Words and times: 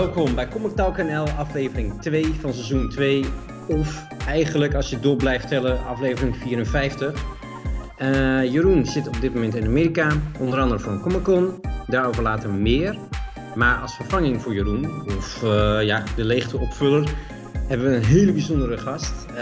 Welkom 0.00 0.34
bij 0.34 0.48
Comic 0.48 0.70
Talk 0.70 0.96
NL, 0.96 1.28
aflevering 1.28 2.02
2 2.02 2.24
van 2.24 2.52
seizoen 2.52 2.88
2. 2.88 3.24
Of 3.68 4.06
eigenlijk, 4.26 4.74
als 4.74 4.90
je 4.90 5.00
door 5.00 5.16
blijft 5.16 5.48
tellen, 5.48 5.86
aflevering 5.86 6.36
54. 6.36 7.24
Uh, 7.98 8.52
Jeroen 8.52 8.86
zit 8.86 9.08
op 9.08 9.20
dit 9.20 9.34
moment 9.34 9.54
in 9.54 9.66
Amerika, 9.66 10.10
onder 10.38 10.60
andere 10.60 10.80
voor 10.80 10.92
een 10.92 11.00
Comic 11.00 11.22
Con. 11.22 11.60
Daarover 11.86 12.22
later 12.22 12.50
meer. 12.50 12.96
Maar 13.54 13.80
als 13.80 13.94
vervanging 13.94 14.42
voor 14.42 14.54
Jeroen, 14.54 15.02
of 15.16 15.42
uh, 15.42 15.82
ja, 15.82 16.02
de 16.16 16.24
leegteopvuller, 16.24 17.10
hebben 17.66 17.90
we 17.90 17.96
een 17.96 18.04
hele 18.04 18.32
bijzondere 18.32 18.78
gast. 18.78 19.12
Uh, 19.30 19.36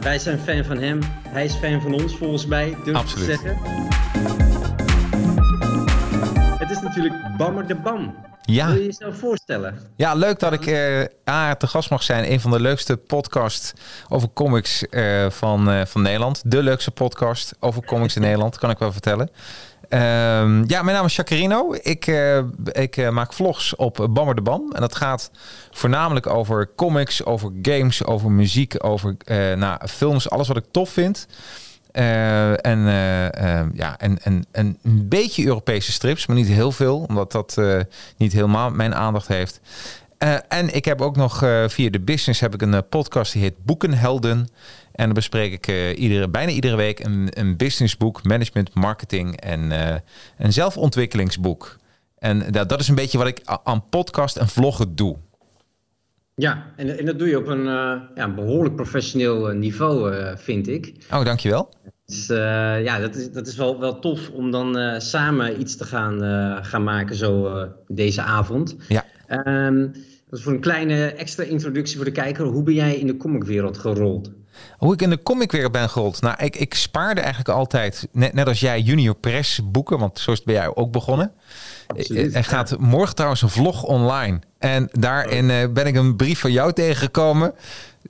wij 0.00 0.18
zijn 0.18 0.38
fan 0.38 0.64
van 0.64 0.78
hem, 0.78 0.98
hij 1.28 1.44
is 1.44 1.54
fan 1.54 1.80
van 1.80 1.92
ons 1.94 2.16
volgens 2.16 2.46
mij, 2.46 2.76
durf 2.84 2.96
Absoluut. 2.96 3.26
te 3.26 3.32
zeggen. 3.32 3.56
Het 6.58 6.70
is 6.70 6.80
natuurlijk 6.80 7.14
Bammer 7.36 7.66
de 7.66 7.74
Bam. 7.74 8.14
Ja. 8.42 8.66
Wil 8.66 8.76
je 8.76 8.84
jezelf 8.84 9.18
voorstellen? 9.18 9.78
Ja, 9.96 10.14
leuk 10.14 10.38
dat 10.38 10.52
ik 10.52 10.66
uh, 10.66 11.50
te 11.50 11.66
gast 11.66 11.90
mag 11.90 12.02
zijn. 12.02 12.32
Een 12.32 12.40
van 12.40 12.50
de 12.50 12.60
leukste 12.60 12.96
podcasts 12.96 13.72
over 14.08 14.28
comics 14.34 14.84
uh, 14.90 15.30
van, 15.30 15.70
uh, 15.70 15.84
van 15.84 16.02
Nederland. 16.02 16.42
De 16.44 16.62
leukste 16.62 16.90
podcast 16.90 17.54
over 17.60 17.84
comics 17.84 18.16
in 18.16 18.22
Nederland, 18.28 18.58
kan 18.58 18.70
ik 18.70 18.78
wel 18.78 18.92
vertellen. 18.92 19.30
Um, 19.88 20.68
ja, 20.68 20.82
mijn 20.82 20.96
naam 20.96 21.04
is 21.04 21.16
Jacarino. 21.16 21.74
Ik, 21.82 22.06
ik 22.72 23.10
maak 23.10 23.32
vlogs 23.32 23.76
op 23.76 24.08
Bammer 24.10 24.34
de 24.34 24.42
Bam. 24.42 24.72
En 24.72 24.80
dat 24.80 24.94
gaat 24.94 25.30
voornamelijk 25.70 26.26
over 26.26 26.70
comics, 26.76 27.24
over 27.24 27.50
games, 27.62 28.04
over 28.04 28.30
muziek, 28.30 28.74
over 28.78 29.16
nou, 29.56 29.88
films. 29.88 30.30
Alles 30.30 30.48
wat 30.48 30.56
ik 30.56 30.64
tof 30.70 30.90
vind. 30.90 31.26
Uh, 31.92 32.66
en, 32.66 32.78
uh, 32.78 33.24
uh, 33.24 33.66
ja, 33.74 33.98
en, 33.98 34.18
en, 34.22 34.44
en 34.50 34.78
een 34.82 35.08
beetje 35.08 35.46
Europese 35.46 35.92
strips, 35.92 36.26
maar 36.26 36.36
niet 36.36 36.48
heel 36.48 36.72
veel, 36.72 37.04
omdat 37.08 37.32
dat 37.32 37.60
niet 38.16 38.32
helemaal 38.32 38.70
mijn 38.70 38.94
aandacht 38.94 39.28
heeft. 39.28 39.60
en 40.48 40.74
ik 40.74 40.84
heb 40.84 41.00
ook 41.00 41.16
nog 41.16 41.38
via 41.66 41.90
de 41.90 42.00
business 42.00 42.40
heb 42.40 42.54
ik 42.54 42.62
een 42.62 42.88
podcast 42.88 43.32
die 43.32 43.42
heet 43.42 43.64
Boekenhelden. 43.64 44.48
En 44.92 45.04
dan 45.04 45.12
bespreek 45.12 45.52
ik 45.52 45.96
iedere, 45.96 46.28
bijna 46.28 46.50
iedere 46.50 46.76
week 46.76 47.04
een, 47.04 47.28
een 47.30 47.56
businessboek, 47.56 48.24
management, 48.24 48.74
marketing 48.74 49.40
en 49.40 49.70
een 50.38 50.52
zelfontwikkelingsboek. 50.52 51.76
En 52.18 52.52
dat, 52.52 52.68
dat 52.68 52.80
is 52.80 52.88
een 52.88 52.94
beetje 52.94 53.18
wat 53.18 53.26
ik 53.26 53.40
aan 53.64 53.88
podcast 53.88 54.36
en 54.36 54.48
vloggen 54.48 54.94
doe. 54.94 55.16
Ja, 56.34 56.72
en, 56.76 56.98
en 56.98 57.04
dat 57.04 57.18
doe 57.18 57.28
je 57.28 57.38
op 57.38 57.46
een, 57.46 57.58
uh, 57.58 57.64
ja, 58.14 58.24
een 58.24 58.34
behoorlijk 58.34 58.74
professioneel 58.74 59.46
niveau, 59.46 60.14
uh, 60.14 60.36
vind 60.36 60.68
ik. 60.68 60.94
Oh, 61.12 61.24
dankjewel. 61.24 61.68
Dus 62.12 62.26
ja, 62.84 62.98
dat 62.98 63.14
is, 63.14 63.30
dat 63.30 63.46
is 63.46 63.56
wel, 63.56 63.80
wel 63.80 63.98
tof 63.98 64.30
om 64.30 64.50
dan 64.50 65.00
samen 65.00 65.60
iets 65.60 65.76
te 65.76 65.84
gaan, 65.84 66.20
gaan 66.64 66.84
maken 66.84 67.16
zo 67.16 67.66
deze 67.88 68.22
avond. 68.22 68.76
Ja. 68.88 69.04
Um, 69.66 69.92
dat 70.28 70.38
is 70.38 70.44
voor 70.44 70.52
een 70.52 70.60
kleine 70.60 71.12
extra 71.12 71.44
introductie 71.44 71.96
voor 71.96 72.04
de 72.04 72.10
kijker. 72.10 72.44
Hoe 72.44 72.62
ben 72.62 72.74
jij 72.74 72.94
in 72.94 73.06
de 73.06 73.16
comicwereld 73.16 73.78
gerold? 73.78 74.30
Hoe 74.76 74.92
ik 74.92 75.02
in 75.02 75.10
de 75.10 75.22
comicwereld 75.22 75.72
ben 75.72 75.88
gerold? 75.88 76.20
Nou, 76.20 76.36
ik, 76.38 76.56
ik 76.56 76.74
spaarde 76.74 77.20
eigenlijk 77.20 77.48
altijd, 77.48 78.08
net, 78.12 78.32
net 78.32 78.46
als 78.46 78.60
jij, 78.60 78.80
junior 78.80 79.14
press 79.14 79.60
boeken. 79.70 79.98
Want 79.98 80.18
zo 80.18 80.34
ben 80.44 80.54
jij 80.54 80.74
ook 80.74 80.92
begonnen. 80.92 81.32
Absoluut, 81.86 82.34
er 82.34 82.44
gaat 82.44 82.78
morgen 82.78 83.14
trouwens 83.14 83.42
een 83.42 83.48
vlog 83.48 83.82
online. 83.82 84.38
En 84.58 84.88
daarin 84.92 85.48
uh, 85.48 85.56
ben 85.72 85.86
ik 85.86 85.96
een 85.96 86.16
brief 86.16 86.40
van 86.40 86.52
jou 86.52 86.72
tegengekomen. 86.72 87.54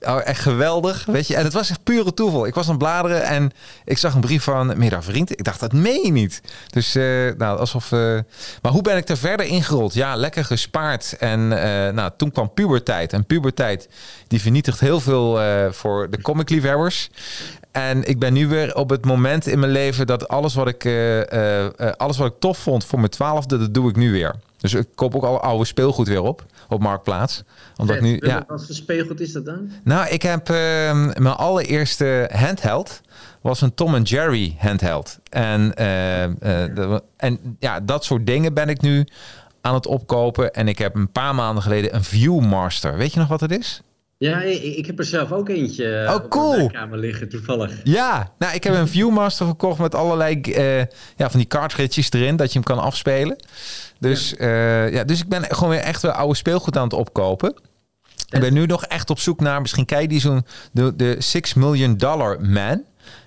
Oh, 0.07 0.19
echt 0.23 0.39
geweldig, 0.39 1.05
weet 1.05 1.27
je. 1.27 1.35
En 1.35 1.43
het 1.43 1.53
was 1.53 1.69
echt 1.69 1.83
pure 1.83 2.13
toeval. 2.13 2.45
Ik 2.45 2.53
was 2.53 2.65
aan 2.65 2.69
het 2.69 2.79
bladeren 2.79 3.23
en 3.23 3.51
ik 3.85 3.97
zag 3.97 4.13
een 4.13 4.21
brief 4.21 4.43
van 4.43 4.77
Mira 4.77 5.01
Vriend. 5.01 5.31
Ik 5.31 5.43
dacht, 5.43 5.59
dat 5.59 5.73
meen 5.73 6.05
je 6.05 6.11
niet. 6.11 6.41
Dus, 6.69 6.95
uh, 6.95 7.31
nou, 7.37 7.59
alsof... 7.59 7.91
Uh... 7.91 8.19
Maar 8.61 8.71
hoe 8.71 8.81
ben 8.81 8.97
ik 8.97 9.09
er 9.09 9.17
verder 9.17 9.45
ingerold? 9.45 9.93
Ja, 9.93 10.15
lekker 10.15 10.45
gespaard. 10.45 11.15
En 11.19 11.47
nou, 11.95 12.11
toen 12.17 12.31
kwam 12.31 12.53
puberteit. 12.53 13.13
En 13.13 13.25
puberteit, 13.25 13.89
die 14.27 14.41
vernietigt 14.41 14.79
heel 14.79 14.99
veel 14.99 15.39
voor 15.71 16.09
de 16.09 16.21
comicliefhebbers. 16.21 17.09
En 17.71 18.07
ik 18.07 18.19
ben 18.19 18.33
nu 18.33 18.47
weer 18.47 18.75
op 18.75 18.89
het 18.89 19.05
moment 19.05 19.47
in 19.47 19.59
mijn 19.59 19.71
leven 19.71 20.07
dat 20.07 20.27
alles 20.27 20.53
wat 20.53 20.67
ik, 20.67 20.89
alles 21.97 22.17
wat 22.17 22.27
ik 22.27 22.39
tof 22.39 22.57
vond 22.57 22.85
voor 22.85 22.99
mijn 22.99 23.11
twaalfde, 23.11 23.57
dat 23.57 23.73
doe 23.73 23.89
ik 23.89 23.95
nu 23.95 24.11
weer. 24.11 24.35
Dus 24.63 24.73
ik 24.73 24.87
koop 24.95 25.15
ook 25.15 25.23
al 25.23 25.39
oude 25.39 25.65
speelgoed 25.65 26.07
weer 26.07 26.21
op, 26.21 26.45
op 26.69 26.81
Marktplaats. 26.81 27.43
Omdat 27.75 27.95
Vet. 27.95 28.05
nu, 28.05 28.17
ja. 28.19 28.43
Wat 28.47 28.65
voor 28.65 28.75
speelgoed 28.75 29.19
is 29.19 29.31
dat 29.31 29.45
dan? 29.45 29.71
Nou, 29.83 30.07
ik 30.07 30.21
heb 30.21 30.49
uh, 30.49 30.55
mijn 31.17 31.35
allereerste 31.35 32.29
handheld 32.33 33.01
was 33.41 33.61
een 33.61 33.73
Tom 33.73 33.95
en 33.95 34.01
Jerry 34.01 34.55
handheld. 34.57 35.19
En, 35.29 35.73
uh, 35.79 36.23
uh, 36.23 36.97
en 37.17 37.57
ja, 37.59 37.79
dat 37.79 38.05
soort 38.05 38.25
dingen 38.25 38.53
ben 38.53 38.69
ik 38.69 38.81
nu 38.81 39.07
aan 39.61 39.73
het 39.73 39.87
opkopen. 39.87 40.53
En 40.53 40.67
ik 40.67 40.77
heb 40.77 40.95
een 40.95 41.11
paar 41.11 41.35
maanden 41.35 41.63
geleden 41.63 41.95
een 41.95 42.03
Viewmaster. 42.03 42.97
Weet 42.97 43.13
je 43.13 43.19
nog 43.19 43.27
wat 43.27 43.41
het 43.41 43.51
is? 43.51 43.81
Ja, 44.17 44.41
ik, 44.41 44.85
heb 44.85 44.99
er 44.99 45.05
zelf 45.05 45.31
ook 45.31 45.49
eentje 45.49 46.05
oh, 46.09 46.29
cool. 46.29 46.63
op 46.63 46.71
de 46.71 46.77
kamer 46.77 46.97
liggen, 46.97 47.29
toevallig. 47.29 47.79
Ja, 47.83 48.33
nou, 48.37 48.55
ik 48.55 48.63
heb 48.63 48.73
een 48.73 48.87
Viewmaster 48.87 49.45
gekocht 49.45 49.79
met 49.79 49.95
allerlei 49.95 50.41
uh, 50.47 50.77
ja, 51.15 51.29
van 51.29 51.39
die 51.39 51.47
cartridges 51.47 52.11
erin, 52.11 52.35
dat 52.35 52.47
je 52.47 52.59
hem 52.59 52.67
kan 52.67 52.79
afspelen. 52.79 53.35
Dus, 53.99 54.33
ja. 54.37 54.85
Uh, 54.85 54.93
ja, 54.93 55.03
dus 55.03 55.21
ik 55.21 55.27
ben 55.27 55.43
gewoon 55.43 55.69
weer 55.69 55.79
echt 55.79 56.01
weer 56.01 56.11
oude 56.11 56.35
speelgoed 56.35 56.77
aan 56.77 56.83
het 56.83 56.93
opkopen. 56.93 57.55
Ik 58.29 58.39
ben 58.39 58.53
nu 58.53 58.65
nog 58.65 58.85
echt 58.85 59.09
op 59.09 59.19
zoek 59.19 59.39
naar, 59.39 59.61
misschien 59.61 59.85
kijk 59.85 60.09
die 60.09 60.19
zo'n, 60.19 60.45
de, 60.71 60.95
de 60.95 61.15
6 61.19 61.53
Million 61.53 61.97
Dollar 61.97 62.41
Man. 62.41 62.83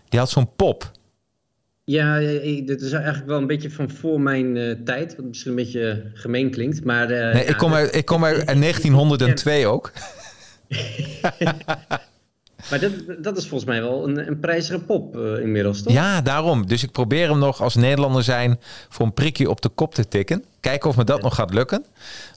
Die 0.09 0.19
had 0.19 0.31
zo'n 0.31 0.55
pop. 0.57 0.91
Ja, 1.85 2.19
dit 2.19 2.81
is 2.81 2.93
eigenlijk 2.93 3.27
wel 3.27 3.39
een 3.39 3.47
beetje 3.47 3.71
van 3.71 3.91
voor 3.91 4.21
mijn 4.21 4.57
uh, 4.57 4.75
tijd. 4.85 5.17
Wat 5.17 5.25
misschien 5.25 5.51
een 5.51 5.57
beetje 5.57 6.11
gemeen 6.15 6.51
klinkt. 6.51 6.85
Maar, 6.85 7.11
uh, 7.11 7.33
nee, 7.33 7.43
ja, 7.45 7.49
ik 7.49 7.57
kom 7.57 7.75
uit, 7.75 7.95
ik 7.95 8.05
kom 8.05 8.25
uit 8.25 8.47
1902 8.47 9.67
ook. 9.67 9.93
maar 12.71 12.81
dat, 12.81 12.93
dat 13.19 13.37
is 13.37 13.49
volgens 13.49 13.71
mij 13.71 13.81
wel 13.81 14.09
een, 14.09 14.27
een 14.27 14.41
prijzige 14.41 14.79
pop 14.79 15.17
uh, 15.17 15.41
inmiddels, 15.41 15.83
toch? 15.83 15.93
Ja, 15.93 16.21
daarom. 16.21 16.67
Dus 16.67 16.83
ik 16.83 16.93
probeer 16.93 17.29
hem 17.29 17.39
nog 17.39 17.63
als 17.63 17.75
Nederlander 17.75 18.23
zijn 18.23 18.61
voor 18.89 19.07
een 19.07 19.15
prikje 19.15 19.51
op 19.51 19.61
de 19.61 19.69
kop 19.69 19.95
te 19.95 20.09
tikken. 20.09 20.45
Kijken 20.61 20.89
of 20.89 20.97
me 20.97 21.05
dat 21.05 21.17
ja. 21.17 21.23
nog 21.23 21.35
gaat 21.35 21.55
lukken. 21.55 21.85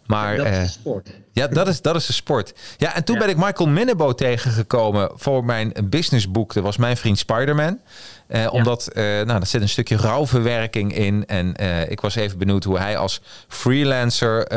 Maar, 0.05 0.37
dat 0.37 0.45
is 0.45 0.57
een 0.57 0.69
sport. 0.69 1.09
Ja, 1.31 1.47
dat 1.47 1.67
is, 1.67 1.81
dat 1.81 1.95
is 1.95 2.05
de 2.05 2.13
sport. 2.13 2.53
Ja, 2.77 2.95
en 2.95 3.03
toen 3.03 3.15
ja. 3.15 3.21
ben 3.21 3.29
ik 3.29 3.37
Michael 3.37 3.69
Minnebo 3.69 4.13
tegengekomen 4.13 5.11
voor 5.15 5.45
mijn 5.45 5.73
businessboek. 5.83 6.53
Dat 6.53 6.63
was 6.63 6.77
mijn 6.77 6.97
vriend 6.97 7.17
Spider-Man. 7.17 7.79
Uh, 8.27 8.41
ja. 8.41 8.49
Omdat, 8.49 8.89
uh, 8.93 9.03
nou, 9.03 9.25
daar 9.25 9.47
zit 9.47 9.61
een 9.61 9.69
stukje 9.69 9.95
rouwverwerking 9.95 10.95
in. 10.95 11.25
En 11.25 11.53
uh, 11.61 11.89
ik 11.89 12.01
was 12.01 12.15
even 12.15 12.37
benieuwd 12.37 12.63
hoe 12.63 12.77
hij 12.77 12.97
als 12.97 13.21
freelancer... 13.47 14.47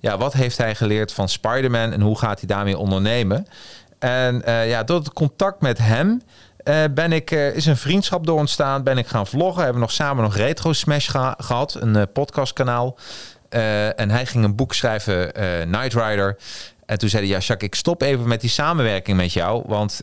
ja, 0.00 0.18
wat 0.18 0.32
heeft 0.32 0.56
hij 0.56 0.74
geleerd 0.74 1.12
van 1.12 1.28
Spider-Man 1.28 1.92
en 1.92 2.00
hoe 2.00 2.18
gaat 2.18 2.38
hij 2.38 2.48
daarmee 2.48 2.78
ondernemen? 2.78 3.46
En 3.98 4.42
ja, 4.44 4.84
door 4.84 4.98
het 4.98 5.12
contact 5.12 5.60
met 5.60 5.78
hem... 5.78 6.22
Uh, 6.64 6.84
ben 6.94 7.12
ik, 7.12 7.30
uh, 7.30 7.54
is 7.56 7.66
een 7.66 7.76
vriendschap 7.76 8.26
door 8.26 8.38
ontstaan. 8.38 8.82
Ben 8.82 8.98
ik 8.98 9.06
gaan 9.06 9.26
vloggen. 9.26 9.62
Hebben 9.62 9.74
we 9.74 9.86
nog 9.86 9.92
samen 9.92 10.24
nog 10.24 10.36
Retro 10.36 10.72
Smash 10.72 11.10
geha 11.10 11.34
gehad. 11.38 11.74
Een 11.74 11.96
uh, 11.96 12.02
podcastkanaal. 12.12 12.98
en 13.96 14.10
hij 14.10 14.26
ging 14.26 14.44
een 14.44 14.54
boek 14.54 14.74
schrijven, 14.74 15.32
Night 15.70 15.94
Rider. 15.94 16.36
En 16.86 16.98
toen 16.98 17.08
zei 17.08 17.22
hij, 17.22 17.32
ja 17.32 17.38
Jacques, 17.38 17.68
ik 17.68 17.74
stop 17.74 18.02
even 18.02 18.28
met 18.28 18.40
die 18.40 18.50
samenwerking 18.50 19.16
met 19.16 19.32
jou. 19.32 19.62
Want 19.66 20.00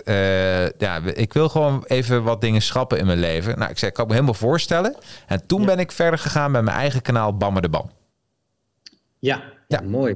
ja, 0.77 0.99
ik 1.13 1.33
wil 1.33 1.49
gewoon 1.49 1.83
even 1.87 2.23
wat 2.23 2.41
dingen 2.41 2.61
schrappen 2.61 2.97
in 2.97 3.05
mijn 3.05 3.19
leven. 3.19 3.59
Nou, 3.59 3.71
ik 3.71 3.77
zei, 3.77 3.91
ik 3.91 3.97
kan 3.97 4.07
me 4.07 4.13
helemaal 4.13 4.33
voorstellen. 4.33 4.95
En 5.27 5.47
toen 5.47 5.59
ja. 5.59 5.65
ben 5.65 5.79
ik 5.79 5.91
verder 5.91 6.19
gegaan 6.19 6.51
met 6.51 6.63
mijn 6.63 6.77
eigen 6.77 7.01
kanaal 7.01 7.37
Bammer 7.37 7.61
de 7.61 7.69
Bam. 7.69 7.91
Ja, 9.19 9.43
ja. 9.67 9.81
mooi. 9.81 10.15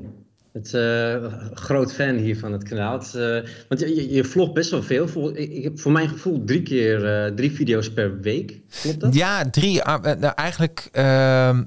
Het, 0.52 0.74
uh, 0.74 1.34
groot 1.54 1.94
fan 1.94 2.16
hier 2.16 2.38
van 2.38 2.52
het 2.52 2.64
kanaal. 2.64 3.00
Het, 3.00 3.14
uh, 3.16 3.50
want 3.68 3.82
je, 3.82 4.14
je 4.14 4.24
vlogt 4.24 4.54
best 4.54 4.72
wel 4.72 4.84
veel. 4.84 5.08
Voor, 5.08 5.38
ik 5.38 5.64
heb 5.64 5.80
voor 5.80 5.92
mijn 5.92 6.10
gevoel 6.10 6.44
drie 6.44 6.64
keer 6.64 7.26
uh, 7.26 7.36
drie 7.36 7.52
video's 7.52 7.94
per 7.94 8.20
week. 8.20 8.60
Klopt 8.82 9.00
dat? 9.00 9.14
Ja, 9.14 9.50
drie. 9.50 9.84
nou, 9.84 10.34
eigenlijk 10.36 10.90
ehm, 10.92 11.64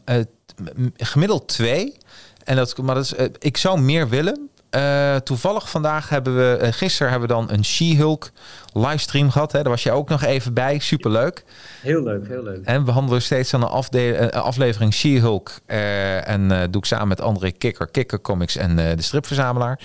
gemiddeld 0.96 1.48
twee. 1.48 1.96
En 2.44 2.56
dat, 2.56 2.78
maar 2.78 2.94
dat 2.94 3.04
is, 3.04 3.28
ik 3.38 3.56
zou 3.56 3.80
meer 3.80 4.08
willen. 4.08 4.48
Uh, 4.76 5.16
toevallig 5.16 5.70
vandaag 5.70 6.08
hebben 6.08 6.36
we, 6.36 6.58
uh, 6.62 6.68
gisteren 6.72 7.10
hebben 7.10 7.28
we 7.28 7.34
dan 7.34 7.50
een 7.50 7.64
She-Hulk 7.64 8.30
livestream 8.72 9.30
gehad. 9.30 9.52
Hè? 9.52 9.62
Daar 9.62 9.70
was 9.72 9.82
jij 9.82 9.92
ook 9.92 10.08
nog 10.08 10.22
even 10.22 10.54
bij. 10.54 10.78
Superleuk. 10.78 11.44
Heel 11.82 12.02
leuk, 12.02 12.28
heel 12.28 12.42
leuk. 12.42 12.64
En 12.64 12.84
we 12.84 12.90
handelen 12.90 13.22
steeds 13.22 13.54
aan 13.54 13.62
een 13.62 13.68
afde- 13.68 14.30
uh, 14.34 14.42
aflevering 14.42 14.94
She-Hulk. 14.94 15.50
en 15.66 16.48
doe 16.48 16.80
ik 16.80 16.84
samen 16.84 17.08
met 17.08 17.20
André 17.20 17.50
Kikker, 17.50 17.88
Kikker 17.88 18.20
Comics 18.20 18.56
en 18.56 18.76
de 18.76 19.02
stripverzamelaar. 19.02 19.80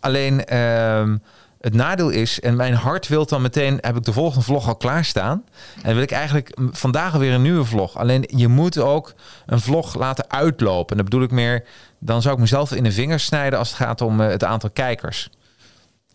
Alleen 0.00 0.44
ehm, 0.44 1.16
het 1.60 1.74
nadeel 1.74 2.08
is, 2.08 2.40
en 2.40 2.56
mijn 2.56 2.74
hart 2.74 3.08
wil 3.08 3.26
dan 3.26 3.42
meteen, 3.42 3.78
heb 3.80 3.96
ik 3.96 4.04
de 4.04 4.12
volgende 4.12 4.44
vlog 4.44 4.68
al 4.68 4.76
klaarstaan. 4.76 5.44
En 5.82 5.94
wil 5.94 6.02
ik 6.02 6.10
eigenlijk 6.10 6.56
vandaag 6.70 7.12
alweer 7.12 7.32
een 7.32 7.42
nieuwe 7.42 7.64
vlog. 7.64 7.96
Alleen 7.98 8.24
je 8.26 8.48
moet 8.48 8.78
ook 8.78 9.14
een 9.46 9.60
vlog 9.60 9.94
laten 9.94 10.30
uitlopen. 10.30 10.90
En 10.90 10.96
dat 10.96 11.10
bedoel 11.10 11.24
ik 11.24 11.30
meer, 11.30 11.64
dan 12.00 12.22
zou 12.22 12.34
ik 12.34 12.40
mezelf 12.40 12.72
in 12.72 12.84
de 12.84 12.92
vingers 12.92 13.24
snijden 13.24 13.58
als 13.58 13.68
het 13.68 13.76
gaat 13.76 14.00
om 14.00 14.20
uh, 14.20 14.26
het 14.26 14.44
aantal 14.44 14.70
kijkers. 14.70 15.30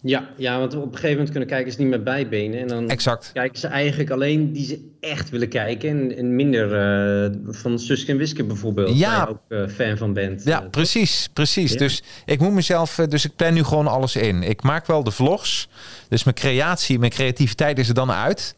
Ja, 0.02 0.30
ja, 0.38 0.60
want 0.60 0.76
op 0.76 0.82
een 0.82 0.90
gegeven 0.90 1.10
moment 1.10 1.30
kunnen 1.30 1.50
kijkers 1.50 1.78
niet 1.78 1.88
meer 1.88 2.04
bijbenen. 2.04 2.60
En 2.60 2.68
dan 2.68 2.90
exact. 2.90 3.30
kijken 3.34 3.60
ze 3.60 3.68
eigenlijk 3.68 4.10
alleen 4.10 4.54
die 4.54 4.66
ze 4.66 4.90
echt 5.00 5.30
willen 5.30 5.50
kijken. 5.50 5.90
En, 5.90 6.18
en 6.18 6.36
minder 6.36 6.68
uh, 7.32 7.38
van 7.48 7.80
Suske 7.80 8.12
en 8.12 8.18
Wiske 8.18 8.44
bijvoorbeeld. 8.44 8.98
Ja. 8.98 9.18
Waar 9.18 9.28
je 9.28 9.32
ook 9.32 9.68
uh, 9.70 9.76
fan 9.76 9.98
van 9.98 10.14
bent. 10.14 10.44
Ja, 10.44 10.64
uh, 10.64 10.70
precies. 10.70 11.30
precies. 11.34 11.72
Ja. 11.72 11.78
Dus 11.78 12.04
ik 12.26 12.40
moet 12.40 12.54
mezelf... 12.54 12.96
Dus 13.10 13.26
ik 13.26 13.36
plan 13.36 13.54
nu 13.54 13.64
gewoon 13.64 13.88
alles 13.88 14.16
in. 14.16 14.44
Ik 14.44 14.62
maak 14.62 14.86
wel 14.86 15.04
de 15.04 15.12
vlogs. 15.12 15.70
Dus 16.10 16.24
mijn 16.24 16.36
creatie, 16.36 17.00
mijn 17.00 17.12
creativiteit 17.12 17.80
is 17.80 17.88
er 17.88 17.94
dan 17.94 18.12
uit. 18.12 18.56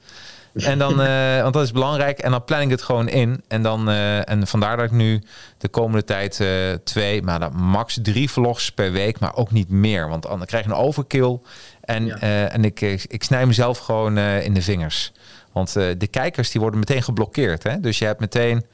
En 0.57 0.77
dan, 0.77 1.01
uh, 1.01 1.41
want 1.41 1.53
dat 1.53 1.63
is 1.63 1.71
belangrijk. 1.71 2.19
En 2.19 2.31
dan 2.31 2.43
plan 2.43 2.61
ik 2.61 2.69
het 2.69 2.81
gewoon 2.81 3.09
in. 3.09 3.43
En, 3.47 3.61
dan, 3.61 3.89
uh, 3.89 4.29
en 4.29 4.47
vandaar 4.47 4.77
dat 4.77 4.85
ik 4.85 4.91
nu 4.91 5.21
de 5.57 5.67
komende 5.67 6.03
tijd 6.03 6.39
uh, 6.39 6.49
twee, 6.83 7.21
maar 7.21 7.39
dan 7.39 7.55
max 7.55 7.99
drie 8.01 8.29
vlogs 8.31 8.71
per 8.71 8.91
week, 8.91 9.19
maar 9.19 9.35
ook 9.35 9.51
niet 9.51 9.69
meer. 9.69 10.09
Want 10.09 10.23
dan 10.23 10.45
krijg 10.45 10.63
je 10.63 10.69
een 10.69 10.75
overkill. 10.75 11.39
En, 11.81 12.05
ja. 12.05 12.17
en 12.47 12.65
ik, 12.65 12.81
ik 13.07 13.23
snij 13.23 13.45
mezelf 13.45 13.77
gewoon 13.77 14.17
in 14.17 14.53
de 14.53 14.61
vingers. 14.61 15.11
Want 15.51 15.73
de 15.73 16.07
kijkers 16.09 16.51
die 16.51 16.61
worden 16.61 16.79
meteen 16.79 17.03
geblokkeerd. 17.03 17.63
Hè? 17.63 17.79
Dus 17.79 17.99
je 17.99 18.05
hebt 18.05 18.19
meteen. 18.19 18.65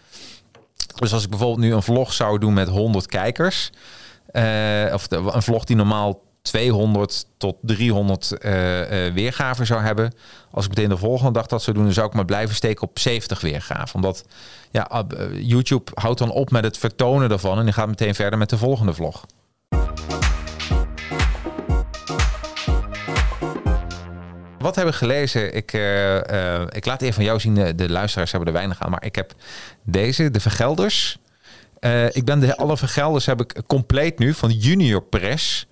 Dus 0.96 1.14
als 1.14 1.24
ik 1.24 1.30
bijvoorbeeld 1.30 1.60
nu 1.60 1.74
een 1.74 1.84
vlog 1.84 2.14
zou 2.14 2.40
doen 2.40 2.54
met 2.54 2.68
100 2.68 3.06
kijkers. 3.06 3.72
of 4.94 5.08
de, 5.08 5.30
een 5.32 5.44
vlog 5.44 5.64
die 5.64 5.76
normaal 5.76 6.22
200 6.44 7.26
tot 7.38 7.56
300 7.62 8.32
uh, 8.40 9.06
uh, 9.06 9.14
weergaven 9.14 9.66
zou 9.66 9.82
hebben. 9.82 10.14
Als 10.52 10.66
ik 10.66 10.70
meteen 10.70 10.90
de 10.90 10.98
volgende 10.98 11.32
dag 11.32 11.48
dat 11.48 11.64
zou 11.64 11.76
doen, 11.76 11.86
dan 11.86 11.94
zou 11.94 12.08
ik 12.08 12.14
maar 12.14 12.26
blijven 12.26 12.56
steken 12.56 12.88
op 12.88 13.00
70 13.00 13.42
weergaven. 13.42 13.96
Omdat 13.96 14.26
ja, 14.72 15.04
uh, 15.18 15.42
YouTube 15.42 15.92
houdt 15.94 16.20
dan 16.20 16.32
op 16.32 16.52
met 16.52 16.64
het 16.64 16.78
vertonen 16.78 17.30
daarvan 17.30 17.58
en 17.58 17.64
die 17.64 17.74
gaat 17.74 17.88
meteen 17.88 18.16
verder 18.16 18.40
met 18.40 18.50
de 18.50 18.58
volgende 18.58 18.94
vlog. 18.94 19.26
Wat 24.60 24.76
hebben 24.76 24.94
we 24.94 25.00
gelezen? 25.00 25.54
Ik, 25.54 25.74
ik 26.70 26.86
laat 26.86 27.02
even 27.02 27.14
van 27.14 27.24
jou 27.24 27.40
zien, 27.40 27.56
de, 27.56 27.76
de 27.76 27.90
luisteraars 27.90 28.32
hebben 28.32 28.50
er 28.50 28.56
weinig 28.56 28.82
aan. 28.82 28.92
Maar 28.92 29.06
ik 29.06 29.16
heb 29.16 29.34
deze, 29.84 30.32
de 30.32 30.40
Vergelders. 30.40 31.18
ik 32.12 32.26
ben 32.26 32.40
de 32.40 32.58
alle 32.58 32.78
Vergelders 32.78 33.26
heb 33.26 33.42
ik 33.42 33.62
compleet 33.68 34.20
nu 34.20 34.34
van 34.34 34.52
Junior 34.52 35.02
Press. 35.02 35.68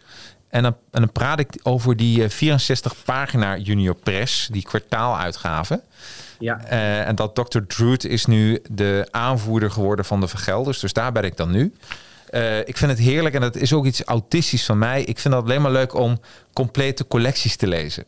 En 0.51 0.63
dan, 0.63 0.75
en 0.91 1.01
dan 1.01 1.11
praat 1.11 1.39
ik 1.39 1.59
over 1.63 1.97
die 1.97 2.29
64 2.29 2.95
pagina 3.05 3.57
Junior 3.57 3.95
Press, 3.95 4.47
die 4.51 4.63
kwartaaluitgave. 4.63 5.81
Ja. 6.39 6.61
Uh, 6.71 7.07
en 7.07 7.15
dat 7.15 7.35
Dr. 7.35 7.59
Druid 7.67 8.05
is 8.05 8.25
nu 8.25 8.59
de 8.69 9.07
aanvoerder 9.11 9.71
geworden 9.71 10.05
van 10.05 10.19
de 10.19 10.27
vergelders. 10.27 10.79
Dus 10.79 10.93
daar 10.93 11.11
ben 11.11 11.23
ik 11.23 11.37
dan 11.37 11.51
nu. 11.51 11.73
Uh, 12.31 12.59
ik 12.59 12.77
vind 12.77 12.91
het 12.91 12.99
heerlijk 12.99 13.35
en 13.35 13.41
dat 13.41 13.55
is 13.55 13.73
ook 13.73 13.85
iets 13.85 14.03
autistisch 14.03 14.65
van 14.65 14.77
mij. 14.77 15.03
Ik 15.03 15.19
vind 15.19 15.33
het 15.33 15.43
alleen 15.43 15.61
maar 15.61 15.71
leuk 15.71 15.93
om 15.93 16.19
complete 16.53 17.07
collecties 17.07 17.55
te 17.55 17.67
lezen. 17.67 18.05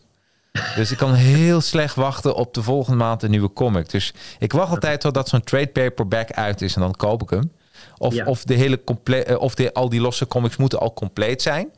Dus 0.75 0.91
ik 0.91 0.97
kan 0.97 1.13
heel 1.13 1.61
slecht 1.61 1.95
wachten 1.95 2.35
op 2.35 2.53
de 2.53 2.63
volgende 2.63 2.97
maand 2.97 3.23
een 3.23 3.29
nieuwe 3.29 3.53
comic. 3.53 3.89
Dus 3.89 4.13
ik 4.39 4.51
wacht 4.51 4.71
altijd 4.71 5.01
totdat 5.01 5.29
zo'n 5.29 5.43
trade 5.43 5.67
paperback 5.67 6.31
uit 6.31 6.61
is 6.61 6.75
en 6.75 6.81
dan 6.81 6.95
koop 6.95 7.21
ik 7.21 7.29
hem. 7.29 7.51
Of, 7.97 8.13
ja. 8.13 8.25
of, 8.25 8.43
de 8.43 8.53
hele 8.53 8.83
comple 8.83 9.39
of 9.39 9.55
de, 9.55 9.73
al 9.73 9.89
die 9.89 10.01
losse 10.01 10.27
comics 10.27 10.55
moeten 10.55 10.79
al 10.79 10.93
compleet 10.93 11.41
zijn. 11.41 11.71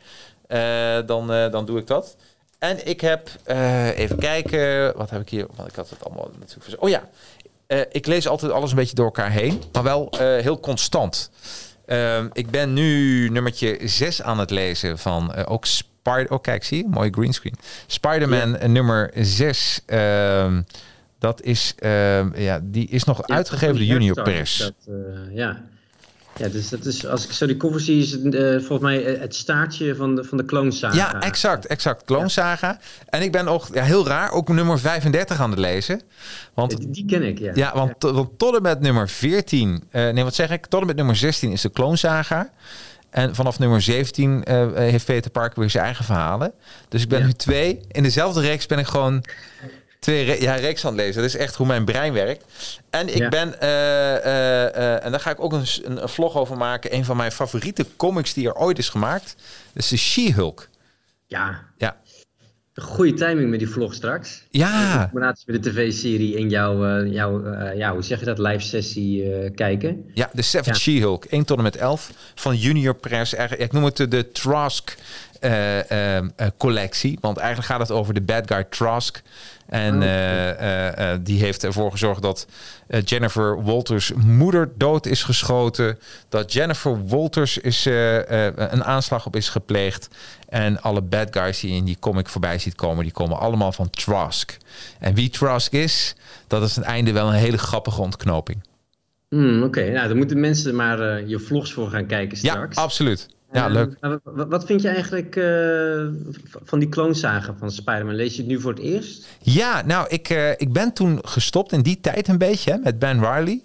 Uh, 0.55 1.07
dan, 1.07 1.33
uh, 1.33 1.51
dan 1.51 1.65
doe 1.65 1.79
ik 1.79 1.87
dat. 1.87 2.15
En 2.59 2.87
ik 2.87 3.01
heb, 3.01 3.29
uh, 3.47 3.97
even 3.97 4.17
kijken, 4.17 4.97
wat 4.97 5.09
heb 5.09 5.21
ik 5.21 5.29
hier? 5.29 5.47
Want 5.55 5.69
ik 5.69 5.75
had 5.75 5.89
het 5.89 6.05
allemaal 6.05 6.31
natuurlijk. 6.39 6.83
Oh 6.83 6.89
ja, 6.89 7.09
ik 7.91 8.05
lees 8.05 8.27
altijd 8.27 8.51
alles 8.51 8.69
een 8.69 8.75
beetje 8.75 8.95
door 8.95 9.05
elkaar 9.05 9.31
heen, 9.31 9.63
maar 9.71 9.83
wel 9.83 10.09
heel 10.17 10.59
constant. 10.59 11.31
Ehm, 11.85 12.27
ik 12.33 12.49
ben 12.49 12.73
nu 12.73 13.29
nummertje 13.29 13.79
6 13.83 14.21
aan 14.21 14.39
het 14.39 14.49
lezen 14.49 14.97
van 14.97 15.45
ook 15.45 15.65
Spider. 15.65 16.31
Oh, 16.31 16.41
kijk, 16.41 16.63
zie 16.63 16.77
je? 16.77 16.89
Mooi 16.89 17.09
greenscreen. 17.11 17.55
Spider-Man 17.87 18.57
ja. 18.59 18.67
nummer 18.67 19.11
6. 19.15 19.81
Ehm, 19.85 20.61
dat 21.19 21.41
is, 21.41 21.73
ehm, 21.79 22.29
ja, 22.41 22.59
die 22.63 22.87
is 22.87 23.03
nog 23.03 23.27
ja, 23.27 23.35
uitgegeven 23.35 23.75
door 23.75 23.85
Junior 23.85 24.21
Press. 24.23 24.57
Dat, 24.57 24.73
ja. 25.31 25.63
Ja, 26.37 26.47
dus 26.47 26.69
dat 26.69 26.85
is, 26.85 27.05
als 27.07 27.25
ik 27.25 27.31
zo 27.31 27.45
die 27.45 27.57
cover 27.57 27.79
zie, 27.79 28.01
is 28.01 28.11
het 28.11 28.33
uh, 28.33 28.49
volgens 28.51 28.79
mij 28.79 29.01
het 29.03 29.35
staartje 29.35 29.95
van 29.95 30.15
de, 30.15 30.23
van 30.23 30.37
de 30.37 30.45
kloonsaga. 30.45 30.95
Ja, 30.95 31.21
exact, 31.21 31.65
exact. 31.65 32.03
Kloonsaga. 32.03 32.67
Ja. 32.67 32.79
En 33.09 33.21
ik 33.21 33.31
ben 33.31 33.47
ook, 33.47 33.67
ja, 33.73 33.83
heel 33.83 34.07
raar, 34.07 34.31
ook 34.31 34.47
nummer 34.47 34.79
35 34.79 35.39
aan 35.39 35.49
het 35.49 35.59
lezen. 35.59 36.01
Want, 36.53 36.77
die, 36.77 36.89
die 36.89 37.05
ken 37.05 37.23
ik, 37.23 37.39
ja. 37.39 37.51
Ja, 37.55 37.71
want, 37.73 37.93
ja. 37.99 38.11
want 38.11 38.29
tot 38.37 38.55
en 38.55 38.61
met 38.61 38.79
nummer 38.79 39.09
14, 39.09 39.83
uh, 39.91 40.09
nee, 40.09 40.23
wat 40.23 40.35
zeg 40.35 40.49
ik? 40.49 40.65
Tot 40.65 40.81
en 40.81 40.87
met 40.87 40.95
nummer 40.95 41.15
16 41.15 41.51
is 41.51 41.61
de 41.61 41.69
kloonsaga. 41.69 42.49
En 43.09 43.35
vanaf 43.35 43.59
nummer 43.59 43.81
17 43.81 44.43
uh, 44.49 44.73
heeft 44.73 45.05
Peter 45.05 45.31
Parker 45.31 45.59
weer 45.59 45.69
zijn 45.69 45.83
eigen 45.83 46.05
verhalen. 46.05 46.53
Dus 46.89 47.01
ik 47.01 47.09
ben 47.09 47.25
nu 47.25 47.33
twee. 47.33 47.79
In 47.91 48.03
dezelfde 48.03 48.41
reeks 48.41 48.65
ben 48.65 48.79
ik 48.79 48.85
gewoon 48.85 49.23
twee 50.05 50.41
ja, 50.41 50.55
reeks 50.55 50.85
aan 50.85 50.91
het 50.91 51.01
lezen. 51.01 51.21
Dat 51.21 51.29
is 51.29 51.37
echt 51.37 51.55
hoe 51.55 51.67
mijn 51.67 51.85
brein 51.85 52.13
werkt. 52.13 52.45
En 52.89 53.07
ik 53.07 53.17
ja. 53.17 53.29
ben, 53.29 53.47
uh, 53.47 53.69
uh, 53.69 54.21
uh, 54.23 55.05
en 55.05 55.11
daar 55.11 55.19
ga 55.19 55.31
ik 55.31 55.39
ook 55.39 55.53
een, 55.53 55.65
een, 55.83 56.09
vlog 56.09 56.35
over 56.35 56.57
maken. 56.57 56.93
Een 56.93 57.05
van 57.05 57.17
mijn 57.17 57.31
favoriete 57.31 57.85
comics 57.95 58.33
die 58.33 58.47
er 58.47 58.55
ooit 58.55 58.77
is 58.77 58.89
gemaakt. 58.89 59.35
Dat 59.73 59.83
is 59.83 59.87
de 59.87 59.97
She-Hulk. 59.97 60.67
Ja. 61.27 61.63
Ja. 61.77 61.97
Goede 62.75 63.13
timing 63.13 63.49
met 63.49 63.59
die 63.59 63.69
vlog 63.69 63.93
straks. 63.93 64.43
Ja. 64.49 64.93
In 64.93 65.09
combinatie 65.09 65.51
met 65.51 65.63
de 65.63 65.69
tv-serie 65.69 66.37
en 66.37 66.49
jouw, 66.49 67.05
jouw 67.05 67.53
ja, 67.75 67.93
hoe 67.93 68.03
zeg 68.03 68.19
je 68.19 68.25
dat, 68.25 68.39
live 68.39 68.59
sessie 68.59 69.51
kijken. 69.51 70.09
Ja, 70.13 70.29
de 70.33 70.41
Seven 70.41 70.73
ja. 70.73 70.79
She-Hulk. 70.79 71.25
1 71.25 71.45
tot 71.45 71.57
en 71.57 71.63
met 71.63 71.75
11 71.75 72.11
van 72.35 72.55
Junior 72.55 72.95
Press. 72.95 73.33
Ik 73.33 73.71
noem 73.71 73.83
het 73.83 73.97
de 73.97 74.31
Trask 74.31 74.95
uh, 75.45 76.17
uh, 76.17 76.27
collectie. 76.57 77.17
Want 77.21 77.37
eigenlijk 77.37 77.67
gaat 77.67 77.79
het 77.79 77.91
over 77.91 78.13
de 78.13 78.21
bad 78.21 78.43
guy 78.51 78.63
Trask. 78.63 79.21
En 79.65 80.03
oh. 80.03 81.13
die 81.21 81.39
heeft 81.39 81.63
ervoor 81.63 81.91
gezorgd 81.91 82.21
dat 82.21 82.47
Jennifer 83.03 83.63
Walters 83.63 84.13
moeder 84.13 84.71
dood 84.77 85.05
is 85.05 85.23
geschoten. 85.23 85.99
Dat 86.29 86.53
Jennifer 86.53 87.07
Walters 87.07 87.57
is, 87.57 87.85
een 87.85 88.83
aanslag 88.83 89.25
op 89.25 89.35
is 89.35 89.49
gepleegd. 89.49 90.07
En 90.49 90.81
alle 90.81 91.01
bad 91.01 91.27
guys 91.31 91.59
die 91.59 91.75
in 91.75 91.85
die 91.85 91.97
comic 91.99 92.29
voorbij 92.29 92.59
ziet 92.59 92.75
komen, 92.75 93.03
die 93.03 93.13
komen 93.13 93.39
allemaal 93.39 93.71
van 93.71 93.89
Trask. 93.89 94.57
En 94.99 95.13
wie 95.13 95.29
Trask 95.29 95.71
is, 95.71 96.15
dat 96.47 96.63
is 96.63 96.77
aan 96.77 96.83
het 96.83 96.91
einde 96.91 97.11
wel 97.11 97.27
een 97.27 97.33
hele 97.33 97.57
grappige 97.57 98.01
ontknoping. 98.01 98.63
Mm, 99.29 99.63
Oké, 99.63 99.79
okay. 99.79 99.89
nou 99.89 100.07
dan 100.07 100.17
moeten 100.17 100.39
mensen 100.39 100.75
maar 100.75 101.27
je 101.27 101.39
vlogs 101.39 101.73
voor 101.73 101.89
gaan 101.89 102.05
kijken 102.05 102.37
straks. 102.37 102.75
Ja, 102.75 102.81
absoluut. 102.81 103.27
Ja, 103.55 103.67
leuk. 103.67 103.97
Uh, 104.01 104.15
wat 104.47 104.65
vind 104.65 104.81
je 104.81 104.87
eigenlijk 104.87 105.35
uh, 105.35 106.07
van 106.63 106.79
die 106.79 106.89
kloonzagen 106.89 107.57
van 107.57 107.71
Spider-Man? 107.71 108.15
Lees 108.15 108.35
je 108.35 108.41
het 108.41 108.51
nu 108.51 108.61
voor 108.61 108.71
het 108.71 108.81
eerst? 108.81 109.27
Ja, 109.41 109.81
nou, 109.85 110.07
ik, 110.09 110.29
uh, 110.29 110.51
ik 110.51 110.73
ben 110.73 110.93
toen 110.93 111.19
gestopt 111.21 111.71
in 111.71 111.81
die 111.81 111.99
tijd 111.99 112.27
een 112.27 112.37
beetje 112.37 112.71
hè, 112.71 112.77
met 112.77 112.99
Ben 112.99 113.19
Riley. 113.19 113.61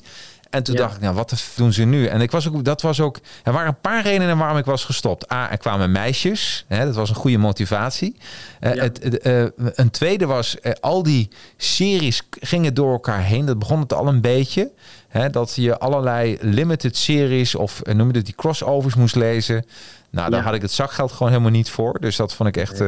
En 0.50 0.62
toen 0.62 0.75
ja. 0.75 0.81
dacht 0.81 0.94
ik, 0.94 1.00
nou, 1.00 1.14
wat 1.14 1.44
doen 1.56 1.73
ze 1.73 1.85
nu? 1.85 2.06
En 2.06 2.20
ik 2.20 2.31
was 2.31 2.49
ook, 2.49 2.64
dat 2.64 2.82
was 2.82 3.00
ook, 3.00 3.19
er 3.43 3.52
waren 3.52 3.69
een 3.69 3.81
paar 3.81 4.02
redenen 4.02 4.38
waarom 4.38 4.57
ik 4.57 4.64
was 4.64 4.85
gestopt. 4.85 5.33
A, 5.33 5.50
er 5.50 5.59
kwamen 5.59 5.92
meisjes. 5.92 6.64
Hè, 6.69 6.85
dat 6.85 6.95
was 6.95 7.09
een 7.09 7.14
goede 7.14 7.38
motivatie. 7.38 8.16
Uh, 8.61 8.75
ja. 8.75 8.83
het, 8.83 9.26
uh, 9.26 9.45
een 9.57 9.90
tweede 9.90 10.26
was, 10.26 10.57
uh, 10.62 10.73
al 10.80 11.02
die 11.02 11.28
series 11.57 12.23
gingen 12.30 12.75
door 12.75 12.92
elkaar 12.92 13.23
heen. 13.23 13.47
Dat 13.47 13.59
begon 13.59 13.80
het 13.80 13.92
al 13.92 14.07
een 14.07 14.21
beetje. 14.21 14.71
Hè, 15.09 15.30
dat 15.30 15.54
je 15.54 15.78
allerlei 15.78 16.38
limited 16.40 16.97
series 16.97 17.54
of 17.54 17.83
noem 17.83 18.11
je 18.11 18.16
het, 18.16 18.25
die 18.26 18.35
crossovers 18.35 18.95
moest 18.95 19.14
lezen. 19.16 19.66
Nou, 20.11 20.30
daar 20.30 20.38
ja. 20.38 20.45
had 20.45 20.54
ik 20.54 20.62
het 20.62 20.73
zakgeld 20.73 21.12
gewoon 21.12 21.28
helemaal 21.28 21.52
niet 21.52 21.71
voor. 21.71 22.00
Dus 22.00 22.16
dat 22.16 22.35
vond 22.35 22.49
ik 22.49 22.57
echt, 22.57 22.78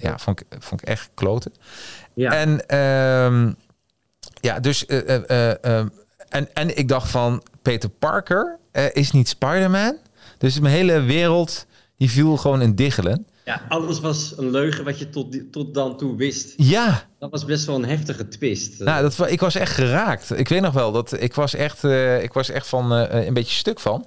ja, 0.00 0.18
vond 0.18 0.40
ik, 0.40 0.46
vond 0.58 0.82
ik 0.82 0.88
echt 0.88 1.10
kloten. 1.14 1.52
Ja. 2.14 2.32
En 2.32 2.78
um, 2.78 3.56
ja, 4.40 4.60
dus 4.60 4.86
en, 6.30 6.54
en 6.54 6.78
ik 6.78 6.88
dacht 6.88 7.10
van, 7.10 7.42
Peter 7.62 7.88
Parker 7.88 8.58
uh, 8.72 8.84
is 8.92 9.10
niet 9.10 9.28
Spider-Man. 9.28 9.96
Dus 10.38 10.60
mijn 10.60 10.74
hele 10.74 11.00
wereld, 11.00 11.66
die 11.96 12.10
viel 12.10 12.36
gewoon 12.36 12.62
in 12.62 12.74
diggelen. 12.74 13.26
Ja, 13.44 13.62
alles 13.68 14.00
was 14.00 14.34
een 14.36 14.50
leugen 14.50 14.84
wat 14.84 14.98
je 14.98 15.10
tot, 15.10 15.52
tot 15.52 15.74
dan 15.74 15.96
toe 15.96 16.16
wist. 16.16 16.54
Ja. 16.56 17.04
Dat 17.18 17.30
was 17.30 17.44
best 17.44 17.66
wel 17.66 17.76
een 17.76 17.84
heftige 17.84 18.28
twist. 18.28 18.78
Nou, 18.78 19.02
dat, 19.02 19.30
ik 19.30 19.40
was 19.40 19.54
echt 19.54 19.72
geraakt. 19.72 20.38
Ik 20.38 20.48
weet 20.48 20.60
nog 20.60 20.74
wel, 20.74 20.92
dat 20.92 21.22
ik 21.22 21.34
was 21.34 21.54
echt, 21.54 21.84
uh, 21.84 22.22
ik 22.22 22.32
was 22.32 22.48
echt 22.48 22.68
van 22.68 22.92
uh, 22.92 23.26
een 23.26 23.34
beetje 23.34 23.56
stuk 23.56 23.80
van. 23.80 24.06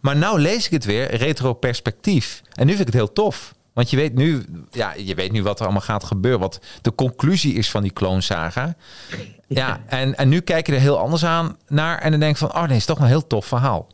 Maar 0.00 0.16
nou 0.16 0.40
lees 0.40 0.66
ik 0.66 0.70
het 0.70 0.84
weer, 0.84 1.14
retro 1.14 1.52
perspectief. 1.52 2.42
En 2.52 2.66
nu 2.66 2.74
vind 2.74 2.88
ik 2.88 2.94
het 2.94 3.02
heel 3.02 3.12
tof. 3.12 3.54
Want 3.74 3.90
je 3.90 3.96
weet 3.96 4.14
nu, 4.14 4.42
ja, 4.70 4.94
je 4.96 5.14
weet 5.14 5.32
nu 5.32 5.42
wat 5.42 5.58
er 5.58 5.64
allemaal 5.64 5.82
gaat 5.82 6.04
gebeuren. 6.04 6.40
Wat 6.40 6.60
de 6.82 6.94
conclusie 6.94 7.54
is 7.54 7.70
van 7.70 7.82
die 7.82 7.92
kloonsaga. 7.92 8.76
Ja, 9.10 9.26
ja 9.46 9.80
en, 9.86 10.14
en 10.14 10.28
nu 10.28 10.40
kijk 10.40 10.66
je 10.66 10.72
er 10.72 10.80
heel 10.80 10.98
anders 10.98 11.24
aan 11.24 11.56
naar. 11.68 11.98
En 11.98 12.10
dan 12.10 12.20
denk 12.20 12.32
je 12.32 12.46
van, 12.46 12.54
oh 12.54 12.66
nee, 12.68 12.76
is 12.76 12.84
toch 12.84 12.98
een 12.98 13.06
heel 13.06 13.26
tof 13.26 13.46
verhaal. 13.46 13.92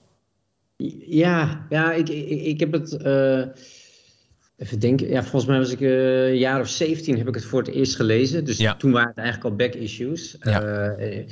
Ja, 1.06 1.66
ja 1.68 1.92
ik, 1.92 2.08
ik, 2.08 2.42
ik 2.42 2.60
heb 2.60 2.72
het... 2.72 2.98
Uh, 3.04 3.42
even 4.56 4.78
denken. 4.78 5.08
Ja, 5.08 5.20
volgens 5.22 5.46
mij 5.46 5.58
was 5.58 5.70
ik 5.70 5.80
uh, 5.80 6.26
een 6.28 6.38
jaar 6.38 6.60
of 6.60 6.68
17 6.68 7.18
heb 7.18 7.28
ik 7.28 7.34
het 7.34 7.44
voor 7.44 7.58
het 7.58 7.70
eerst 7.74 7.96
gelezen. 7.96 8.44
Dus 8.44 8.58
ja. 8.58 8.76
toen 8.76 8.92
waren 8.92 9.08
het 9.08 9.18
eigenlijk 9.18 9.50
al 9.50 9.56
back 9.56 9.74
issues. 9.74 10.36
Ja. 10.40 10.96
Uh, 10.98 11.26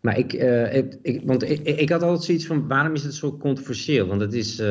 maar 0.00 0.18
ik, 0.18 0.32
ik, 0.72 0.98
ik, 1.02 1.22
want 1.24 1.50
ik, 1.50 1.60
ik 1.60 1.88
had 1.88 2.02
altijd 2.02 2.24
zoiets 2.24 2.46
van, 2.46 2.68
waarom 2.68 2.94
is 2.94 3.02
het 3.02 3.14
zo 3.14 3.36
controversieel? 3.36 4.06
Want 4.06 4.20
het 4.20 4.32
is 4.32 4.62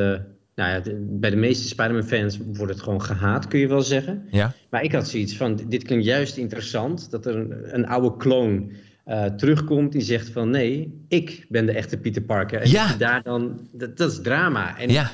nou 0.57 0.71
ja, 0.71 0.81
bij 0.99 1.29
de 1.29 1.35
meeste 1.35 1.67
Spider-Man-fans 1.67 2.39
wordt 2.53 2.73
het 2.73 2.81
gewoon 2.81 3.01
gehaat, 3.01 3.47
kun 3.47 3.59
je 3.59 3.67
wel 3.67 3.81
zeggen. 3.81 4.27
Ja. 4.31 4.53
Maar 4.69 4.83
ik 4.83 4.91
had 4.91 5.07
zoiets 5.07 5.37
van, 5.37 5.55
dit 5.67 5.83
klinkt 5.83 6.05
juist 6.05 6.37
interessant, 6.37 7.11
dat 7.11 7.25
er 7.25 7.35
een, 7.35 7.75
een 7.75 7.87
oude 7.87 8.17
kloon 8.17 8.71
uh, 9.07 9.25
terugkomt 9.25 9.91
die 9.91 10.01
zegt 10.01 10.29
van 10.29 10.49
nee, 10.49 11.05
ik 11.07 11.45
ben 11.49 11.65
de 11.65 11.71
echte 11.71 11.97
Peter 11.97 12.21
Parker. 12.21 12.61
En 12.61 12.69
ja. 12.69 12.95
daar 12.97 13.23
dan, 13.23 13.67
dat, 13.71 13.97
dat, 13.97 14.11
is 14.11 14.21
drama. 14.21 14.77
En, 14.77 14.89
ja. 14.89 15.11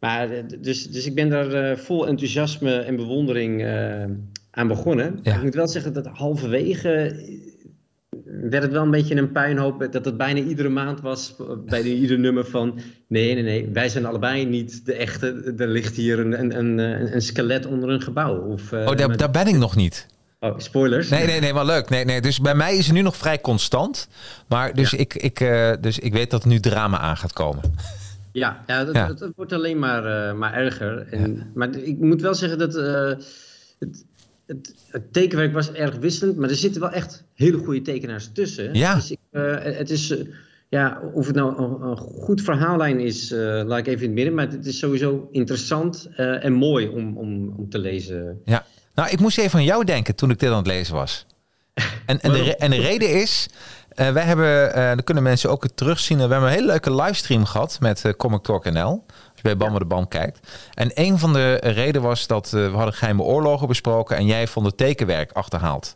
Maar, 0.00 0.28
dus, 0.60 0.90
dus 0.90 1.06
ik 1.06 1.14
ben 1.14 1.28
daar 1.28 1.70
uh, 1.70 1.76
vol 1.76 2.06
enthousiasme 2.06 2.78
en 2.78 2.96
bewondering 2.96 3.62
uh, 3.62 4.04
aan 4.50 4.68
begonnen. 4.68 5.18
Ja. 5.22 5.34
Ik 5.36 5.42
moet 5.42 5.54
wel 5.54 5.68
zeggen 5.68 5.92
dat 5.92 6.06
halverwege 6.06 7.16
werd 8.40 8.62
het 8.62 8.72
wel 8.72 8.82
een 8.82 8.90
beetje 8.90 9.16
een 9.16 9.32
puinhoop. 9.32 9.88
Dat 9.90 10.04
het 10.04 10.16
bijna 10.16 10.40
iedere 10.40 10.68
maand 10.68 11.00
was 11.00 11.34
bij 11.66 11.82
de, 11.82 11.94
ieder 11.94 12.18
nummer 12.18 12.44
van... 12.44 12.80
Nee, 13.08 13.34
nee, 13.34 13.42
nee, 13.42 13.68
wij 13.72 13.88
zijn 13.88 14.06
allebei 14.06 14.44
niet 14.46 14.86
de 14.86 14.94
echte. 14.94 15.54
Er 15.56 15.68
ligt 15.68 15.96
hier 15.96 16.18
een, 16.18 16.40
een, 16.40 16.58
een, 16.58 16.78
een 17.14 17.22
skelet 17.22 17.66
onder 17.66 17.88
een 17.90 18.02
gebouw. 18.02 18.36
Of, 18.40 18.72
oh, 18.72 18.96
daar, 18.96 19.16
daar 19.16 19.30
ben 19.30 19.46
ik 19.46 19.56
nog 19.56 19.76
niet. 19.76 20.06
Oh, 20.40 20.58
spoilers. 20.58 21.08
Nee, 21.08 21.26
nee, 21.26 21.40
nee, 21.40 21.52
maar 21.52 21.64
leuk. 21.66 21.88
Nee, 21.88 22.04
nee, 22.04 22.20
dus 22.20 22.40
bij 22.40 22.54
mij 22.54 22.76
is 22.76 22.86
het 22.86 22.94
nu 22.94 23.02
nog 23.02 23.16
vrij 23.16 23.40
constant. 23.40 24.08
Maar 24.48 24.74
dus, 24.74 24.90
Ja. 24.90 24.98
ik, 24.98 25.14
ik, 25.14 25.40
uh, 25.40 25.72
dus 25.80 25.98
ik 25.98 26.12
weet 26.12 26.30
dat 26.30 26.42
er 26.42 26.48
nu 26.48 26.60
drama 26.60 26.98
aan 26.98 27.16
gaat 27.16 27.32
komen. 27.32 27.62
Ja, 28.32 28.62
ja, 28.66 28.84
dat, 28.84 28.94
Ja. 28.94 29.06
dat- 29.06 29.18
dat 29.18 29.32
wordt 29.36 29.52
alleen 29.52 29.78
maar, 29.78 30.28
uh, 30.28 30.38
maar 30.38 30.54
erger. 30.54 31.06
En, 31.10 31.50
Maar 31.54 31.76
ik 31.76 31.98
moet 31.98 32.20
wel 32.20 32.34
zeggen 32.34 32.58
dat 32.58 32.74
het, 33.78 34.04
het, 34.52 34.74
het 34.88 35.12
tekenwerk 35.12 35.52
was 35.52 35.72
erg 35.72 35.96
wisselend, 35.96 36.36
maar 36.36 36.48
er 36.48 36.56
zitten 36.56 36.80
wel 36.80 36.90
echt 36.90 37.24
hele 37.34 37.58
goede 37.58 37.82
tekenaars 37.82 38.30
tussen. 38.32 38.74
Ja. 38.74 38.94
Dus 38.94 39.10
ik, 39.10 39.18
uh, 39.30 39.54
het 39.60 39.90
is, 39.90 40.10
uh, 40.10 40.18
ja, 40.68 41.00
of 41.14 41.26
het 41.26 41.36
nou 41.36 41.62
een, 41.62 41.88
een 41.88 41.96
goed 41.96 42.42
verhaallijn 42.42 43.00
is, 43.00 43.32
uh, 43.32 43.38
laat 43.64 43.78
ik 43.78 43.86
even 43.86 44.00
in 44.00 44.06
het 44.06 44.14
midden, 44.14 44.34
maar 44.34 44.50
het 44.50 44.66
is 44.66 44.78
sowieso 44.78 45.28
interessant 45.30 46.08
en 46.16 46.52
mooi 46.52 46.88
om, 46.88 47.18
om, 47.18 47.54
om 47.56 47.68
te 47.68 47.78
lezen. 47.78 48.40
Ja. 48.44 48.64
Nou, 48.94 49.10
ik 49.10 49.20
moest 49.20 49.38
even 49.38 49.58
aan 49.58 49.64
jou 49.64 49.84
denken 49.84 50.14
toen 50.14 50.30
ik 50.30 50.38
dit 50.38 50.50
aan 50.50 50.56
het 50.56 50.66
lezen 50.66 50.94
was. 50.94 51.26
En, 52.06 52.20
en, 52.20 52.32
de, 52.32 52.56
en 52.56 52.70
de 52.70 52.80
reden 52.80 53.20
is, 53.20 53.48
eh, 53.88 54.12
wij 54.12 54.22
hebben, 54.22 54.74
eh 54.74 54.88
dan 54.88 55.04
kunnen 55.04 55.22
mensen 55.22 55.50
ook 55.50 55.62
het 55.62 55.76
terugzien. 55.76 56.16
We 56.16 56.22
hebben 56.22 56.42
een 56.42 56.54
hele 56.54 56.66
leuke 56.66 56.94
livestream 56.94 57.44
gehad 57.44 57.76
met 57.80 58.04
eh, 58.04 58.12
Comic 58.12 58.42
Talk 58.42 58.70
NL. 58.70 59.04
Je 59.42 59.56
bij 59.56 59.68
Bam 59.68 59.78
de 59.78 59.84
Band 59.84 60.08
kijkt. 60.08 60.48
En 60.74 60.90
een 60.94 61.18
van 61.18 61.32
de 61.32 61.54
redenen 61.54 62.02
was 62.02 62.26
dat 62.26 62.46
eh, 62.46 62.52
we 62.52 62.76
hadden 62.76 62.94
geheime 62.94 63.22
oorlogen 63.22 63.68
besproken 63.68 64.16
en 64.16 64.26
jij 64.26 64.46
vond 64.46 64.66
het 64.66 64.76
tekenwerk 64.76 65.32
achterhaald. 65.32 65.94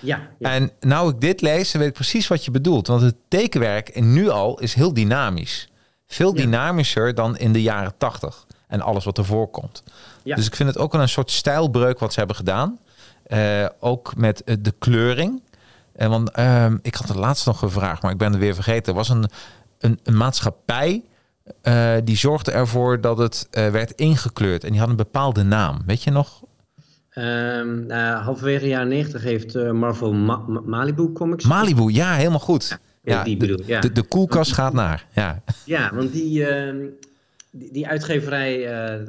Ja, 0.00 0.20
ja. 0.38 0.50
En 0.52 0.70
nou 0.80 1.10
ik 1.10 1.20
dit 1.20 1.40
lees, 1.40 1.70
dan 1.70 1.80
weet 1.80 1.90
ik 1.90 1.94
precies 1.96 2.26
wat 2.28 2.44
je 2.44 2.50
bedoelt. 2.50 2.86
Want 2.86 3.02
het 3.02 3.16
tekenwerk 3.28 3.88
en 3.88 4.12
nu 4.12 4.28
al 4.28 4.58
is 4.60 4.74
heel 4.74 4.94
dynamisch. 4.94 5.68
Veel 6.06 6.36
Ja. 6.36 6.42
dynamischer 6.42 7.14
dan 7.14 7.36
in 7.36 7.52
de 7.52 7.62
jaren 7.62 7.92
tachtig. 7.98 8.46
En 8.68 8.80
alles 8.80 9.04
wat 9.04 9.18
ervoor 9.18 9.48
komt. 9.50 9.82
Ja. 10.22 10.36
Dus 10.36 10.46
ik 10.46 10.56
vind 10.56 10.68
het 10.68 10.78
ook 10.78 10.92
wel 10.92 11.00
een 11.00 11.08
soort 11.08 11.30
stijlbreuk 11.30 11.98
wat 11.98 12.12
ze 12.12 12.18
hebben 12.18 12.36
gedaan. 12.36 12.78
Eh, 13.22 13.66
ook 13.80 14.16
met 14.16 14.44
eh, 14.44 14.56
de 14.60 14.74
kleuring. 14.78 15.42
En 15.92 16.10
want 16.10 16.30
ehm, 16.30 16.76
ik 16.82 16.94
had 16.94 17.08
het 17.08 17.16
laatst 17.16 17.46
nog 17.46 17.58
gevraagd, 17.58 18.02
maar 18.02 18.12
ik 18.12 18.18
ben 18.18 18.30
het 18.30 18.40
weer 18.40 18.54
vergeten. 18.54 18.92
Er 18.92 18.98
was 18.98 19.08
een, 19.08 19.28
een, 19.78 20.00
een 20.02 20.16
maatschappij 20.16 21.02
eh, 21.62 21.94
die 22.04 22.16
zorgde 22.16 22.50
ervoor 22.50 23.00
dat 23.00 23.18
het 23.18 23.48
eh, 23.50 23.68
werd 23.70 23.90
ingekleurd. 23.90 24.64
En 24.64 24.70
die 24.70 24.80
had 24.80 24.88
een 24.88 24.96
bepaalde 24.96 25.42
naam. 25.42 25.82
Weet 25.86 26.02
je 26.02 26.10
nog? 26.10 26.42
Ehm, 27.10 27.86
nou, 27.86 28.22
halverwege 28.22 28.60
de 28.62 28.68
jaren 28.68 28.88
90 28.88 29.22
heeft 29.22 29.54
eh, 29.54 29.70
Marvel 29.70 30.12
Ma- 30.12 30.44
Ma- 30.46 30.60
Malibu 30.64 31.12
Comics. 31.12 31.44
Malibu, 31.44 31.92
ja, 31.92 32.14
helemaal 32.14 32.38
goed. 32.38 32.78
Ja, 33.02 33.22
die 33.24 33.36
de, 33.36 33.46
bedoel 33.46 33.66
ja. 33.66 33.80
de, 33.80 33.92
de 33.92 34.02
koelkast 34.02 34.52
gaat 34.52 34.72
naar. 34.72 35.06
Ja, 35.14 35.42
Ja, 35.64 35.90
want 35.94 36.12
die, 36.12 36.46
ehm, 36.46 36.76
die, 37.50 37.72
die 37.72 37.86
uitgeverij, 37.88 38.66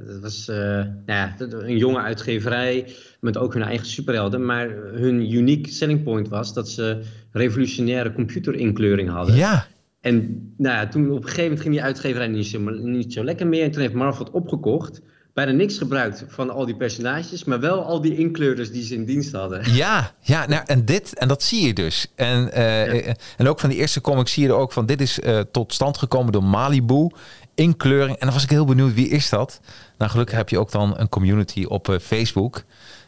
dat 0.07 0.19
was 0.21 0.45
nou 0.47 0.85
ja, 1.05 1.35
een 1.39 1.77
jonge 1.77 1.99
uitgeverij 2.01 2.93
met 3.19 3.37
ook 3.37 3.53
hun 3.53 3.63
eigen 3.63 3.87
superhelden. 3.87 4.45
Maar 4.45 4.69
hun 4.93 5.33
unique 5.33 5.71
selling 5.71 6.03
point 6.03 6.27
was 6.27 6.53
dat 6.53 6.69
ze 6.69 7.01
revolutionaire 7.31 8.13
computerinkleuring 8.13 9.09
hadden. 9.09 9.35
ja. 9.35 9.67
En 10.01 10.45
nou 10.57 10.75
ja, 10.75 10.87
toen 10.87 11.11
op 11.11 11.15
een 11.15 11.23
gegeven 11.23 11.43
moment 11.43 11.61
ging 11.61 11.73
die 11.73 11.83
uitgeverij 11.83 12.27
niet 12.27 12.47
zo, 12.47 12.59
niet 12.69 13.13
zo 13.13 13.23
lekker 13.23 13.47
meer. 13.47 13.63
En 13.63 13.71
toen 13.71 13.81
heeft 13.81 13.93
Marvel 13.93 14.25
het 14.25 14.33
opgekocht. 14.33 15.01
Bijna 15.33 15.51
niks 15.51 15.77
gebruikt 15.77 16.25
van 16.27 16.49
al 16.49 16.65
die 16.65 16.75
personages, 16.75 17.43
maar 17.43 17.59
wel 17.59 17.83
al 17.83 18.01
die 18.01 18.17
inkleurders 18.17 18.71
die 18.71 18.83
ze 18.83 18.93
in 18.93 19.05
dienst 19.05 19.31
hadden. 19.31 19.73
Ja, 19.73 20.13
ja 20.21 20.47
nou, 20.47 20.63
en 20.65 20.85
dit, 20.85 21.17
en 21.17 21.27
dat 21.27 21.43
zie 21.43 21.67
je 21.67 21.73
dus. 21.73 22.11
En, 22.15 22.51
eh, 22.51 23.07
en 23.37 23.47
ook 23.47 23.59
van 23.59 23.69
die 23.69 23.77
eerste 23.77 24.01
comics 24.01 24.31
zie 24.31 24.43
je 24.43 24.49
er 24.49 24.55
ook 24.55 24.71
van, 24.71 24.85
dit 24.85 25.01
is 25.01 25.19
eh, 25.19 25.39
tot 25.39 25.73
stand 25.73 25.97
gekomen 25.97 26.31
door 26.31 26.43
Malibu, 26.43 27.09
inkleuring. 27.57 28.17
En 28.17 28.25
dan 28.25 28.33
was 28.33 28.43
ik 28.43 28.49
heel 28.49 28.65
benieuwd, 28.65 28.93
wie 28.93 29.09
is 29.09 29.29
dat? 29.29 29.59
Nou, 29.97 30.11
gelukkig 30.11 30.35
heb 30.35 30.49
je 30.49 30.59
ook 30.59 30.71
dan 30.71 30.97
een 30.97 31.09
community 31.09 31.63
op 31.63 31.89
eh, 31.89 31.99
Facebook, 31.99 32.63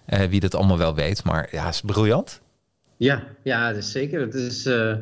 eh, 0.06 0.24
wie 0.24 0.40
dat 0.40 0.56
allemaal 0.56 0.78
wel 0.78 0.96
weet. 0.96 1.24
Maar 1.24 1.48
ja, 1.52 1.66
het 1.66 1.74
is 1.74 1.82
briljant. 1.82 2.42
Ja, 2.98 3.24
ja, 3.44 3.68
dat 3.68 3.78
is 3.78 3.92
zeker. 3.92 4.22
Het 4.22 4.34
is 4.34 4.66
eh, 4.66 4.96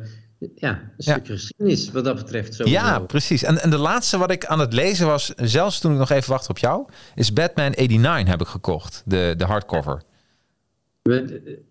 ja, 0.54 0.70
een 0.70 0.80
Ja. 0.96 1.12
stukje 1.12 1.32
geschiedenis 1.32 1.90
wat 1.90 2.04
dat 2.04 2.16
betreft. 2.16 2.56
Ja, 2.68 2.98
precies. 2.98 3.42
En, 3.42 3.62
en 3.62 3.70
de 3.70 3.78
laatste 3.78 4.18
wat 4.18 4.30
ik 4.30 4.44
aan 4.46 4.58
het 4.58 4.72
lezen 4.72 5.06
was, 5.06 5.32
zelfs 5.36 5.78
toen 5.80 5.92
ik 5.92 5.98
nog 5.98 6.10
even 6.10 6.30
wachtte 6.30 6.48
op 6.50 6.58
jou, 6.58 6.86
is 7.14 7.32
Batman 7.32 7.70
89 7.76 8.28
heb 8.30 8.40
ik 8.40 8.46
gekocht, 8.46 9.02
de, 9.06 9.34
de 9.36 9.44
hardcover. 9.44 10.02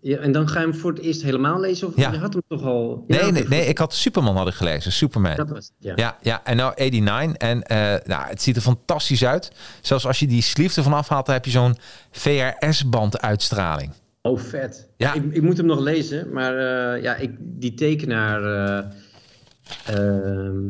Ja, 0.00 0.16
en 0.18 0.32
dan 0.32 0.48
ga 0.48 0.60
je 0.60 0.66
hem 0.66 0.74
voor 0.74 0.90
het 0.92 1.00
eerst 1.00 1.22
helemaal 1.22 1.60
lezen? 1.60 1.86
Of 1.88 1.96
Ja. 1.96 2.12
je 2.12 2.18
had 2.18 2.32
hem 2.32 2.42
toch 2.48 2.62
al... 2.62 3.04
Nee, 3.06 3.32
nee, 3.32 3.48
nee, 3.48 3.66
ik 3.66 3.78
had 3.78 3.94
Superman 3.94 4.36
had 4.36 4.48
ik 4.48 4.54
gelezen, 4.54 4.92
Superman. 4.92 5.36
Dat 5.36 5.48
was 5.48 5.64
het, 5.64 5.72
ja. 5.78 5.92
Ja, 5.96 6.16
ja, 6.22 6.40
en 6.44 6.56
nou 6.56 6.72
89. 6.76 7.36
En 7.36 7.62
eh, 7.62 8.06
nou, 8.06 8.26
het 8.26 8.42
ziet 8.42 8.56
er 8.56 8.62
fantastisch 8.62 9.24
uit. 9.24 9.50
Zelfs 9.80 10.06
als 10.06 10.18
je 10.18 10.26
die 10.26 10.42
sleeve 10.42 10.76
ervan 10.76 10.92
afhaalt, 10.92 11.26
dan 11.26 11.34
heb 11.34 11.44
je 11.44 11.50
zo'n 11.50 11.76
VRS-band 12.10 13.20
uitstraling. 13.20 13.92
Oh, 14.28 14.38
vet. 14.38 14.88
Ja. 14.96 15.12
Ik, 15.14 15.22
ik 15.30 15.42
moet 15.42 15.56
hem 15.56 15.66
nog 15.66 15.80
lezen, 15.80 16.32
maar 16.32 16.56
eh, 16.58 17.02
ja, 17.02 17.14
ik, 17.16 17.30
die 17.38 17.74
tekenaar... 17.74 18.42
eh, 18.42 18.84
ehm, 19.86 20.64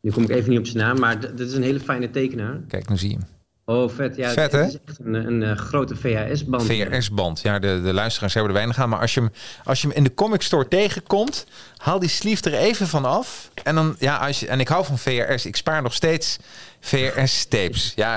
nu 0.00 0.10
kom 0.10 0.22
ik 0.22 0.28
even 0.30 0.50
niet 0.50 0.58
op 0.58 0.66
zijn 0.66 0.84
naam, 0.84 0.98
maar 0.98 1.20
dat 1.20 1.40
is 1.40 1.54
een 1.54 1.62
hele 1.62 1.80
fijne 1.80 2.10
tekenaar. 2.10 2.60
Kijk, 2.68 2.88
nu 2.88 2.96
zie 2.96 3.10
je 3.10 3.14
hem. 3.16 3.26
Oh, 3.64 3.88
vet. 3.90 4.16
Ja, 4.16 4.30
Vet, 4.30 4.52
het, 4.52 4.68
is 4.68 4.78
echt 4.86 4.98
een, 4.98 5.14
een, 5.14 5.42
eh, 5.42 5.56
grote 5.56 5.96
VHS-band. 5.96 6.62
VRS-band. 6.64 7.40
Ja, 7.40 7.58
de, 7.58 7.80
de 7.84 7.92
luisteraars 7.92 8.34
hebben 8.34 8.50
er 8.52 8.56
weinig 8.56 8.78
aan. 8.78 8.88
Maar 8.88 9.00
als 9.00 9.14
je, 9.14 9.20
hem, 9.20 9.30
als 9.64 9.82
je 9.82 9.88
hem 9.88 9.96
in 9.96 10.04
de 10.04 10.14
comic 10.14 10.42
store 10.42 10.68
tegenkomt, 10.68 11.46
haal 11.76 11.98
die 11.98 12.08
sleeve 12.08 12.50
er 12.50 12.58
even 12.58 12.86
van 12.88 13.04
af. 13.04 13.50
En 13.62 13.74
dan, 13.74 13.96
ja, 13.98 14.16
als 14.16 14.40
je, 14.40 14.46
en 14.46 14.60
ik 14.60 14.68
hou 14.68 14.84
van 14.84 14.98
VRS. 14.98 15.46
Ik 15.46 15.56
spaar 15.56 15.82
nog 15.82 15.94
steeds 15.94 16.38
VRS-tapes. 16.80 17.92
Ja, 17.96 18.14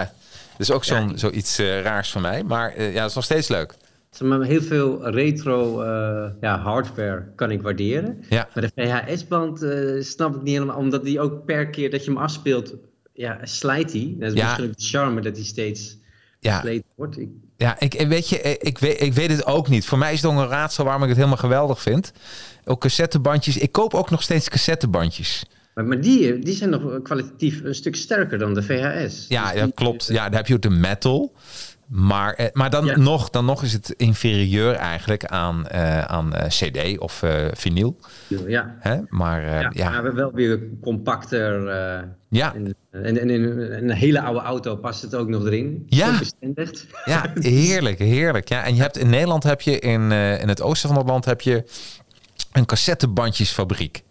dat 0.52 0.60
is 0.60 0.72
ook 0.72 0.84
zo'n, 0.84 1.10
Ja. 1.10 1.18
zoiets 1.18 1.58
raars 1.60 2.12
van 2.12 2.22
mij. 2.22 2.44
Maar 2.44 2.82
ja, 2.82 3.02
het 3.02 3.10
is 3.10 3.16
nog 3.16 3.24
steeds 3.24 3.48
leuk. 3.48 3.74
Heel 4.20 4.62
veel 4.62 5.10
retro 5.10 5.82
eh, 5.82 6.32
ja, 6.42 6.60
hardware 6.60 7.26
kan 7.36 7.52
ik 7.52 7.62
waarderen. 7.62 8.24
Ja. 8.30 8.48
Maar 8.54 8.64
de 8.64 8.72
VHS-band 8.76 9.62
eh, 9.62 10.02
snap 10.04 10.36
ik 10.36 10.42
niet 10.42 10.54
helemaal, 10.54 10.78
omdat 10.78 11.04
die 11.04 11.20
ook 11.20 11.46
per 11.46 11.68
keer 11.70 11.90
dat 11.92 12.06
je 12.06 12.12
hem 12.12 12.20
afspeelt, 12.20 12.74
ja, 13.14 13.40
slijt 13.44 13.92
hij. 13.94 14.16
Dat 14.20 14.32
is 14.32 14.38
Ja. 14.38 14.44
misschien 14.46 14.66
ook 14.70 14.78
de 14.78 14.84
charme 14.84 15.22
dat 15.22 15.36
hij 15.36 15.46
steeds 15.46 15.98
Ja. 16.40 16.64
wordt. 16.96 17.18
Ik, 17.20 17.30
Ja, 17.58 17.80
ik, 17.80 18.08
weet 18.08 18.30
je, 18.30 18.38
ik, 18.58 18.78
weet, 18.78 19.02
ik 19.02 19.14
weet 19.14 19.32
het 19.32 19.46
ook 19.46 19.68
niet. 19.70 19.86
Voor 19.86 19.98
mij 19.98 20.14
is 20.14 20.22
het 20.22 20.32
ook 20.32 20.38
een 20.38 20.48
raadsel 20.48 20.84
waarom 20.84 21.02
ik 21.02 21.08
het 21.08 21.18
helemaal 21.18 21.38
geweldig 21.38 21.82
vind. 21.82 22.12
Ook 22.66 22.82
cassettebandjes. 22.82 23.58
Ik 23.58 23.72
koop 23.72 23.94
ook 23.94 24.10
nog 24.10 24.22
steeds 24.24 24.50
cassettebandjes. 24.50 25.46
maar 25.74 25.86
maar 25.86 26.02
die, 26.02 26.40
die 26.40 26.56
zijn 26.56 26.70
nog 26.70 27.02
kwalitatief 27.02 27.62
een 27.64 27.76
stuk 27.76 27.96
sterker 27.96 28.38
dan 28.38 28.54
de 28.54 28.64
VHS. 28.64 29.26
Ja, 29.30 29.52
Dus 29.52 29.62
die- 29.64 29.74
klopt. 29.74 30.08
Ja, 30.08 30.30
daar 30.30 30.38
heb 30.40 30.48
je 30.48 30.54
ook 30.54 30.62
de 30.62 30.70
metal. 30.70 31.34
Maar, 31.88 32.34
eh, 32.34 32.46
maar 32.54 32.70
dan, 32.70 32.86
Ja. 32.86 32.98
nog, 32.98 33.30
dan 33.30 33.46
nog 33.46 33.64
is 33.64 33.74
het 33.74 33.90
inferieur 33.98 34.74
eigenlijk 34.74 35.26
aan, 35.26 35.68
eh, 35.68 36.02
aan 36.02 36.34
eh, 36.34 36.48
CD 36.48 36.98
of 37.00 37.24
vinyl. 37.52 37.98
Ja, 38.48 38.76
Hè? 38.80 38.98
Maar 39.10 39.44
eh, 39.44 39.62
ja, 39.62 39.70
ja, 39.74 39.90
maar 40.02 40.16
wel 40.16 40.32
weer 40.34 40.60
compacter. 40.82 41.64
ja, 42.30 42.54
en, 42.54 42.76
en, 42.92 43.20
en 43.20 43.30
in 43.30 43.44
een 43.60 43.92
hele 43.92 44.22
oude 44.22 44.40
auto 44.40 44.76
past 44.76 45.02
het 45.02 45.16
ook 45.16 45.28
nog 45.28 45.46
erin. 45.46 45.84
Ja. 45.88 46.20
Bestendigd. 46.20 46.88
ja, 47.06 47.32
heerlijk, 47.34 48.00
heerlijk. 48.00 48.50
Ja, 48.50 48.64
en 48.64 48.76
je 48.76 48.82
hebt 48.82 48.98
in 48.98 49.10
Nederland 49.10 49.44
heb 49.44 49.62
je 49.62 49.80
in, 49.80 50.12
in 50.12 50.48
het 50.48 50.62
oosten 50.62 50.90
van 50.90 50.98
het 50.98 51.08
land 51.08 51.26
heb 51.26 51.42
je 51.42 51.64
een 52.52 52.66
cassettebandjesfabriek. 52.66 54.04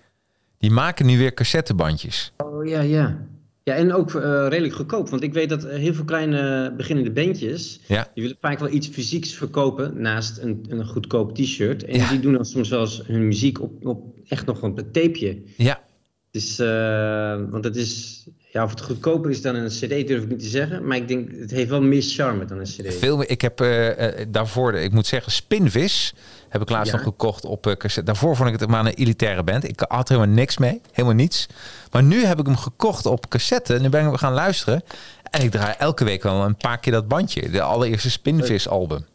Die 0.58 0.70
maken 0.70 1.06
nu 1.06 1.18
weer 1.18 1.34
cassettebandjes. 1.34 2.32
Oh 2.36 2.66
ja, 2.66 2.80
ja. 2.80 3.16
Ja, 3.64 3.74
en 3.74 3.92
ook 3.92 4.14
eh, 4.14 4.46
redelijk 4.48 4.74
goedkoop. 4.74 5.08
Want 5.10 5.22
ik 5.22 5.32
weet 5.32 5.48
dat 5.48 5.64
eh, 5.64 5.76
heel 5.78 5.94
veel 5.94 6.04
kleine 6.04 6.72
beginnende 6.76 7.10
bandjes... 7.10 7.80
Ja. 7.86 8.10
die 8.14 8.22
willen 8.22 8.38
vaak 8.40 8.58
wel 8.58 8.68
iets 8.68 8.88
fysieks 8.88 9.32
verkopen... 9.34 10.00
naast 10.00 10.38
een, 10.38 10.64
een 10.68 10.86
goedkoop 10.86 11.34
t-shirt. 11.34 11.84
En 11.84 11.96
Ja. 11.98 12.08
die 12.10 12.20
doen 12.20 12.32
dan 12.32 12.44
soms 12.44 12.68
wel 12.68 12.80
eens 12.80 13.02
hun 13.06 13.26
muziek 13.26 13.60
op, 13.62 13.86
op 13.86 14.16
echt 14.28 14.46
nog 14.46 14.62
een 14.62 14.74
tapeje. 14.74 15.42
Ja, 15.56 15.82
Dus, 16.30 16.58
eh, 16.58 17.40
want 17.50 17.64
het 17.64 17.76
is... 17.76 18.22
Ja, 18.52 18.64
of 18.64 18.70
het 18.70 18.80
goedkoper 18.80 19.30
is 19.30 19.42
dan 19.42 19.54
een 19.54 19.68
cd 19.68 19.88
durf 20.08 20.22
ik 20.22 20.28
niet 20.28 20.38
te 20.38 20.46
zeggen. 20.46 20.86
Maar 20.86 20.96
ik 20.96 21.08
denk, 21.08 21.30
het 21.38 21.50
heeft 21.50 21.68
wel 21.70 21.82
meer 21.82 22.02
charme 22.02 22.44
dan 22.44 22.58
een 22.58 22.64
cd. 22.64 22.94
Veel 22.94 23.16
meer. 23.16 23.30
Ik 23.30 23.40
heb 23.40 23.58
daarvoor, 24.28 24.74
ik 24.74 24.92
moet 24.92 25.06
zeggen, 25.06 25.32
Spinvis 25.32 26.14
heb 26.54 26.62
ik 26.62 26.70
laatst 26.70 26.90
Ja. 26.92 26.96
nog 26.96 27.06
gekocht 27.06 27.44
op 27.44 27.66
eh, 27.66 27.72
cassette. 27.72 28.12
Daarvoor 28.12 28.36
vond 28.36 28.48
ik 28.52 28.60
het 28.60 28.68
maar 28.68 28.86
een 28.86 28.94
elitaire 28.94 29.42
band. 29.42 29.68
Ik 29.68 29.84
had 29.88 30.08
helemaal 30.08 30.34
niks 30.34 30.58
mee, 30.58 30.80
helemaal 30.92 31.16
niets. 31.16 31.46
Maar 31.90 32.02
nu 32.02 32.24
heb 32.24 32.38
ik 32.38 32.46
hem 32.46 32.56
gekocht 32.56 33.06
op 33.06 33.28
cassette. 33.28 33.78
Nu 33.80 33.88
ben 33.88 34.06
ik 34.12 34.16
gaan 34.18 34.32
luisteren. 34.32 34.82
En 35.30 35.42
ik 35.42 35.50
draai 35.50 35.74
elke 35.78 36.04
week 36.04 36.22
wel 36.22 36.44
een 36.44 36.56
paar 36.56 36.78
keer 36.78 36.92
dat 36.92 37.08
bandje. 37.08 37.50
De 37.50 37.62
allereerste 37.62 38.10
Spinvis 38.10 38.68
album. 38.68 39.06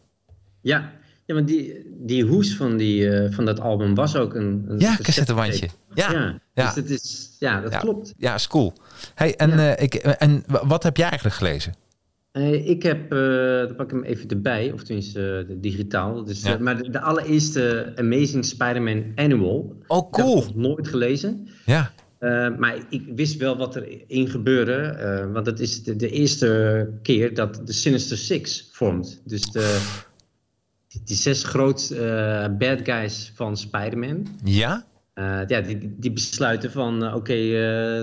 Ja, 0.60 0.90
ja 1.26 1.34
maar 1.34 1.44
die, 1.44 1.86
die 1.98 2.24
hoes 2.24 2.56
van, 2.56 2.76
die, 2.76 3.00
uh, 3.02 3.32
van 3.32 3.44
dat 3.44 3.60
album 3.60 3.94
was 3.94 4.16
ook 4.16 4.34
een... 4.34 4.64
een 4.68 4.78
ja, 4.78 4.96
cassettebandje. 5.02 5.68
Ja, 5.94 6.12
ja, 6.12 6.38
ja. 6.54 6.64
Dus 6.64 6.74
dat 6.74 6.84
is, 6.88 7.36
ja, 7.38 7.60
dat 7.60 7.72
ja. 7.72 7.78
klopt. 7.78 8.12
Ja, 8.16 8.34
is 8.34 8.46
cool. 8.46 8.72
Hey, 9.14 9.36
en, 9.36 9.50
Ja. 9.50 9.74
eh, 9.74 9.82
ik, 9.84 9.94
en 9.94 10.44
wat 10.46 10.82
heb 10.82 10.96
jij 10.96 11.06
eigenlijk 11.08 11.36
gelezen? 11.36 11.74
Eh, 12.40 12.68
ik 12.68 12.82
heb, 12.82 13.12
eh 13.12 13.18
dan 13.66 13.76
pak 13.76 13.86
ik 13.86 13.90
hem 13.90 14.02
even 14.04 14.28
erbij, 14.28 14.72
of 14.72 14.82
tenminste 14.82 15.46
eh, 15.48 15.56
digitaal. 15.60 16.24
Dus, 16.24 16.42
Ja. 16.42 16.58
maar 16.58 16.82
de, 16.82 16.90
de 16.90 17.00
allereerste 17.00 17.92
Amazing 17.96 18.44
Spider-Man 18.44 19.04
Annual. 19.14 19.76
Oh, 19.86 19.96
Dat 19.98 20.08
cool. 20.10 20.40
heb 20.40 20.48
ik 20.48 20.54
nooit 20.54 20.88
gelezen. 20.88 21.48
Ja. 21.66 21.92
Maar 22.58 22.76
ik 22.90 23.02
wist 23.14 23.36
wel 23.36 23.56
wat 23.56 23.76
er 23.76 24.04
in 24.06 24.28
gebeurde. 24.28 25.28
want 25.32 25.46
het 25.46 25.60
is 25.60 25.82
de, 25.82 25.96
de 25.96 26.10
eerste 26.10 26.88
keer 27.02 27.34
dat 27.34 27.62
de 27.64 27.72
Sinister 27.72 28.16
Six 28.16 28.68
vormt. 28.72 29.22
Dus 29.24 29.40
de, 29.42 29.88
die 31.04 31.16
zes 31.16 31.44
grootste 31.44 32.54
bad 32.58 32.78
guys 32.82 33.32
van 33.34 33.56
Spider-Man. 33.56 34.26
Ja? 34.44 34.84
Ja, 35.46 35.60
die, 35.60 35.94
die 35.98 36.12
besluiten 36.12 36.70
van, 36.70 37.14
oké, 37.14 37.34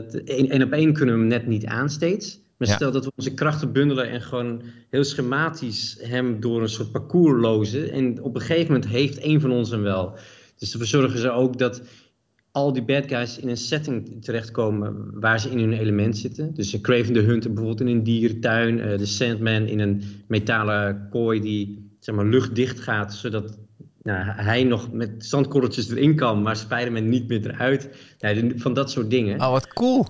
t- 0.10 0.24
één 0.24 0.50
één 0.50 0.64
op 0.64 0.72
één 0.72 0.94
kunnen 0.94 1.16
we 1.16 1.20
hem 1.22 1.30
net 1.30 1.48
niet 1.48 1.66
aan 1.66 1.90
steeds. 1.90 2.40
Maar 2.58 2.68
Ja. 2.68 2.74
stel 2.74 2.92
dat 2.92 3.06
we 3.06 3.12
onze 3.16 3.34
krachten 3.34 3.72
bundelen 3.72 4.10
en 4.10 4.22
gewoon 4.22 4.62
heel 4.90 5.04
schematisch 5.04 5.98
hem 6.02 6.40
door 6.40 6.62
een 6.62 6.70
soort 6.70 6.92
parcours 6.92 7.42
lozen. 7.42 7.92
En 7.92 8.22
op 8.24 8.36
een 8.36 8.42
gegeven 8.42 8.74
moment 8.74 8.92
heeft 8.92 9.18
één 9.20 9.42
van 9.42 9.52
ons 9.52 9.70
hem 9.70 9.82
wel. 9.82 10.18
Dus 10.58 10.72
dan 10.72 10.86
zorgen 10.86 11.20
ze 11.20 11.32
ook 11.32 11.58
dat 11.58 11.82
al 12.52 12.74
die 12.74 12.84
bad 12.84 13.04
guys 13.08 13.40
in 13.40 13.50
een 13.50 13.58
setting 13.58 14.24
terechtkomen 14.24 15.10
waar 15.20 15.40
ze 15.40 15.50
in 15.50 15.60
hun 15.60 15.74
element 15.74 16.18
zitten. 16.18 16.54
Dus 16.54 16.70
de 16.72 16.82
Craven 16.82 17.14
the 17.14 17.20
Hunter 17.20 17.54
bijvoorbeeld 17.54 17.90
in 17.90 17.96
een 17.96 18.04
dierentuin. 18.04 18.80
eh, 18.80 18.98
de 18.98 19.06
Sandman 19.06 19.66
in 19.68 19.80
een 19.80 20.02
metalen 20.28 21.08
kooi 21.10 21.40
die 21.42 21.90
zeg 22.00 22.16
maar, 22.16 22.26
luchtdicht 22.26 22.80
gaat, 22.80 23.14
zodat 23.14 23.58
nou, 24.04 24.24
hij 24.26 24.64
nog 24.64 24.92
met 24.92 25.26
zandkorreltjes 25.26 25.90
erin 25.90 26.16
kan, 26.16 26.42
maar 26.42 26.56
Spider-Man 26.56 27.10
niet 27.10 27.28
meer 27.28 27.50
eruit. 27.50 27.90
De- 28.18 28.54
van 28.56 28.74
dat 28.74 28.92
soort 28.92 29.10
dingen. 29.10 29.40
Oh, 29.42 29.52
wat 29.52 29.68
cool. 29.68 30.06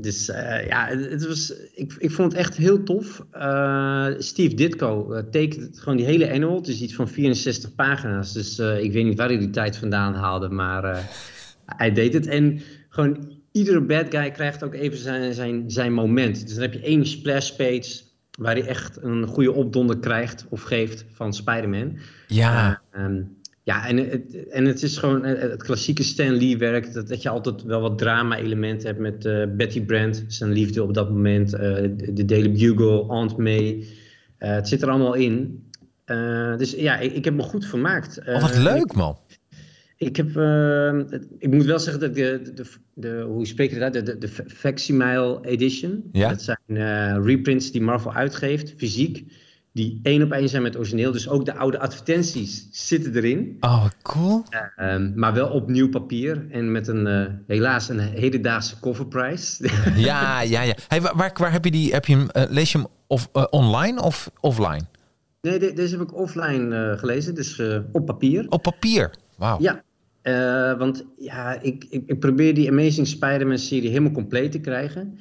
Dus 0.00 0.28
eh, 0.28 0.66
ja, 0.66 0.86
het 0.86 1.26
was, 1.26 1.52
ik, 1.74 1.94
ik 1.98 2.10
vond 2.10 2.32
het 2.32 2.40
echt 2.40 2.56
heel 2.56 2.82
tof. 2.82 3.26
Eh, 3.30 4.06
Steve 4.18 4.54
Ditko 4.54 5.12
eh, 5.12 5.22
tekent 5.30 5.78
gewoon 5.78 5.96
die 5.96 6.06
hele 6.06 6.32
annual. 6.32 6.56
Het 6.56 6.68
is 6.68 6.80
iets 6.80 6.94
van 6.94 7.08
64 7.08 7.74
pagina's. 7.74 8.32
Dus 8.32 8.58
ik 8.58 8.92
weet 8.92 9.04
niet 9.04 9.18
waar 9.18 9.28
hij 9.28 9.38
die 9.38 9.50
tijd 9.50 9.76
vandaan 9.76 10.14
haalde, 10.14 10.48
maar 10.48 11.10
hij 11.64 11.92
deed 11.92 12.12
het. 12.12 12.26
En 12.26 12.60
gewoon 12.88 13.38
iedere 13.52 13.80
bad 13.80 14.06
guy 14.08 14.30
krijgt 14.30 14.64
ook 14.64 14.74
even 14.74 14.98
zijn, 14.98 15.34
zijn, 15.34 15.70
zijn 15.70 15.92
moment. 15.92 16.40
Dus 16.46 16.54
dan 16.54 16.62
heb 16.62 16.72
je 16.72 16.80
één 16.80 17.06
splash 17.06 17.50
page 17.50 18.06
waar 18.38 18.54
hij 18.54 18.66
echt 18.66 19.02
een 19.02 19.26
goede 19.26 19.52
opdonder 19.52 19.98
krijgt 19.98 20.46
of 20.48 20.62
geeft 20.62 21.04
van 21.12 21.32
Spider-Man. 21.32 21.98
Ja. 22.26 22.82
Eh, 22.90 23.04
ehm, 23.04 23.22
ja, 23.68 23.86
en 23.86 23.96
het, 23.96 24.48
en 24.48 24.64
het 24.64 24.82
is 24.82 24.96
gewoon 24.96 25.24
eh, 25.24 25.50
het 25.50 25.62
klassieke 25.62 26.02
Stan 26.02 26.36
Lee 26.36 26.58
werk. 26.58 26.92
Dat, 26.92 27.08
dat 27.08 27.22
je 27.22 27.28
altijd 27.28 27.62
wel 27.62 27.80
wat 27.80 27.98
drama-elementen 27.98 28.86
hebt 28.86 29.00
met 29.00 29.24
eh, 29.24 29.44
Betty 29.56 29.80
Brant, 29.84 30.24
zijn 30.28 30.52
liefde 30.52 30.82
op 30.82 30.94
dat 30.94 31.10
moment. 31.10 31.52
eh, 31.52 31.60
de, 32.12 32.24
Daily 32.24 32.52
Bugle, 32.52 33.06
Aunt 33.08 33.36
May. 33.36 33.84
Het 34.38 34.68
zit 34.68 34.82
er 34.82 34.88
allemaal 34.88 35.14
in. 35.14 35.66
Dus 36.56 36.72
ja, 36.72 36.98
ik, 36.98 37.12
ik 37.12 37.24
heb 37.24 37.34
me 37.34 37.42
goed 37.42 37.66
vermaakt. 37.66 38.20
Oh, 38.26 38.40
wat 38.40 38.58
leuk, 38.58 38.94
man. 38.94 39.18
ik 39.96 40.16
heb, 40.16 40.28
ik 41.38 41.50
moet 41.50 41.64
wel 41.64 41.78
zeggen 41.78 42.00
dat 42.00 42.14
de, 42.14 42.40
de, 42.54 42.64
de, 42.94 43.20
hoe 43.20 43.46
spreek 43.46 43.70
je 43.70 43.78
dat 43.78 43.94
uit? 43.94 44.06
De, 44.06 44.18
de, 44.18 44.28
de 44.28 44.44
Facsimile 44.46 45.38
Edition. 45.42 46.08
Ja. 46.12 46.28
Dat 46.28 46.42
zijn 46.42 47.22
reprints 47.24 47.70
die 47.70 47.82
Marvel 47.82 48.12
uitgeeft, 48.12 48.74
fysiek. 48.76 49.24
Die 49.78 50.00
één 50.02 50.22
op 50.22 50.32
één 50.32 50.48
zijn 50.48 50.62
met 50.62 50.72
het 50.72 50.80
origineel. 50.80 51.12
Dus 51.12 51.28
ook 51.28 51.44
de 51.44 51.54
oude 51.54 51.78
advertenties 51.78 52.68
zitten 52.70 53.14
erin. 53.16 53.56
Oh, 53.60 53.84
cool. 54.02 54.44
Ehm, 54.76 55.12
maar 55.14 55.32
wel 55.34 55.48
op 55.48 55.68
nieuw 55.68 55.88
papier. 55.88 56.46
En 56.50 56.72
met 56.72 56.88
een, 56.88 57.06
eh, 57.06 57.26
helaas 57.46 57.88
een 57.88 57.98
hedendaagse 57.98 58.80
coverprijs. 58.80 59.60
Ja, 59.96 60.40
ja, 60.40 60.62
ja. 60.62 60.74
Hey, 60.88 61.00
waar, 61.00 61.32
waar, 61.34 61.52
heb 61.52 61.64
je 61.64 61.70
die? 61.70 61.92
Heb 61.92 62.04
je 62.04 62.16
hem, 62.16 62.28
eh, 62.30 62.42
lees 62.48 62.72
je 62.72 62.78
hem 62.78 62.86
of, 63.06 63.28
eh, 63.32 63.44
online 63.50 64.02
of 64.02 64.30
offline? 64.40 64.82
nee, 65.42 65.58
de- 65.58 65.72
deze 65.72 65.98
heb 65.98 66.08
ik 66.08 66.14
offline 66.14 66.94
gelezen. 66.98 67.34
Dus 67.34 67.62
op 67.92 68.06
papier. 68.06 68.46
Op 68.48 68.62
papier. 68.62 69.10
Wauw. 69.36 69.58
Ja, 69.60 69.82
want 70.78 71.04
ja, 71.18 71.60
ik, 71.60 71.86
ik, 71.90 72.02
ik 72.06 72.20
probeer 72.20 72.54
die 72.54 72.68
Amazing 72.70 73.06
Spider-Man 73.06 73.58
serie 73.58 73.88
helemaal 73.88 74.12
compleet 74.12 74.52
te 74.52 74.60
krijgen. 74.60 75.18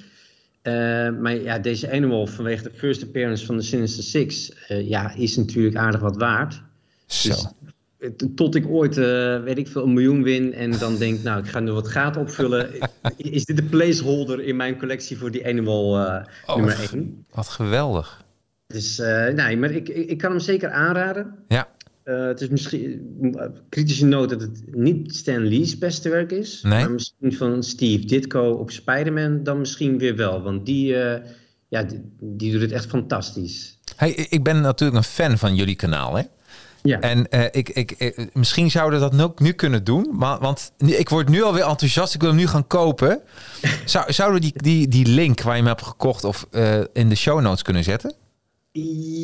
Eh, 0.67 0.73
maar 1.19 1.35
ja, 1.35 1.59
deze 1.59 1.91
annual 1.91 2.27
vanwege 2.27 2.63
de 2.63 2.71
first 2.75 3.03
appearance 3.03 3.45
van 3.45 3.57
de 3.57 3.63
Sinister 3.63 4.03
Six, 4.03 4.51
eh, 4.67 4.87
ja, 4.89 5.15
is 5.15 5.37
natuurlijk 5.37 5.75
aardig 5.75 6.01
wat 6.01 6.17
waard. 6.17 6.61
Zo. 7.05 7.29
Dus, 7.29 7.47
eh, 7.99 8.09
tot 8.35 8.55
ik 8.55 8.67
ooit, 8.67 8.95
weet 9.43 9.57
ik 9.57 9.67
veel, 9.67 9.83
een 9.83 9.93
miljoen 9.93 10.23
win 10.23 10.53
en 10.53 10.71
dan 10.79 10.97
denk, 11.03 11.23
nou, 11.23 11.39
ik 11.43 11.47
ga 11.49 11.59
nu 11.59 11.71
wat 11.71 11.87
gaten 11.87 12.21
opvullen. 12.21 12.69
is 13.17 13.45
dit 13.45 13.57
de 13.57 13.63
placeholder 13.63 14.41
in 14.43 14.55
mijn 14.55 14.77
collectie 14.77 15.17
voor 15.17 15.31
die 15.31 15.45
annual 15.47 15.97
eh, 16.05 16.23
Oh, 16.45 16.55
nummer 16.55 16.77
wat- 16.77 16.91
1? 16.91 17.25
Wat 17.31 17.47
geweldig. 17.47 18.25
Dus 18.67 18.97
nee, 19.33 19.57
maar 19.57 19.71
ik, 19.71 19.89
ik, 19.89 20.09
ik 20.09 20.17
kan 20.17 20.31
hem 20.31 20.39
zeker 20.39 20.69
aanraden. 20.69 21.35
Ja. 21.47 21.67
Eh, 22.07 22.25
het 22.27 22.41
is 22.41 22.47
misschien 22.47 23.17
uh, 23.21 23.41
kritische 23.69 24.05
noot 24.05 24.29
dat 24.29 24.41
het 24.41 24.61
niet 24.75 25.15
Stan 25.15 25.47
Lee's 25.47 25.77
beste 25.77 26.09
werk 26.09 26.31
is. 26.31 26.61
Nee. 26.63 26.79
Maar 26.79 26.91
misschien 26.91 27.33
van 27.33 27.63
Steve 27.63 28.05
Ditko 28.05 28.51
op 28.51 28.71
Spider-Man 28.71 29.43
dan 29.43 29.59
misschien 29.59 29.97
weer 29.97 30.15
wel. 30.15 30.41
Want 30.41 30.65
die, 30.65 30.95
eh, 31.01 31.21
ja, 31.67 31.83
die, 31.83 32.01
die 32.19 32.51
doet 32.51 32.61
het 32.61 32.71
echt 32.71 32.85
fantastisch. 32.85 33.77
Hey, 33.95 34.11
ik 34.29 34.43
ben 34.43 34.61
natuurlijk 34.61 34.97
een 34.97 35.03
fan 35.11 35.37
van 35.37 35.55
jullie 35.55 35.75
kanaal, 35.75 36.15
hè? 36.15 36.23
Ja, 36.83 36.99
En 36.99 37.29
eh, 37.29 37.43
ik, 37.51 37.69
ik, 37.69 37.91
ik- 37.97 38.29
misschien 38.33 38.71
zouden 38.71 38.99
we 38.99 39.09
dat 39.09 39.37
nu, 39.37 39.45
nu 39.47 39.51
kunnen 39.53 39.83
doen. 39.83 40.07
Maar, 40.11 40.39
want 40.39 40.71
ik 40.77 41.09
word 41.09 41.29
nu 41.29 41.41
alweer 41.43 41.63
enthousiast. 41.67 42.13
Ik 42.13 42.21
wil 42.21 42.29
hem 42.29 42.39
nu 42.39 42.47
gaan 42.47 42.67
kopen. 42.67 43.19
Zou, 43.85 44.13
zouden 44.13 44.41
we 44.41 44.51
die, 44.51 44.61
die, 44.63 44.87
die 44.87 45.13
link 45.13 45.41
waar 45.41 45.53
je 45.55 45.59
hem 45.59 45.67
hebt 45.69 45.83
gekocht 45.83 46.23
of 46.23 46.47
eh, 46.51 46.79
in 46.93 47.09
de 47.09 47.15
show 47.15 47.41
notes 47.41 47.61
kunnen 47.61 47.83
zetten? 47.83 48.13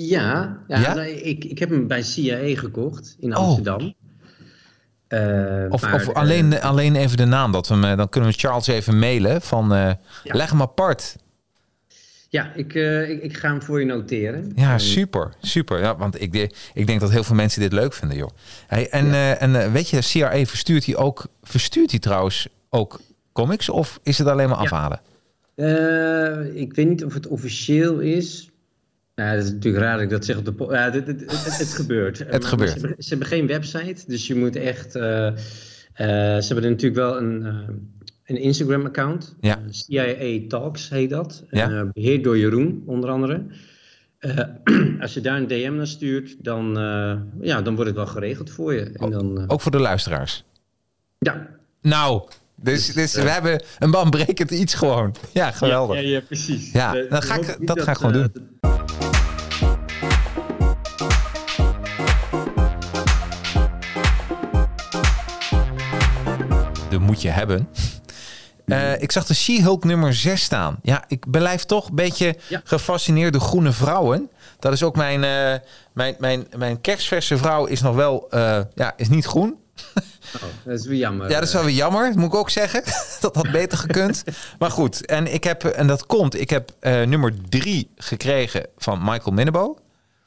Ja, 0.07 0.57
ja, 0.67 0.79
Ja? 0.79 0.93
nou, 0.93 1.07
ik, 1.07 1.43
ik 1.45 1.59
heb 1.59 1.69
hem 1.69 1.87
bij 1.87 2.03
CIA 2.03 2.55
gekocht 2.59 3.15
in 3.19 3.35
Oh. 3.37 3.43
Amsterdam. 3.43 3.93
Eh, 5.07 5.65
Of, 5.69 5.81
maar, 5.81 5.93
of 5.93 6.07
eh, 6.07 6.13
alleen, 6.15 6.61
alleen 6.61 6.95
even 6.95 7.17
de 7.17 7.25
naam. 7.25 7.51
Dat 7.51 7.67
we 7.67 7.73
hem, 7.73 7.83
eh, 7.83 7.97
dan 7.97 8.09
kunnen 8.09 8.29
we 8.29 8.37
Charles 8.37 8.67
even 8.67 8.99
mailen. 8.99 9.41
Van, 9.41 9.67
Ja. 9.69 9.97
Leg 10.23 10.49
hem 10.49 10.61
apart. 10.61 11.15
ja, 12.29 12.51
ik, 12.55 12.73
ik, 13.07 13.21
ik 13.23 13.37
ga 13.37 13.47
hem 13.49 13.61
voor 13.61 13.79
je 13.79 13.85
noteren. 13.85 14.51
Ja, 14.55 14.77
super. 14.77 15.33
Super. 15.41 15.79
Ja, 15.79 15.95
want 15.97 16.21
ik, 16.21 16.31
de- 16.31 16.51
ik 16.73 16.87
denk 16.87 16.99
dat 16.99 17.11
heel 17.11 17.23
veel 17.23 17.35
mensen 17.35 17.61
dit 17.61 17.73
leuk 17.73 17.93
vinden, 17.93 18.17
joh. 18.17 18.29
Hey, 18.67 18.89
en 18.89 19.13
en 19.39 19.71
weet 19.71 19.89
je, 19.89 19.99
CRA 20.01 20.45
verstuurt 20.45 20.85
hij 20.85 20.95
ook... 20.95 21.27
Verstuurt 21.43 21.91
hij 21.91 21.99
trouwens 21.99 22.47
ook 22.69 22.99
comics? 23.33 23.69
Of 23.69 23.99
is 24.03 24.17
het 24.17 24.27
alleen 24.27 24.49
maar 24.49 24.57
afhalen? 24.57 24.99
Ik 26.55 26.73
weet 26.75 26.87
niet 26.89 27.05
of 27.05 27.13
het 27.13 27.27
officieel 27.27 27.99
is. 27.99 28.49
Nou, 29.15 29.35
dat 29.35 29.45
is 29.45 29.51
natuurlijk 29.51 29.83
raar 29.83 29.93
dat 29.93 30.03
ik 30.03 30.09
dat 30.09 30.25
zeg 30.25 30.37
op 30.37 30.45
de 30.45 30.53
Ja, 30.69 30.91
het, 30.91 30.93
het, 30.93 31.07
het, 31.07 31.57
het 31.57 31.73
gebeurt. 31.73 32.19
Het 32.27 32.45
gebeurt. 32.45 32.69
Ze 32.71 32.79
hebben, 32.79 33.03
ze 33.03 33.09
hebben 33.09 33.27
geen 33.27 33.47
website, 33.47 34.03
dus 34.07 34.27
je 34.27 34.35
moet 34.35 34.55
echt... 34.55 34.95
eh, 34.95 35.27
eh, 35.27 35.35
ze 36.41 36.53
hebben 36.53 36.69
natuurlijk 36.69 36.95
wel 36.95 37.17
een, 37.17 37.45
eh, 37.45 37.75
een 38.25 38.37
Instagram-account. 38.37 39.35
Ja. 39.41 39.57
Eh, 39.57 39.63
CIA 39.69 40.47
Talks 40.47 40.89
heet 40.89 41.09
dat. 41.09 41.43
Ja. 41.49 41.69
Eh, 41.71 41.83
beheerd 41.93 42.23
door 42.23 42.37
Jeroen, 42.37 42.83
onder 42.85 43.09
andere. 43.09 43.45
Eh, 44.19 44.39
als 45.01 45.13
je 45.13 45.21
daar 45.21 45.37
een 45.37 45.47
DM 45.47 45.73
naar 45.75 45.87
stuurt, 45.87 46.43
dan, 46.43 46.77
eh, 46.77 47.15
ja, 47.41 47.61
dan 47.61 47.73
wordt 47.75 47.89
het 47.89 47.97
wel 47.99 48.07
geregeld 48.07 48.49
voor 48.49 48.73
je. 48.73 48.81
En 48.93 49.09
dan, 49.11 49.37
eh, 49.39 49.43
Ook 49.47 49.61
voor 49.61 49.71
de 49.71 49.79
luisteraars? 49.79 50.43
ja. 51.19 51.47
Nou, 51.81 52.23
dus, 52.63 52.93
dus 52.93 53.13
we 53.13 53.29
hebben 53.29 53.63
een 53.79 53.91
baanbrekend 53.91 54.51
iets 54.51 54.73
gewoon. 54.73 55.15
Ja, 55.31 55.51
geweldig. 55.51 55.95
Ja, 55.95 56.01
ja, 56.01 56.09
ja, 56.09 56.21
precies. 56.21 56.71
Ja, 56.71 56.95
Eh, 56.95 57.09
dan 57.09 57.21
ga 57.21 57.35
ik- 57.35 57.57
dat 57.67 57.81
ga 57.81 57.91
ik 57.91 57.97
gewoon 57.97 58.13
eh, 58.13 58.19
doen. 58.33 58.51
De 66.89 66.99
moet 66.99 67.21
je 67.21 67.29
hebben. 67.29 67.67
Eh, 68.65 69.01
ik 69.01 69.11
zag 69.11 69.25
de 69.25 69.33
She-Hulk 69.33 69.83
nummer 69.83 70.13
6 70.13 70.41
staan. 70.43 70.79
Ja, 70.81 71.03
ik 71.07 71.31
blijf 71.31 71.63
toch 71.63 71.87
een 71.89 71.95
beetje 71.95 72.35
Ja. 72.49 72.61
gefascineerd 72.63 73.33
door 73.33 73.41
groene 73.41 73.71
vrouwen. 73.71 74.29
Dat 74.59 74.73
is 74.73 74.83
ook 74.83 74.95
mijn, 74.95 75.23
eh, 75.23 75.59
mijn, 75.93 76.15
mijn, 76.19 76.47
mijn 76.57 76.81
kerstverse 76.81 77.37
vrouw 77.37 77.65
is 77.65 77.81
nog 77.81 77.95
wel, 77.95 78.27
eh, 78.29 78.59
ja, 78.75 78.93
is 78.97 79.09
niet 79.09 79.25
groen. 79.25 79.55
Oh, 80.35 80.41
dat 80.65 80.79
is 80.79 80.85
weer 80.85 80.97
jammer. 80.97 81.29
Ja, 81.29 81.39
dat 81.39 81.47
is 81.47 81.53
wel 81.53 81.63
weer 81.63 81.73
jammer, 81.73 82.11
moet 82.15 82.27
ik 82.27 82.35
ook 82.35 82.49
zeggen. 82.49 82.83
dat 83.21 83.35
had 83.35 83.51
beter 83.51 83.77
gekund. 83.77 84.23
Maar 84.59 84.71
goed, 84.71 85.05
en, 85.05 85.33
ik 85.33 85.43
heb, 85.43 85.63
en 85.63 85.87
dat 85.87 86.05
komt, 86.05 86.39
ik 86.39 86.49
heb 86.49 86.71
eh, 86.79 87.01
nummer 87.01 87.33
3 87.49 87.89
gekregen 87.95 88.65
van 88.77 88.99
Michael 89.03 89.31
Minnebo. 89.31 89.77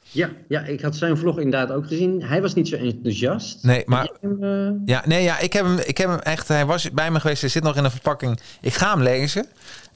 Ja, 0.09 0.29
ja, 0.47 0.61
ik 0.61 0.81
had 0.81 0.95
zijn 0.95 1.17
vlog 1.17 1.39
inderdaad 1.39 1.71
ook 1.71 1.87
gezien. 1.87 2.23
Hij 2.23 2.41
was 2.41 2.53
niet 2.53 2.67
zo 2.67 2.75
enthousiast. 2.75 3.63
Nee, 3.63 3.83
maar 3.85 4.09
hem, 4.21 4.43
eh, 4.43 4.69
Ja, 4.85 5.01
nee, 5.05 5.23
ja, 5.23 5.39
ik 5.39 5.53
heb 5.53 5.65
hem, 5.65 5.77
ik 5.77 5.97
heb 5.97 6.09
hem 6.09 6.19
echt. 6.19 6.47
Hij 6.47 6.65
was 6.65 6.91
bij 6.91 7.11
me 7.11 7.19
geweest. 7.19 7.41
Hij 7.41 7.49
zit 7.49 7.63
nog 7.63 7.75
in 7.75 7.83
een 7.83 7.91
verpakking. 7.91 8.39
Ik 8.61 8.73
ga 8.73 8.93
hem 8.93 9.01
lezen. 9.01 9.45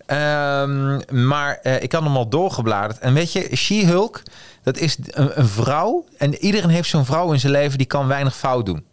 Ehm, 0.05 0.99
maar 1.27 1.59
uh, 1.63 1.83
ik 1.83 1.91
had 1.91 2.03
hem 2.03 2.15
al 2.15 2.29
doorgebladerd. 2.29 2.99
En 2.99 3.13
weet 3.13 3.31
je, 3.31 3.55
She-Hulk, 3.55 4.21
dat 4.63 4.77
is 4.77 4.97
een, 5.11 5.39
een, 5.39 5.47
vrouw. 5.47 6.05
En 6.17 6.35
iedereen 6.35 6.69
heeft 6.69 6.89
zo'n 6.89 7.05
vrouw 7.05 7.31
in 7.33 7.39
zijn 7.39 7.51
leven 7.51 7.77
die 7.77 7.87
kan 7.87 8.07
weinig 8.07 8.37
fout 8.37 8.65
doen. 8.65 8.85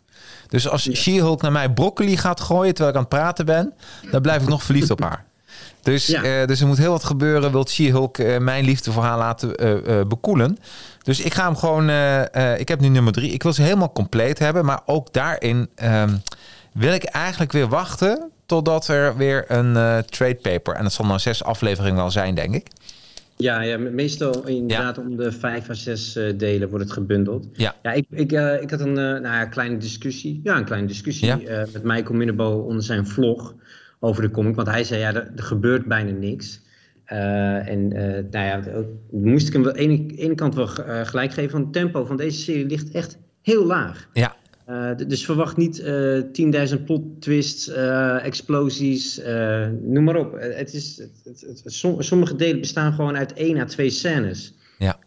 Dus 0.49 0.69
als 0.69 0.91
She-Hulk 0.93 1.43
naar 1.43 1.53
mij 1.53 1.71
broccoli 1.71 2.17
gaat 2.17 2.41
gooien 2.41 2.75
terwijl 2.75 2.89
ik 2.89 2.97
aan 2.97 3.07
het 3.11 3.21
praten 3.21 3.47
ben, 3.47 3.75
dan 4.11 4.23
blijf 4.23 4.43
ik 4.43 4.49
nog 4.49 4.63
verliefd 4.63 4.91
op 4.91 5.01
haar. 5.01 5.25
Dus, 5.83 6.11
uh, 6.11 6.47
dus 6.47 6.61
er 6.61 6.67
moet 6.67 6.79
heel 6.79 6.91
wat 6.91 7.05
gebeuren. 7.05 7.53
Wilt 7.53 7.71
She-Hulk 7.71 8.19
uh, 8.19 8.39
mijn 8.39 8.65
liefde 8.65 8.93
voor 8.93 9.03
haar 9.03 9.19
laten 9.19 9.67
uh, 9.67 10.01
bekoelen. 10.07 10.59
Dus 11.03 11.21
ik 11.21 11.35
ga 11.35 11.45
hem 11.45 11.57
gewoon... 11.57 11.91
ik 12.59 12.69
heb 12.69 12.81
nu 12.81 12.89
nummer 12.89 13.13
drie. 13.13 13.31
Ik 13.31 13.43
wil 13.43 13.53
ze 13.53 13.63
helemaal 13.63 13.93
compleet 13.93 14.39
hebben. 14.39 14.65
Maar 14.65 14.81
ook 14.87 15.13
daarin 15.13 15.69
um, 15.83 16.23
wil 16.73 16.93
ik 16.93 17.05
eigenlijk 17.05 17.53
weer 17.53 17.69
wachten... 17.69 18.31
totdat 18.47 18.89
er 18.89 19.17
weer 19.17 19.45
een 19.49 20.05
trade 20.05 20.39
paper... 20.43 20.75
en 20.75 20.83
dat 20.83 20.93
zal 20.93 21.07
nou 21.07 21.19
zes 21.19 21.45
afleveringen 21.45 21.97
wel 21.97 22.11
zijn, 22.11 22.35
denk 22.35 22.55
ik. 22.55 22.67
Ja, 23.39 23.61
ja 23.61 23.79
meestal 23.79 24.47
inderdaad 24.47 24.97
ja. 24.97 25.03
om 25.03 25.17
de 25.17 25.33
vijf 25.33 25.71
à 25.71 25.75
zes 25.75 26.17
uh, 26.17 26.33
delen 26.37 26.69
wordt 26.69 26.85
het 26.85 26.93
gebundeld. 26.93 27.49
Ja, 27.53 27.75
ja 27.83 27.93
ik, 27.93 28.07
ik, 28.11 28.33
uh, 28.33 28.63
ik 28.63 28.71
had 28.71 28.81
een 28.81 28.89
uh, 28.89 28.95
nou 28.95 29.23
ja, 29.23 29.45
kleine 29.45 29.77
discussie. 29.77 30.41
Ja, 30.43 30.57
een 30.57 30.65
kleine 30.65 30.87
discussie 30.87 31.35
met 31.73 31.83
Michael 31.83 32.15
Minnebo 32.15 32.59
onder 32.59 32.83
zijn 32.83 33.07
vlog 33.07 33.55
over 34.01 34.23
de 34.23 34.31
comic. 34.31 34.55
Want 34.55 34.69
hij 34.69 34.85
zei, 34.85 35.01
ja, 35.01 35.15
er, 35.15 35.33
er 35.37 35.43
gebeurt 35.43 35.87
bijna 35.87 36.11
niks. 36.11 36.61
en 37.05 37.89
nou 38.31 38.45
ja, 38.45 38.63
moest 39.11 39.47
ik 39.47 39.53
hem 39.53 39.63
wel 39.63 39.73
aan 39.73 39.79
de 39.79 39.85
ene, 39.85 40.17
ene 40.17 40.35
kant 40.35 40.55
wel 40.55 40.67
gelijk 41.05 41.33
geven. 41.33 41.53
Want 41.53 41.65
het 41.65 41.73
tempo 41.73 42.05
van 42.05 42.17
deze 42.17 42.39
serie 42.39 42.67
ligt 42.67 42.91
echt 42.91 43.19
heel 43.43 43.67
laag. 43.67 44.09
Ja. 44.13 44.37
Uh, 44.69 44.91
dus 45.07 45.25
verwacht 45.25 45.57
niet 45.57 45.79
uh, 45.79 46.23
10.000 46.77 46.85
plot 46.85 47.21
twists, 47.21 47.69
uh, 47.69 48.25
explosies, 48.25 49.21
noem 49.83 50.05
maar 50.05 50.17
op. 50.17 50.37
het 50.41 50.75
is, 50.75 50.97
het, 51.25 51.41
het, 51.41 51.63
som, 51.65 52.03
sommige 52.03 52.37
delen 52.37 52.61
bestaan 52.61 52.93
gewoon 52.93 53.17
uit 53.17 53.33
één 53.33 53.59
à 53.59 53.65
twee 53.65 53.91
scènes. 53.91 54.55
Ja. 54.79 54.99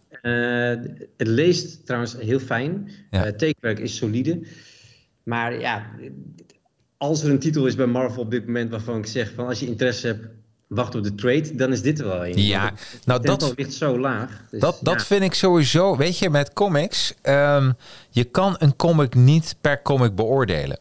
het 1.18 1.28
leest 1.28 1.86
trouwens 1.86 2.16
heel 2.18 2.40
fijn. 2.40 2.90
Ja. 3.12 3.24
het 3.24 3.40
tekenwerk 3.40 3.80
is 3.80 3.96
solide. 3.96 4.42
Maar 5.24 5.60
ja, 5.60 5.92
als 6.98 7.24
er 7.24 7.30
een 7.30 7.40
titel 7.40 7.68
is 7.68 7.76
bij 7.76 7.86
Marvel 7.86 8.24
op 8.24 8.32
dit 8.32 8.46
moment 8.46 8.70
waarvan 8.70 8.98
ik 8.98 9.06
zeg 9.06 9.32
van 9.34 9.48
als 9.48 9.60
je 9.60 9.66
interesse 9.66 10.08
hebt, 10.08 10.28
wacht 10.74 10.96
op 10.96 11.04
de 11.04 11.16
trade, 11.16 11.56
dan 11.56 11.72
is 11.72 11.82
dit 11.82 12.00
er 12.00 12.08
wel 12.08 12.26
een. 12.26 12.44
Ja, 12.44 12.72
nou 13.06 13.22
dat 13.22 13.54
ligt 13.56 13.74
zo 13.74 14.00
laag. 14.00 14.30
Dus, 14.52 14.60
dat, 14.60 14.78
dat 14.82 14.94
ja. 14.94 15.06
vind 15.06 15.24
ik 15.24 15.34
sowieso. 15.34 15.98
Weet 15.98 16.18
je, 16.18 16.30
met 16.30 16.54
comics, 16.54 17.14
um, 17.24 17.74
je 18.10 18.24
kan 18.24 18.56
een 18.60 18.76
comic 18.76 19.16
niet 19.16 19.56
per 19.62 19.82
comic 19.82 20.16
beoordelen. 20.16 20.80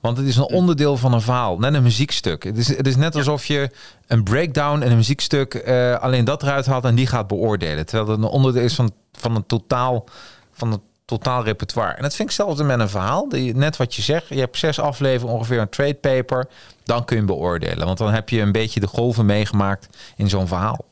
Want 0.00 0.16
het 0.16 0.26
is 0.26 0.36
een 0.36 0.48
onderdeel 0.48 0.96
van 0.96 1.12
een 1.12 1.20
verhaal, 1.20 1.58
net 1.58 1.74
een 1.74 1.82
muziekstuk. 1.82 2.42
Het 2.42 2.58
is, 2.58 2.76
het 2.76 2.86
is 2.86 2.96
net 2.96 3.14
alsof 3.14 3.44
je 3.44 3.70
een 4.06 4.22
breakdown 4.22 4.82
en 4.82 4.90
een 4.90 4.96
muziekstuk 4.96 5.62
uh, 5.66 5.94
alleen 5.94 6.24
dat 6.24 6.42
eruit 6.42 6.66
haalt 6.66 6.84
en 6.84 6.94
die 6.94 7.06
gaat 7.06 7.26
beoordelen. 7.26 7.86
Terwijl 7.86 8.08
het 8.10 8.18
een 8.18 8.24
onderdeel 8.24 8.62
is 8.62 8.74
van, 8.74 8.92
van 9.12 9.36
een 9.36 9.46
totaal 9.46 10.04
van 10.52 10.72
een 10.72 10.80
totaal 11.18 11.44
repertoire. 11.44 11.94
En 11.94 12.02
dat 12.02 12.14
vind 12.14 12.28
ik 12.28 12.34
zelfs 12.34 12.62
met 12.62 12.80
een 12.80 12.88
verhaal. 12.88 13.26
Net 13.54 13.76
wat 13.76 13.94
je 13.94 14.02
zegt, 14.02 14.28
je 14.28 14.38
hebt 14.38 14.58
zes 14.58 14.78
afleveringen 14.78 15.34
ongeveer 15.34 15.60
een 15.60 15.68
trade 15.68 15.94
paper. 15.94 16.46
Dan 16.84 17.04
kun 17.04 17.16
je 17.16 17.22
hem 17.22 17.36
beoordelen. 17.36 17.86
Want 17.86 17.98
dan 17.98 18.12
heb 18.12 18.28
je 18.28 18.40
een 18.40 18.52
beetje 18.52 18.80
de 18.80 18.86
golven 18.86 19.26
meegemaakt 19.26 19.88
in 20.16 20.28
zo'n 20.28 20.48
verhaal. 20.48 20.84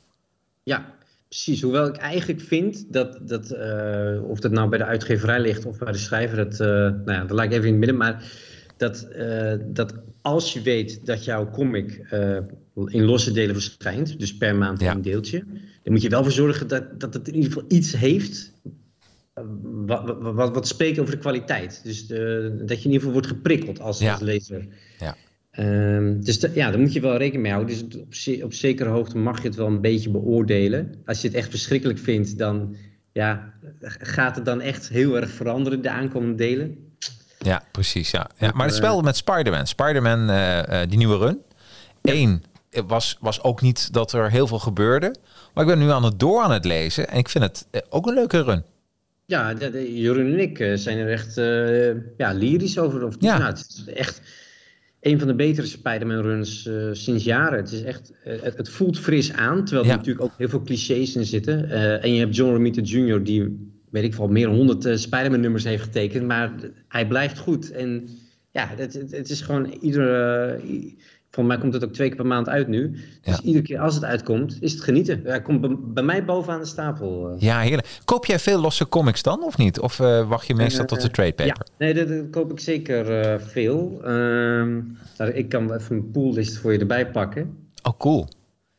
Ja, 0.63 0.85
precies. 1.29 1.63
Hoewel 1.63 1.87
ik 1.87 1.97
eigenlijk 1.97 2.41
vind 2.41 2.93
dat, 2.93 3.19
dat 3.23 3.51
uh, 3.51 4.31
of 4.31 4.41
dat 4.41 4.51
nou 4.51 4.69
bij 4.69 4.79
de 4.79 4.85
uitgeverij 4.85 5.41
ligt 5.41 5.67
of 5.67 5.79
bij 5.79 5.93
de 5.93 5.99
schrijver, 5.99 6.37
dat, 6.37 6.53
uh, 6.53 6.67
nou 6.69 7.13
ja, 7.13 7.21
dat 7.21 7.31
laat 7.31 7.45
ik 7.45 7.53
even 7.53 7.65
in 7.65 7.71
het 7.71 7.79
midden. 7.79 7.97
Maar 7.97 8.25
dat, 8.77 9.07
uh, 9.17 9.53
dat 9.67 9.95
als 10.23 10.53
je 10.53 10.63
weet 10.63 11.07
dat 11.07 11.25
jouw 11.25 11.51
comic 11.51 12.07
in 12.87 13.05
losse 13.05 13.33
delen 13.33 13.55
verschijnt, 13.55 14.19
dus 14.19 14.37
per 14.37 14.57
maand 14.57 14.81
ja. 14.81 14.93
een 14.93 15.03
deeltje, 15.03 15.45
dan 15.83 15.93
moet 15.93 16.03
je 16.03 16.09
wel 16.09 16.23
voor 16.23 16.33
zorgen 16.33 16.69
dat, 16.69 17.01
dat 17.01 17.15
het 17.15 17.29
in 17.29 17.35
ieder 17.35 17.53
geval 17.53 17.69
iets 17.69 17.97
heeft 17.97 18.53
wat, 19.87 20.17
wat, 20.21 20.55
wat 20.55 20.67
spreekt 20.67 20.99
over 20.99 21.15
de 21.15 21.21
kwaliteit. 21.21 21.81
Dus 21.85 22.07
de, 22.07 22.63
dat 22.67 22.83
je 22.83 22.89
in 22.89 22.93
ieder 22.93 22.99
geval 22.99 23.13
wordt 23.13 23.27
geprikkeld 23.27 23.81
als, 23.81 23.99
ja. 23.99 24.13
als 24.13 24.21
lezer. 24.21 24.69
Ja. 24.99 25.17
Um, 25.59 26.25
dus 26.25 26.41
de, 26.41 26.51
ja, 26.55 26.71
daar 26.71 26.81
moet 26.81 26.93
je 26.93 27.01
wel 27.01 27.17
rekening 27.17 27.43
mee 27.43 27.53
houden. 27.53 27.89
Dus 27.89 28.01
op, 28.01 28.15
ze, 28.15 28.41
op 28.45 28.53
zekere 28.53 28.89
hoogte 28.89 29.19
mag 29.19 29.43
je 29.43 29.49
het 29.49 29.57
wel 29.57 29.67
een 29.67 29.81
beetje 29.81 30.11
beoordelen. 30.11 30.95
Als 31.05 31.21
je 31.21 31.27
het 31.27 31.37
echt 31.37 31.51
verschrikkelijk 31.51 31.99
vindt, 31.99 32.39
dan 32.39 32.77
ja, 33.13 33.53
gaat 33.99 34.37
het 34.37 34.45
dan 34.45 34.61
echt 34.61 34.89
heel 34.89 35.17
erg 35.17 35.31
veranderen, 35.31 35.83
de 35.83 35.91
aankomende 35.91 36.35
delen. 36.35 36.89
Ja, 37.39 37.63
precies. 37.73 38.11
Ja. 38.11 38.31
Ja, 38.39 38.51
maar 38.55 38.67
het 38.67 38.75
spel 38.75 39.01
met 39.01 39.17
Spider-Man. 39.17 39.67
Spider-Man, 39.67 40.31
uh, 40.31 40.59
uh, 40.59 40.81
die 40.89 40.99
nieuwe 40.99 41.17
run. 41.17 41.39
Eén 42.03 42.43
ja. 42.71 42.85
was, 42.85 43.17
was 43.21 43.43
ook 43.43 43.61
niet 43.61 43.93
dat 43.93 44.13
er 44.13 44.31
heel 44.31 44.47
veel 44.47 44.59
gebeurde. 44.59 45.15
Maar 45.55 45.65
ik 45.65 45.71
ben 45.71 45.79
nu 45.79 45.91
aan 45.91 46.05
het 46.05 46.19
door 46.19 46.43
aan 46.43 46.53
het 46.53 46.65
lezen. 46.65 47.09
En 47.09 47.19
ik 47.19 47.29
vind 47.29 47.45
het 47.45 47.67
uh, 47.71 47.81
ook 47.89 48.07
een 48.07 48.15
leuke 48.15 48.43
run. 48.43 48.65
Ja, 49.31 49.55
de, 49.55 49.71
de, 49.71 50.01
Jeroen 50.01 50.33
en 50.33 50.41
ik 50.41 50.59
uh, 50.59 50.77
zijn 50.77 50.99
er 50.99 51.09
echt 51.09 51.39
uh, 51.39 51.91
ja, 52.17 52.33
lyrisch 52.33 52.79
over. 52.79 53.05
Of, 53.05 53.17
ja. 53.19 53.39
Nou, 53.39 53.51
het 53.51 53.85
is 53.87 53.93
echt 53.95 54.21
een 55.01 55.19
van 55.19 55.29
de 55.29 55.35
betere 55.35 55.67
Spider-Man 55.67 56.23
runs 56.23 56.67
uh, 56.67 56.89
sinds 56.93 57.25
jaren. 57.25 57.59
Het, 57.59 57.73
is 57.73 57.83
echt, 57.83 58.13
het, 58.25 58.57
het, 58.57 58.69
voelt 58.69 58.99
fris 58.99 59.33
aan, 59.33 59.65
terwijl 59.65 59.87
ja. 59.87 59.91
er 59.91 59.97
natuurlijk 59.97 60.25
ook 60.25 60.35
heel 60.39 60.49
veel 60.49 60.63
clichés 60.63 61.17
in 61.17 61.25
zitten. 61.25 61.71
en 62.01 62.15
je 62.15 62.21
hebt 62.21 62.37
John 62.37 62.53
Romita 62.53 62.81
Jr., 62.83 63.25
die, 63.25 63.71
weet 63.91 64.05
ik 64.05 64.15
wel, 64.15 64.29
meer 64.29 64.47
dan 64.47 64.55
100 64.55 65.01
Spider-Man 65.01 65.41
nummers 65.41 65.65
heeft 65.65 65.83
getekend. 65.83 66.27
Maar 66.27 66.53
hij 66.89 67.07
blijft 67.07 67.39
goed. 67.39 67.71
En 67.71 68.09
ja, 68.51 68.69
het, 68.77 68.95
het, 68.95 69.11
het 69.11 69.31
is 69.31 69.41
gewoon 69.41 69.67
iedere... 69.81 70.61
Volgens 71.31 71.55
mij 71.55 71.63
komt 71.63 71.75
het 71.75 71.85
ook 71.85 71.93
twee 71.93 72.09
keer 72.09 72.17
per 72.17 72.27
maand 72.27 72.49
uit 72.49 72.69
nu. 72.69 72.91
Dus 72.91 73.37
ja. 73.37 73.41
iedere 73.43 73.65
keer 73.65 73.79
als 73.79 73.95
het 73.95 74.05
uitkomt, 74.05 74.57
is 74.61 74.73
het 74.73 74.83
genieten. 74.83 75.21
Hij 75.25 75.43
komt 75.43 75.95
bij 75.95 76.03
mij 76.03 76.25
bovenaan 76.25 76.61
de 76.61 76.67
stapel. 76.67 77.37
Ja, 77.39 77.61
heerlijk. 77.61 77.89
Koop 78.05 78.27
jij 78.27 78.39
veel 78.39 78.61
losse 78.61 78.89
comics 78.89 79.23
dan, 79.23 79.43
of 79.43 79.57
niet? 79.57 79.81
Of 79.81 79.99
uh, 79.99 80.29
wacht 80.29 80.47
je 80.47 80.55
meestal 80.55 80.83
uh, 80.83 80.87
tot 80.87 81.01
de 81.01 81.11
trade 81.11 81.33
paper? 81.33 81.67
Ja, 81.67 81.67
nee, 81.79 81.95
dat, 81.95 82.09
dat 82.09 82.31
koop 82.31 82.51
ik 82.51 82.61
zeker 82.61 83.25
uh, 83.25 83.47
veel. 83.47 84.01
Um, 84.05 84.99
ik 85.33 85.49
kan 85.49 85.75
even 85.75 85.97
een 85.97 86.11
poollist 86.11 86.57
voor 86.57 86.73
je 86.73 86.79
erbij 86.79 87.11
pakken. 87.11 87.57
Oh, 87.83 87.99
cool. 87.99 88.29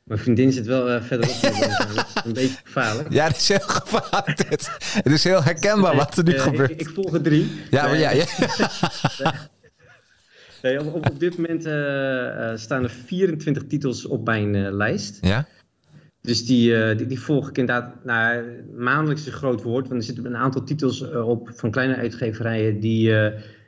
Mijn 0.03 0.19
vriendin 0.19 0.51
zit 0.51 0.65
wel 0.65 1.01
verderop. 1.01 1.35
dat 1.41 1.51
is 1.51 2.23
een 2.23 2.33
beetje 2.33 2.57
gevaarlijk. 2.63 3.13
Ja, 3.13 3.27
dat 3.27 3.37
is 3.37 3.47
heel 3.47 3.59
gevaarlijk. 3.59 4.49
Het 4.93 5.11
is 5.11 5.23
heel 5.23 5.43
herkenbaar 5.43 5.95
wat 5.95 6.17
er 6.17 6.23
nu 6.23 6.39
gebeurt. 6.39 6.71
Ik, 6.71 6.81
ik 6.81 6.89
volg 6.89 7.13
er 7.13 7.21
drie. 7.21 7.51
Ja, 7.69 7.87
maar 7.87 7.99
ja. 7.99 8.11
ja. 8.11 8.25
Nee, 10.61 10.79
op, 10.79 10.95
op, 10.95 11.19
dit 11.19 11.37
moment 11.37 11.65
uh, 11.65 11.73
uh, 11.73 12.51
staan 12.55 12.83
er 12.83 12.89
24 12.89 13.67
titels 13.67 14.05
op 14.05 14.25
mijn 14.25 14.53
uh, 14.53 14.71
lijst. 14.71 15.17
Ja? 15.21 15.47
Dus 16.21 16.45
die, 16.45 16.95
die, 16.95 17.07
die, 17.07 17.19
volg 17.19 17.49
ik 17.49 17.57
inderdaad. 17.57 18.05
Nou, 18.05 18.45
maandelijks 18.77 19.21
is 19.21 19.27
een 19.27 19.33
groot 19.33 19.61
woord, 19.61 19.87
want 19.87 19.99
er 19.99 20.05
zitten 20.05 20.25
een 20.25 20.35
aantal 20.35 20.63
titels 20.63 21.11
op 21.11 21.51
van 21.53 21.71
kleine 21.71 21.95
uitgeverijen. 21.95 22.79
Die, 22.79 23.11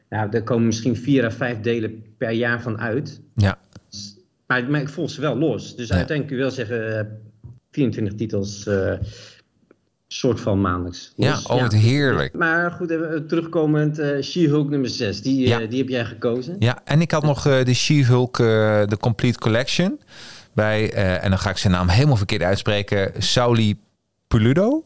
nou, 0.10 0.30
daar 0.30 0.44
komen 0.44 0.66
misschien 0.66 0.96
vier 0.96 1.26
à 1.26 1.32
vijf 1.32 1.60
delen 1.60 2.04
per 2.18 2.32
jaar 2.32 2.62
van 2.62 2.80
uit. 2.80 3.22
Ja. 3.36 3.60
Dus, 3.90 4.18
maar, 4.48 4.70
maar, 4.70 4.82
ik 4.82 4.90
volg 4.90 5.10
ze 5.10 5.22
wel 5.22 5.38
los. 5.38 5.76
Dus 5.76 5.88
ja. 5.88 5.96
uiteindelijk 5.96 6.28
kun 6.28 6.38
je 6.38 6.44
wel 6.44 6.52
zeggen 6.52 7.20
24 7.72 8.14
titels 8.16 8.70
soort 10.14 10.40
van 10.40 10.62
maandelijks. 10.62 11.14
Ja, 11.16 11.40
oh, 11.48 11.58
ja. 11.58 11.78
heerlijk. 11.78 12.34
Maar 12.34 12.72
goed, 12.72 12.90
even 12.90 13.28
terugkomend, 13.28 14.00
uh, 14.00 14.22
She-Hulk 14.22 14.70
nummer 14.70 14.90
6, 14.90 15.22
die, 15.22 15.48
ja. 15.48 15.62
uh, 15.62 15.70
die 15.70 15.80
heb 15.80 15.90
jij 15.90 16.06
gekozen. 16.06 16.56
Ja, 16.60 16.82
en 16.84 17.02
ik 17.02 17.12
had 17.12 17.24
nog 17.24 17.48
uh, 17.48 17.64
de 17.64 17.74
She-Hulk, 17.74 18.38
de 18.38 18.98
Complete 19.00 19.40
Collection, 19.40 20.00
bij, 20.54 20.94
en 20.94 21.30
dan 21.30 21.40
ga 21.40 21.50
ik 21.50 21.58
zijn 21.58 21.74
naam 21.74 21.88
helemaal 21.88 22.16
verkeerd 22.16 22.42
uitspreken, 22.42 23.12
Sauli 23.18 23.80
Puludo. 24.28 24.84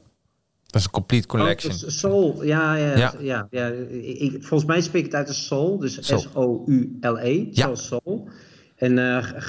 Dat 0.65 0.81
is 0.81 0.83
een 0.83 0.91
Complete 0.91 1.27
Collection. 1.27 1.71
Oh, 1.71 1.89
Soul, 1.89 2.43
ja, 2.43 2.75
ja, 2.75 2.97
ja. 2.97 3.13
ja, 3.19 3.47
ja. 3.49 3.67
Ik, 4.01 4.37
volgens 4.39 4.69
mij 4.69 4.81
spreek 4.81 5.05
ik 5.05 5.11
het 5.11 5.15
uit 5.15 5.27
als 5.27 5.45
Soul, 5.45 5.77
dus 5.79 5.97
S-O-U-L-E, 6.01 7.47
ja. 7.51 7.75
Soul. 7.75 8.29
En 8.75 8.95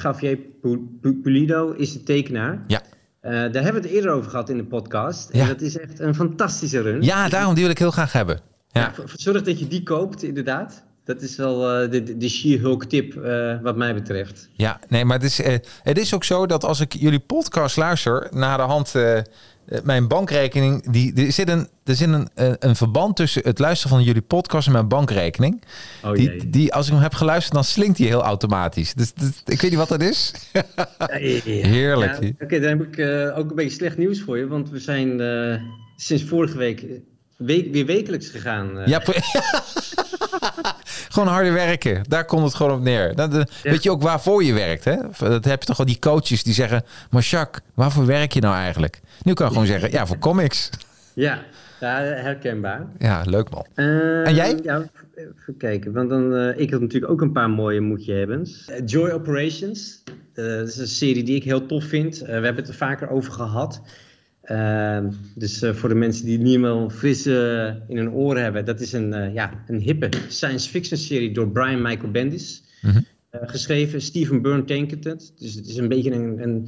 Javier 0.03 0.39
Pulido 1.21 1.71
is 1.71 1.93
de 1.93 2.03
tekenaar. 2.03 2.63
Ja. 2.67 2.81
Uh, 3.21 3.31
daar 3.31 3.63
hebben 3.63 3.81
we 3.81 3.87
het 3.87 3.97
eerder 3.97 4.11
over 4.11 4.29
gehad 4.29 4.49
in 4.49 4.57
de 4.57 4.63
podcast. 4.63 5.29
Ja. 5.33 5.41
En 5.41 5.47
dat 5.47 5.61
is 5.61 5.77
echt 5.77 5.99
een 5.99 6.15
fantastische 6.15 6.81
run. 6.81 7.01
Ja, 7.01 7.29
daarom 7.29 7.53
die 7.53 7.63
wil 7.63 7.71
ik 7.71 7.77
heel 7.77 7.91
graag 7.91 8.11
hebben. 8.11 8.39
Ja. 8.71 8.93
ja 8.97 9.03
zorg 9.15 9.41
dat 9.41 9.59
je 9.59 9.67
die 9.67 9.83
koopt, 9.83 10.23
inderdaad. 10.23 10.83
Dat 11.03 11.21
is 11.21 11.35
wel 11.35 11.83
uh, 11.83 11.91
de, 11.91 12.17
de 12.17 12.29
She-Hulk 12.29 12.85
tip 12.85 13.15
uh, 13.15 13.61
wat 13.61 13.75
mij 13.75 13.93
betreft. 13.93 14.49
Ja, 14.51 14.79
nee, 14.87 15.05
maar 15.05 15.17
het 15.17 15.25
is, 15.25 15.37
het 15.83 15.97
is 15.97 16.13
ook 16.13 16.23
zo 16.23 16.45
dat 16.45 16.63
als 16.63 16.79
ik 16.79 16.93
jullie 16.93 17.19
podcast 17.19 17.77
luister, 17.77 18.27
na 18.31 18.57
de 18.57 18.63
hand 18.63 18.95
mijn 19.83 20.07
bankrekening, 20.07 20.91
die, 20.91 21.25
er 21.25 21.31
zit, 21.31 21.49
een, 21.49 21.67
er 21.83 21.95
zit 21.95 22.07
een, 22.07 22.27
een 22.59 22.75
verband 22.75 23.15
tussen 23.15 23.41
het 23.43 23.59
luisteren 23.59 23.97
van 23.97 24.05
jullie 24.05 24.21
podcast 24.21 24.67
en 24.67 24.73
mijn 24.73 24.87
bankrekening. 24.87 25.63
Oh, 26.03 26.13
die, 26.13 26.49
die, 26.49 26.73
als 26.73 26.87
ik 26.87 26.93
hem 26.93 27.01
heb 27.01 27.13
geluisterd, 27.13 27.53
dan 27.53 27.63
slinkt 27.63 27.97
die 27.97 28.07
heel 28.07 28.23
automatisch. 28.23 28.93
Dus, 28.93 29.13
dus 29.13 29.41
ik 29.45 29.61
weet 29.61 29.71
niet 29.71 29.79
wat 29.79 29.89
dat 29.89 30.01
is. 30.01 30.33
ja, 30.53 30.63
ja, 30.97 31.07
Heerlijk. 31.67 32.15
Oké, 32.15 32.33
okay, 32.39 32.59
dan 32.59 32.69
heb 32.69 32.81
ik 32.81 32.97
uh, 32.97 33.37
ook 33.37 33.49
een 33.49 33.55
beetje 33.55 33.77
slecht 33.77 33.97
nieuws 33.97 34.21
voor 34.21 34.37
je, 34.37 34.47
want 34.47 34.69
we 34.69 34.79
zijn 34.79 35.19
uh, 35.19 35.61
sinds 35.95 36.23
vorige 36.23 36.57
week, 36.57 36.85
week 37.37 37.71
weer 37.71 37.85
wekelijks 37.85 38.27
gegaan. 38.29 38.77
Uh. 38.77 38.87
Ja, 38.87 39.01
Gewoon 41.09 41.27
harder 41.27 41.53
werken. 41.53 42.03
Daar 42.07 42.25
komt 42.25 42.43
het 42.43 42.53
gewoon 42.53 42.71
op 42.77 42.81
neer. 42.81 43.15
Dat, 43.15 43.49
Weet 43.63 43.83
je 43.83 43.91
ook 43.91 44.01
waarvoor 44.01 44.43
je 44.43 44.53
werkt, 44.53 44.83
hè? 44.83 44.95
Dat 45.17 45.45
heb 45.45 45.59
je 45.59 45.65
toch 45.65 45.79
al 45.79 45.85
die 45.85 45.99
coaches 45.99 46.43
die 46.43 46.53
zeggen... 46.53 46.83
Maar 47.09 47.21
Jacques, 47.21 47.63
waarvoor 47.73 48.05
werk 48.05 48.33
je 48.33 48.41
nou 48.41 48.55
eigenlijk? 48.55 48.99
Nu 49.23 49.33
kan 49.33 49.45
je 49.45 49.51
gewoon 49.51 49.67
zeggen, 49.67 49.91
ja, 49.91 50.05
voor 50.07 50.17
comics. 50.19 50.69
Ja, 51.13 51.39
ja 51.79 51.99
herkenbaar. 52.01 52.87
Ja, 52.97 53.21
leuk 53.25 53.49
man. 53.49 53.65
Eh, 53.73 54.27
En 54.27 54.35
jij? 54.35 54.59
Ja, 54.63 54.83
even 55.15 55.57
kijken. 55.57 55.93
Want 55.93 56.09
dan, 56.09 56.35
eh, 56.35 56.59
ik 56.59 56.71
had 56.71 56.81
natuurlijk 56.81 57.11
ook 57.11 57.21
een 57.21 57.31
paar 57.31 57.49
mooie 57.49 57.81
moetje 57.81 58.13
hebbens. 58.13 58.65
Eh, 58.67 58.81
Joy 58.85 59.09
Operations. 59.09 60.03
Dat 60.33 60.67
is 60.67 60.77
een 60.77 60.87
serie 60.87 61.23
die 61.23 61.35
ik 61.35 61.43
heel 61.43 61.65
tof 61.65 61.83
vind. 61.83 62.19
We 62.19 62.31
hebben 62.31 62.55
het 62.55 62.67
er 62.67 62.73
vaker 62.73 63.09
over 63.09 63.31
gehad. 63.31 63.81
Eh, 64.49 64.99
dus 65.35 65.61
eh, 65.61 65.73
voor 65.73 65.89
de 65.89 65.95
mensen 65.95 66.25
die 66.25 66.37
niet 66.37 66.47
helemaal 66.47 66.89
fris 66.89 67.25
eh, 67.25 67.65
in 67.87 67.97
hun 67.97 68.11
oren 68.11 68.43
hebben. 68.43 68.65
Dat 68.65 68.79
is 68.79 68.93
een, 68.93 69.13
eh, 69.13 69.33
ja, 69.33 69.63
een 69.67 69.79
hippe 69.79 70.09
science 70.27 70.69
fiction 70.69 70.99
serie 70.99 71.31
door 71.31 71.51
Brian 71.51 71.81
Michael 71.81 72.11
Bendis. 72.11 72.63
Mhm. 72.81 72.99
Geschreven. 73.31 74.01
Steven 74.01 74.41
Byrne 74.41 74.63
tekent 74.63 75.03
het. 75.03 75.33
Dus 75.37 75.53
het 75.53 75.67
is 75.67 75.77
een 75.77 75.87
beetje 75.87 76.11
een... 76.11 76.43
een 76.43 76.67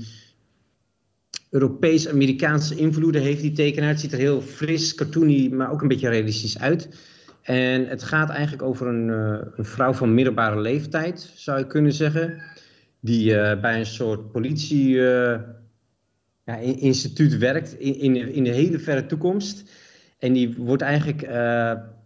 Europees-Amerikaanse 1.50 2.76
invloeden 2.76 3.22
heeft 3.22 3.42
die 3.42 3.52
tekenaar. 3.52 3.90
Het 3.90 4.00
ziet 4.00 4.12
er 4.12 4.20
heel 4.20 4.42
fris, 4.42 4.96
cartoony, 4.96 5.50
maar 5.50 5.72
ook 5.72 5.82
een 5.82 5.88
beetje 5.88 6.10
realistisch 6.10 6.60
uit. 6.60 6.90
En 7.42 7.88
het 7.88 8.04
gaat 8.04 8.30
eigenlijk 8.30 8.64
over 8.64 8.88
een, 8.88 9.08
een 9.58 9.66
vrouw 9.66 9.94
van 9.94 10.14
middelbare 10.14 10.62
leeftijd, 10.62 11.32
zou 11.36 11.60
je 11.60 11.68
kunnen 11.68 11.94
zeggen. 11.94 12.42
Die 13.00 13.34
bij 13.60 13.80
een 13.80 13.86
soort 13.86 14.32
politie 14.32 15.02
ja, 16.52 16.72
instituut 16.78 17.38
werkt 17.38 17.80
in, 17.80 18.00
in, 18.00 18.14
de- 18.14 18.34
in 18.34 18.44
de 18.44 18.50
hele 18.50 18.80
verre 18.80 19.06
toekomst. 19.06 19.64
En 20.20 20.34
die 20.34 20.56
wordt 20.58 20.82
eigenlijk 20.82 21.22
eh, 21.22 21.32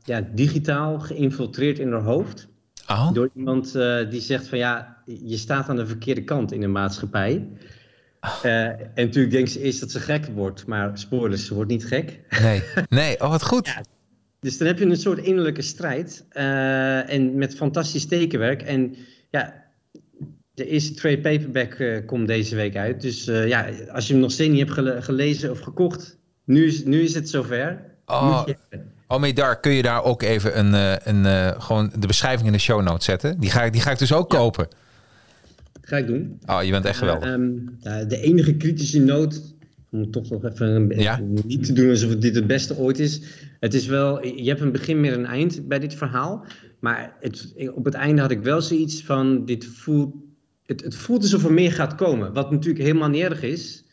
ja, 0.03 0.27
digitaal 0.33 0.99
geïnfiltreerd 0.99 1.79
in 1.79 1.91
haar 1.91 2.01
hoofd. 2.01 2.47
Oh, 2.87 3.11
Door 3.13 3.29
iemand 3.35 3.75
eh, 3.75 4.09
die 4.09 4.21
zegt 4.21 4.47
van 4.47 4.57
ja, 4.57 4.97
je 5.05 5.37
staat 5.37 5.69
aan 5.69 5.75
de 5.75 5.85
verkeerde 5.87 6.23
kant 6.23 6.51
in 6.51 6.61
de 6.61 6.67
maatschappij. 6.67 7.47
Eh, 8.43 8.65
en 8.67 8.89
natuurlijk 8.95 9.33
denkt 9.33 9.51
ze 9.51 9.61
eerst 9.61 9.79
dat 9.79 9.91
ze 9.91 9.99
gek 9.99 10.25
wordt, 10.25 10.65
maar 10.65 10.97
spoilers, 10.97 11.45
ze 11.45 11.53
wordt 11.53 11.71
niet 11.71 11.85
gek. 11.85 12.19
nee. 12.41 12.61
Nee, 12.89 13.21
oh 13.21 13.29
wat 13.29 13.43
goed. 13.43 13.73
Dus 14.39 14.57
dan 14.57 14.67
heb 14.67 14.79
je 14.79 14.85
een 14.85 14.97
soort 14.97 15.19
innerlijke 15.19 15.61
strijd 15.61 16.25
en 16.29 17.35
met 17.37 17.55
fantastisch 17.55 18.05
tekenwerk. 18.05 18.61
En 18.61 18.95
ja, 19.31 19.64
de 20.55 20.67
eerste 20.67 20.93
trade 20.93 21.19
paperback 21.19 21.73
eh, 21.73 22.05
komt 22.05 22.27
deze 22.27 22.55
week 22.55 22.75
uit. 22.75 23.01
Dus 23.01 23.27
eh, 23.27 23.47
ja, 23.47 23.69
als 23.91 24.07
je 24.07 24.13
hem 24.13 24.21
nog 24.21 24.31
steeds 24.31 24.49
niet 24.49 24.59
hebt 24.59 24.71
gele- 24.71 25.01
gelezen 25.01 25.51
of 25.51 25.59
gekocht, 25.59 26.17
nu 26.43 26.65
is, 26.65 26.83
nu 26.85 27.01
is 27.01 27.13
het 27.13 27.29
zover. 27.29 27.81
Oh. 28.05 28.47
Oh, 29.07 29.23
daar 29.33 29.59
kun 29.59 29.71
je 29.71 29.81
daar 29.81 30.03
ook 30.03 30.21
even 30.21 30.59
een, 30.59 30.73
eh, 30.73 30.95
een, 31.03 31.61
gewoon 31.61 31.91
de 31.99 32.07
beschrijving 32.07 32.47
in 32.47 32.53
de 32.53 32.59
show 32.59 32.81
notes 32.81 33.05
zetten. 33.05 33.39
Die 33.39 33.49
ga 33.49 33.63
ik, 33.63 33.71
die 33.73 33.81
ga 33.81 33.91
ik 33.91 33.97
dus 33.99 34.13
ook 34.13 34.31
Ja. 34.31 34.37
kopen. 34.37 34.67
Ga 35.81 35.97
ik 35.97 36.07
doen. 36.07 36.39
Oh, 36.45 36.63
je 36.63 36.71
bent 36.71 36.85
echt 36.85 36.97
geweldig. 36.97 37.29
Ehm, 37.29 38.07
de 38.07 38.19
enige 38.21 38.55
kritische 38.55 38.99
noot, 38.99 39.53
om 39.91 40.11
toch 40.11 40.29
nog 40.29 40.45
even 40.45 40.89
Ja. 40.95 41.19
niet 41.43 41.65
te 41.65 41.73
doen 41.73 41.89
alsof 41.89 42.15
dit 42.15 42.35
het 42.35 42.47
beste 42.47 42.77
ooit 42.77 42.99
is. 42.99 43.21
Het 43.59 43.73
is 43.73 43.85
wel, 43.85 44.25
je 44.25 44.49
hebt 44.49 44.61
een 44.61 44.71
begin 44.71 44.99
meer 44.99 45.13
een 45.13 45.25
eind 45.25 45.67
bij 45.67 45.79
dit 45.79 45.93
verhaal. 45.93 46.45
Maar 46.79 47.13
het, 47.19 47.53
op 47.73 47.85
het 47.85 47.93
einde 47.93 48.21
had 48.21 48.31
ik 48.31 48.41
wel 48.41 48.61
zoiets 48.61 49.03
van, 49.03 49.45
dit 49.45 49.65
voelt, 49.65 50.15
het, 50.65 50.83
het 50.83 50.95
voelt 50.95 51.21
alsof 51.21 51.43
er 51.45 51.53
meer 51.53 51.71
gaat 51.71 51.95
komen. 51.95 52.33
Wat 52.33 52.51
natuurlijk 52.51 52.83
helemaal 52.85 53.09
niet 53.09 53.23
erg 53.23 53.41
is. 53.41 53.83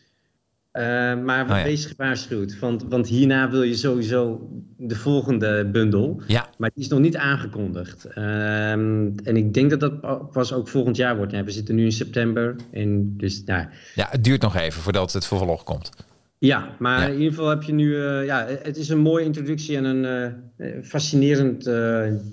Eh, 0.70 0.82
maar 1.22 1.42
Oh 1.50 1.56
ja. 1.56 1.62
wees 1.64 1.84
gewaarschuwd, 1.86 2.58
want, 2.58 2.84
want 2.88 3.08
hierna 3.08 3.50
wil 3.50 3.62
je 3.62 3.74
sowieso 3.74 4.48
de 4.76 4.94
volgende 4.96 5.66
bundel. 5.72 6.22
Ja, 6.26 6.48
Maar 6.58 6.70
die 6.74 6.82
is 6.84 6.90
nog 6.90 6.98
niet 7.00 7.16
aangekondigd. 7.16 8.04
Ehm, 8.04 9.10
en 9.24 9.36
ik 9.36 9.54
denk 9.54 9.70
dat 9.70 9.80
dat 9.80 10.00
pa- 10.00 10.14
pas 10.14 10.52
ook 10.52 10.68
volgend 10.68 10.96
jaar 10.96 11.16
wordt. 11.16 11.32
Ja, 11.32 11.44
we 11.44 11.50
zitten 11.50 11.74
nu 11.74 11.84
in 11.84 11.92
september. 11.92 12.56
En 12.70 13.16
dus, 13.16 13.44
nou, 13.44 13.66
ja, 13.94 14.06
het 14.10 14.24
duurt 14.24 14.42
nog 14.42 14.56
even 14.56 14.82
voordat 14.82 15.12
het 15.12 15.26
vervolg 15.26 15.62
komt. 15.64 15.90
ja, 16.38 16.76
maar 16.78 17.08
in 17.08 17.14
ieder 17.18 17.28
geval 17.32 17.48
heb 17.48 17.62
je 17.62 17.72
nu... 17.72 17.96
eh, 17.96 18.24
ja, 18.26 18.46
het 18.62 18.76
is 18.76 18.88
een 18.88 18.98
mooie 18.98 19.24
introductie 19.24 19.76
en 19.76 19.84
een 19.84 20.34
eh, 20.56 20.68
fascinerend 20.82 21.70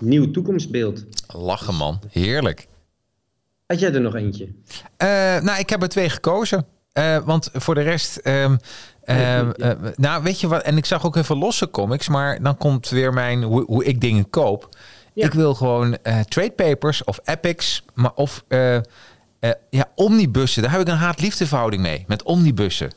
nieuw 0.01 0.31
toekomstbeeld. 0.31 1.05
Lachen 1.37 1.75
man, 1.75 1.99
heerlijk. 2.11 2.67
Had 3.69 3.79
jij 3.79 3.93
er 3.93 4.01
nog 4.01 4.15
eentje? 4.15 4.47
Eh, 4.97 5.07
nou, 5.41 5.59
ik 5.59 5.69
heb 5.69 5.81
er 5.81 5.89
twee 5.89 6.09
gekozen. 6.09 6.65
Eh, 6.91 7.17
want 7.17 7.49
voor 7.53 7.75
de 7.75 7.81
rest... 7.81 8.17
ehm, 8.17 8.57
ehm, 9.03 9.49
eh, 9.51 9.71
nou, 9.95 10.23
weet 10.23 10.39
je 10.39 10.47
wat? 10.47 10.61
En 10.61 10.77
ik 10.77 10.85
zag 10.85 11.05
ook 11.05 11.15
even 11.15 11.37
losse 11.37 11.69
comics. 11.69 12.07
Maar 12.07 12.41
dan 12.41 12.57
komt 12.57 12.89
weer 12.89 13.13
mijn... 13.13 13.43
Hoe, 13.43 13.63
hoe 13.65 13.83
ik 13.83 14.01
dingen 14.01 14.29
koop. 14.29 14.69
Ja. 15.13 15.25
Ik 15.25 15.33
wil 15.33 15.55
gewoon 15.55 15.97
trade 16.27 16.51
papers 16.51 17.03
of 17.03 17.19
epics. 17.23 17.83
Maar 17.93 18.13
of... 18.15 18.43
ja, 19.69 19.85
omnibussen. 19.95 20.61
Daar 20.61 20.71
heb 20.71 20.81
ik 20.81 20.87
een 20.87 20.93
haat-liefde 20.93 21.47
verhouding 21.47 21.81
mee. 21.81 22.03
Met 22.07 22.23
omnibussen. 22.23 22.91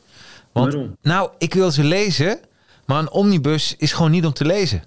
Want, 0.53 0.73
Waarom? 0.73 0.97
nou, 1.01 1.29
ik 1.37 1.53
wil 1.53 1.71
ze 1.71 1.83
lezen. 1.83 2.39
Maar 2.85 2.99
een 2.99 3.11
omnibus 3.11 3.75
is 3.77 3.93
gewoon 3.93 4.11
niet 4.11 4.25
om 4.25 4.33
te 4.33 4.45
lezen. 4.45 4.83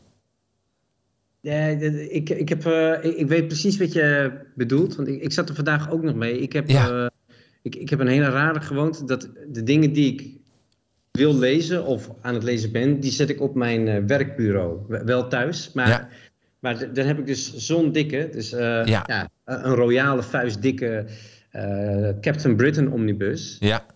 Ja, 1.46 1.66
ik, 1.66 2.30
ik, 2.30 2.48
heb, 2.48 2.66
eh, 2.66 3.04
ik, 3.18 3.28
weet 3.28 3.46
precies 3.46 3.76
wat 3.76 3.92
je 3.92 4.32
bedoelt. 4.54 4.96
Want 4.96 5.08
ik, 5.08 5.22
ik 5.22 5.32
zat 5.32 5.48
er 5.48 5.54
vandaag 5.54 5.90
ook 5.90 6.02
nog 6.02 6.14
mee. 6.14 6.38
Ik 6.40 6.52
heb, 6.52 6.68
Ja. 6.68 6.88
eh, 6.88 7.06
ik, 7.62 7.74
ik 7.76 7.90
heb 7.90 8.00
een 8.00 8.06
hele 8.06 8.30
rare 8.30 8.60
gewoonte 8.60 9.04
dat 9.04 9.28
de 9.48 9.62
dingen 9.62 9.92
die 9.92 10.12
ik 10.12 10.30
wil 11.12 11.34
lezen 11.34 11.84
of 11.84 12.10
aan 12.20 12.34
het 12.34 12.42
lezen 12.42 12.72
ben, 12.72 13.00
die 13.00 13.10
zet 13.10 13.28
ik 13.30 13.40
op 13.40 13.54
mijn 13.54 13.88
eh, 13.88 14.02
werkbureau. 14.06 14.78
Wel 15.04 15.28
thuis, 15.28 15.70
maar, 15.72 15.88
Ja. 15.88 16.08
maar 16.58 16.92
dan 16.92 17.06
heb 17.06 17.18
ik 17.18 17.26
dus 17.26 17.54
zo'n 17.54 17.92
dikke, 17.92 18.28
dus 18.32 18.50
Ja. 18.50 18.84
ja. 19.06 19.28
een 19.44 19.74
royale 19.74 20.22
vuist 20.22 20.62
dikke 20.62 21.06
Captain 22.20 22.56
Britain 22.56 22.92
omnibus. 22.92 23.56
Ja. 23.60 23.86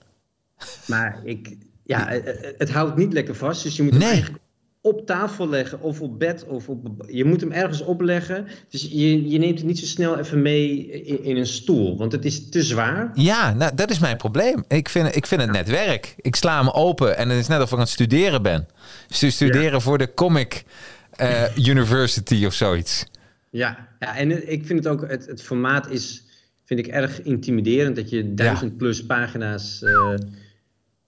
Maar 0.87 1.21
ik, 1.25 1.57
ja, 1.85 2.09
het, 2.09 2.55
het 2.59 2.71
houdt 2.71 2.97
niet 2.97 3.13
lekker 3.13 3.35
vast. 3.35 3.63
Dus 3.63 3.77
je 3.77 3.83
moet 3.83 3.99
Nee. 3.99 4.09
eigenlijk 4.09 4.43
op 4.83 5.07
tafel 5.07 5.49
leggen 5.49 5.81
of 5.81 6.01
op 6.01 6.19
bed. 6.19 6.45
Of 6.45 6.69
op, 6.69 7.05
je 7.07 7.25
moet 7.25 7.41
hem 7.41 7.53
ergens 7.53 7.81
opleggen. 7.81 8.47
Dus 8.69 8.83
je, 8.91 9.29
je 9.31 9.39
neemt 9.39 9.59
het 9.59 9.67
niet 9.67 9.79
zo 9.79 9.87
snel 9.87 10.19
even 10.19 10.43
mee 10.43 10.87
in, 10.87 11.25
in 11.25 11.37
een 11.37 11.47
stoel. 11.47 11.97
Want 11.97 12.13
het 12.13 12.25
is 12.25 12.49
te 12.49 12.63
zwaar. 12.63 13.11
Ja, 13.15 13.55
nou, 13.55 13.75
dat 13.75 13.91
is 13.91 13.99
mijn 13.99 14.17
probleem. 14.17 14.65
Ik 14.69 14.89
vind, 14.89 15.17
ik 15.17 15.27
vind 15.27 15.41
het 15.41 15.51
net 15.53 15.69
werk. 15.69 16.15
Ik 16.17 16.37
sla 16.37 16.59
hem 16.59 16.69
open 16.69 17.17
en 17.17 17.29
het 17.29 17.39
is 17.39 17.49
net 17.49 17.61
of 17.61 17.67
ik 17.67 17.73
aan 17.73 17.79
het 17.79 17.89
studeren 17.89 18.43
ben. 18.43 18.67
Stu- 19.09 19.31
studeren 19.31 19.81
voor 19.81 19.99
de 19.99 20.15
Comic 20.15 20.65
eh, 21.11 21.57
University 21.69 22.47
of 22.47 22.55
zoiets. 22.55 23.07
Ja, 23.51 23.89
ja 23.99 24.17
en 24.17 24.51
ik 24.53 24.67
vind 24.67 24.85
het 24.85 24.89
ook, 24.89 25.11
het, 25.11 25.27
het 25.27 25.43
formaat 25.43 25.91
is, 25.91 26.25
vind 26.65 26.81
ik 26.81 26.87
erg 26.87 27.23
intimiderend. 27.23 27.97
Dat 27.97 28.11
je 28.11 28.35
duizend 28.35 28.77
plus 28.77 29.07
pagina's 29.07 29.83
eh, 29.83 30.15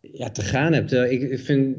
ja, 0.01 0.31
te 0.31 0.43
gaan 0.43 0.73
hebt. 0.73 0.93
Eh, 0.93 1.11
ik 1.11 1.41
vind, 1.41 1.77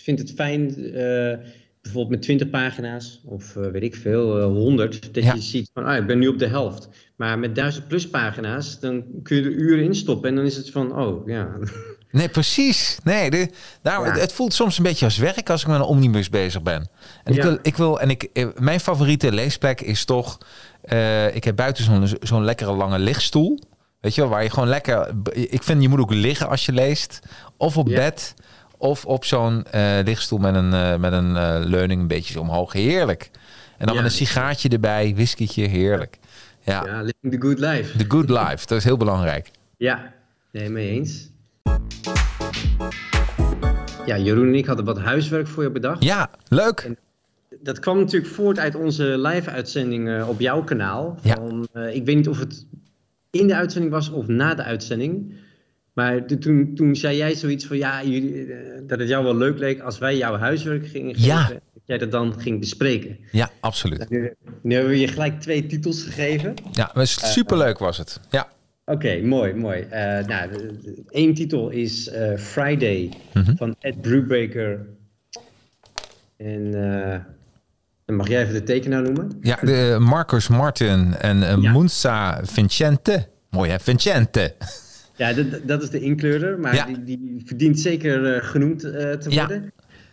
vind 0.00 0.18
het 0.18 0.32
fijn, 0.34 0.68
eh, 0.84 1.36
bijvoorbeeld 1.82 2.08
met 2.10 2.22
20 2.22 2.50
pagina's 2.50 3.20
of 3.24 3.56
eh, 3.56 3.66
weet 3.70 3.82
ik 3.82 3.96
veel, 3.96 4.38
eh 4.38 4.44
100, 4.44 5.14
dat 5.14 5.24
Ja. 5.24 5.34
je 5.34 5.40
ziet 5.40 5.70
van, 5.74 5.84
ah, 5.84 5.96
ik 5.96 6.06
ben 6.06 6.18
nu 6.18 6.28
op 6.28 6.38
de 6.38 6.46
helft. 6.46 6.88
Maar 7.16 7.38
met 7.38 7.54
1000 7.54 7.88
plus 7.88 8.08
pagina's, 8.10 8.80
dan 8.80 9.04
kun 9.22 9.36
je 9.36 9.42
er 9.42 9.50
uren 9.50 9.84
in 9.84 9.94
stoppen 9.94 10.28
en 10.30 10.36
dan 10.36 10.44
is 10.44 10.56
het 10.56 10.70
van, 10.70 10.98
oh 10.98 11.28
ja. 11.28 11.48
Nee, 12.10 12.28
precies. 12.28 12.98
Nee, 13.04 13.30
de, 13.30 13.48
Ja. 13.82 14.04
het, 14.04 14.20
het 14.20 14.32
voelt 14.32 14.54
soms 14.54 14.76
een 14.78 14.84
beetje 14.84 15.04
als 15.04 15.16
werk 15.18 15.50
als 15.50 15.62
ik 15.62 15.66
met 15.68 15.76
een 15.76 15.82
omnibus 15.82 16.28
bezig 16.30 16.62
ben. 16.62 16.88
En 17.24 17.34
ik 17.34 17.42
wil, 17.42 17.58
ik 17.62 17.76
wil, 17.76 18.00
en 18.00 18.10
ik, 18.10 18.22
eh, 18.22 18.46
mijn 18.58 18.80
favoriete 18.80 19.32
leesplek 19.32 19.80
is 19.80 20.04
toch, 20.04 20.38
eh, 20.82 21.34
ik 21.34 21.44
heb 21.44 21.56
buiten 21.56 21.84
zo'n 21.84 22.08
zo'n 22.20 22.44
lekkere 22.44 22.72
lange 22.72 22.98
lichtstoel. 22.98 23.60
Weet 24.00 24.14
je 24.14 24.20
wel, 24.20 24.30
waar 24.30 24.42
je 24.42 24.50
gewoon 24.50 24.68
lekker, 24.68 25.10
ik 25.32 25.62
vind 25.62 25.82
je 25.82 25.88
moet 25.88 26.00
ook 26.00 26.12
liggen 26.14 26.48
als 26.48 26.66
je 26.66 26.72
leest. 26.72 27.18
Of 27.56 27.76
op 27.76 27.88
Ja. 27.88 27.94
bed, 27.96 28.34
of 28.78 29.04
op 29.04 29.24
zo'n 29.24 29.64
eh, 29.64 29.98
lichtstoel 30.04 30.38
met 30.38 30.54
een, 30.54 30.72
eh, 30.72 30.96
met 30.96 31.12
een 31.12 31.36
eh, 31.36 31.56
leuning 31.64 32.00
een 32.00 32.06
beetje 32.06 32.32
zo 32.32 32.40
omhoog. 32.40 32.72
Heerlijk. 32.72 33.30
En 33.78 33.86
dan 33.86 33.94
Ja. 33.94 34.02
met 34.02 34.10
een 34.10 34.16
sigaartje 34.16 34.68
erbij, 34.68 35.12
whiskytje, 35.14 35.66
heerlijk. 35.66 36.18
Ja, 36.60 36.84
ja, 36.86 37.00
living 37.00 37.32
the 37.32 37.40
good 37.46 37.58
life. 37.58 37.96
the 37.98 38.04
good 38.08 38.28
life, 38.30 38.66
dat 38.66 38.78
is 38.78 38.84
heel 38.84 38.96
belangrijk. 38.96 39.50
Ja, 39.76 40.12
nee, 40.52 40.70
mee 40.70 40.88
eens. 40.88 41.30
Ja, 44.06 44.18
Jeroen 44.18 44.46
en 44.46 44.54
ik 44.54 44.66
hadden 44.66 44.84
wat 44.84 44.98
huiswerk 45.00 45.46
voor 45.46 45.62
je 45.62 45.70
bedacht. 45.70 46.02
Ja, 46.02 46.30
leuk. 46.48 46.90
Dat 47.60 47.78
kwam 47.78 47.98
natuurlijk 47.98 48.32
voort 48.32 48.58
uit 48.58 48.74
onze 48.74 49.04
live-uitzending 49.18 50.24
op 50.24 50.40
jouw 50.40 50.64
kanaal. 50.64 51.18
Ja. 51.22 51.34
Van, 51.34 51.68
eh, 51.72 51.94
ik 51.94 52.04
weet 52.04 52.16
niet 52.16 52.28
of 52.28 52.38
het 52.38 52.66
in 53.30 53.46
de 53.46 53.54
uitzending 53.54 53.92
was 53.92 54.10
of 54.10 54.26
na 54.26 54.54
de 54.54 54.62
uitzending. 54.62 55.34
Maar 55.96 56.26
to- 56.26 56.38
toen, 56.38 56.74
toen 56.74 56.96
zei 56.96 57.16
jij 57.16 57.34
zoiets 57.34 57.64
van 57.66 57.76
ja, 57.76 58.04
jullie, 58.04 58.52
eh, 58.52 58.58
dat 58.86 58.98
het 58.98 59.08
jou 59.08 59.24
wel 59.24 59.36
leuk 59.36 59.58
leek 59.58 59.80
als 59.80 59.98
wij 59.98 60.16
jouw 60.16 60.36
huiswerk 60.36 60.86
gingen 60.86 61.14
geven. 61.14 61.28
Ja. 61.28 61.48
Dat 61.48 61.82
jij 61.84 61.98
dat 61.98 62.10
dan 62.10 62.40
ging 62.40 62.60
bespreken. 62.60 63.18
Ja, 63.32 63.50
absoluut. 63.60 64.10
Nu, 64.10 64.34
nu 64.62 64.74
hebben 64.74 64.92
we 64.92 65.00
je 65.00 65.08
gelijk 65.08 65.40
twee 65.40 65.66
titels 65.66 66.02
gegeven. 66.02 66.54
Ja, 66.72 66.90
maar 66.94 67.06
superleuk 67.06 67.78
was 67.78 67.98
het. 67.98 68.20
Ja. 68.30 68.48
Oké, 68.84 69.20
mooi, 69.22 69.54
mooi. 69.54 69.80
Eh 69.80 70.26
nou, 70.26 70.50
één 71.08 71.34
titel 71.34 71.68
is 71.70 72.08
eh, 72.08 72.36
Friday 72.38 73.12
Mhm. 73.34 73.56
van 73.56 73.76
Ed 73.80 74.00
Brubaker. 74.00 74.86
En 76.36 76.74
eh, 77.04 77.20
Dan 78.04 78.16
mag 78.16 78.28
jij 78.28 78.42
even 78.42 78.54
de 78.54 78.62
tekenaar 78.62 79.02
noemen. 79.02 79.38
Ja, 79.40 79.56
de 79.62 79.96
Marcus 80.00 80.48
Martin 80.48 81.14
en 81.14 81.36
uh, 81.36 81.56
ja. 81.60 81.72
Munza 81.72 82.40
Vincente. 82.44 83.28
Mooi 83.50 83.70
hè, 83.70 83.78
Vincente. 83.78 84.54
Ja, 85.16 85.32
dat, 85.32 85.46
dat 85.64 85.82
is 85.82 85.90
de 85.90 86.00
inkleurer, 86.00 86.58
maar 86.58 86.86
die, 86.86 87.04
die, 87.04 87.42
verdient 87.44 87.80
zeker 87.80 88.42
genoemd 88.42 88.80
te 88.80 89.26
worden. 89.28 89.72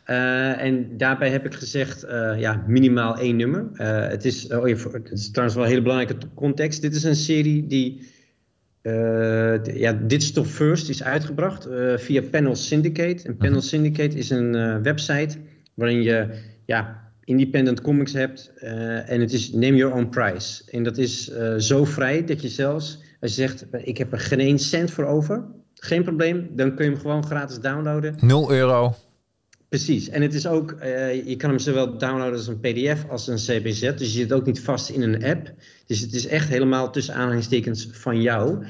Uh, 0.09 0.61
en 0.61 0.97
daarbij 0.97 1.29
heb 1.29 1.45
ik 1.45 1.53
gezegd, 1.53 2.05
uh, 2.05 2.33
ja, 2.39 2.63
minimaal 2.67 3.17
één 3.17 3.35
nummer. 3.35 3.69
Uh, 3.73 4.07
het, 4.07 4.25
is, 4.25 4.47
oh, 4.47 4.63
het 4.63 5.11
is 5.11 5.31
trouwens 5.31 5.55
wel 5.55 5.63
een 5.63 5.69
hele 5.69 5.81
belangrijke 5.81 6.27
context. 6.33 6.81
Dit 6.81 6.95
is 6.95 7.03
een 7.03 7.15
serie 7.15 7.67
die, 7.67 8.11
ja, 9.73 9.93
Digital 9.93 10.43
First 10.43 10.89
is 10.89 11.03
uitgebracht 11.03 11.67
via 11.95 12.21
Panel 12.21 12.55
Syndicate. 12.55 13.27
En 13.27 13.37
Panel 13.37 13.57
mhm. 13.57 13.65
Syndicate 13.65 14.17
is 14.17 14.29
een 14.29 14.83
website 14.83 15.37
waarin 15.73 16.01
je, 16.01 16.27
ja, 16.65 17.11
independent 17.23 17.81
comics 17.81 18.13
hebt. 18.13 18.51
en 19.05 19.21
het 19.21 19.33
is 19.33 19.51
name 19.51 19.75
your 19.75 19.93
own 19.93 20.09
price. 20.09 20.63
En 20.71 20.83
dat 20.83 20.97
is 20.97 21.31
zo 21.57 21.85
vrij 21.85 22.25
dat 22.25 22.41
je 22.41 22.49
zelfs, 22.49 23.02
als 23.23 23.35
je 23.35 23.41
zegt, 23.41 23.65
ik 23.71 23.97
heb 23.97 24.11
er 24.11 24.19
geen 24.19 24.59
cent 24.59 24.91
voor 24.91 25.05
over, 25.05 25.43
geen 25.73 26.03
probleem, 26.03 26.49
dan 26.51 26.75
kun 26.75 26.85
je 26.85 26.91
hem 26.91 26.99
gewoon 26.99 27.25
gratis 27.25 27.59
downloaden. 27.59 28.15
0 28.19 28.51
euro. 28.51 28.95
Precies, 29.69 30.09
en 30.09 30.21
het 30.21 30.33
is 30.33 30.47
ook, 30.47 30.75
uh, 30.83 31.25
je 31.25 31.35
kan 31.35 31.49
hem 31.49 31.59
zowel 31.59 31.97
downloaden 31.97 32.37
als 32.37 32.47
een 32.47 32.59
pdf 32.59 33.09
als 33.09 33.27
een 33.27 33.35
cbz, 33.35 33.79
dus 33.79 34.13
je 34.13 34.19
zit 34.19 34.33
ook 34.33 34.45
niet 34.45 34.59
vast 34.59 34.89
in 34.89 35.01
een 35.01 35.23
app. 35.23 35.53
Dus 35.85 35.99
het 35.99 36.13
is 36.13 36.27
echt 36.27 36.49
helemaal 36.49 36.91
tussen 36.91 37.13
aanhalingstekens 37.13 37.87
van 37.91 38.21
jou. 38.21 38.65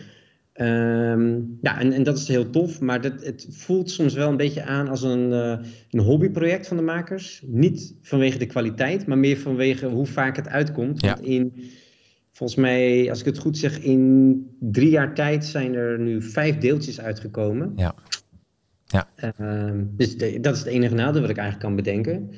Um, 0.56 1.58
ja, 1.62 1.80
en, 1.80 1.94
en 1.94 2.04
dat 2.04 2.18
is 2.18 2.28
heel 2.28 2.50
tof, 2.50 2.80
maar 2.80 3.02
dat, 3.02 3.14
het 3.24 3.48
voelt 3.50 3.90
soms 3.90 4.14
wel 4.14 4.30
een 4.30 4.38
beetje 4.38 4.64
aan 4.64 4.88
als 4.88 5.02
een, 5.02 5.32
uh, 5.32 5.58
een 5.90 6.00
hobbyproject 6.00 6.68
van 6.68 6.78
de 6.78 6.84
makers. 6.84 7.42
Niet 7.46 7.96
vanwege 8.02 8.38
de 8.38 8.46
kwaliteit, 8.46 9.08
maar 9.08 9.18
meer 9.18 9.38
vanwege 9.38 9.88
hoe 9.88 10.06
vaak 10.06 10.36
het 10.36 10.48
uitkomt. 10.48 11.02
Ja. 11.02 11.14
Want 11.14 11.26
in, 11.26 11.72
volgens 12.34 12.60
mij, 12.60 13.10
als 13.10 13.20
ik 13.20 13.26
het 13.26 13.38
goed 13.38 13.58
zeg, 13.58 13.80
in 13.80 14.58
drie 14.60 14.90
jaar 14.90 15.14
tijd 15.14 15.46
zijn 15.46 15.74
er 15.74 16.00
nu 16.00 16.22
vijf 16.22 16.58
deeltjes 16.58 17.02
uitgekomen. 17.02 17.74
Ja. 17.76 17.96
Ja. 18.86 19.08
Ehm, 19.16 19.84
dus 19.88 20.18
dat 20.18 20.54
is 20.54 20.60
het 20.60 20.68
enige 20.68 20.94
nadeel 20.94 21.22
wat 21.22 21.30
ik 21.30 21.38
eigenlijk 21.38 21.68
kan 21.68 21.76
bedenken. 21.76 22.32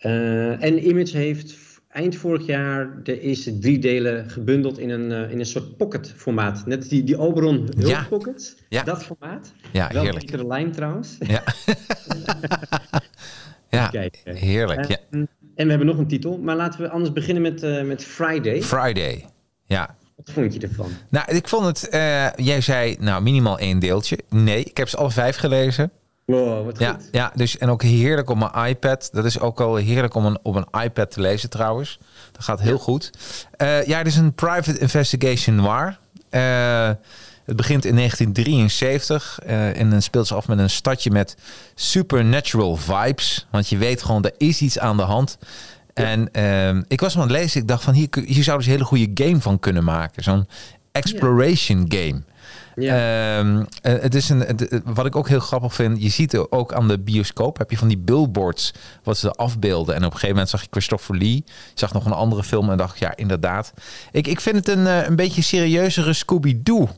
Uh, 0.00 0.62
en 0.62 0.88
Image 0.88 1.16
heeft 1.16 1.58
eind 1.88 2.16
vorig 2.16 2.46
jaar 2.46 3.02
de 3.02 3.20
eerste 3.20 3.58
drie 3.58 3.78
delen 3.78 4.30
gebundeld 4.30 4.78
in 4.78 4.90
een, 4.90 5.10
uh, 5.10 5.30
in 5.30 5.38
een 5.38 5.46
soort 5.46 5.76
pocket 5.76 6.12
formaat. 6.16 6.66
Net 6.66 6.88
die, 6.88 7.04
die 7.04 7.18
Oberon 7.18 7.56
Hulp 7.56 7.90
ja. 7.90 8.06
Pocket, 8.08 8.56
ja. 8.68 8.82
dat 8.82 9.04
formaat. 9.04 9.52
Ja, 9.72 9.92
Wel 9.92 10.02
heerlijk. 10.02 10.30
Wel 10.30 10.46
lijn 10.46 10.72
trouwens. 10.72 11.16
Ja, 11.20 11.42
ja 13.90 14.08
heerlijk. 14.24 14.88
Ja. 14.88 14.96
En, 15.10 15.28
en 15.54 15.64
we 15.64 15.70
hebben 15.70 15.86
nog 15.86 15.98
een 15.98 16.08
titel, 16.08 16.38
maar 16.38 16.56
laten 16.56 16.80
we 16.80 16.88
anders 16.88 17.12
beginnen 17.12 17.42
met, 17.42 17.62
uh, 17.62 17.82
met 17.82 18.04
Friday. 18.04 18.62
Friday, 18.62 19.24
ja. 19.72 19.94
Wat 20.16 20.30
vond 20.34 20.54
je 20.54 20.60
ervan? 20.60 20.90
Nou, 21.08 21.32
ik 21.36 21.48
vond 21.48 21.66
het... 21.66 21.88
Uh, 21.94 22.32
jij 22.32 22.60
zei, 22.60 22.96
nou, 23.00 23.22
minimaal 23.22 23.58
één 23.58 23.78
deeltje. 23.78 24.18
Nee, 24.28 24.64
ik 24.64 24.76
heb 24.76 24.88
ze 24.88 24.96
alle 24.96 25.10
vijf 25.10 25.36
gelezen. 25.36 25.92
Wow, 26.24 26.64
wat 26.64 26.78
ja, 26.78 26.92
goed. 26.92 27.08
Ja, 27.12 27.32
dus, 27.34 27.58
en 27.58 27.68
ook 27.68 27.82
heerlijk 27.82 28.30
op 28.30 28.36
mijn 28.36 28.68
iPad. 28.68 29.08
Dat 29.12 29.24
is 29.24 29.40
ook 29.40 29.60
al 29.60 29.76
heerlijk 29.76 30.14
om 30.14 30.26
een, 30.26 30.38
op 30.42 30.54
een 30.54 30.82
iPad 30.82 31.10
te 31.10 31.20
lezen 31.20 31.50
trouwens. 31.50 31.98
Dat 32.32 32.44
gaat 32.44 32.60
heel 32.60 32.78
goed. 32.78 33.10
Uh, 33.62 33.86
ja, 33.86 33.98
het 33.98 34.06
is 34.06 34.16
een 34.16 34.34
private 34.34 34.78
investigation 34.78 35.56
noir. 35.56 35.98
Uh, 36.30 36.90
het 37.44 37.56
begint 37.56 37.84
in 37.84 37.96
1973 37.96 39.38
uh, 39.46 39.78
en 39.78 39.90
dan 39.90 40.02
speelt 40.02 40.26
ze 40.26 40.34
af 40.34 40.48
met 40.48 40.58
een 40.58 40.70
stadje 40.70 41.10
met 41.10 41.36
supernatural 41.74 42.76
vibes. 42.76 43.46
Want 43.50 43.68
je 43.68 43.76
weet 43.76 44.02
gewoon, 44.02 44.24
er 44.24 44.34
is 44.36 44.60
iets 44.60 44.78
aan 44.78 44.96
de 44.96 45.02
hand. 45.02 45.38
En 45.94 46.28
uh, 46.32 46.82
ik 46.88 47.00
was 47.00 47.14
aan 47.14 47.22
het 47.22 47.30
lezen, 47.30 47.60
ik 47.60 47.68
dacht 47.68 47.82
van 47.82 47.94
hier, 47.94 48.08
hier 48.24 48.42
zouden 48.42 48.64
ze 48.64 48.72
een 48.72 48.76
hele 48.76 48.88
goede 48.88 49.24
game 49.24 49.40
van 49.40 49.58
kunnen 49.58 49.84
maken. 49.84 50.22
Zo'n 50.22 50.46
exploration 50.92 51.84
game. 51.88 52.22
Ja. 52.74 53.38
Um, 53.38 53.66
het 53.82 54.14
is 54.14 54.28
een, 54.28 54.58
wat 54.84 55.06
ik 55.06 55.16
ook 55.16 55.28
heel 55.28 55.40
grappig 55.40 55.74
vind, 55.74 56.02
je 56.02 56.08
ziet 56.08 56.32
er 56.32 56.50
ook 56.50 56.72
aan 56.72 56.88
de 56.88 56.98
bioscoop, 56.98 57.58
heb 57.58 57.70
je 57.70 57.78
van 57.78 57.88
die 57.88 57.98
billboards 57.98 58.72
wat 59.02 59.18
ze 59.18 59.30
afbeelden. 59.30 59.94
En 59.94 60.00
op 60.00 60.06
een 60.06 60.12
gegeven 60.12 60.34
moment 60.34 60.48
zag 60.48 60.60
je 60.60 60.66
Christopher 60.70 61.16
Lee, 61.16 61.36
ik 61.46 61.72
zag 61.74 61.92
nog 61.92 62.04
een 62.04 62.12
andere 62.12 62.42
film 62.42 62.70
en 62.70 62.76
dacht, 62.76 62.98
ja, 62.98 63.16
inderdaad. 63.16 63.72
Ik, 64.12 64.26
ik 64.26 64.40
vind 64.40 64.56
het 64.56 64.68
een, 64.68 64.86
een 64.86 65.16
beetje 65.16 65.42
serieuzere 65.42 66.12
Scooby-Doo. 66.12 66.88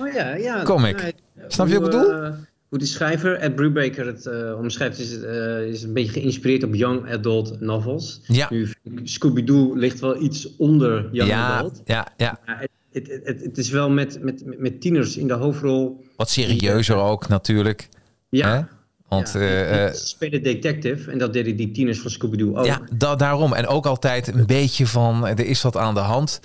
Oh 0.00 0.12
ja, 0.12 0.34
ja. 0.34 0.62
Comic. 0.62 0.96
Nou, 0.96 1.12
Snap 1.48 1.68
je 1.68 1.80
wat 1.80 1.94
ik 1.94 2.00
bedoel? 2.00 2.34
Hoe 2.74 2.82
die 2.82 2.92
schrijver, 2.92 3.36
Ed 3.36 3.54
Brubaker, 3.54 4.06
het 4.06 4.26
uh, 4.26 4.58
omschrijft, 4.58 4.98
is, 4.98 5.18
uh, 5.18 5.66
is 5.66 5.82
een 5.82 5.92
beetje 5.92 6.12
geïnspireerd 6.12 6.62
op 6.62 6.74
young 6.74 7.10
adult 7.10 7.60
novels. 7.60 8.20
Ja. 8.26 8.48
Nu, 8.50 8.68
Scooby-Doo 9.04 9.74
ligt 9.74 10.00
wel 10.00 10.22
iets 10.22 10.56
onder 10.56 11.08
young 11.12 11.30
ja, 11.30 11.56
adult. 11.56 11.82
Ja, 11.84 12.06
ja. 12.16 12.38
Het, 12.46 12.70
het, 12.92 13.20
het, 13.24 13.40
het, 13.44 13.58
is 13.58 13.70
wel 13.70 13.90
met, 13.90 14.22
met, 14.22 14.58
met 14.58 14.80
tieners 14.80 15.16
in 15.16 15.26
de 15.26 15.32
hoofdrol. 15.34 16.04
Wat 16.16 16.30
serieuzer 16.30 16.96
ook 16.96 17.28
natuurlijk. 17.28 17.88
Ja. 18.28 18.68
Want, 19.08 19.32
ja, 19.32 19.40
uh, 19.40 19.84
uh, 19.84 19.92
spelen 19.92 20.42
detective 20.42 21.10
en 21.10 21.18
dat 21.18 21.32
deden 21.32 21.56
die 21.56 21.70
tieners 21.70 21.98
van 21.98 22.10
Scooby-Doo 22.10 22.56
ook. 22.56 22.66
Ja, 22.66 22.80
da 22.92 23.16
daarom. 23.16 23.52
En 23.52 23.66
ook 23.66 23.86
altijd 23.86 24.26
een 24.26 24.46
beetje 24.46 24.86
van, 24.86 25.26
er 25.26 25.46
is 25.46 25.62
wat 25.62 25.76
aan 25.76 25.94
de 25.94 26.00
hand. 26.00 26.40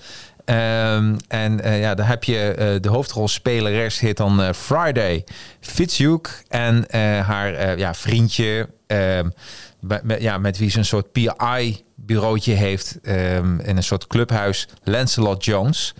Um, 0.45 1.15
en 1.27 1.59
uh, 1.65 1.79
ja, 1.79 1.95
dan 1.95 2.05
heb 2.05 2.23
je 2.23 2.55
uh, 2.59 2.81
de 2.81 2.89
hoofdrolspeleres 2.89 3.99
heet 3.99 4.17
dan 4.17 4.41
uh, 4.41 4.49
Friday 4.51 5.23
Fitzhugh 5.59 6.31
en 6.47 6.85
haar 7.23 7.77
ja, 7.77 7.93
vriendje, 7.93 8.69
um, 8.87 9.33
met, 9.79 10.21
ja, 10.21 10.37
met 10.37 10.57
wie 10.57 10.69
ze 10.69 10.77
een 10.77 10.85
soort 10.85 11.11
PI-bureautje 11.11 12.53
heeft 12.53 12.99
um, 13.03 13.59
in 13.59 13.77
een 13.77 13.83
soort 13.83 14.07
clubhuis, 14.07 14.67
Lancelot 14.83 15.45
Jones. 15.45 15.93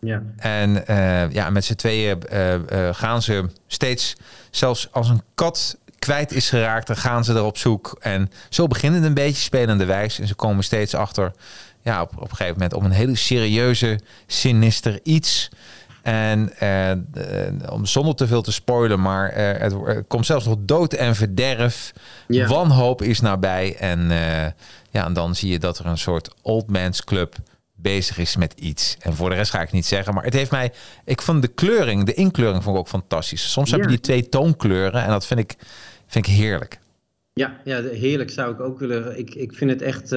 Ja. 0.00 0.22
En 0.36 0.84
ja, 1.32 1.50
met 1.50 1.64
z'n 1.64 1.74
tweeën 1.74 2.18
gaan 2.92 3.22
ze 3.22 3.44
steeds, 3.66 4.16
zelfs 4.50 4.88
als 4.92 5.08
een 5.08 5.22
kat 5.34 5.78
kwijt 5.98 6.32
is 6.32 6.48
geraakt, 6.48 6.86
dan 6.86 6.96
gaan 6.96 7.24
ze 7.24 7.34
er 7.34 7.44
op 7.44 7.58
zoek. 7.58 7.96
En 8.00 8.30
zo 8.48 8.66
beginnen 8.66 9.00
het 9.00 9.08
een 9.08 9.14
beetje 9.14 9.42
spelende 9.42 9.84
wijs. 9.84 10.18
En 10.18 10.26
ze 10.26 10.34
komen 10.34 10.64
steeds 10.64 10.94
achter 10.94 11.32
ja, 11.82 12.02
op, 12.02 12.12
op 12.16 12.30
een 12.30 12.36
gegeven 12.36 12.52
moment 12.52 12.74
om 12.74 12.84
een 12.84 12.90
hele 12.90 13.16
serieuze, 13.16 14.00
sinister 14.26 15.00
iets. 15.02 15.48
En 16.02 16.52
uh, 16.62 17.70
om 17.70 17.86
zonder 17.86 18.14
te 18.14 18.26
veel 18.26 18.42
te 18.42 18.52
spoilen, 18.52 19.00
maar 19.00 19.30
uh, 19.30 19.36
het, 19.36 19.72
er 19.72 20.04
komt 20.04 20.26
zelfs 20.26 20.44
nog 20.44 20.56
dood 20.58 20.92
en 20.92 21.14
verderf. 21.14 21.92
Ja. 22.28 22.46
Wanhoop 22.46 23.02
is 23.02 23.20
nabij. 23.20 23.76
En, 23.76 24.08
ja, 24.90 25.04
en 25.04 25.12
dan 25.12 25.34
zie 25.34 25.50
je 25.50 25.58
dat 25.58 25.78
er 25.78 25.86
een 25.86 25.98
soort 25.98 26.34
old 26.42 26.70
man's 26.70 27.04
club 27.04 27.36
bezig 27.74 28.18
is 28.18 28.36
met 28.36 28.52
iets. 28.60 28.96
En 29.00 29.14
voor 29.14 29.30
de 29.30 29.34
rest 29.34 29.50
ga 29.50 29.60
ik 29.60 29.72
niet 29.72 29.86
zeggen. 29.86 30.14
Maar 30.14 30.24
het 30.24 30.32
heeft 30.32 30.50
mij. 30.50 30.72
Ik 31.04 31.22
vond 31.22 31.42
de 31.42 31.48
kleuring, 31.48 32.04
de 32.04 32.14
inkleuring 32.14 32.62
vond 32.62 32.76
ik 32.76 32.80
ook 32.80 32.88
fantastisch. 32.88 33.52
Soms 33.52 33.70
ja. 33.70 33.76
heb 33.76 33.84
je 33.84 33.90
die 33.90 34.00
twee 34.00 34.28
toonkleuren 34.28 35.02
en 35.02 35.08
dat 35.08 35.26
vind 35.26 35.40
ik, 35.40 35.56
vind 36.06 36.26
ik 36.26 36.32
heerlijk. 36.32 36.78
Ja, 37.32 37.60
ja, 37.64 37.82
heerlijk 37.82 38.30
zou 38.30 38.52
ik 38.52 38.60
ook 38.60 38.78
willen. 38.78 39.18
Ik, 39.18 39.34
ik 39.34 39.52
vind 39.54 39.70
het 39.70 39.82
echt 39.82 40.10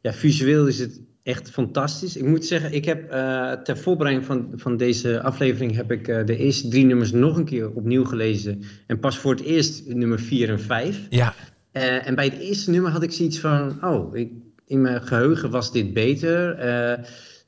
ja, 0.00 0.12
visueel 0.12 0.66
is 0.66 0.78
het 0.78 1.00
echt 1.24 1.50
fantastisch. 1.50 2.16
Ik 2.16 2.26
moet 2.26 2.44
zeggen, 2.46 2.72
ik 2.72 2.84
heb 2.84 3.12
uh, 3.12 3.52
ter 3.52 3.78
voorbereiding 3.78 4.26
van, 4.26 4.52
van 4.54 4.76
deze 4.76 5.22
aflevering 5.22 5.74
heb 5.74 5.92
ik 5.92 6.08
uh, 6.08 6.26
de 6.26 6.36
eerste 6.36 6.68
drie 6.68 6.84
nummers 6.84 7.12
nog 7.12 7.36
een 7.36 7.44
keer 7.44 7.70
opnieuw 7.70 8.04
gelezen. 8.04 8.62
En 8.86 8.98
pas 8.98 9.18
voor 9.18 9.30
het 9.30 9.42
eerst 9.42 9.86
nummer 9.86 10.20
4 10.20 10.48
en 10.48 10.60
5. 10.60 11.06
Ja. 11.10 11.34
En 11.72 12.14
bij 12.14 12.24
het 12.24 12.38
eerste 12.38 12.70
nummer 12.70 12.90
had 12.90 13.02
ik 13.02 13.12
zoiets 13.12 13.38
van, 13.38 13.84
oh, 13.84 14.16
ik, 14.16 14.32
in 14.66 14.80
mijn 14.80 15.02
geheugen 15.02 15.50
was 15.50 15.72
dit 15.72 15.92
beter. 15.92 16.58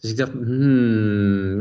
Dus 0.01 0.11
ik 0.11 0.17
dacht, 0.17 0.33
hmm, 0.33 1.57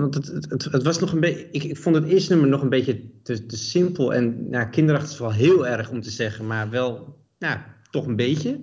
want 0.00 0.14
het, 0.14 0.26
het, 0.48 0.64
het, 0.70 0.82
was 0.82 0.98
nog 0.98 1.12
een 1.12 1.20
beetje, 1.20 1.48
ik, 1.50 1.64
ik, 1.64 1.76
vond 1.76 1.96
het 1.96 2.04
eerste 2.04 2.32
nummer 2.32 2.50
nog 2.50 2.62
een 2.62 2.68
beetje 2.68 3.00
te, 3.22 3.46
te 3.46 3.56
simpel 3.56 4.14
en 4.14 4.50
nou, 4.50 4.68
kinderachtig 4.68 5.12
is 5.12 5.18
wel 5.18 5.32
heel 5.32 5.66
erg 5.66 5.90
om 5.90 6.02
te 6.02 6.10
zeggen, 6.10 6.46
maar 6.46 6.70
wel, 6.70 7.16
nou, 7.38 7.58
toch 7.90 8.06
een 8.06 8.16
beetje. 8.16 8.60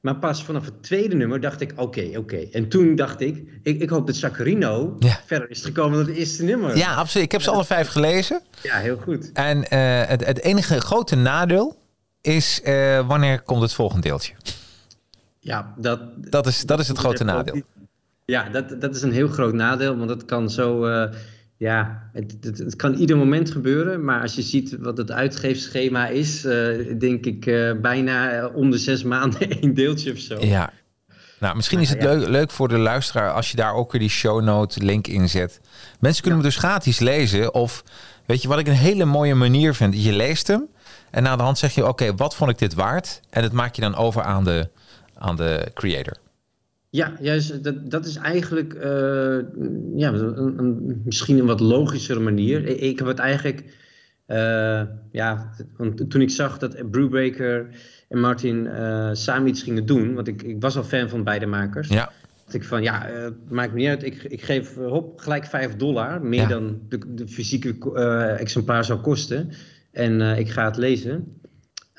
Maar 0.00 0.16
pas 0.16 0.44
vanaf 0.44 0.64
het 0.64 0.82
tweede 0.82 1.14
nummer 1.14 1.40
dacht 1.40 1.60
ik, 1.60 1.70
oké, 1.72 1.82
okay, 1.82 2.08
oké. 2.08 2.18
Okay. 2.18 2.48
En 2.52 2.68
toen 2.68 2.94
dacht 2.96 3.20
ik, 3.20 3.60
ik, 3.62 3.80
ik 3.80 3.90
hoop 3.90 4.06
dat 4.06 4.16
Sacarino 4.16 4.96
ja. 4.98 5.20
verder 5.26 5.50
is 5.50 5.62
gekomen 5.64 5.98
dan 5.98 6.06
het 6.06 6.16
eerste 6.16 6.44
nummer. 6.44 6.76
Ja, 6.76 6.94
absoluut. 6.94 7.26
Ik 7.26 7.32
heb 7.32 7.42
ze 7.42 7.50
alle 7.50 7.64
vijf 7.64 7.88
gelezen. 7.88 8.42
Ja, 8.62 8.76
heel 8.76 8.96
goed. 8.96 9.30
En 9.32 9.58
uh, 9.58 10.06
het, 10.06 10.26
het, 10.26 10.40
enige 10.40 10.80
grote 10.80 11.16
nadeel 11.16 11.76
is, 12.20 12.60
uh, 12.64 13.08
wanneer 13.08 13.40
komt 13.40 13.62
het 13.62 13.72
volgende 13.72 14.08
deeltje? 14.08 14.34
Ja, 15.40 15.74
dat... 15.76 16.00
Dat 16.16 16.46
is, 16.46 16.60
dat 16.60 16.80
is 16.80 16.88
het 16.88 16.98
grote 16.98 17.24
nadeel. 17.24 17.62
Ja, 18.30 18.48
dat, 18.48 18.80
dat 18.80 18.94
is 18.94 19.02
een 19.02 19.12
heel 19.12 19.28
groot 19.28 19.54
nadeel, 19.54 19.96
want 19.96 20.08
dat 20.08 20.24
kan 20.24 20.50
zo... 20.50 20.86
Uh, 20.86 21.04
ja, 21.56 22.10
het, 22.12 22.36
het, 22.40 22.58
het, 22.58 22.76
kan 22.76 22.94
ieder 22.94 23.16
moment 23.16 23.50
gebeuren, 23.50 24.04
maar 24.04 24.22
als 24.22 24.34
je 24.34 24.42
ziet 24.42 24.76
wat 24.78 24.96
het 24.96 25.10
uitgeefschema 25.10 26.06
is, 26.06 26.44
uh, 26.44 26.98
denk 26.98 27.26
ik 27.26 27.46
uh, 27.46 27.72
bijna 27.80 28.46
om 28.46 28.70
de 28.70 28.78
zes 28.78 29.02
maanden 29.02 29.50
één 29.60 29.74
deeltje 29.74 30.12
of 30.12 30.18
zo. 30.18 30.38
Ja, 30.40 30.72
nou 31.38 31.56
misschien 31.56 31.80
is 31.80 31.88
het 31.88 32.02
leuk, 32.02 32.28
leuk 32.28 32.50
voor 32.50 32.68
de 32.68 32.78
luisteraar 32.78 33.32
als 33.32 33.50
je 33.50 33.56
daar 33.56 33.74
ook 33.74 33.92
weer 33.92 34.00
die 34.00 34.10
show 34.10 34.42
note 34.42 34.84
link 34.84 35.06
in 35.06 35.28
zet. 35.28 35.60
Mensen 35.98 36.22
kunnen 36.22 36.40
ja. 36.40 36.46
hem 36.46 36.54
dus 36.54 36.62
gratis 36.62 36.98
lezen 36.98 37.54
of 37.54 37.84
weet 38.26 38.42
je 38.42 38.48
wat 38.48 38.58
ik 38.58 38.66
een 38.66 38.72
hele 38.72 39.04
mooie 39.04 39.34
manier 39.34 39.74
vind, 39.74 40.02
je 40.02 40.12
leest 40.12 40.46
hem 40.46 40.66
en 41.10 41.22
na 41.22 41.36
de 41.36 41.42
hand 41.42 41.58
zeg 41.58 41.74
je 41.74 41.80
oké, 41.80 41.90
okay, 41.90 42.14
wat 42.14 42.34
vond 42.34 42.50
ik 42.50 42.58
dit 42.58 42.74
waard? 42.74 43.20
En 43.30 43.42
dat 43.42 43.52
maak 43.52 43.74
je 43.74 43.80
dan 43.80 43.94
over 43.96 44.22
aan 44.22 44.44
de 44.44 44.68
aan 45.18 45.36
de 45.36 45.70
creator. 45.74 46.16
Ja, 46.90 47.16
juist, 47.20 47.64
dat, 47.64 47.90
dat 47.90 48.06
is 48.06 48.16
eigenlijk 48.16 48.74
uh, 48.74 48.82
ja, 49.94 50.12
een, 50.12 50.58
een, 50.58 51.02
misschien 51.04 51.38
een 51.38 51.46
wat 51.46 51.60
logischere 51.60 52.20
manier. 52.20 52.66
Ik, 52.66 52.80
ik 52.80 52.98
heb 52.98 53.08
het 53.08 53.18
eigenlijk, 53.18 53.64
uh, 54.26 54.82
ja, 55.12 55.50
toen 56.08 56.20
ik 56.20 56.30
zag 56.30 56.58
dat 56.58 56.90
Brewbreaker 56.90 57.68
en 58.08 58.20
Martin 58.20 58.64
uh, 58.66 59.10
samen 59.12 59.48
iets 59.48 59.62
gingen 59.62 59.86
doen, 59.86 60.14
want 60.14 60.28
ik, 60.28 60.42
ik 60.42 60.60
was 60.60 60.76
al 60.76 60.84
fan 60.84 61.08
van 61.08 61.24
beide 61.24 61.46
makers. 61.46 61.88
Ja. 61.88 62.12
dacht 62.42 62.54
ik 62.54 62.64
van, 62.64 62.82
ja, 62.82 63.08
maakt 63.48 63.72
me 63.72 63.78
niet 63.78 63.88
uit, 63.88 64.02
ik, 64.02 64.22
ik 64.22 64.42
geef 64.42 64.74
hop, 64.74 65.20
gelijk 65.20 65.44
5 65.44 65.76
dollar, 65.76 66.22
meer 66.22 66.40
Ja. 66.40 66.48
dan 66.48 66.80
de, 66.88 67.14
de 67.14 67.28
fysieke 67.28 67.92
eh, 67.94 68.40
exemplaar 68.40 68.84
zou 68.84 69.00
kosten. 69.00 69.50
En 69.92 70.20
eh, 70.20 70.38
ik 70.38 70.50
ga 70.50 70.64
het 70.64 70.76
lezen. 70.76 71.40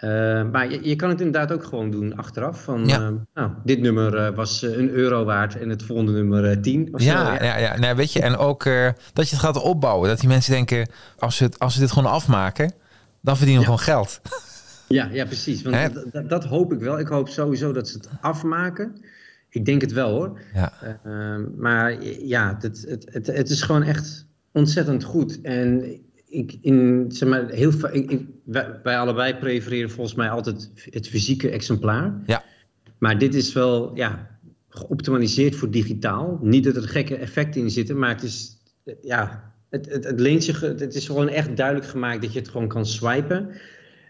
Eh, 0.01 0.09
maar 0.51 0.71
je, 0.71 0.79
je 0.89 0.95
kan 0.95 1.09
het 1.09 1.21
inderdaad 1.21 1.51
ook 1.51 1.63
gewoon 1.63 1.91
doen 1.91 2.15
achteraf. 2.15 2.63
Van, 2.63 2.85
Ja. 2.87 2.99
eh, 2.99 3.07
nou, 3.33 3.51
dit 3.63 3.79
nummer 3.79 4.15
eh, 4.17 4.35
was 4.35 4.61
een 4.61 4.89
euro 4.89 5.23
waard 5.23 5.59
en 5.59 5.69
het 5.69 5.83
volgende 5.83 6.11
nummer 6.11 6.45
eh, 6.51 6.57
10. 6.57 6.89
Of 6.93 7.01
Ja, 7.01 7.37
zo, 7.37 7.43
ja, 7.43 7.57
ja. 7.57 7.77
Nee, 7.77 7.93
weet 7.93 8.13
je, 8.13 8.21
en 8.21 8.37
ook 8.37 8.63
dat 9.13 9.29
je 9.29 9.35
het 9.35 9.45
gaat 9.45 9.61
opbouwen. 9.61 10.09
Dat 10.09 10.19
die 10.19 10.29
mensen 10.29 10.51
denken, 10.53 10.89
als 11.17 11.35
ze, 11.35 11.43
het, 11.43 11.59
als 11.59 11.73
ze 11.73 11.79
dit 11.79 11.91
gewoon 11.91 12.11
afmaken, 12.11 12.73
dan 13.21 13.35
verdienen 13.37 13.63
we 13.63 13.69
gewoon 13.69 13.83
geld. 13.85 14.21
Ja, 14.87 15.09
ja, 15.11 15.25
precies. 15.25 15.61
Want 15.61 15.75
dat, 16.29 16.45
hoop 16.45 16.73
ik 16.73 16.79
wel. 16.79 16.99
Ik 16.99 17.07
hoop 17.07 17.29
sowieso 17.29 17.71
dat 17.71 17.87
ze 17.87 17.97
het 17.97 18.09
afmaken. 18.21 18.95
Ik 19.49 19.65
denk 19.65 19.81
het 19.81 19.91
wel 19.91 20.09
hoor. 20.09 20.39
Ja. 20.53 20.73
Eh, 20.81 20.89
ehm, 21.03 21.41
maar 21.57 22.03
ja, 22.03 22.57
het, 22.59 22.85
het, 22.87 23.05
het, 23.11 23.27
het 23.27 23.49
is 23.49 23.61
gewoon 23.61 23.83
echt 23.83 24.25
ontzettend 24.51 25.03
goed. 25.03 25.41
En 25.41 25.83
ik, 26.31 26.57
in, 26.61 27.05
zeg 27.07 27.29
maar, 27.29 27.49
heel, 27.49 27.71
ik, 27.91 28.11
ik- 28.11 28.25
wij, 28.43 28.79
wij 28.83 28.97
allebei 28.97 29.35
prefereren 29.35 29.89
volgens 29.89 30.15
mij 30.15 30.29
altijd 30.29 30.71
het 30.89 31.07
fysieke 31.07 31.49
exemplaar. 31.49 32.21
Ja. 32.25 32.43
Maar 32.97 33.17
dit 33.17 33.35
is 33.35 33.53
wel 33.53 33.95
ja, 33.95 34.39
geoptimaliseerd 34.69 35.55
voor 35.55 35.71
digitaal. 35.71 36.39
Niet 36.41 36.63
dat 36.63 36.75
er 36.75 36.87
gekke 36.87 37.15
effecten 37.15 37.61
in 37.61 37.69
zitten, 37.71 37.97
maar 37.99 38.09
het 38.09 38.23
is, 38.23 38.57
ja, 39.01 39.53
het, 39.69 39.89
het, 39.91 40.03
het 40.03 40.19
leent 40.19 40.43
zich, 40.43 40.59
het 40.61 40.95
is 40.95 41.05
gewoon 41.05 41.27
echt 41.27 41.57
duidelijk 41.57 41.87
gemaakt 41.87 42.21
dat 42.21 42.33
je 42.33 42.39
het 42.39 42.49
gewoon 42.49 42.67
kan 42.67 42.85
swipen. 42.85 43.49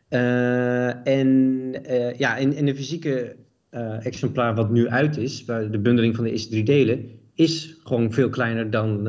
Eh, 0.07 1.07
en 1.07 1.69
eh, 1.83 2.17
ja, 2.17 2.37
in, 2.37 2.53
in 2.53 2.65
de 2.65 2.75
fysieke 2.75 3.35
eh, 3.69 4.05
exemplaar 4.05 4.55
wat 4.55 4.71
nu 4.71 4.87
uit 4.87 5.17
is, 5.17 5.45
de 5.45 5.79
bundeling 5.81 6.15
van 6.15 6.23
de 6.23 6.31
eerste 6.31 6.49
drie 6.49 6.63
delen, 6.63 7.05
is 7.33 7.75
gewoon 7.83 8.13
veel 8.13 8.29
kleiner 8.29 8.69
dan, 8.69 9.03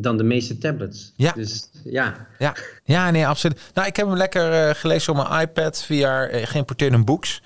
dan 0.00 0.16
de 0.16 0.24
meeste 0.24 0.58
tablets. 0.58 1.12
Ja. 1.16 1.32
Dus 1.32 1.70
ja, 1.84 2.26
Ja, 2.38 2.54
ja 2.84 3.10
nee, 3.10 3.26
absoluut. 3.26 3.60
Nou, 3.74 3.86
ik 3.86 3.96
heb 3.96 4.06
hem 4.06 4.16
lekker 4.16 4.52
eh, 4.52 4.74
gelezen 4.74 5.12
op 5.12 5.28
mijn 5.28 5.42
iPad 5.42 5.82
via 5.82 6.30
uh, 6.30 6.46
geïmporteerde 6.46 7.04
books. 7.04 7.42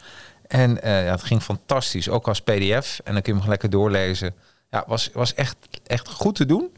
En 0.46 0.82
eh, 0.82 1.04
ja, 1.04 1.10
het 1.10 1.22
ging 1.22 1.42
fantastisch, 1.42 2.08
ook 2.08 2.28
als 2.28 2.40
PDF. 2.40 3.00
En 3.04 3.12
dan 3.12 3.22
kun 3.22 3.34
je 3.34 3.40
hem 3.40 3.48
lekker 3.48 3.70
doorlezen. 3.70 4.34
Ja, 4.70 4.84
was, 4.86 5.10
was 5.12 5.34
echt, 5.34 5.56
echt 5.86 6.08
goed 6.08 6.34
te 6.34 6.46
doen. 6.46 6.70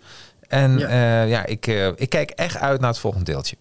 En 0.48 0.78
Ja. 0.78 1.22
ja, 1.22 1.46
ik, 1.46 1.66
ik 1.96 2.08
kijk 2.08 2.30
echt 2.30 2.56
uit 2.56 2.80
naar 2.80 2.90
het 2.90 2.98
volgende 2.98 3.24
deeltje. 3.24 3.56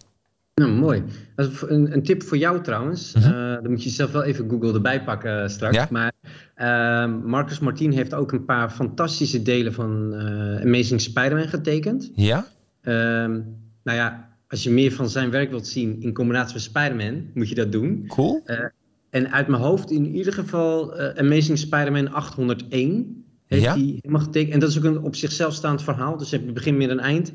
nou 0.54 0.72
mooi. 0.72 1.04
Een, 1.36 1.92
een 1.92 2.02
tip 2.02 2.22
voor 2.22 2.36
jou 2.36 2.62
trouwens. 2.62 3.14
Mhm. 3.14 3.30
Dan 3.62 3.70
moet 3.70 3.84
je 3.84 3.90
zelf 3.90 4.12
wel 4.12 4.22
even 4.22 4.50
Google 4.50 4.72
erbij 4.72 5.02
pakken 5.02 5.50
straks. 5.50 5.76
Ja? 5.76 5.88
Maar 5.90 6.12
eh, 6.54 7.12
Marcus 7.24 7.58
Martin 7.58 7.92
heeft 7.92 8.14
ook 8.14 8.32
een 8.32 8.44
paar 8.44 8.70
fantastische 8.70 9.42
delen 9.42 9.72
van 9.72 10.14
Amazing 10.62 11.00
Spider-Man 11.00 11.48
getekend. 11.48 12.10
Ja? 12.14 12.46
Ehm, 12.82 13.40
nou 13.88 14.00
ja, 14.00 14.28
als 14.48 14.62
je 14.62 14.70
meer 14.70 14.92
van 14.92 15.08
zijn 15.08 15.30
werk 15.30 15.50
wilt 15.50 15.66
zien 15.66 16.02
in 16.02 16.12
combinatie 16.14 16.54
met 16.54 16.62
Spider-Man, 16.62 17.24
moet 17.34 17.48
je 17.48 17.54
dat 17.54 17.72
doen. 17.72 18.04
Cool. 18.06 18.42
En 19.10 19.32
uit 19.32 19.48
mijn 19.48 19.62
hoofd 19.62 19.90
in 19.90 20.14
ieder 20.14 20.32
geval 20.32 20.96
eh, 20.96 21.18
Amazing 21.24 21.58
Spider-Man 21.58 22.12
801 22.12 23.24
heeft 23.46 23.62
Ja? 23.62 23.72
hij 23.74 23.98
helemaal 24.02 24.20
getekend. 24.22 24.52
En 24.54 24.60
dat 24.60 24.68
is 24.68 24.78
ook 24.78 24.84
een 24.84 25.02
op 25.02 25.16
zichzelf 25.16 25.54
staand 25.54 25.82
verhaal. 25.82 26.16
Dus 26.16 26.30
heb 26.30 26.44
je 26.44 26.52
begin, 26.52 26.76
midden 26.76 26.98
en 26.98 27.04
eind. 27.04 27.32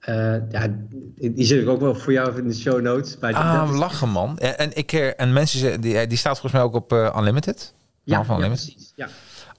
Eh, 0.00 0.50
ja, 0.50 0.74
die 1.14 1.44
zet 1.44 1.60
ik 1.62 1.68
ook 1.68 1.80
wel 1.80 1.94
voor 1.94 2.12
jou 2.12 2.38
in 2.38 2.48
de 2.48 2.54
show 2.54 2.80
notes. 2.80 3.18
Dat 3.18 3.34
Ah, 3.34 3.68
is- 3.72 3.78
lachen 3.78 4.08
man. 4.08 4.38
En, 4.38 4.58
en 4.58 4.76
ik, 4.76 4.92
eh, 4.92 5.20
en 5.20 5.32
mensen, 5.32 5.58
zeggen- 5.58 5.80
die, 5.80 6.06
die 6.06 6.18
staat 6.18 6.32
volgens 6.32 6.52
mij 6.52 6.62
ook 6.62 6.74
op 6.74 6.92
eh, 6.92 7.14
Unlimited. 7.18 7.74
ja, 8.02 8.16
Marvel 8.16 8.34
ja, 8.34 8.40
Unlimited. 8.44 8.72
precies. 8.74 8.92
Ja. 8.96 9.08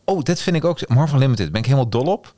Oh, 0.05 0.21
dit 0.21 0.39
vind 0.41 0.55
ik 0.55 0.65
ook. 0.65 0.87
Marvel 0.87 1.15
Unlimited. 1.15 1.51
Ben 1.51 1.59
ik 1.61 1.65
helemaal 1.65 1.89
dol 1.89 2.05
op. 2.05 2.33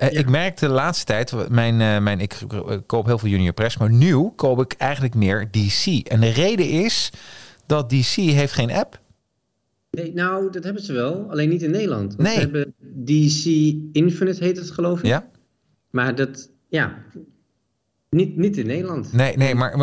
Eh, 0.00 0.10
Ja. 0.10 0.18
Ik 0.18 0.28
merkte 0.28 0.66
de 0.66 0.72
laatste 0.72 1.04
tijd, 1.04 1.48
mijn, 1.48 1.80
eh, 1.80 1.98
mijn, 1.98 2.20
ik 2.20 2.32
eh, 2.50 2.76
koop 2.86 3.06
heel 3.06 3.18
veel 3.18 3.28
Junior 3.28 3.52
Press, 3.52 3.76
maar 3.76 3.90
nu 3.90 4.30
koop 4.36 4.60
ik 4.60 4.72
eigenlijk 4.78 5.14
meer 5.14 5.48
DC. 5.50 6.08
En 6.08 6.20
de 6.20 6.28
reden 6.30 6.68
is 6.68 7.10
dat 7.66 7.90
DC 7.90 8.14
heeft 8.14 8.52
geen 8.52 8.70
app. 8.70 9.00
Nee, 9.90 10.12
nou, 10.14 10.50
dat 10.50 10.64
hebben 10.64 10.82
ze 10.82 10.92
wel. 10.92 11.26
Alleen 11.30 11.48
niet 11.48 11.62
in 11.62 11.70
Nederland. 11.70 12.18
Nee. 12.18 12.32
Ze 12.34 12.40
hebben 12.40 12.74
DC 13.04 13.44
Infinite 13.92 14.44
heet 14.44 14.56
het 14.56 14.70
geloof 14.70 14.98
ik. 14.98 15.04
Ja? 15.06 15.28
Maar 15.90 16.14
dat, 16.14 16.50
ja, 16.68 16.94
niet, 18.10 18.36
niet 18.36 18.56
in 18.56 18.66
Nederland. 18.66 19.12
Nee, 19.12 19.36
nee, 19.36 19.54
maar, 19.54 19.78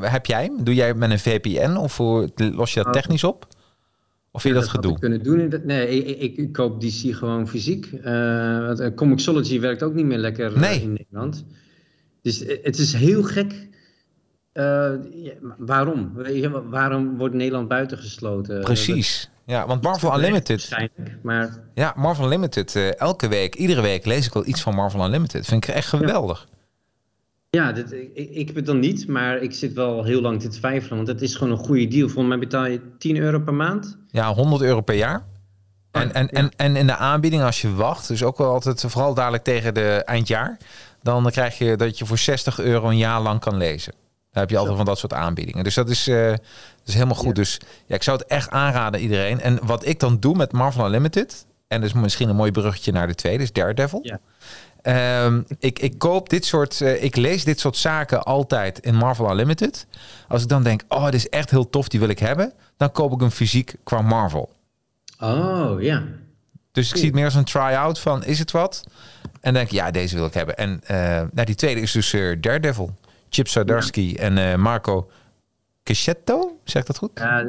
heb 0.00 0.26
jij 0.26 0.44
hem? 0.44 0.64
Doe 0.64 0.74
jij 0.74 0.94
met 0.94 1.10
een 1.10 1.18
VPN 1.18 1.76
of 1.76 1.98
los 1.98 2.72
je 2.72 2.78
dat 2.78 2.86
Oh. 2.86 2.92
technisch 2.92 3.24
op? 3.24 3.46
Of 4.34 4.42
vind 4.42 4.54
je 4.54 4.60
dat 4.60 4.68
had 4.70 4.76
gedoe? 4.80 4.92
ik 4.94 5.00
kunnen 5.00 5.22
doen. 5.22 5.40
in 5.40 5.48
dat- 5.48 5.64
Nee, 5.64 5.88
ik, 6.04 6.18
ik, 6.20 6.36
ik 6.36 6.52
koop 6.52 6.80
DC 6.80 7.14
gewoon 7.16 7.48
fysiek. 7.48 7.88
Want, 8.02 8.94
Comixology 8.94 9.60
werkt 9.60 9.82
ook 9.82 9.94
niet 9.94 10.04
meer 10.06 10.18
lekker 10.18 10.54
eh, 10.54 10.60
Nee. 10.60 10.80
in 10.80 10.92
Nederland. 10.92 11.44
Dus 12.22 12.38
het 12.62 12.78
is 12.78 12.92
heel 12.92 13.22
gek. 13.22 13.68
Waarom? 15.58 16.12
Waarom 16.70 17.16
wordt 17.16 17.34
Nederland 17.34 17.68
buitengesloten? 17.68 18.60
Precies. 18.60 19.30
Ja, 19.46 19.66
want 19.66 19.82
Dat- 19.82 19.90
Marvel 19.90 20.10
dat- 20.10 20.18
Unlimited. 20.18 20.68
Waarschijnlijk, 20.68 21.22
maar 21.22 21.58
Ja, 21.74 21.92
Marvel 21.96 22.24
Unlimited. 22.24 22.76
elke 22.98 23.28
week, 23.28 23.54
iedere 23.54 23.80
week 23.80 24.04
lees 24.06 24.26
ik 24.26 24.32
wel 24.32 24.46
iets 24.46 24.62
van 24.62 24.74
Marvel 24.74 25.04
Unlimited. 25.04 25.46
Vind 25.46 25.68
ik 25.68 25.74
echt 25.74 25.88
geweldig. 25.88 26.46
ja, 26.48 26.54
dit, 27.72 27.92
ik, 27.92 28.30
ik 28.30 28.46
heb 28.46 28.56
het 28.56 28.66
dan 28.66 28.78
niet. 28.78 29.08
Maar 29.08 29.36
ik 29.36 29.52
zit 29.52 29.72
wel 29.72 30.04
heel 30.04 30.20
lang 30.20 30.40
te 30.40 30.48
twijfelen. 30.48 30.96
Want 30.96 31.08
het 31.08 31.22
is 31.22 31.34
gewoon 31.34 31.52
een 31.52 31.64
goede 31.64 31.88
deal. 31.88 32.08
Volgens 32.08 32.28
mij 32.28 32.38
betaal 32.38 32.66
je 32.66 32.80
10 32.98 33.16
euro 33.16 33.38
per 33.38 33.54
maand. 33.54 33.98
Ja, 34.08 34.34
100 34.34 34.62
euro 34.62 34.80
per 34.80 34.94
jaar. 34.94 35.24
En, 35.90 36.08
Oh, 36.08 36.16
en, 36.16 36.28
ja. 36.30 36.38
en, 36.38 36.50
en 36.56 36.76
in 36.76 36.86
de 36.86 36.96
aanbieding, 36.96 37.42
als 37.42 37.60
je 37.60 37.74
wacht, 37.74 38.08
dus 38.08 38.22
ook 38.22 38.38
wel 38.38 38.52
altijd, 38.52 38.84
vooral 38.86 39.14
dadelijk 39.14 39.44
tegen 39.44 39.74
de 39.74 40.02
eindjaar, 40.04 40.58
dan 41.02 41.30
krijg 41.30 41.58
je 41.58 41.76
dat 41.76 41.98
je 41.98 42.06
voor 42.06 42.18
60 42.18 42.60
euro 42.60 42.88
een 42.88 42.96
jaar 42.96 43.20
lang 43.20 43.40
kan 43.40 43.56
lezen. 43.56 43.92
Daar 44.30 44.42
heb 44.42 44.50
je 44.50 44.58
altijd 44.58 44.76
van 44.76 44.86
dat 44.86 44.98
soort 44.98 45.12
aanbiedingen. 45.12 45.64
Dus 45.64 45.74
dat 45.74 45.90
is, 45.90 46.04
dat 46.04 46.40
is 46.84 46.94
helemaal 46.94 47.14
goed. 47.14 47.26
Ja. 47.26 47.32
Dus 47.32 47.60
ja, 47.86 47.94
ik 47.94 48.02
zou 48.02 48.18
het 48.18 48.26
echt 48.26 48.50
aanraden 48.50 49.00
iedereen. 49.00 49.40
En 49.40 49.58
wat 49.66 49.86
ik 49.86 50.00
dan 50.00 50.20
doe 50.20 50.36
met 50.36 50.52
Marvel 50.52 50.84
Unlimited, 50.84 51.46
en 51.68 51.80
dus 51.80 51.92
misschien 51.92 52.28
een 52.28 52.36
mooi 52.36 52.50
bruggetje 52.50 52.92
naar 52.92 53.06
de 53.06 53.14
tweede, 53.14 53.42
is 53.42 53.52
Daredevil. 53.52 54.00
Ja. 54.02 54.20
Ehm, 54.84 55.42
ik, 55.58 55.78
ik 55.78 55.98
koop 55.98 56.28
dit 56.28 56.44
soort, 56.44 56.80
eh, 56.80 57.02
ik 57.02 57.16
lees 57.16 57.44
dit 57.44 57.60
soort 57.60 57.76
zaken 57.76 58.22
altijd 58.22 58.78
in 58.78 58.94
Marvel 58.94 59.30
Unlimited. 59.30 59.86
Als 60.28 60.42
ik 60.42 60.48
dan 60.48 60.62
denk, 60.62 60.82
oh, 60.88 61.04
dit 61.04 61.14
is 61.14 61.28
echt 61.28 61.50
heel 61.50 61.70
tof, 61.70 61.88
die 61.88 62.00
wil 62.00 62.08
ik 62.08 62.18
hebben, 62.18 62.52
dan 62.76 62.92
koop 62.92 63.12
ik 63.12 63.20
hem 63.20 63.30
fysiek 63.30 63.74
qua 63.84 64.00
Marvel. 64.02 64.52
Oh, 65.20 65.82
ja. 65.82 66.02
Dus 66.72 66.90
ik 66.90 66.96
zie 66.96 67.04
het 67.06 67.14
meer 67.14 67.24
als 67.24 67.34
een 67.34 67.44
try-out 67.44 67.98
van, 67.98 68.24
is 68.24 68.38
het 68.38 68.50
wat? 68.50 68.84
En 69.40 69.54
denk 69.54 69.70
ja, 69.70 69.90
deze 69.90 70.16
wil 70.16 70.26
ik 70.26 70.34
hebben. 70.34 70.56
En 70.56 70.80
eh, 70.86 70.96
nou, 71.32 71.44
die 71.44 71.54
tweede 71.54 71.80
is 71.80 71.92
dus 71.92 72.12
eh, 72.12 72.36
Daredevil. 72.40 72.94
Chip 73.28 73.48
Zdarsky 73.48 74.14
en 74.18 74.60
Marco 74.60 75.10
Cicchetto, 75.84 76.58
zeg 76.64 76.80
ik 76.82 76.86
dat 76.86 76.98
goed? 76.98 77.10
Ja, 77.14 77.44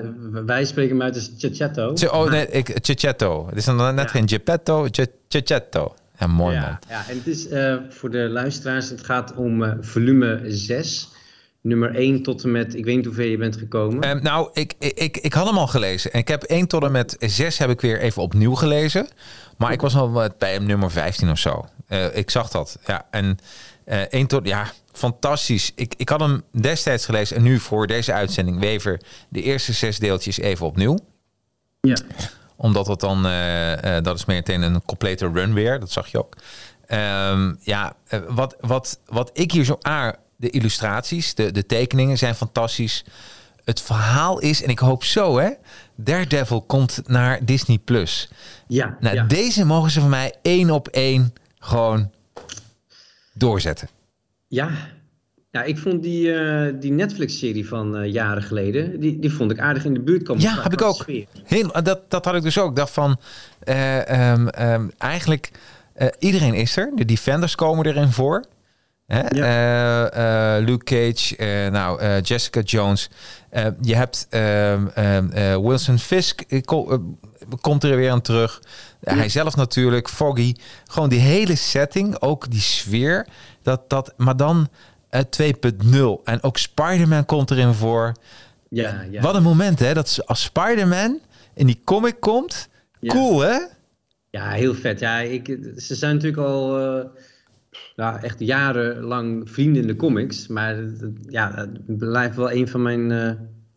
wij 0.46 0.66
spreken 0.66 0.92
hem 0.92 1.02
uit 1.02 1.16
als 1.16 1.32
Chachetto. 1.38 1.96
Ch- 1.96 2.14
Oh 2.14 2.30
nee, 2.30 2.48
ik, 2.48 2.78
Cicchetto. 2.82 3.48
Het 3.48 3.58
is 3.58 3.66
dan 3.66 3.76
net 3.96 4.06
Ja. 4.06 4.08
geen 4.08 4.30
Geppetto, 4.30 4.88
Cicchetto. 5.28 5.94
Ja, 6.20 6.28
mooi 6.28 6.56
man. 6.56 6.64
Ja, 6.64 6.80
ja, 6.90 7.06
en 7.10 7.18
het 7.18 7.28
is 7.28 7.48
eh, 7.48 7.76
voor 7.90 8.12
de 8.12 8.18
luisteraars, 8.18 8.90
het 8.90 9.04
gaat 9.06 9.34
om 9.36 9.64
eh, 9.64 9.72
volume 9.82 10.42
6. 10.46 11.10
Nummer 11.62 11.96
1 11.96 12.24
tot 12.24 12.44
en 12.44 12.52
met, 12.52 12.76
ik 12.76 12.86
weet 12.86 12.96
niet 12.96 13.06
hoeveel 13.06 13.26
je 13.26 13.38
bent 13.38 13.58
gekomen. 13.58 14.04
Ehm, 14.04 14.24
nou, 14.24 14.50
ik, 14.54 14.74
ik, 14.80 15.00
ik, 15.00 15.18
ik 15.18 15.34
had 15.34 15.48
hem 15.48 15.58
al 15.58 15.68
gelezen. 15.68 16.12
En 16.14 16.20
ik 16.20 16.28
heb 16.28 16.44
1 16.44 16.68
tot 16.68 16.84
en 16.84 16.92
met 16.92 17.16
6 17.20 17.58
heb 17.58 17.70
ik 17.70 17.82
weer 17.82 18.00
even 18.00 18.22
opnieuw 18.22 18.54
gelezen. 18.56 19.08
Maar 19.58 19.72
ik 19.72 19.82
was 19.82 19.96
al 19.96 20.12
bij 20.38 20.54
hem 20.54 20.66
nummer 20.66 20.92
15 20.92 21.30
of 21.30 21.38
zo. 21.40 21.66
Eh, 21.88 22.16
ik 22.18 22.30
zag 22.30 22.50
dat. 22.50 22.80
Ja, 22.86 23.06
en 23.12 23.38
eh 23.86 24.02
1 24.10 24.28
tot, 24.28 24.48
ja, 24.48 24.72
fantastisch. 24.92 25.72
Ik, 25.76 25.94
ik 25.98 26.10
had 26.10 26.20
hem 26.20 26.42
destijds 26.52 27.06
gelezen 27.06 27.38
en 27.38 27.44
nu 27.44 27.60
voor 27.60 27.88
deze 27.88 28.14
uitzending 28.14 28.60
Wever 28.60 29.02
de 29.30 29.42
eerste 29.42 29.74
zes 29.74 30.00
deeltjes 30.00 30.38
even 30.38 30.66
opnieuw. 30.66 30.98
ja. 31.82 31.96
Omdat 32.56 32.86
dat 32.86 33.00
dan, 33.00 33.26
eh, 33.26 33.98
eh, 33.98 34.04
dat 34.04 34.18
is 34.18 34.26
meteen 34.26 34.62
een 34.62 34.82
complete 34.86 35.32
run 35.34 35.54
weer. 35.54 35.80
Dat 35.80 35.92
zag 35.92 36.08
je 36.08 36.18
ook. 36.18 36.36
Ehm, 36.88 37.54
ja, 37.60 37.96
eh, 38.08 38.20
wat, 38.28 38.56
wat, 38.60 39.00
wat 39.06 39.30
ik 39.34 39.52
hier 39.52 39.66
zo 39.66 39.78
aan, 39.82 40.14
de 40.36 40.50
illustraties, 40.50 41.36
de, 41.36 41.52
de 41.52 41.66
tekeningen 41.66 42.18
zijn 42.18 42.36
fantastisch. 42.36 43.06
Het 43.64 43.82
verhaal 43.82 44.40
is, 44.40 44.64
en 44.64 44.70
ik 44.70 44.80
hoop 44.80 45.04
zo 45.04 45.38
hè, 45.38 45.50
Daredevil 45.96 46.62
komt 46.62 47.02
naar 47.06 47.46
Disney+. 47.46 47.78
Plus. 47.78 48.30
Ja, 48.68 48.98
Nou, 49.00 49.16
ja. 49.16 49.24
deze 49.24 49.66
mogen 49.66 49.92
ze 49.92 50.00
van 50.00 50.10
mij 50.10 50.34
één 50.42 50.70
op 50.70 50.88
één 50.88 51.34
gewoon 51.60 52.12
doorzetten. 53.34 53.90
ja. 54.48 54.70
Ja, 55.56 55.64
ik 55.64 55.78
vond 55.78 56.04
die, 56.04 56.28
uh, 56.28 56.74
die 56.80 56.92
Netflix-serie 56.92 57.68
van 57.68 58.02
uh, 58.02 58.12
jaren 58.12 58.44
geleden, 58.44 59.00
die, 59.00 59.20
die 59.20 59.32
vond 59.32 59.52
ik 59.52 59.60
aardig 59.60 59.86
in 59.86 59.94
de 59.94 60.00
buurt 60.00 60.24
komen. 60.24 60.44
Ja, 60.44 60.62
heb 60.62 60.74
ik 60.74 60.82
ook. 60.82 61.06
Heel, 61.44 61.72
dat, 61.84 62.00
dat 62.08 62.26
had 62.26 62.36
ik 62.36 62.42
dus 62.42 62.60
ook. 62.60 62.70
Ik 62.70 62.76
dacht 62.76 62.92
van, 62.92 63.18
uh, 63.64 64.32
um, 64.32 64.50
um, 64.60 64.92
eigenlijk, 64.98 65.52
iedereen 66.20 66.54
is 66.54 66.78
er. 66.78 66.92
De 66.96 67.06
Defenders 67.06 67.56
komen 67.56 67.86
erin 67.86 68.12
voor. 68.12 68.46
Hè? 69.08 69.22
Ja. 69.30 70.60
Luke 70.60 70.84
Cage, 70.84 71.70
nou, 71.72 72.20
Jessica 72.22 72.62
Jones. 72.62 73.10
je 73.82 73.96
hebt 73.96 74.28
um, 74.30 75.32
Wilson 75.68 76.00
Fisk, 76.00 76.44
komt 77.62 77.84
er 77.84 77.96
weer 77.96 78.12
aan 78.12 78.22
terug. 78.22 78.62
Hij 79.04 79.30
zelf 79.30 79.56
natuurlijk, 79.56 80.10
Foggy. 80.10 80.56
Gewoon 80.86 81.10
die 81.10 81.20
hele 81.20 81.56
setting, 81.56 82.22
ook 82.22 82.52
die 82.52 82.62
sfeer. 82.62 83.28
Dat, 83.62 83.90
dat, 83.90 84.14
maar 84.18 84.38
dan 84.38 84.70
2.0. 85.24 86.24
En 86.24 86.44
ook 86.44 86.58
Spider-Man 86.58 87.26
komt 87.26 87.52
erin 87.52 87.74
voor. 87.74 88.12
Ja, 88.70 89.06
ja. 89.12 89.22
Wat 89.22 89.36
een 89.36 89.44
moment, 89.44 89.80
hè? 89.80 89.94
Dat 89.94 90.22
als 90.26 90.44
Spider-Man 90.44 91.20
in 91.54 91.66
die 91.66 91.82
comic 91.84 92.20
komt. 92.20 92.70
Cool, 93.08 93.40
hè? 93.40 93.58
Ja, 94.30 94.50
heel 94.50 94.74
vet. 94.74 95.00
Ja, 95.00 95.20
ik, 95.20 95.58
ze 95.78 95.96
zijn 95.96 96.14
natuurlijk 96.14 96.42
al 96.48 96.80
uh, 96.80 97.06
nou, 97.96 98.20
echt 98.22 98.40
jarenlang 98.40 99.50
vrienden 99.50 99.82
in 99.82 99.88
de 99.88 99.96
comics. 99.96 100.48
Maar 100.48 100.76
ja, 101.30 101.52
het 101.56 101.98
blijft 101.98 102.36
wel 102.36 102.52
een 102.52 102.68
van 102.68 102.82
mijn 102.82 103.10
uh, 103.10 103.32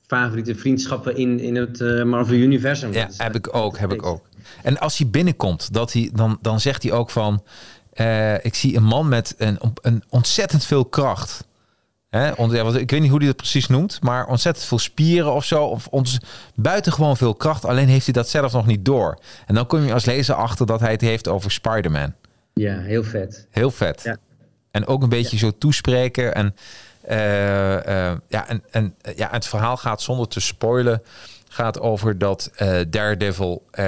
favoriete 0.07 0.55
vriendschappen 0.55 1.17
in, 1.17 1.41
in 1.41 1.57
het 1.57 1.81
uh, 1.81 2.05
Marvel-universum. 2.05 2.93
Ja, 2.93 3.09
heb 3.17 3.35
ik 3.35 3.55
ook, 3.55 3.79
heb 3.79 3.93
ik 3.93 4.07
ook. 4.07 4.29
En 4.63 4.79
als 4.79 4.99
hij 4.99 5.09
binnenkomt, 5.09 5.73
dat 5.73 5.93
hij, 5.93 6.11
dan, 6.13 6.39
dan 6.41 6.61
zegt 6.61 6.83
hij 6.83 6.93
ook 6.93 7.11
van... 7.11 7.43
Uh, 8.01 8.45
ik 8.45 8.55
zie 8.55 8.77
een 8.77 8.85
man 8.85 9.09
met 9.09 9.35
een, 9.39 9.59
een 9.83 10.03
ontzettend 10.09 10.65
veel 10.65 10.85
kracht. 10.85 11.47
Hè? 12.09 12.31
Ik 12.79 12.91
weet 12.91 13.01
niet 13.01 13.11
hoe 13.11 13.19
hij 13.19 13.27
dat 13.27 13.37
precies 13.37 13.67
noemt, 13.67 14.03
maar 14.03 14.27
ontzettend 14.27 14.67
veel 14.67 14.79
spieren 14.79 15.33
of 15.33 15.45
zo. 15.45 15.65
Of 15.65 15.87
ons 15.87 16.19
buitengewoon 16.55 17.17
veel 17.17 17.35
kracht. 17.35 17.65
Alleen 17.65 17.89
heeft 17.89 18.05
hij 18.05 18.15
dat 18.15 18.29
zelf 18.29 18.53
nog 18.53 18.67
niet 18.67 18.85
door. 18.85 19.19
En 19.47 19.55
dan 19.55 19.67
kom 19.67 19.85
je 19.85 19.93
als 19.93 20.05
lezer 20.05 20.35
achter 20.35 20.67
dat 20.67 20.81
hij 20.81 20.91
het 20.91 21.01
heeft 21.01 21.29
over 21.29 21.51
Spider-Man. 21.51 22.15
Ja, 22.55 22.79
heel 22.79 23.05
vet. 23.05 23.47
Heel 23.51 23.71
vet. 23.71 24.03
Ja. 24.03 24.17
En 24.71 24.87
ook 24.87 25.03
een 25.03 25.09
beetje 25.09 25.39
zo 25.39 25.51
toespreken. 25.59 26.35
En, 26.35 26.55
uh, 27.11 27.73
uh, 27.73 28.17
ja, 28.29 28.49
en, 28.49 28.63
en 28.71 28.95
ja, 29.17 29.29
het 29.31 29.47
verhaal 29.47 29.77
gaat 29.77 30.03
zonder 30.03 30.29
te 30.29 30.41
spoilen. 30.41 31.03
Gaat 31.49 31.81
over 31.81 32.19
dat 32.19 32.51
Daredevil. 32.89 33.65
Um, 33.73 33.87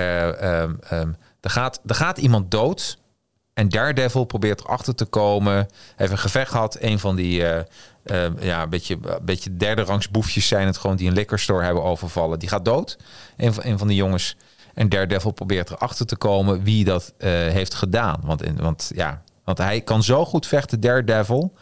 um, 0.93 1.17
er, 1.41 1.51
gaat, 1.51 1.81
er 1.87 1.95
gaat 1.95 2.19
iemand 2.19 2.51
dood. 2.51 2.99
En 3.61 3.69
Daredevil 3.69 4.25
probeert 4.25 4.61
erachter 4.61 4.95
te 4.95 5.05
komen. 5.05 5.69
Heeft 5.97 6.13
een 6.13 6.19
gevecht 6.19 6.51
gehad. 6.51 6.77
Een 6.81 6.99
van 6.99 7.17
die 7.17 7.41
uh, 7.41 7.57
uh, 8.05 8.27
ja, 8.41 8.67
beetje, 8.67 8.99
beetje 9.23 9.57
derde 9.57 9.83
rangs 9.83 10.11
boefjes 10.11 10.49
zijn 10.49 10.67
het 10.67 10.77
gewoon 10.77 10.97
die 10.97 11.09
een 11.09 11.15
liquor 11.15 11.39
store 11.39 11.65
hebben 11.65 11.83
overvallen. 11.83 12.39
Die 12.39 12.49
gaat 12.49 12.65
dood. 12.65 12.99
Een 13.37 13.55
van, 13.55 13.65
een 13.65 13.79
van 13.79 13.89
die 13.89 13.97
jongens. 13.97 14.37
En 14.75 14.89
Daredevil 14.89 15.31
probeert 15.31 15.71
erachter 15.71 16.07
te 16.07 16.17
komen 16.17 16.63
wie 16.63 16.85
dat 16.85 17.13
uh, 17.19 17.29
heeft 17.29 17.75
gedaan. 17.75 18.21
Want, 18.25 18.43
in, 18.43 18.57
want, 18.57 18.91
ja, 18.95 19.23
want 19.45 19.59
hij 19.59 19.81
kan 19.81 20.03
zo 20.03 20.25
goed 20.25 20.47
vechten, 20.47 20.81
Daredevil. 20.81 21.53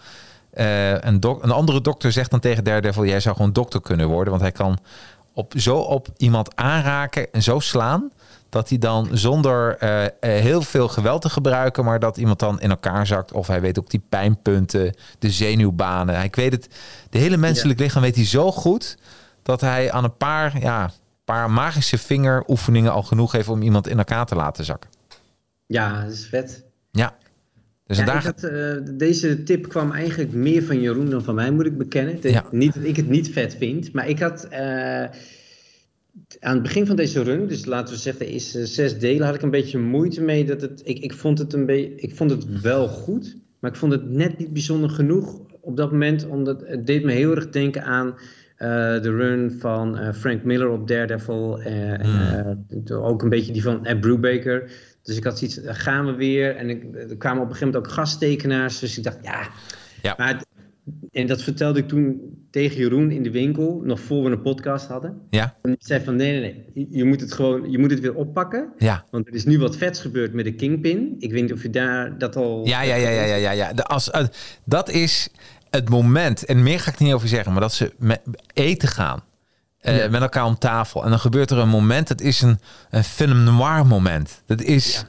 een, 0.50 1.18
een 1.20 1.50
andere 1.50 1.80
dokter 1.80 2.12
zegt 2.12 2.30
dan 2.30 2.40
tegen 2.40 2.64
Daredevil: 2.64 3.04
Jij 3.04 3.20
zou 3.20 3.36
gewoon 3.36 3.52
dokter 3.52 3.80
kunnen 3.80 4.08
worden. 4.08 4.30
Want 4.30 4.42
hij 4.42 4.52
kan 4.52 4.78
op, 5.32 5.52
zo 5.56 5.78
op 5.78 6.08
iemand 6.16 6.56
aanraken 6.56 7.32
en 7.32 7.42
zo 7.42 7.58
slaan 7.58 8.10
dat 8.48 8.68
hij 8.68 8.78
dan 8.78 9.08
zonder 9.12 9.82
uh, 9.82 10.04
heel 10.20 10.62
veel 10.62 10.88
geweld 10.88 11.22
te 11.22 11.28
gebruiken, 11.28 11.84
maar 11.84 11.98
dat 11.98 12.16
iemand 12.16 12.38
dan 12.38 12.60
in 12.60 12.70
elkaar 12.70 13.06
zakt. 13.06 13.32
Of 13.32 13.46
hij 13.46 13.60
weet 13.60 13.78
ook 13.78 13.90
die 13.90 14.02
pijnpunten, 14.08 14.94
de 15.18 15.30
zenuwbanen. 15.30 16.22
Ik 16.22 16.36
weet 16.36 16.52
het, 16.52 16.68
de 17.10 17.18
hele 17.18 17.36
menselijk 17.36 17.80
lichaam 17.80 18.02
weet 18.02 18.14
hij 18.16 18.24
zo 18.24 18.52
goed 18.52 18.98
dat 19.42 19.60
hij 19.60 19.92
aan 19.92 20.04
een 20.04 20.16
paar, 20.16 20.60
ja, 20.60 20.90
paar 21.24 21.50
magische 21.50 21.98
vingeroefeningen 21.98 22.92
al 22.92 23.02
genoeg 23.02 23.32
heeft 23.32 23.48
om 23.48 23.62
iemand 23.62 23.88
in 23.88 23.98
elkaar 23.98 24.26
te 24.26 24.34
laten 24.34 24.64
zakken. 24.64 24.90
Ja, 25.66 26.02
dat 26.02 26.12
is 26.12 26.26
vet. 26.26 26.64
Ja. 26.90 27.16
Dus 27.86 27.98
ja, 27.98 28.04
daar... 28.04 28.24
had, 28.24 28.42
uh, 28.42 28.76
deze 28.90 29.42
tip 29.42 29.68
kwam 29.68 29.92
eigenlijk 29.92 30.32
meer 30.32 30.62
van 30.62 30.80
Jeroen 30.80 31.10
dan 31.10 31.22
van 31.22 31.34
mij, 31.34 31.50
moet 31.50 31.66
ik 31.66 31.78
bekennen. 31.78 32.18
Ja. 32.22 32.44
Niet 32.50 32.74
dat 32.74 32.84
ik 32.84 32.96
het 32.96 33.08
niet 33.08 33.32
vet 33.32 33.56
vind, 33.58 33.92
maar 33.92 34.08
ik 34.08 34.18
had 34.18 34.48
aan 36.40 36.54
het 36.54 36.62
begin 36.62 36.86
van 36.86 36.96
deze 36.96 37.22
run, 37.22 37.46
dus 37.46 37.64
laten 37.64 37.94
we 37.94 38.00
zeggen, 38.00 38.28
is 38.28 38.56
uh, 38.56 38.64
zes 38.64 38.98
delen, 38.98 39.26
had 39.26 39.34
ik 39.34 39.42
een 39.42 39.50
beetje 39.50 39.78
moeite 39.78 40.22
mee. 40.22 40.44
Dat 40.44 40.60
het, 40.60 40.80
ik, 40.84 40.98
ik, 40.98 41.12
vond 41.12 41.38
het 41.38 41.52
een 41.52 41.66
beetje, 41.66 41.94
ik 41.94 42.16
vond 42.16 42.30
het 42.30 42.60
wel 42.60 42.88
goed, 42.88 43.36
maar 43.58 43.70
ik 43.70 43.76
vond 43.76 43.92
het 43.92 44.10
net 44.10 44.38
niet 44.38 44.52
bijzonder 44.52 44.90
genoeg 44.90 45.40
op 45.60 45.76
dat 45.76 45.90
moment, 45.90 46.26
omdat 46.26 46.62
het 46.66 46.86
deed 46.86 47.04
me 47.04 47.12
heel 47.12 47.34
erg 47.34 47.48
denken 47.48 47.84
aan 47.84 48.06
uh, 48.06 48.18
de 49.02 49.10
run 49.10 49.56
van 49.60 49.98
uh, 49.98 50.12
Frank 50.12 50.42
Miller 50.42 50.68
op 50.68 50.88
Daredevil. 50.88 51.60
Mm. 52.02 52.66
ook 52.88 53.22
een 53.22 53.28
beetje 53.28 53.52
die 53.52 53.62
van 53.62 53.86
Ed 53.86 54.00
Brubaker. 54.00 54.70
Dus 55.02 55.16
ik 55.16 55.24
had 55.24 55.38
zoiets, 55.38 55.60
gaan 55.64 56.06
we 56.06 56.12
weer. 56.12 56.56
En 56.56 56.70
ik, 56.70 56.82
er 56.94 57.16
kwamen 57.16 57.42
op 57.42 57.48
een 57.48 57.54
gegeven 57.54 57.66
moment 57.66 57.76
ook 57.76 57.92
gasttekenaars. 57.92 58.78
Dus 58.78 58.98
ik 58.98 59.04
dacht, 59.04 59.18
ja. 59.22 59.48
ja. 60.02 60.14
Maar 60.16 60.42
en 61.12 61.26
dat 61.26 61.42
vertelde 61.42 61.78
ik 61.78 61.88
toen 61.88 62.20
tegen 62.50 62.76
Jeroen 62.76 63.10
in 63.10 63.22
de 63.22 63.30
winkel, 63.30 63.80
nog 63.84 64.00
voor 64.00 64.24
we 64.24 64.30
een 64.30 64.42
podcast 64.42 64.86
hadden. 64.86 65.20
Ja. 65.30 65.56
En 65.62 65.70
hij 65.70 65.76
zei 65.78 66.04
van 66.04 66.16
nee, 66.16 66.40
nee, 66.40 66.64
nee, 66.74 66.86
je 66.90 67.04
moet 67.04 67.20
het 67.20 67.32
gewoon, 67.32 67.70
je 67.70 67.78
moet 67.78 67.90
het 67.90 68.00
weer 68.00 68.14
oppakken. 68.14 68.72
Ja. 68.78 69.04
Want 69.10 69.26
er 69.26 69.34
is 69.34 69.44
nu 69.44 69.58
wat 69.58 69.76
vets 69.76 70.00
gebeurd 70.00 70.32
met 70.32 70.44
de 70.44 70.54
Kingpin. 70.54 71.14
Ik 71.18 71.32
weet 71.32 71.42
niet 71.42 71.52
of 71.52 71.62
je 71.62 71.70
daar 71.70 72.18
dat 72.18 72.36
al... 72.36 72.66
Ja, 72.66 72.82
ja, 72.82 72.94
ja, 72.94 73.08
ja, 73.08 73.22
ja, 73.22 73.34
ja. 73.34 73.50
ja. 73.50 73.72
De, 73.72 73.84
als, 73.84 74.08
uh, 74.08 74.22
dat 74.64 74.90
is 74.90 75.28
het 75.70 75.88
moment, 75.88 76.44
en 76.44 76.62
meer 76.62 76.80
ga 76.80 76.90
ik 76.90 76.98
niet 76.98 77.12
over 77.12 77.28
zeggen, 77.28 77.52
maar 77.52 77.60
dat 77.60 77.74
ze 77.74 77.92
met 77.98 78.20
eten 78.52 78.88
gaan. 78.88 79.22
Uh, 79.82 79.98
ja. 79.98 80.08
Met 80.08 80.20
elkaar 80.20 80.44
om 80.44 80.58
tafel. 80.58 81.04
En 81.04 81.10
dan 81.10 81.18
gebeurt 81.18 81.50
er 81.50 81.58
een 81.58 81.68
moment, 81.68 82.08
dat 82.08 82.20
is 82.20 82.42
een, 82.42 82.58
een 82.90 83.04
film 83.04 83.44
noir 83.44 83.86
moment. 83.86 84.42
Dat 84.46 84.62
is 84.62 84.94
ja. 84.94 85.08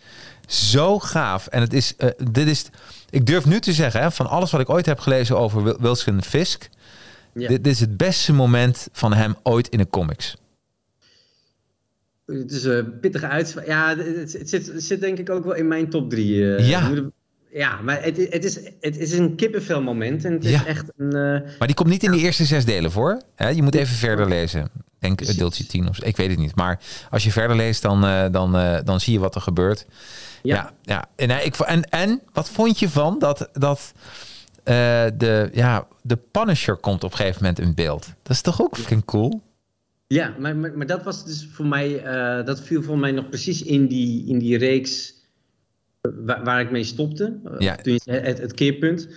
Zo 0.49 0.99
gaaf. 0.99 1.47
En 1.47 1.61
het 1.61 1.73
is, 1.73 1.93
uh, 1.97 2.09
dit 2.31 2.47
is 2.47 2.65
ik 3.09 3.25
durf 3.25 3.45
nu 3.45 3.59
te 3.59 3.73
zeggen, 3.73 4.01
hè, 4.01 4.11
van 4.11 4.27
alles 4.27 4.51
wat 4.51 4.61
ik 4.61 4.69
ooit 4.69 4.85
heb 4.85 4.99
gelezen 4.99 5.37
over 5.37 5.81
Wilson 5.81 6.23
Fisk, 6.23 6.69
ja. 7.33 7.47
dit, 7.47 7.63
dit, 7.63 7.73
is 7.73 7.79
het 7.79 7.97
beste 7.97 8.33
moment 8.33 8.87
van 8.91 9.13
hem 9.13 9.35
ooit 9.43 9.67
in 9.67 9.77
de 9.77 9.87
comics. 9.87 10.37
Het 12.25 12.51
is 12.51 12.63
een 12.63 12.99
pittige 12.99 13.27
uitspraak. 13.27 13.65
Ja, 13.65 13.97
het, 13.97 14.33
het, 14.33 14.49
zit, 14.49 14.67
het, 14.67 14.83
zit, 14.83 15.01
denk 15.01 15.17
ik 15.17 15.29
ook 15.29 15.43
wel 15.43 15.55
in 15.55 15.67
mijn 15.67 15.89
top 15.89 16.09
drie. 16.09 16.35
Uh, 16.35 16.69
ja. 16.69 16.91
Ja, 17.51 17.81
maar 17.81 18.03
het, 18.03 18.17
het, 18.17 18.45
is, 18.45 18.59
het 18.79 18.97
is 18.97 19.13
een 19.13 19.35
kippenvel 19.35 19.81
moment. 19.81 20.25
En 20.25 20.33
het 20.33 20.45
is 20.45 20.63
echt 20.63 20.91
een, 20.97 21.15
uh, 21.15 21.57
maar 21.59 21.67
die 21.67 21.73
komt 21.73 21.89
niet 21.89 22.03
in 22.03 22.11
de 22.11 22.17
eerste 22.17 22.45
zes 22.45 22.65
delen 22.65 22.91
voor. 22.91 23.21
Hè? 23.35 23.47
Je 23.47 23.61
moet 23.61 23.75
even 23.75 23.95
verder 23.95 24.27
lezen. 24.27 24.71
Denk 24.99 25.21
uh, 25.21 25.37
deeltje 25.37 25.65
10 25.65 25.89
of 25.89 25.95
zo. 25.95 26.05
Ik 26.05 26.17
weet 26.17 26.29
het 26.29 26.39
niet. 26.39 26.55
Maar 26.55 26.79
als 27.09 27.23
je 27.23 27.31
verder 27.31 27.55
leest, 27.55 27.81
dan, 27.81 28.05
uh, 28.05 28.25
dan, 28.31 28.51
dan 28.83 28.99
zie 28.99 29.13
je 29.13 29.19
wat 29.19 29.35
er 29.35 29.41
gebeurt. 29.41 29.85
Ja, 30.41 30.55
ja. 30.55 30.73
ja. 30.81 31.09
En, 31.15 31.45
ik, 31.45 31.55
en, 31.55 31.83
en 31.89 32.21
wat 32.33 32.49
vond 32.49 32.79
je 32.79 32.89
van 32.89 33.19
dat, 33.19 33.49
dat 33.53 33.93
de, 34.63 35.49
ja, 35.53 35.87
de 36.01 36.17
Punisher 36.31 36.75
komt 36.75 37.03
op 37.03 37.11
een 37.11 37.17
gegeven 37.17 37.41
moment 37.41 37.59
in 37.59 37.73
beeld? 37.73 38.07
Dat 38.23 38.35
is 38.35 38.41
toch 38.41 38.61
ook 38.61 38.77
fucking 38.77 39.05
cool? 39.05 39.41
Ja, 40.07 40.35
maar, 40.39 40.55
maar, 40.55 40.77
maar, 40.77 40.87
dat 40.87 41.03
was 41.03 41.25
dus 41.25 41.47
voor 41.51 41.65
mij, 41.65 42.03
dat 42.43 42.61
viel 42.61 42.83
voor 42.83 42.97
mij 42.97 43.11
nog 43.11 43.29
precies 43.29 43.63
in 43.63 43.87
die, 43.87 44.27
in 44.27 44.39
die 44.39 44.57
reeks 44.57 45.13
waar, 46.01 46.43
waar, 46.43 46.61
ik 46.61 46.71
mee 46.71 46.83
stopte. 46.83 47.39
Ja. 47.57 47.75
Toen 47.75 47.99
het, 48.03 48.37
het 48.37 48.53
keerpunt. 48.53 49.07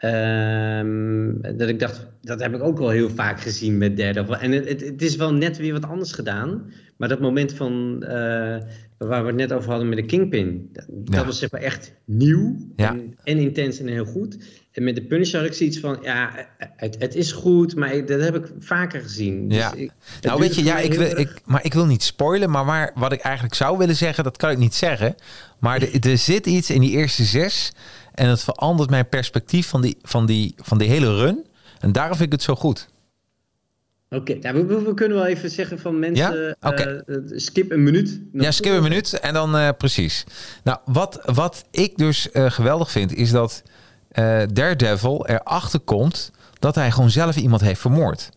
Um, 0.00 1.40
dat 1.56 1.68
ik 1.68 1.78
dacht, 1.78 2.06
dat 2.22 2.40
heb 2.40 2.54
ik 2.54 2.62
ook 2.62 2.78
wel 2.78 2.88
heel 2.88 3.10
vaak 3.10 3.40
gezien 3.40 3.78
met 3.78 3.96
derde. 3.96 4.36
En 4.36 4.52
het, 4.52 4.68
het, 4.68 4.80
het, 4.80 5.02
is 5.02 5.16
wel 5.16 5.32
net 5.32 5.56
weer 5.56 5.72
wat 5.72 5.84
anders 5.84 6.12
gedaan. 6.12 6.72
Maar 6.96 7.08
dat 7.08 7.20
moment 7.20 7.52
van, 7.52 7.96
uh, 8.02 8.08
waar 8.98 9.22
we 9.22 9.26
het 9.26 9.34
net 9.34 9.52
over 9.52 9.70
hadden 9.70 9.88
met 9.88 9.98
de 9.98 10.04
Kingpin. 10.04 10.70
Dat, 10.72 10.86
ja. 11.04 11.24
was 11.24 11.38
zeg 11.38 11.50
maar 11.50 11.60
echt 11.60 11.92
nieuw. 12.04 12.56
Ja. 12.76 12.90
En, 12.90 13.14
en, 13.24 13.38
intens 13.38 13.78
en 13.78 13.86
heel 13.86 14.04
goed. 14.04 14.36
En 14.72 14.84
met 14.84 14.94
de 14.94 15.02
Punisher 15.02 15.38
had 15.38 15.48
ik 15.48 15.54
zoiets 15.54 15.78
van, 15.78 15.98
ja, 16.02 16.48
het, 16.58 16.96
het 16.98 17.14
is 17.14 17.32
goed. 17.32 17.76
Maar 17.76 18.06
dat 18.06 18.20
heb 18.20 18.34
ik 18.34 18.52
vaker 18.58 19.00
gezien. 19.00 19.48
Dus 19.48 19.58
ja. 19.58 19.74
Ik, 19.74 19.90
nou 20.20 20.40
weet 20.40 20.54
je, 20.54 20.64
ja, 20.64 20.78
ik 20.78 20.94
wil, 20.94 21.18
ik, 21.18 21.40
maar 21.44 21.64
ik 21.64 21.74
wil 21.74 21.86
niet 21.86 22.02
spoilen. 22.02 22.50
Maar 22.50 22.64
waar, 22.64 22.92
wat 22.94 23.12
ik 23.12 23.20
eigenlijk 23.20 23.54
zou 23.54 23.78
willen 23.78 23.96
zeggen, 23.96 24.24
dat 24.24 24.36
kan 24.36 24.50
ik 24.50 24.58
niet 24.58 24.74
zeggen. 24.74 25.14
Maar 25.58 25.82
er 26.00 26.18
zit 26.18 26.46
iets 26.46 26.70
in 26.70 26.80
die 26.80 26.90
eerste 26.90 27.24
zes... 27.24 27.72
En 28.16 28.28
het 28.28 28.42
verandert 28.42 28.90
mijn 28.90 29.08
perspectief 29.08 29.68
van 29.68 29.80
die, 29.80 29.96
van 30.02 30.26
die, 30.26 30.54
van 30.56 30.78
die 30.78 30.88
hele 30.88 31.16
run. 31.16 31.46
En 31.80 31.92
daarom 31.92 32.16
vind 32.16 32.26
ik 32.26 32.32
het 32.32 32.42
zo 32.42 32.54
goed. 32.54 32.88
Oké, 34.10 34.32
okay, 34.32 34.38
ja, 34.40 34.66
we, 34.66 34.82
we, 34.82 34.94
kunnen 34.94 35.16
wel 35.16 35.26
even 35.26 35.50
zeggen 35.50 35.78
van 35.78 35.98
mensen, 35.98 36.36
ja? 36.36 36.70
okay. 36.70 37.02
uh, 37.06 37.16
skip 37.38 37.70
een 37.70 37.82
minuut. 37.82 38.20
Ja, 38.32 38.50
skip 38.50 38.72
een 38.72 38.82
minuut 38.82 39.20
en 39.20 39.34
dan 39.34 39.56
uh, 39.56 39.68
precies. 39.78 40.24
Nou, 40.64 40.78
wat, 40.84 41.20
wat 41.24 41.64
ik 41.70 41.96
dus 41.96 42.28
uh, 42.32 42.50
geweldig 42.50 42.90
vind, 42.90 43.14
is 43.14 43.30
dat 43.30 43.62
Daredevil 44.52 45.26
erachter 45.26 45.80
komt 45.80 46.30
dat 46.58 46.74
hij 46.74 46.90
gewoon 46.90 47.10
zelf 47.10 47.36
iemand 47.36 47.60
heeft 47.60 47.80
vermoord. 47.80 48.30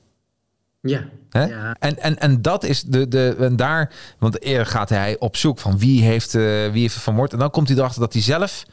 Ja. 0.82 1.06
ja. 1.30 1.76
En, 1.80 2.00
en, 2.00 2.20
en 2.20 2.42
dat 2.42 2.64
is 2.64 2.84
de, 2.84 3.08
de 3.08 3.36
en 3.40 3.56
daar, 3.56 3.92
want 4.18 4.42
eerder 4.42 4.66
gaat 4.66 4.90
hij 4.90 5.16
op 5.20 5.38
zoek 5.38 5.60
van 5.60 5.78
wie 5.78 6.04
heeft, 6.04 6.32
wie 6.72 6.82
heeft 6.82 6.94
vermoord. 6.94 7.34
En 7.34 7.40
dan 7.40 7.52
komt 7.52 7.68
hij 7.68 7.78
erachter 7.78 8.02
dat 8.02 8.14
hij 8.14 8.22
zelf 8.22 8.66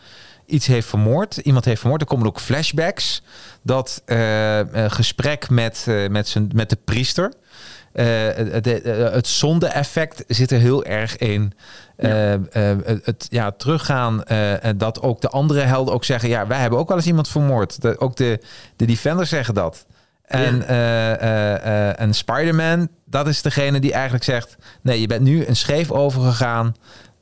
iets 0.47 0.67
heeft 0.67 0.89
vermoord. 0.89 1.37
Iemand 1.37 1.65
heeft 1.65 1.81
vermoord. 1.81 2.01
Er 2.01 2.07
komen 2.07 2.27
ook 2.27 2.41
flashbacks. 2.41 3.23
Dat 3.63 4.03
uh, 4.07 4.61
gesprek 4.87 5.51
met, 5.51 5.87
uh, 5.89 6.09
met, 6.09 6.29
zijn, 6.29 6.51
met 6.55 6.71
de 6.71 6.79
priester. 6.85 7.33
het, 7.93 8.65
het 9.13 9.27
zonde-effect 9.27 10.25
zit 10.27 10.51
er 10.51 10.59
heel 10.59 10.85
erg 10.85 11.17
in. 11.17 11.53
Ja. 11.97 12.41
het 13.03 13.27
ja, 13.31 13.51
teruggaan. 13.51 14.25
en 14.25 14.79
dat 14.79 15.03
ook 15.03 15.21
de 15.21 15.29
andere 15.29 15.61
helden 15.61 15.95
ook 15.95 16.05
zeggen: 16.05 16.29
ja, 16.29 16.47
wij 16.47 16.59
hebben 16.59 16.79
ook 16.79 16.89
wel 16.89 16.97
eens 16.97 17.07
iemand 17.07 17.29
vermoord. 17.29 17.83
De, 17.83 18.01
ook 18.01 18.17
de, 18.17 18.41
de 18.77 18.87
Defenders 18.87 19.29
zeggen 19.29 19.55
dat. 19.55 19.87
En, 20.25 20.65
ja. 20.69 21.95
en 21.97 22.15
Spider-Man, 22.15 22.89
dat 23.05 23.27
is 23.27 23.43
degene 23.43 23.81
die 23.81 23.93
eigenlijk 23.93 24.25
zegt: 24.25 24.57
nee, 24.83 25.01
je 25.01 25.07
bent 25.07 25.23
nu 25.23 25.47
een 25.47 25.57
scheef 25.57 25.91
overgegaan 25.91 26.75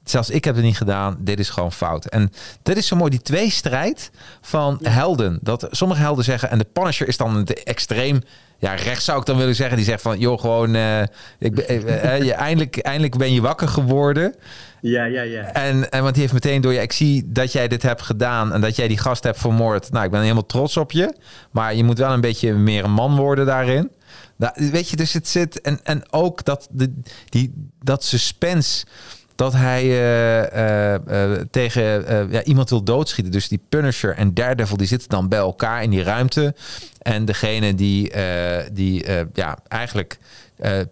zelfs 0.05 0.31
ik 0.31 0.45
heb 0.45 0.55
het 0.55 0.65
niet 0.65 0.77
gedaan. 0.77 1.17
Dit 1.19 1.39
is 1.39 1.49
gewoon 1.49 1.73
fout. 1.73 2.05
En 2.05 2.33
dit 2.63 2.77
is 2.77 2.87
zo 2.87 2.97
mooi, 2.97 3.11
die 3.11 3.23
twee 3.23 3.51
strijd 3.51 4.11
van 4.41 4.79
helden. 4.83 5.39
Dat 5.43 5.67
sommige 5.71 6.01
helden 6.01 6.25
zeggen, 6.25 6.51
en 6.51 6.59
de 6.59 6.67
Punisher 6.73 7.09
is 7.09 7.17
dan 7.17 7.37
het 7.37 7.63
extreem 7.63 8.23
ja, 8.59 8.75
rechts 8.75 9.05
zou 9.05 9.19
ik 9.21 9.27
dan 9.27 9.37
willen 9.37 9.55
zeggen. 9.55 9.77
Die 9.77 9.87
zegt 9.87 10.03
van, 10.03 10.19
joh, 10.19 10.41
gewoon, 10.41 10.75
uh, 10.75 11.01
ik, 11.39 11.71
uh, 11.71 12.23
je, 12.23 12.33
eindelijk, 12.49 12.79
eindelijk 12.79 13.17
ben 13.17 13.33
je 13.33 13.41
wakker 13.41 13.69
geworden. 13.69 14.35
Ja, 14.81 15.05
ja, 15.05 15.23
ja. 15.23 15.43
En, 15.43 15.91
en 15.91 16.03
want 16.03 16.13
die 16.13 16.23
heeft 16.23 16.35
meteen 16.35 16.61
door 16.61 16.73
je, 16.73 16.81
ik 16.81 16.93
zie 16.93 17.23
dat 17.27 17.53
jij 17.53 17.69
dit 17.69 17.83
hebt 17.83 18.03
gedaan 18.03 18.53
en 18.53 18.61
dat 18.61 18.77
jij 18.77 18.89
die 18.89 18.99
gast 18.99 19.23
hebt 19.23 19.39
vermoord. 19.39 19.91
Nou, 19.91 20.05
ik 20.05 20.11
ben 20.11 20.21
helemaal 20.21 20.47
trots 20.47 20.77
op 20.77 20.93
je. 20.93 21.15
Maar 21.51 21.75
je 21.75 21.85
moet 21.85 21.99
wel 21.99 22.13
een 22.13 22.21
beetje 22.21 22.53
meer 22.53 22.85
een 22.85 22.93
man 22.93 23.17
worden 23.17 23.47
daarin. 23.47 23.91
Nou, 24.37 24.71
weet 24.71 24.89
je, 24.89 24.97
dus 24.97 25.13
het 25.13 25.29
zit, 25.29 25.61
en, 25.61 25.81
en 25.83 26.03
ook 26.11 26.45
dat, 26.45 26.69
de, 26.71 26.95
die, 27.29 27.71
dat 27.83 28.05
suspense 28.05 28.87
dat 29.37 29.53
hij 29.53 29.85
uh, 29.85 30.93
uh, 30.93 31.41
tegen 31.51 32.05
ja, 32.31 32.43
iemand 32.43 32.71
wil 32.71 32.83
doodschieten. 32.83 33.33
Dus 33.33 33.49
die 33.49 33.61
Punisher 33.69 34.15
en 34.15 34.35
Daredevil 34.35 34.77
die 34.77 34.87
zitten 34.87 35.09
dan 35.09 35.29
bij 35.29 35.39
elkaar 35.39 35.83
in 35.83 35.91
die 35.91 36.03
ruimte. 36.03 36.55
En 36.99 37.25
degene 37.25 37.75
die, 37.75 38.13
die 38.73 39.05
ja, 39.33 39.59
eigenlijk 39.69 40.19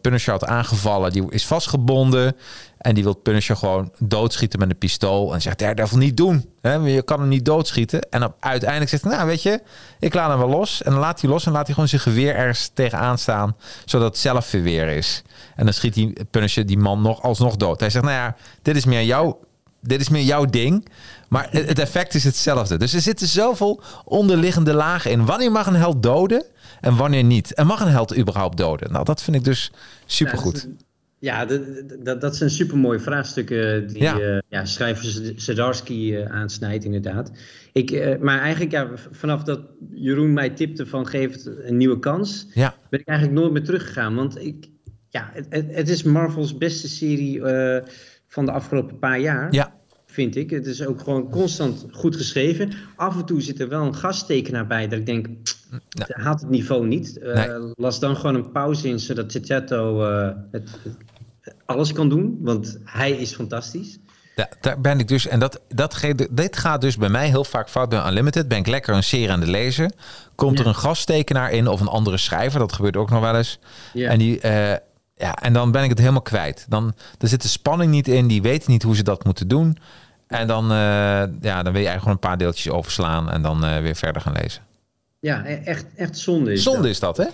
Punisher 0.00 0.32
had 0.32 0.44
aangevallen, 0.44 1.12
die 1.12 1.24
is 1.30 1.46
vastgebonden. 1.46 2.36
En 2.78 2.94
die 2.94 3.04
wil 3.04 3.14
Punisher 3.14 3.56
gewoon 3.56 3.92
doodschieten 3.98 4.58
met 4.58 4.70
een 4.70 4.78
pistool. 4.78 5.34
En 5.34 5.40
zegt, 5.40 5.58
Daredevil 5.58 5.98
niet 5.98 6.16
doen. 6.16 6.50
Hè? 6.60 6.74
Je 6.74 7.02
kan 7.02 7.20
hem 7.20 7.28
niet 7.28 7.44
doodschieten. 7.44 8.00
En 8.10 8.24
op, 8.24 8.34
uiteindelijk 8.40 8.90
zegt 8.90 9.02
hij, 9.02 9.12
nou 9.12 9.26
weet 9.26 9.42
je, 9.42 9.62
ik 9.98 10.14
laat 10.14 10.28
hem 10.28 10.38
wel 10.38 10.48
los. 10.48 10.82
En 10.82 10.90
dan 10.90 11.00
laat 11.00 11.20
hij 11.20 11.30
los 11.30 11.46
en 11.46 11.52
laat 11.52 11.64
hij 11.64 11.74
gewoon 11.74 11.88
zijn 11.88 12.00
geweer 12.00 12.34
ergens 12.34 12.70
tegenaan 12.74 13.18
staan. 13.18 13.56
Zodat 13.84 14.08
het 14.08 14.18
zelf 14.18 14.46
verweer 14.46 14.88
is. 14.88 15.22
En 15.56 15.64
dan 15.64 15.74
schiet 15.74 15.94
die 15.94 16.24
Punisher 16.30 16.66
die 16.66 16.78
man 16.78 17.02
nog 17.02 17.22
alsnog 17.22 17.56
dood. 17.56 17.80
Hij 17.80 17.90
zegt, 17.90 18.04
nou 18.04 18.16
ja, 18.16 18.36
dit 18.62 18.76
is 18.76 18.84
meer 18.84 19.02
jouw, 19.02 19.38
dit 19.82 20.00
is 20.00 20.08
meer 20.08 20.22
jouw 20.22 20.44
ding. 20.44 20.86
Maar 21.28 21.48
het 21.50 21.78
effect 21.78 22.14
is 22.14 22.24
hetzelfde. 22.24 22.78
Dus 22.78 22.94
er 22.94 23.00
zitten 23.00 23.26
zoveel 23.26 23.82
onderliggende 24.04 24.74
lagen 24.74 25.10
in. 25.10 25.26
Wanneer 25.26 25.52
mag 25.52 25.66
een 25.66 25.74
held 25.74 26.02
doden 26.02 26.44
en 26.80 26.96
wanneer 26.96 27.24
niet? 27.24 27.54
En 27.54 27.66
mag 27.66 27.80
een 27.80 27.88
held 27.88 28.16
überhaupt 28.16 28.56
doden? 28.56 28.92
Nou, 28.92 29.04
dat 29.04 29.22
vind 29.22 29.36
ik 29.36 29.44
dus 29.44 29.72
supergoed. 30.06 30.68
Ja, 31.18 31.44
dat, 31.44 31.60
dat, 32.00 32.20
dat 32.20 32.36
zijn 32.36 32.50
supermooie 32.50 32.98
vraagstukken 32.98 33.88
die 33.88 34.02
ja. 34.02 34.18
Uh, 34.20 34.38
ja, 34.48 34.64
schrijver 34.64 35.32
Zadarski 35.36 36.18
uh, 36.18 36.30
aansnijdt, 36.30 36.84
inderdaad. 36.84 37.30
Ik, 37.72 37.90
uh, 37.90 38.18
maar 38.20 38.40
eigenlijk, 38.40 38.72
ja, 38.72 38.88
vanaf 39.10 39.42
dat 39.42 39.60
Jeroen 39.90 40.32
mij 40.32 40.50
tipte 40.50 40.86
van 40.86 41.06
geef 41.06 41.32
het 41.32 41.50
een 41.64 41.76
nieuwe 41.76 41.98
kans, 41.98 42.46
ja. 42.54 42.74
ben 42.90 43.00
ik 43.00 43.06
eigenlijk 43.06 43.38
nooit 43.38 43.52
meer 43.52 43.64
teruggegaan. 43.64 44.14
Want 44.14 44.38
ik, 44.38 44.68
ja, 45.08 45.30
het, 45.32 45.66
het 45.70 45.88
is 45.88 46.02
Marvel's 46.02 46.58
beste 46.58 46.88
serie 46.88 47.40
van 48.32 48.44
de 48.44 48.52
afgelopen 48.52 48.98
paar 48.98 49.18
jaar. 49.18 49.52
Ja. 49.52 49.72
Vind 50.06 50.36
ik. 50.36 50.50
Het 50.50 50.66
is 50.66 50.86
ook 50.86 51.00
gewoon 51.00 51.30
constant 51.30 51.86
goed 51.90 52.16
geschreven. 52.16 52.72
Af 52.96 53.16
en 53.16 53.24
toe 53.24 53.40
zit 53.40 53.60
er 53.60 53.68
wel 53.68 53.84
een 53.84 53.94
gasttekenaar 53.94 54.66
bij 54.66 54.88
dat 54.88 54.98
ik 54.98 55.06
denk, 55.06 55.26
haalt 56.08 56.40
het 56.40 56.50
niveau 56.50 56.86
niet. 56.86 57.18
Nee. 57.22 57.48
Las 57.74 58.00
dan 58.00 58.16
gewoon 58.16 58.34
een 58.34 58.52
pauze 58.52 58.88
in, 58.88 59.00
zodat 59.00 59.32
Cicetto 59.32 60.00
het, 60.50 60.70
alles 61.64 61.92
kan 61.92 62.08
doen, 62.08 62.38
want 62.40 62.78
hij 62.84 63.10
is 63.10 63.34
fantastisch. 63.34 63.98
Ja, 64.34 64.48
daar 64.60 64.80
ben 64.80 64.98
ik 64.98 65.08
dus. 65.08 65.26
En 65.26 65.40
dat, 65.40 65.60
dat 65.68 66.00
dit 66.30 66.56
gaat 66.56 66.80
dus 66.80 66.96
bij 66.96 67.08
mij 67.08 67.28
heel 67.28 67.44
vaak 67.44 67.68
fout 67.68 67.88
bij 67.88 68.06
Unlimited. 68.06 68.48
Ben 68.48 68.58
ik 68.58 68.66
lekker 68.66 68.94
een 68.94 69.02
serie 69.02 69.30
aan 69.30 69.40
de 69.40 69.50
lezen. 69.50 69.94
Komt 70.34 70.58
er 70.58 70.66
een 70.66 70.74
gasttekenaar 70.74 71.50
in 71.50 71.68
of 71.68 71.80
een 71.80 71.88
andere 71.88 72.16
schrijver. 72.16 72.58
Dat 72.58 72.72
gebeurt 72.72 72.96
ook 72.96 73.10
nog 73.10 73.20
wel 73.20 73.36
eens. 73.36 73.58
Ja. 73.92 74.10
En, 74.10 74.18
die, 74.18 74.40
uh, 74.44 74.72
ja, 75.14 75.34
en 75.34 75.52
dan 75.52 75.70
ben 75.70 75.82
ik 75.82 75.88
het 75.88 75.98
helemaal 75.98 76.22
kwijt. 76.22 76.66
Dan 76.68 76.94
er 77.18 77.28
zit 77.28 77.42
de 77.42 77.48
spanning 77.48 77.90
niet 77.90 78.08
in. 78.08 78.26
Die 78.26 78.42
weten 78.42 78.70
niet 78.70 78.82
hoe 78.82 78.96
ze 78.96 79.02
dat 79.02 79.24
moeten 79.24 79.48
doen. 79.48 79.78
En 80.26 80.46
dan, 80.46 80.64
uh, 80.64 80.76
ja, 81.40 81.62
dan 81.62 81.72
wil 81.72 81.80
je 81.82 81.88
eigenlijk 81.88 81.98
gewoon 81.98 82.14
een 82.14 82.18
paar 82.18 82.38
deeltjes 82.38 82.72
overslaan. 82.72 83.30
En 83.30 83.42
dan 83.42 83.64
uh, 83.64 83.78
weer 83.78 83.96
verder 83.96 84.22
gaan 84.22 84.36
lezen. 84.40 84.62
Ja, 85.20 85.46
e-, 85.46 85.54
echt, 85.54 85.84
echt 85.96 86.18
zonde 86.18 86.52
is 86.52 86.62
Zonde 86.62 86.80
dat. 86.80 86.90
is 86.90 87.00
dat, 87.00 87.16
hè? 87.16 87.26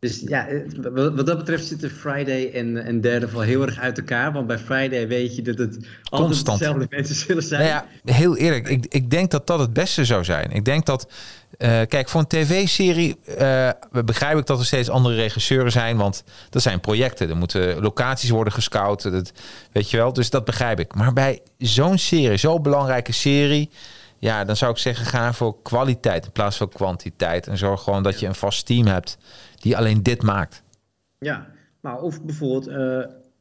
Dus 0.00 0.22
ja, 0.26 0.46
eh, 0.46 0.60
wat 0.92 1.26
dat 1.26 1.38
betreft 1.38 1.66
zitten 1.66 1.90
Friday 1.90 2.50
en, 2.52 2.84
en 2.84 3.00
Daredevil 3.00 3.40
heel 3.40 3.62
erg 3.62 3.78
uit 3.78 3.98
elkaar. 3.98 4.32
Want 4.32 4.46
bij 4.46 4.58
Friday 4.58 5.08
weet 5.08 5.36
je 5.36 5.42
dat 5.42 5.58
het 5.58 5.78
altijd 6.10 6.30
Constant. 6.30 6.58
dezelfde 6.58 6.86
mensen 6.90 7.14
zullen 7.14 7.42
zijn. 7.42 7.60
Nou 7.62 7.72
ja, 8.04 8.12
heel 8.12 8.36
eerlijk, 8.36 8.68
ik, 8.68 8.86
ik 8.88 9.10
denk 9.10 9.30
dat 9.30 9.46
dat 9.46 9.58
het 9.58 9.72
beste 9.72 10.04
zou 10.04 10.24
zijn. 10.24 10.50
Ik 10.50 10.64
denk 10.64 10.86
dat, 10.86 11.08
uh, 11.58 11.80
kijk, 11.88 12.08
voor 12.08 12.20
een 12.20 12.26
tv-serie 12.26 13.16
uh, 13.40 13.70
begrijp 14.04 14.38
ik 14.38 14.46
dat 14.46 14.58
er 14.58 14.66
steeds 14.66 14.88
andere 14.88 15.14
regisseuren 15.14 15.72
zijn. 15.72 15.96
Want 15.96 16.24
dat 16.50 16.62
zijn 16.62 16.80
projecten. 16.80 17.28
Er 17.28 17.36
moeten 17.36 17.80
locaties 17.80 18.30
worden 18.30 18.52
gescout. 18.52 19.02
Dat, 19.02 19.32
weet 19.72 19.90
je 19.90 19.96
wel, 19.96 20.12
dus 20.12 20.30
dat 20.30 20.44
begrijp 20.44 20.80
ik. 20.80 20.94
Maar 20.94 21.12
bij 21.12 21.40
zo'n 21.58 21.98
serie, 21.98 22.36
zo'n 22.36 22.62
belangrijke 22.62 23.12
serie... 23.12 23.70
Ja, 24.22 24.44
dan 24.44 24.56
zou 24.56 24.70
ik 24.72 24.78
zeggen, 24.78 25.06
ga 25.06 25.32
voor 25.32 25.62
kwaliteit 25.62 26.24
in 26.24 26.32
plaats 26.32 26.56
van 26.56 26.68
kwantiteit. 26.68 27.46
En 27.46 27.58
zorg 27.58 27.82
gewoon 27.82 28.02
dat 28.02 28.20
je 28.20 28.26
een 28.26 28.34
vast 28.34 28.66
team 28.66 28.86
hebt 28.86 29.18
die 29.60 29.76
alleen 29.76 30.02
dit 30.02 30.22
maakt. 30.22 30.62
Ja, 31.18 31.46
maar 31.80 32.00
of 32.00 32.24
bijvoorbeeld 32.24 32.68
uh, 32.68 32.76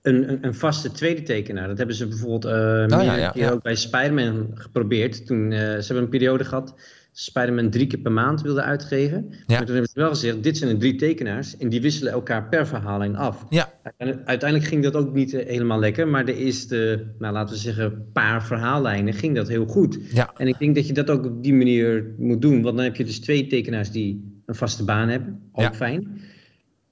een, 0.01 0.29
een, 0.29 0.37
een, 0.41 0.53
vaste 0.53 0.91
tweede 0.91 1.21
tekenaar. 1.21 1.67
Dat 1.67 1.77
hebben 1.77 1.95
ze 1.95 2.07
bijvoorbeeld 2.07 2.45
uh, 2.45 2.97
oh, 2.99 3.03
ja, 3.03 3.15
ja, 3.15 3.31
ja. 3.35 3.51
ook 3.51 3.61
bij 3.61 3.75
Spider-Man 3.75 4.51
geprobeerd. 4.53 5.25
Toen, 5.25 5.51
uh, 5.51 5.59
ze 5.59 5.85
hebben 5.85 6.03
een 6.03 6.09
periode 6.09 6.43
gehad 6.43 6.73
Spider-Man 7.11 7.69
drie 7.69 7.87
keer 7.87 7.99
per 7.99 8.11
maand 8.11 8.41
wilde 8.41 8.61
uitgeven. 8.61 9.27
Maar 9.47 9.65
toen 9.65 9.75
hebben 9.75 9.91
ze 9.93 9.99
wel 9.99 10.09
gezegd, 10.09 10.43
dit 10.43 10.57
zijn 10.57 10.69
de 10.69 10.77
drie 10.77 10.95
tekenaars 10.95 11.57
en 11.57 11.69
die 11.69 11.81
wisselen 11.81 12.13
elkaar 12.13 12.49
per 12.49 12.67
verhaallijn 12.67 13.15
af. 13.15 13.45
Ja. 13.49 13.73
En 13.97 14.21
uiteindelijk 14.25 14.69
ging 14.69 14.83
dat 14.83 14.95
ook 14.95 15.13
niet 15.13 15.31
helemaal 15.31 15.79
lekker, 15.79 16.07
maar 16.07 16.25
de 16.25 16.35
eerste, 16.35 17.05
nou, 17.17 17.33
laten 17.33 17.55
we 17.55 17.61
zeggen, 17.61 18.09
paar 18.13 18.45
verhaallijnen 18.45 19.13
ging 19.13 19.35
dat 19.35 19.47
heel 19.47 19.65
goed. 19.65 19.99
Ja. 20.13 20.33
En 20.37 20.47
ik 20.47 20.59
denk 20.59 20.75
dat 20.75 20.87
je 20.87 20.93
dat 20.93 21.09
ook 21.09 21.25
op 21.25 21.43
die 21.43 21.53
manier 21.53 22.13
moet 22.17 22.41
doen, 22.41 22.61
want 22.61 22.75
dan 22.75 22.85
heb 22.85 22.95
je 22.95 23.05
dus 23.05 23.19
twee 23.19 23.47
tekenaars 23.47 23.91
die 23.91 24.38
een 24.49 24.55
vaste 24.55 24.83
baan 24.83 25.09
hebben, 25.09 25.49
ook 25.51 25.63
ja. 25.63 25.73
fijn. 25.73 26.21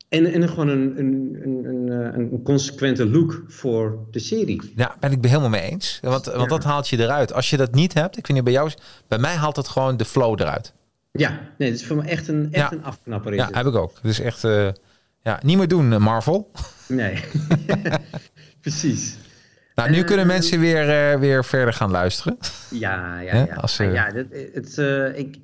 En, 0.09 0.25
en 0.25 0.49
gewoon 0.49 0.67
een, 0.67 0.99
een, 0.99 1.39
een, 1.43 1.65
een, 1.65 2.31
een 2.31 2.41
consequente 2.43 3.09
look 3.09 3.43
voor 3.47 4.07
de 4.11 4.19
serie. 4.19 4.73
Ja, 4.75 4.95
ben 4.99 5.11
ik 5.11 5.25
helemaal 5.25 5.49
mee 5.49 5.61
eens. 5.61 5.99
Want, 6.01 6.25
want 6.25 6.41
ja. 6.41 6.47
dat 6.47 6.63
haalt 6.63 6.87
je 6.89 6.99
eruit. 6.99 7.33
Als 7.33 7.49
je 7.49 7.57
dat 7.57 7.73
niet 7.73 7.93
hebt, 7.93 8.17
ik 8.17 8.25
vind 8.25 8.37
het 8.37 8.47
bij 8.47 8.55
jou, 8.55 8.71
bij 9.07 9.17
mij 9.17 9.35
haalt 9.35 9.55
het 9.55 9.67
gewoon 9.67 9.97
de 9.97 10.05
flow 10.05 10.41
eruit. 10.41 10.73
Ja, 11.11 11.39
nee, 11.57 11.69
het 11.69 11.79
is 11.79 11.85
voor 11.85 11.95
me 11.95 12.03
echt 12.03 12.27
een, 12.27 12.47
echt 12.51 12.69
ja. 12.69 12.77
een 12.77 12.83
afknapper. 12.83 13.33
Ja, 13.33 13.49
heb 13.51 13.65
ik 13.65 13.75
ook. 13.75 13.93
Dus 14.01 14.19
echt, 14.19 14.43
uh, 14.43 14.69
ja, 15.23 15.39
niet 15.43 15.57
meer 15.57 15.67
doen, 15.67 16.01
Marvel. 16.01 16.51
Nee, 16.87 17.23
precies. 18.61 19.17
Nou, 19.75 19.89
nu 19.89 19.97
uh, 19.97 20.05
kunnen 20.05 20.27
mensen 20.27 20.59
weer, 20.59 21.13
uh, 21.13 21.19
weer 21.19 21.45
verder 21.45 21.73
gaan 21.73 21.91
luisteren. 21.91 22.37
Ja, 22.69 23.19
ja, 23.19 23.35
ja. 23.35 23.53
Als, 23.55 23.77
ja 23.77 24.11
het, 24.13 24.27
het, 24.53 24.77
ik, 25.17 25.37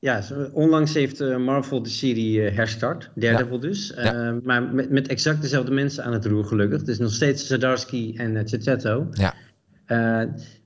ja, 0.00 0.22
onlangs 0.52 0.94
heeft 0.94 1.20
uh, 1.20 1.36
Marvel 1.36 1.82
de 1.82 1.88
serie 1.88 2.40
uh, 2.40 2.56
herstart, 2.56 3.10
Daredevil 3.14 3.54
ja. 3.54 3.60
dus. 3.60 3.92
Uh, 3.98 4.04
ja. 4.04 4.38
Maar 4.42 4.62
met, 4.62 4.90
met 4.90 5.08
exact 5.08 5.42
dezelfde 5.42 5.72
mensen 5.72 6.04
aan 6.04 6.12
het 6.12 6.26
roer 6.26 6.44
gelukkig. 6.44 6.82
Dus 6.82 6.98
nog 6.98 7.12
steeds 7.12 7.46
Zadarsky 7.46 8.14
en 8.16 8.36
uh. 8.36 9.08
Ja. 9.12 9.34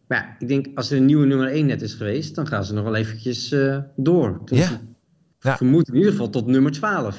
maar 0.06 0.18
ja, 0.18 0.36
ik 0.38 0.48
denk 0.48 0.66
als 0.74 0.90
er 0.90 0.96
een 0.96 1.04
nieuwe 1.04 1.26
nummer 1.26 1.48
1 1.48 1.66
net 1.66 1.82
is 1.82 1.94
geweest, 1.94 2.34
dan 2.34 2.46
gaan 2.46 2.64
ze 2.64 2.74
nog 2.74 2.84
wel 2.84 2.94
eventjes 2.94 3.54
door. 3.96 4.40
Dus 4.44 4.58
ja. 4.58 4.80
Ja. 5.40 5.56
vermoed 5.56 5.88
in 5.88 5.94
ieder 5.94 6.10
geval 6.10 6.30
tot 6.30 6.46
nummer 6.46 6.72
12. 6.72 7.16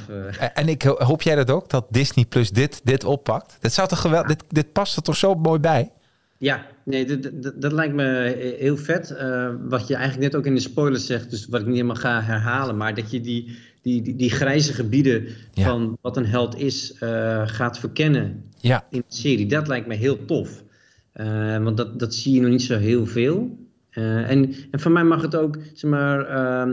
En 0.53 0.67
ik 0.67 0.81
hoop 0.81 1.21
jij 1.21 1.35
dat 1.35 1.51
ook, 1.51 1.69
dat 1.69 1.85
Disney 1.89 2.25
Plus 2.25 2.51
dit, 2.51 2.81
dit 2.83 3.03
oppakt? 3.03 3.57
Dat 3.59 3.73
zou 3.73 3.87
toch 3.87 4.01
geweldig, 4.01 4.27
dit, 4.27 4.43
dit 4.47 4.71
past 4.71 4.95
er 4.95 5.03
toch 5.03 5.17
zo 5.17 5.35
mooi 5.35 5.59
bij? 5.59 5.91
Ja, 6.43 6.65
nee, 6.85 7.19
dat, 7.55 7.71
lijkt 7.71 7.93
me 7.93 8.03
heel 8.59 8.77
vet. 8.77 9.11
Uh, 9.11 9.49
wat 9.67 9.87
je 9.87 9.95
eigenlijk 9.95 10.31
net 10.31 10.39
ook 10.39 10.45
in 10.45 10.55
de 10.55 10.61
spoilers 10.61 11.05
zegt, 11.05 11.29
dus 11.29 11.47
wat 11.47 11.59
ik 11.59 11.65
niet 11.65 11.75
helemaal 11.75 11.95
ga 11.95 12.21
herhalen, 12.21 12.77
maar 12.77 12.95
dat 12.95 13.11
je 13.11 13.21
die, 13.21 13.57
die, 13.81 14.01
die, 14.01 14.15
die 14.15 14.29
grijze 14.29 14.73
gebieden 14.73 15.27
ja. 15.53 15.63
van 15.63 15.97
wat 16.01 16.17
een 16.17 16.25
held 16.25 16.59
is, 16.59 16.95
uh, 16.99 17.47
gaat 17.47 17.79
verkennen 17.79 18.43
ja. 18.57 18.87
in 18.89 19.03
de 19.07 19.15
serie. 19.15 19.45
Dat 19.45 19.67
lijkt 19.67 19.87
me 19.87 19.95
heel 19.95 20.25
tof. 20.25 20.63
Uh, 21.15 21.63
want 21.63 21.77
dat, 21.77 21.99
dat 21.99 22.13
zie 22.13 22.33
je 22.33 22.41
nog 22.41 22.49
niet 22.49 22.61
zo 22.61 22.77
heel 22.77 23.05
veel. 23.05 23.57
en, 23.89 24.53
en 24.71 24.79
van 24.79 24.91
mij 24.91 25.03
mag 25.03 25.21
het 25.21 25.35
ook, 25.35 25.57
zeg 25.73 25.91
maar, 25.91 26.67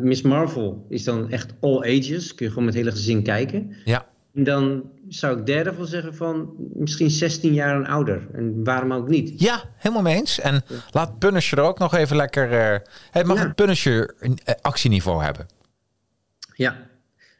Miss 0.00 0.22
Marvel 0.22 0.86
is 0.88 1.04
dan 1.04 1.30
echt 1.30 1.54
all 1.60 1.78
ages. 1.78 2.34
Kun 2.34 2.46
je 2.46 2.52
gewoon 2.52 2.64
met 2.64 2.74
hele 2.74 2.90
gezin 2.90 3.22
kijken. 3.22 3.72
Ja. 3.84 4.09
Dan 4.32 4.90
zou 5.08 5.38
ik 5.38 5.46
derde 5.46 5.74
van 5.74 5.86
zeggen 5.86 6.14
van 6.14 6.54
misschien 6.74 7.10
16 7.10 7.52
jaar 7.52 7.74
en 7.74 7.86
ouder. 7.86 8.28
En 8.32 8.64
waarom 8.64 8.92
ook 8.92 9.08
niet? 9.08 9.40
Ja, 9.40 9.62
helemaal 9.76 10.02
mee 10.02 10.16
eens. 10.16 10.40
En 10.40 10.62
laat 10.90 11.18
Punisher 11.18 11.60
ook 11.60 11.78
nog 11.78 11.94
even 11.94 12.16
lekker... 12.16 12.52
Uh, 12.52 12.78
het 13.10 13.26
mag 13.26 13.42
het 13.42 13.54
Punisher 13.54 14.14
actieniveau 14.60 15.24
hebben. 15.24 15.46
Ja, 16.54 16.76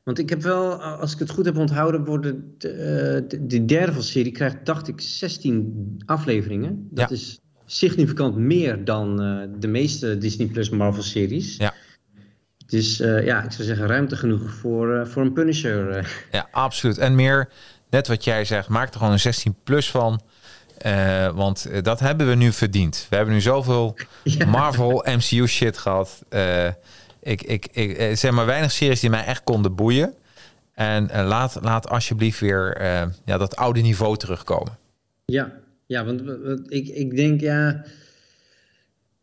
want 0.04 0.18
ik 0.18 0.28
heb 0.28 0.42
wel, 0.42 0.82
als 0.82 1.12
ik 1.12 1.18
het 1.18 1.30
goed 1.30 1.44
heb 1.44 1.56
onthouden, 1.56 2.04
worden 2.04 2.54
de, 2.58 3.24
de, 3.28 3.46
de 3.46 3.64
derde 3.64 3.92
van 3.92 4.00
de 4.00 4.06
serie 4.06 4.32
krijgt, 4.32 4.56
dacht 4.64 4.88
ik, 4.88 5.00
16 5.00 6.02
afleveringen. 6.06 6.88
Dat 6.90 7.10
is 7.10 7.40
significant 7.66 8.36
meer 8.36 8.84
dan 8.84 9.22
uh, 9.22 9.42
de 9.58 9.68
meeste 9.68 10.18
Disney 10.18 10.46
Plus 10.46 10.70
Marvel 10.70 11.02
series. 11.02 11.56
Ja. 11.56 11.74
Dus 12.70 13.00
uh, 13.00 13.24
ja, 13.24 13.42
ik 13.42 13.52
zou 13.52 13.62
zeggen 13.68 13.86
ruimte 13.86 14.16
genoeg 14.16 14.50
voor, 14.50 14.94
uh, 14.94 15.06
voor 15.06 15.22
een 15.22 15.32
Punisher. 15.32 16.08
Ja, 16.32 16.48
absoluut. 16.50 16.98
En 16.98 17.14
meer, 17.14 17.48
net 17.90 18.08
wat 18.08 18.24
jij 18.24 18.44
zegt, 18.44 18.68
maak 18.68 18.88
er 18.88 18.98
gewoon 18.98 19.12
een 19.12 19.20
16 19.20 19.54
plus 19.64 19.90
van. 19.90 20.20
want 21.34 21.84
dat 21.84 22.00
hebben 22.00 22.28
we 22.28 22.34
nu 22.34 22.52
verdiend. 22.52 23.06
We 23.10 23.16
hebben 23.16 23.34
nu 23.34 23.40
zoveel 23.40 23.96
ja. 24.24 24.46
Marvel 24.46 25.04
MCU 25.06 25.46
shit 25.46 25.78
gehad. 25.78 26.24
ik, 27.20 27.42
ik, 27.42 27.66
ik 27.66 28.16
zeg 28.16 28.30
maar 28.30 28.46
weinig 28.46 28.72
series 28.72 29.00
die 29.00 29.10
mij 29.10 29.24
echt 29.24 29.44
konden 29.44 29.74
boeien. 29.74 30.14
En 30.74 31.10
laat, 31.22 31.58
laat 31.62 31.88
alsjeblieft 31.88 32.40
weer 32.40 32.82
ja, 33.24 33.38
dat 33.38 33.56
oude 33.56 33.80
niveau 33.80 34.16
terugkomen. 34.16 34.78
Ja, 35.24 35.52
ja, 35.86 36.04
want, 36.04 36.22
ik, 36.68 36.88
ik 36.88 37.16
denk 37.16 37.40
ja. 37.40 37.84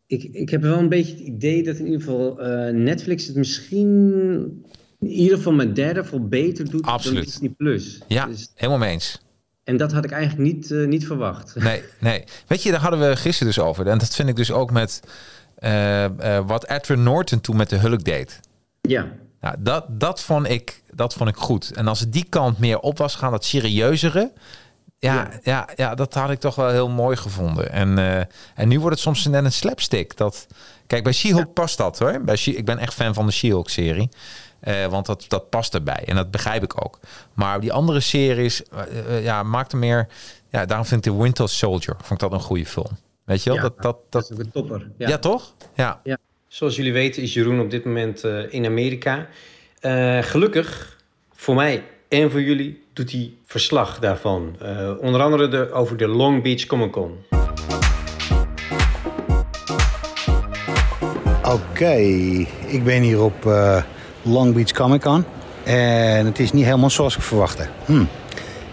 Ik, 0.07 0.23
ik 0.23 0.49
heb 0.49 0.61
wel 0.61 0.77
een 0.77 0.89
beetje 0.89 1.11
het 1.11 1.21
idee 1.21 1.63
dat 1.63 1.77
in 1.77 1.85
ieder 1.85 2.01
geval 2.01 2.41
uh, 2.41 2.73
Netflix 2.73 3.27
het 3.27 3.35
misschien 3.35 4.65
in 4.99 5.07
ieder 5.07 5.37
geval 5.37 5.53
met 5.53 5.75
derde 5.75 6.03
veel 6.03 6.27
beter 6.27 6.69
doet 6.69 6.81
Absoluut. 6.81 7.15
dan 7.15 7.25
Disney 7.25 7.49
Plus. 7.49 7.99
Ja, 8.07 8.25
dus, 8.25 8.51
helemaal 8.53 8.79
mee 8.79 8.91
eens. 8.91 9.21
En 9.63 9.77
dat 9.77 9.91
had 9.91 10.05
ik 10.05 10.11
eigenlijk 10.11 10.53
niet, 10.53 10.69
uh, 10.69 10.87
niet 10.87 11.05
verwacht. 11.05 11.55
Nee, 11.63 11.83
nee. 11.99 12.23
Weet 12.47 12.63
je, 12.63 12.71
daar 12.71 12.79
hadden 12.79 13.09
we 13.09 13.15
gisteren 13.15 13.53
dus 13.53 13.63
over. 13.63 13.87
En 13.87 13.97
dat 13.97 14.15
vind 14.15 14.29
ik 14.29 14.35
dus 14.35 14.51
ook 14.51 14.71
met 14.71 15.01
uh, 15.59 16.05
wat 16.45 16.69
Edward 16.69 16.99
Norton 16.99 17.41
toen 17.41 17.55
met 17.55 17.69
de 17.69 17.77
Hulk 17.77 18.03
deed. 18.03 18.39
Ja. 18.81 19.11
Nou, 19.41 19.55
dat, 19.59 19.99
dat, 19.99 20.21
vond 20.21 20.49
ik, 20.49 20.81
dat 20.93 21.13
vond 21.13 21.29
ik 21.29 21.35
goed. 21.35 21.71
En 21.71 21.87
als 21.87 21.99
het 21.99 22.13
die 22.13 22.25
kant 22.29 22.59
meer 22.59 22.79
op 22.79 22.97
was 22.97 23.15
gaan, 23.15 23.31
dat 23.31 23.45
serieuzere 23.45 24.31
ja, 24.99 25.29
ja. 25.43 25.69
Ja, 25.75 25.95
dat 25.95 26.13
had 26.13 26.29
ik 26.29 26.39
toch 26.39 26.55
wel 26.55 26.69
heel 26.69 26.89
mooi 26.89 27.15
gevonden. 27.15 27.71
En, 27.71 27.97
uh, 27.97 28.17
en 28.55 28.67
nu 28.67 28.79
wordt 28.79 28.95
het 28.95 29.03
soms 29.03 29.25
net 29.25 29.43
een 29.43 29.51
slapstick. 29.51 30.17
Dat, 30.17 30.47
kijk, 30.87 31.03
bij 31.03 31.13
She-Hulk 31.13 31.53
past 31.53 31.77
dat 31.77 31.99
hoor. 31.99 32.21
Bij 32.21 32.35
She 32.35 32.51
ik 32.51 32.65
ben 32.65 32.77
echt 32.77 32.93
fan 32.93 33.13
van 33.13 33.25
de 33.25 33.31
She-Hulk 33.31 33.69
serie. 33.69 34.09
Uh, 34.63 34.85
want 34.85 35.05
dat, 35.05 35.25
dat 35.27 35.49
past 35.49 35.73
erbij. 35.73 36.03
En 36.05 36.15
dat 36.15 36.31
begrijp 36.31 36.63
ik 36.63 36.85
ook. 36.85 36.99
Maar 37.33 37.59
die 37.59 37.73
andere 37.73 37.99
series, 37.99 38.61
uh, 39.09 39.23
ja, 39.23 39.43
maakte 39.43 39.77
meer... 39.77 40.07
Ja, 40.49 40.65
daarom 40.65 40.85
vind 40.85 41.05
ik 41.05 41.11
The 41.11 41.21
Winter 41.21 41.49
Soldier 41.49 41.95
vond 41.97 42.21
ik 42.21 42.29
dat 42.29 42.39
een 42.39 42.45
goede 42.45 42.65
film. 42.65 42.97
Weet 43.23 43.43
je 43.43 43.49
wel? 43.49 43.59
Ja, 43.59 43.63
dat, 43.63 43.81
dat, 43.81 43.97
dat, 44.09 44.31
is 44.31 44.37
een 44.37 44.51
topper. 44.51 44.91
Ja, 44.97 45.07
ja 45.07 45.17
toch? 45.17 45.53
Ja. 45.75 45.99
ja. 46.03 46.17
Zoals 46.47 46.75
jullie 46.75 46.93
weten 46.93 47.21
is 47.21 47.33
Jeroen 47.33 47.59
op 47.59 47.71
dit 47.71 47.85
moment 47.85 48.23
in 48.49 48.65
Amerika. 48.65 49.27
gelukkig 50.21 50.97
voor 51.31 51.55
mij 51.55 51.83
en 52.07 52.31
voor 52.31 52.41
jullie 52.41 52.86
doet 52.97 53.11
hij 53.11 53.31
verslag 53.45 53.99
daarvan. 53.99 54.55
Uh, 54.63 54.91
onder 55.01 55.21
andere 55.21 55.47
de, 55.47 55.71
over 55.71 55.97
de 55.97 56.07
Long 56.07 56.43
Beach 56.43 56.65
Comic 56.65 56.91
Con. 56.91 57.17
Oké, 61.43 61.95
ik 62.65 62.83
ben 62.83 63.01
hier 63.01 63.21
op 63.21 63.45
uh, 63.45 63.81
Long 64.21 64.53
Beach 64.53 64.71
Comic 64.71 65.01
Con. 65.01 65.25
En 65.63 66.25
het 66.25 66.39
is 66.39 66.51
niet 66.51 66.65
helemaal 66.65 66.89
zoals 66.89 67.15
ik 67.15 67.21
verwachtte. 67.21 67.67
Hm. 67.85 68.03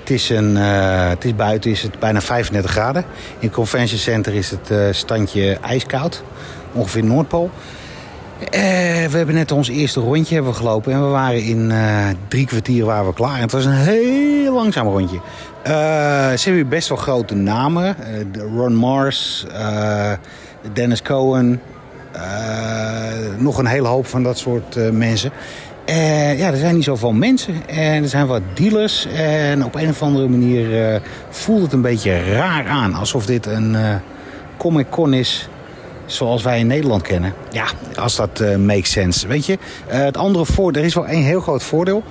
Het, 0.01 0.11
is 0.11 0.29
een, 0.29 0.57
uh, 0.57 1.09
het 1.09 1.25
is 1.25 1.35
buiten 1.35 1.70
is 1.70 1.83
het 1.83 1.99
bijna 1.99 2.20
35 2.20 2.70
graden. 2.70 3.05
In 3.39 3.47
het 3.47 3.53
Convention 3.53 3.99
Center 3.99 4.35
is 4.35 4.51
het 4.51 4.97
standje 4.97 5.53
ijskoud. 5.53 6.22
Ongeveer 6.72 7.05
Noordpool. 7.05 7.51
Uh, 8.41 8.51
we 9.11 9.16
hebben 9.16 9.35
net 9.35 9.53
ons 9.53 9.68
eerste 9.68 10.01
rondje 10.01 10.35
hebben 10.35 10.55
gelopen 10.55 10.93
en 10.93 11.01
we 11.01 11.09
waren 11.09 11.43
in 11.43 11.70
uh, 11.70 12.07
drie 12.28 12.47
kwartier 12.47 12.85
waren 12.85 13.07
we 13.07 13.14
klaar. 13.14 13.35
En 13.35 13.41
het 13.41 13.53
was 13.53 13.64
een 13.64 13.72
heel 13.72 14.55
langzaam 14.55 14.87
rondje. 14.87 15.16
Uh, 15.16 15.72
ze 16.32 16.49
hebben 16.49 16.68
best 16.68 16.89
wel 16.89 16.99
grote 16.99 17.35
namen. 17.35 17.97
Ron 18.57 18.74
Mars, 18.74 19.47
Dennis 20.72 21.03
Cohen, 21.03 21.61
nog 23.39 23.59
een 23.59 23.66
hele 23.66 23.89
hoop 23.89 24.07
van 24.07 24.22
dat 24.22 24.39
soort 24.39 24.93
mensen. 24.93 25.30
En 25.85 26.37
ja, 26.37 26.51
er 26.51 26.57
zijn 26.57 26.74
niet 26.74 26.85
zoveel 26.85 27.12
mensen 27.12 27.68
en 27.68 28.03
er 28.03 28.09
zijn 28.09 28.26
wat 28.26 28.43
dealers. 28.55 29.07
En 29.07 29.64
op 29.64 29.74
een 29.74 29.89
of 29.89 30.03
andere 30.03 30.28
manier 30.28 31.01
voelt 31.30 31.62
het 31.62 31.72
een 31.72 31.82
beetje 31.82 32.32
raar 32.32 32.66
aan. 32.66 32.95
Alsof 32.95 33.26
dit 33.26 33.47
een 33.47 33.76
Comic 34.57 34.87
Con 34.91 35.12
is 35.14 35.49
zoals 36.07 36.42
wij 36.42 36.59
in 36.59 36.66
Nederland 36.66 37.02
kennen. 37.02 37.34
Ja, 37.50 37.66
als 37.94 38.16
dat 38.16 38.40
uh, 38.40 38.57
makes 38.57 38.90
sense. 38.90 39.26
Weet 39.26 39.46
je, 39.46 39.52
uh, 39.52 39.94
het 39.94 40.16
andere 40.16 40.46
voordeel, 40.46 40.82
er 40.82 40.88
is 40.88 40.94
wel 40.94 41.07
één 41.07 41.24
heel 41.24 41.40
groot 41.40 41.62
voordeel. 41.62 42.02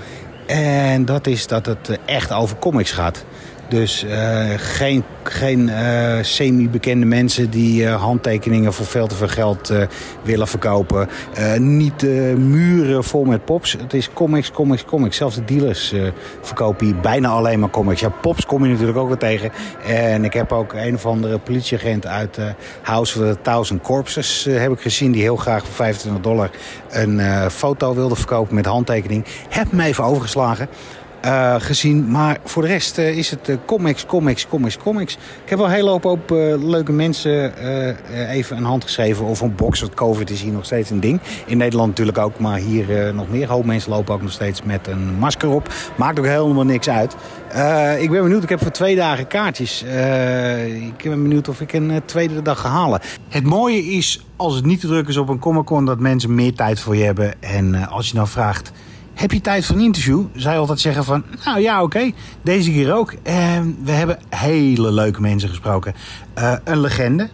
En 0.45 1.05
dat 1.05 1.27
is 1.27 1.47
dat 1.47 1.65
het 1.65 1.89
uh, 1.89 1.97
echt 2.05 2.31
over 2.31 2.57
comics 2.57 2.91
gaat. 2.91 3.25
Dus 3.73 4.03
uh, 4.03 4.43
geen, 4.55 5.03
geen 5.23 5.67
uh, 5.67 6.17
semi-bekende 6.21 7.05
mensen 7.05 7.49
die 7.49 7.83
uh, 7.83 8.01
handtekeningen 8.01 8.73
voor 8.73 8.85
veel 8.85 9.07
te 9.07 9.15
veel 9.15 9.27
geld 9.27 9.73
willen 10.21 10.47
verkopen. 10.47 11.09
niet 11.57 12.01
muren 12.37 13.03
vol 13.03 13.23
met 13.23 13.45
pops. 13.45 13.71
Het 13.71 13.93
is 13.93 14.13
comics, 14.13 14.51
comics, 14.51 14.85
comics. 14.85 15.17
Zelfs 15.17 15.35
de 15.35 15.45
dealers 15.45 15.93
verkopen 16.41 16.85
hier 16.85 16.95
bijna 16.95 17.29
alleen 17.29 17.59
maar 17.59 17.69
comics. 17.69 17.99
Ja, 17.99 18.09
pops 18.09 18.45
kom 18.45 18.63
je 18.63 18.71
natuurlijk 18.71 18.97
ook 18.97 19.07
wel 19.07 19.17
tegen. 19.17 19.51
En 19.85 20.23
ik 20.23 20.33
heb 20.33 20.51
ook 20.51 20.73
een 20.73 20.95
of 20.95 21.05
andere 21.05 21.39
politieagent 21.39 22.07
uit 22.07 22.37
House 22.81 23.19
of 23.19 23.25
the 23.27 23.37
Thousand 23.41 23.81
Corpses 23.81 24.47
heb 24.49 24.71
ik 24.71 24.81
gezien. 24.81 25.11
Die 25.11 25.21
heel 25.21 25.35
graag 25.35 25.65
voor 25.65 25.73
25 25.73 26.23
dollar 26.23 26.49
een 26.89 27.49
foto 27.51 27.93
wilde 27.93 28.15
verkopen 28.15 28.55
met 28.55 28.65
handtekening. 28.65 29.25
Heb 29.49 29.71
me 29.71 29.83
even 29.83 30.03
overgeslagen. 30.03 30.67
Uh, 31.25 31.55
gezien. 31.57 32.11
Maar 32.11 32.37
voor 32.43 32.61
de 32.61 32.67
rest 32.67 32.97
uh, 32.97 33.17
is 33.17 33.29
het 33.29 33.49
uh, 33.49 33.55
comics, 33.65 34.05
comics, 34.05 34.47
comics, 34.47 34.77
comics. 34.77 35.13
Ik 35.13 35.49
heb 35.49 35.59
wel 35.59 35.67
hele 35.67 35.89
hoop 35.89 36.05
op, 36.05 36.29
leuke 36.59 36.91
mensen 36.91 37.53
even 38.29 38.57
een 38.57 38.63
hand 38.63 38.83
geschreven 38.83 39.25
over 39.25 39.45
een 39.45 39.55
box. 39.55 39.79
Want 39.79 39.93
COVID 39.93 40.29
is 40.29 40.41
hier 40.41 40.51
nog 40.51 40.65
steeds 40.65 40.89
een 40.89 40.99
ding. 40.99 41.19
In 41.45 41.57
Nederland 41.57 41.89
natuurlijk 41.89 42.17
ook, 42.17 42.39
maar 42.39 42.57
hier 42.57 43.13
nog 43.13 43.29
meer. 43.29 43.49
Hoop 43.49 43.65
mensen 43.65 43.91
lopen 43.91 44.13
ook 44.13 44.21
nog 44.21 44.31
steeds 44.31 44.63
met 44.63 44.87
een 44.87 45.13
masker 45.13 45.49
op. 45.49 45.73
Maakt 45.97 46.19
ook 46.19 46.25
helemaal 46.25 46.65
niks 46.65 46.89
uit. 46.89 47.15
ik 47.99 48.09
ben 48.09 48.23
benieuwd, 48.23 48.43
ik 48.43 48.49
heb 48.49 48.61
voor 48.61 48.71
twee 48.71 48.95
dagen 48.95 49.27
kaartjes. 49.27 49.83
ik 50.97 51.03
ben 51.03 51.23
benieuwd 51.23 51.47
of 51.47 51.61
ik 51.61 51.73
een 51.73 52.01
tweede 52.05 52.41
dag 52.41 52.59
ga 52.59 52.69
halen. 52.69 52.99
Het 53.29 53.43
mooie 53.43 53.83
is, 53.83 54.25
als 54.35 54.55
het 54.55 54.65
niet 54.65 54.79
te 54.79 54.87
druk 54.87 55.07
is 55.07 55.17
op 55.17 55.29
een 55.29 55.39
Comic 55.39 55.65
Con... 55.65 55.85
dat 55.85 55.99
mensen 55.99 56.35
meer 56.35 56.53
tijd 56.53 56.79
voor 56.79 56.95
je 56.95 57.03
hebben. 57.03 57.41
En 57.41 57.87
als 57.87 58.07
je 58.07 58.15
nou 58.15 58.27
vraagt... 58.27 58.71
Heb 59.13 59.31
je 59.31 59.41
tijd 59.41 59.65
voor 59.65 59.75
een 59.75 59.81
interview? 59.81 60.23
Zij 60.35 60.57
altijd 60.57 60.79
zeggen 60.79 61.03
van, 61.03 61.23
nou 61.45 61.59
ja, 61.59 61.83
oké, 61.83 62.11
deze 62.41 62.71
keer 62.71 62.93
ook. 62.93 63.13
En 63.23 63.77
we 63.83 63.91
hebben 63.91 64.19
hele 64.29 64.91
leuke 64.91 65.21
mensen 65.21 65.49
gesproken. 65.49 65.93
Uh, 66.37 66.55
een 66.63 66.79
legende, 66.79 67.29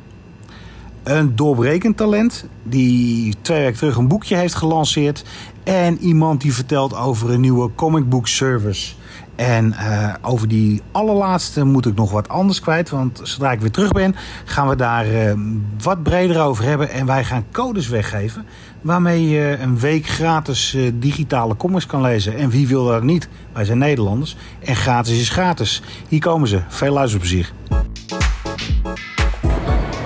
een 1.04 1.36
doorbrekend 1.36 1.98
talent 1.98 2.46
die 2.64 3.36
twee 3.42 3.62
weken 3.62 3.78
terug 3.78 3.96
een 3.96 4.08
boekje 4.08 4.36
heeft 4.36 4.56
gelanceerd. 4.56 5.24
En 5.64 5.98
iemand 5.98 6.42
die 6.42 6.54
vertelt 6.54 6.96
over 6.96 7.30
een 7.30 7.42
nieuwe 7.42 7.70
comic 7.76 8.10
book 8.10 8.28
service. 8.28 8.94
En 9.40 9.76
uh, 9.80 10.14
over 10.22 10.48
die 10.48 10.82
allerlaatste 10.92 11.64
moet 11.64 11.86
ik 11.86 11.96
nog 11.96 12.12
wat 12.12 12.30
anders 12.30 12.60
kwijt. 12.60 12.90
Want 12.90 13.20
zodra 13.24 13.52
ik 13.52 13.60
weer 13.60 13.72
terug 13.72 13.92
ben, 13.92 14.16
gaan 14.46 14.68
we 14.68 14.76
daar 14.76 15.08
uh, 15.08 15.34
wat 15.84 16.04
breder 16.04 16.42
over 16.42 16.64
hebben. 16.64 16.90
En 16.90 17.06
wij 17.06 17.24
gaan 17.24 17.46
codes 17.52 17.88
weggeven. 17.88 18.46
Waarmee 18.82 19.30
je 19.30 19.58
een 19.62 19.80
week 19.80 20.08
gratis 20.08 20.74
uh, 20.74 20.92
digitale 20.94 21.56
comics 21.56 21.86
kan 21.86 22.02
lezen. 22.02 22.38
En 22.38 22.50
wie 22.50 22.68
wil 22.68 22.86
dat 22.86 23.04
niet? 23.04 23.30
Wij 23.54 23.66
zijn 23.66 23.78
Nederlanders. 23.78 24.36
En 24.60 24.76
gratis 24.76 25.20
is 25.20 25.30
gratis. 25.30 25.82
Hier 26.08 26.20
komen 26.20 26.48
ze. 26.48 26.62
Veel 26.68 26.94
luisterplezier. 26.94 27.52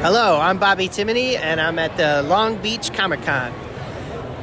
Hello, 0.02 0.50
I'm 0.50 0.58
Bobby 0.58 0.90
Timoney 0.90 1.40
and 1.52 1.60
I'm 1.60 1.78
at 1.78 1.98
the 1.98 2.26
Long 2.28 2.62
Beach 2.62 2.92
Comic 2.92 3.20
Con. 3.26 3.73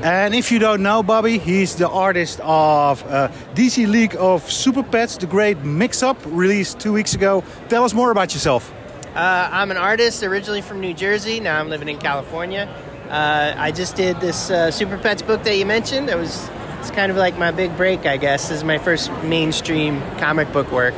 And 0.02 0.34
if 0.34 0.50
you 0.50 0.58
don't 0.58 0.82
know 0.82 1.02
Bobby, 1.02 1.36
he's 1.36 1.76
the 1.76 1.86
artist 1.86 2.40
of 2.42 3.04
uh, 3.04 3.28
DC 3.54 3.86
League 3.86 4.16
of 4.18 4.50
Super 4.50 4.82
Pets, 4.82 5.18
the 5.18 5.26
great 5.26 5.58
mix-up 5.58 6.16
released 6.24 6.80
two 6.80 6.94
weeks 6.94 7.12
ago. 7.12 7.44
Tell 7.68 7.84
us 7.84 7.92
more 7.92 8.10
about 8.10 8.32
yourself. 8.32 8.72
Uh, 9.14 9.48
I'm 9.52 9.70
an 9.70 9.76
artist 9.76 10.22
originally 10.22 10.62
from 10.62 10.80
New 10.80 10.94
Jersey. 10.94 11.38
Now 11.38 11.60
I'm 11.60 11.68
living 11.68 11.90
in 11.90 11.98
California. 11.98 12.66
Uh, 13.10 13.52
I 13.54 13.72
just 13.72 13.94
did 13.94 14.18
this 14.20 14.50
uh, 14.50 14.70
Super 14.70 14.96
Pets 14.96 15.20
book 15.20 15.42
that 15.42 15.58
you 15.58 15.66
mentioned. 15.66 16.08
It 16.08 16.16
was 16.16 16.48
it's 16.78 16.90
kind 16.90 17.12
of 17.12 17.18
like 17.18 17.36
my 17.36 17.50
big 17.50 17.76
break, 17.76 18.06
I 18.06 18.16
guess. 18.16 18.48
This 18.48 18.58
is 18.58 18.64
my 18.64 18.78
first 18.78 19.12
mainstream 19.24 20.00
comic 20.16 20.50
book 20.50 20.72
work. 20.72 20.94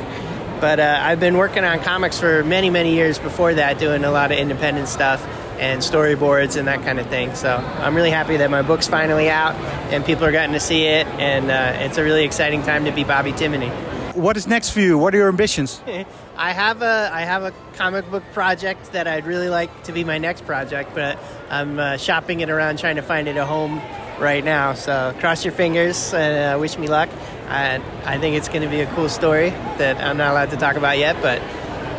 But 0.61 0.79
uh, 0.79 1.01
I've 1.03 1.19
been 1.19 1.37
working 1.37 1.65
on 1.65 1.81
comics 1.81 2.21
for 2.21 2.45
many, 2.45 2.71
many 2.71 2.95
years 2.95 3.19
before 3.19 3.53
that, 3.55 3.81
doing 3.81 4.05
a 4.05 4.13
lot 4.13 4.31
of 4.31 4.39
independent 4.39 4.87
stuff 4.87 5.27
and 5.63 5.81
storyboards 5.81 6.57
and 6.57 6.67
that 6.67 6.83
kind 6.83 6.99
of 6.99 7.07
thing. 7.07 7.33
So 7.37 7.57
I'm 7.57 7.95
really 7.95 8.11
happy 8.11 8.37
that 8.39 8.51
my 8.51 8.63
book's 8.63 8.89
finally 8.89 9.31
out 9.31 9.55
and 9.93 10.05
people 10.05 10.25
are 10.25 10.33
getting 10.33 10.55
to 10.55 10.61
see 10.61 10.87
it, 10.87 11.07
and 11.19 11.53
uh, 11.53 11.85
it's 11.85 11.99
a 11.99 12.03
really 12.03 12.25
exciting 12.25 12.63
time 12.63 12.85
to 12.85 12.91
be 12.91 13.05
Bobby 13.05 13.31
Timoney. 13.31 13.71
What 14.17 14.37
is 14.37 14.49
next 14.49 14.71
for 14.71 14.81
you? 14.81 14.99
What 14.99 15.15
are 15.15 15.19
your 15.19 15.29
ambitions? 15.29 15.81
I 16.37 16.53
have 16.53 16.83
a 16.83 17.11
I 17.13 17.21
have 17.21 17.45
a 17.45 17.53
comic 17.75 18.11
book 18.11 18.25
project 18.33 18.93
that 18.93 19.07
I'd 19.07 19.25
really 19.25 19.49
like 19.49 19.85
to 19.85 19.93
be 19.93 20.03
my 20.03 20.19
next 20.19 20.45
project, 20.45 20.95
but 20.95 21.17
I'm 21.49 21.79
uh, 21.79 21.97
shopping 21.97 22.41
it 22.41 22.51
around 22.51 22.81
trying 22.81 22.97
to 22.97 23.03
find 23.03 23.29
it 23.29 23.37
a 23.37 23.47
home 23.47 23.81
right 24.19 24.45
now. 24.45 24.75
So 24.75 25.15
cross 25.21 25.45
your 25.45 25.55
fingers 25.55 26.13
and 26.13 26.57
uh, 26.57 26.59
wish 26.59 26.77
me 26.77 26.89
luck. 26.89 27.09
I, 27.49 27.81
I 28.05 28.19
think 28.19 28.37
it's 28.37 28.49
going 28.49 28.63
to 28.63 28.69
be 28.69 28.81
a 28.81 28.93
cool 28.95 29.09
story 29.09 29.51
that 29.79 29.99
I'm 30.03 30.17
not 30.17 30.33
allowed 30.33 30.51
to 30.51 30.57
talk 30.57 30.77
about 30.77 30.99
yet, 30.99 31.17
but 31.23 31.41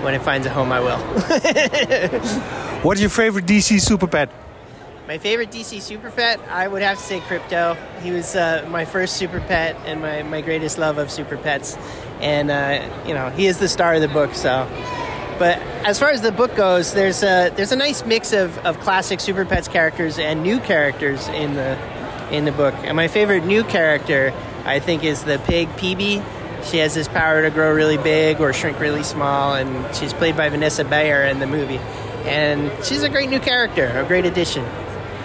when 0.03 0.13
it 0.13 0.21
finds 0.21 0.45
a 0.47 0.49
home, 0.49 0.71
I 0.71 0.81
will. 0.81 0.99
What 2.83 2.97
is 2.97 3.01
your 3.01 3.09
favorite 3.09 3.45
DC 3.45 3.79
super 3.79 4.07
pet? 4.07 4.29
My 5.07 5.17
favorite 5.17 5.51
DC 5.51 5.81
super 5.81 6.11
pet, 6.11 6.41
I 6.49 6.67
would 6.67 6.81
have 6.81 6.97
to 6.97 7.03
say 7.03 7.21
Crypto. 7.21 7.77
He 8.01 8.11
was 8.11 8.35
uh, 8.35 8.67
my 8.69 8.83
first 8.83 9.15
super 9.15 9.39
pet 9.39 9.77
and 9.85 10.01
my, 10.01 10.23
my 10.23 10.41
greatest 10.41 10.77
love 10.77 10.97
of 10.97 11.09
super 11.09 11.37
pets. 11.37 11.77
And, 12.19 12.51
uh, 12.51 12.85
you 13.07 13.13
know, 13.13 13.29
he 13.29 13.47
is 13.47 13.57
the 13.57 13.69
star 13.69 13.93
of 13.93 14.01
the 14.01 14.09
book, 14.09 14.33
so. 14.33 14.67
But 15.39 15.59
as 15.85 15.97
far 15.97 16.09
as 16.09 16.21
the 16.21 16.33
book 16.33 16.57
goes, 16.57 16.93
there's 16.93 17.23
a, 17.23 17.53
there's 17.55 17.71
a 17.71 17.77
nice 17.77 18.05
mix 18.05 18.33
of, 18.33 18.57
of 18.65 18.77
classic 18.81 19.21
Super 19.21 19.45
Pets 19.45 19.69
characters 19.69 20.19
and 20.19 20.43
new 20.43 20.59
characters 20.59 21.29
in 21.29 21.53
the, 21.53 21.79
in 22.35 22.43
the 22.43 22.51
book. 22.51 22.75
And 22.79 22.97
my 22.97 23.07
favorite 23.07 23.45
new 23.45 23.63
character, 23.63 24.33
I 24.65 24.79
think, 24.79 25.05
is 25.05 25.23
the 25.23 25.39
pig 25.45 25.69
PB. 25.69 26.21
She 26.65 26.79
has 26.79 26.93
this 26.93 27.07
power 27.07 27.43
to 27.43 27.49
grow 27.49 27.73
really 27.73 27.97
big 27.97 28.41
or 28.41 28.51
shrink 28.51 28.77
really 28.81 29.03
small, 29.03 29.55
and 29.55 29.95
she's 29.95 30.13
played 30.13 30.35
by 30.35 30.49
Vanessa 30.49 30.83
Bayer 30.83 31.23
in 31.23 31.39
the 31.39 31.47
movie. 31.47 31.79
And 32.23 32.71
she's 32.85 33.03
a 33.03 33.09
great 33.09 33.29
new 33.29 33.39
character, 33.39 33.87
a 33.87 34.05
great 34.05 34.25
addition. 34.25 34.65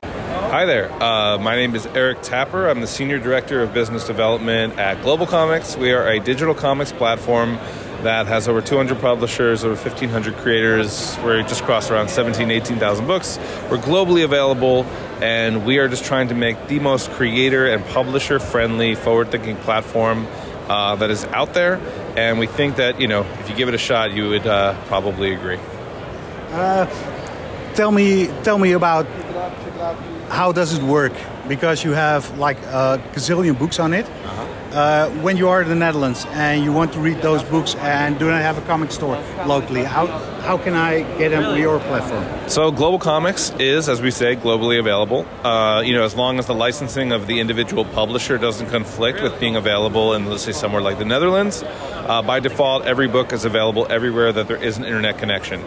Hi 0.03 0.65
there. 0.65 0.91
Uh, 1.01 1.39
my 1.39 1.55
name 1.55 1.77
is 1.77 1.87
Eric 1.87 2.23
Tapper. 2.23 2.69
I'm 2.69 2.81
the 2.81 2.87
Senior 2.87 3.19
Director 3.19 3.63
of 3.63 3.73
Business 3.73 4.07
Development 4.07 4.77
at 4.79 5.01
Global 5.03 5.27
Comics. 5.27 5.77
We 5.77 5.93
are 5.93 6.09
a 6.09 6.19
digital 6.19 6.55
comics 6.55 6.91
platform 6.91 7.59
that 8.03 8.27
has 8.27 8.49
over 8.49 8.61
200 8.61 9.01
publishers, 9.01 9.65
over 9.65 9.75
1,500 9.75 10.35
creators. 10.37 11.17
We're 11.23 11.43
just 11.43 11.63
crossed 11.65 11.91
around 11.91 12.09
17, 12.09 12.51
18,000 12.51 13.07
books. 13.07 13.39
We're 13.71 13.79
globally 13.79 14.25
available, 14.25 14.85
and 15.21 15.67
we 15.67 15.79
are 15.79 15.89
just 15.89 16.05
trying 16.05 16.29
to 16.29 16.35
make 16.35 16.67
the 16.67 16.81
most 16.81 17.11
creator 17.11 17.67
and 17.67 17.85
publisher 17.87 18.39
friendly, 18.39 18.95
forward 18.95 19.31
thinking 19.31 19.57
platform 19.57 20.27
uh, 20.69 20.97
that 20.97 21.11
is 21.11 21.25
out 21.27 21.55
there. 21.55 21.81
And 22.17 22.39
we 22.39 22.47
think 22.47 22.77
that, 22.77 23.01
you 23.01 23.07
know, 23.07 23.23
if 23.41 23.49
you 23.51 23.55
give 23.55 23.69
it 23.69 23.75
a 23.75 23.79
shot, 23.79 24.13
you 24.13 24.31
would 24.31 24.47
uh, 24.47 24.81
probably 24.87 25.35
agree. 25.35 25.59
Tell 27.75 27.93
me, 27.93 28.27
tell 28.43 28.59
me 28.59 28.73
about 28.73 29.07
how 30.31 30.53
does 30.53 30.75
it 30.75 30.83
work? 30.83 31.13
Because 31.47 31.85
you 31.85 31.93
have 31.93 32.39
like 32.39 32.59
a 32.59 33.01
gazillion 33.13 33.59
books 33.59 33.79
on 33.79 33.95
it. 33.95 34.07
Uh, 34.73 35.09
when 35.23 35.39
you 35.39 35.49
are 35.49 35.63
in 35.63 35.69
the 35.69 35.75
Netherlands 35.75 36.27
and 36.31 36.63
you 36.63 36.73
want 36.73 36.93
to 36.93 37.01
read 37.01 37.23
those 37.23 37.43
books 37.45 37.75
and 37.77 38.19
do 38.19 38.29
not 38.29 38.43
have 38.43 38.59
a 38.59 38.61
comic 38.63 38.91
store 38.93 39.17
locally, 39.47 39.83
how 39.83 40.07
how 40.43 40.59
can 40.59 40.75
I 40.75 41.03
get 41.19 41.31
them 41.31 41.45
on 41.45 41.59
your 41.59 41.79
platform? 41.81 42.25
So 42.49 42.71
Global 42.71 42.99
Comics 42.99 43.51
is, 43.59 43.89
as 43.89 44.03
we 44.03 44.11
say, 44.11 44.37
globally 44.37 44.79
available. 44.79 45.27
Uh, 45.43 45.81
you 45.81 45.95
know, 45.95 46.05
as 46.05 46.15
long 46.15 46.39
as 46.39 46.47
the 46.47 46.55
licensing 46.55 47.13
of 47.13 47.27
the 47.27 47.41
individual 47.41 47.87
publisher 47.87 48.37
doesn't 48.37 48.69
conflict 48.69 49.23
with 49.23 49.39
being 49.41 49.57
available 49.57 50.15
in, 50.15 50.27
let's 50.27 50.43
say, 50.43 50.53
somewhere 50.53 50.83
like 50.83 50.99
the 50.99 51.05
Netherlands, 51.05 51.63
uh, 51.65 52.23
by 52.23 52.41
default, 52.41 52.85
every 52.85 53.09
book 53.09 53.33
is 53.33 53.45
available 53.47 53.87
everywhere 53.89 54.33
that 54.33 54.49
there 54.49 54.63
is 54.63 54.77
an 54.77 54.85
internet 54.85 55.17
connection. 55.19 55.65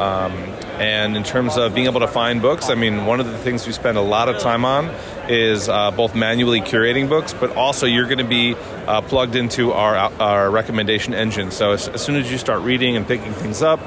Um, 0.00 0.32
and 0.78 1.16
in 1.16 1.24
terms 1.24 1.56
of 1.56 1.74
being 1.74 1.86
able 1.86 2.00
to 2.00 2.08
find 2.08 2.40
books, 2.40 2.70
I 2.70 2.74
mean, 2.76 3.04
one 3.04 3.18
of 3.18 3.26
the 3.26 3.38
things 3.38 3.66
we 3.66 3.72
spend 3.72 3.98
a 3.98 4.02
lot 4.02 4.28
of 4.28 4.38
time 4.38 4.64
on 4.64 4.94
is 5.28 5.68
uh, 5.68 5.90
both 5.90 6.14
manually 6.14 6.60
curating 6.60 7.08
books, 7.08 7.34
but 7.34 7.56
also 7.56 7.86
you're 7.86 8.06
going 8.06 8.18
to 8.18 8.24
be 8.24 8.54
uh, 8.86 9.00
plugged 9.02 9.34
into 9.34 9.72
our, 9.72 9.96
our 9.96 10.50
recommendation 10.50 11.14
engine. 11.14 11.50
So 11.50 11.72
as, 11.72 11.88
as 11.88 12.00
soon 12.00 12.16
as 12.16 12.30
you 12.30 12.38
start 12.38 12.62
reading 12.62 12.96
and 12.96 13.06
picking 13.06 13.32
things 13.32 13.60
up, 13.60 13.80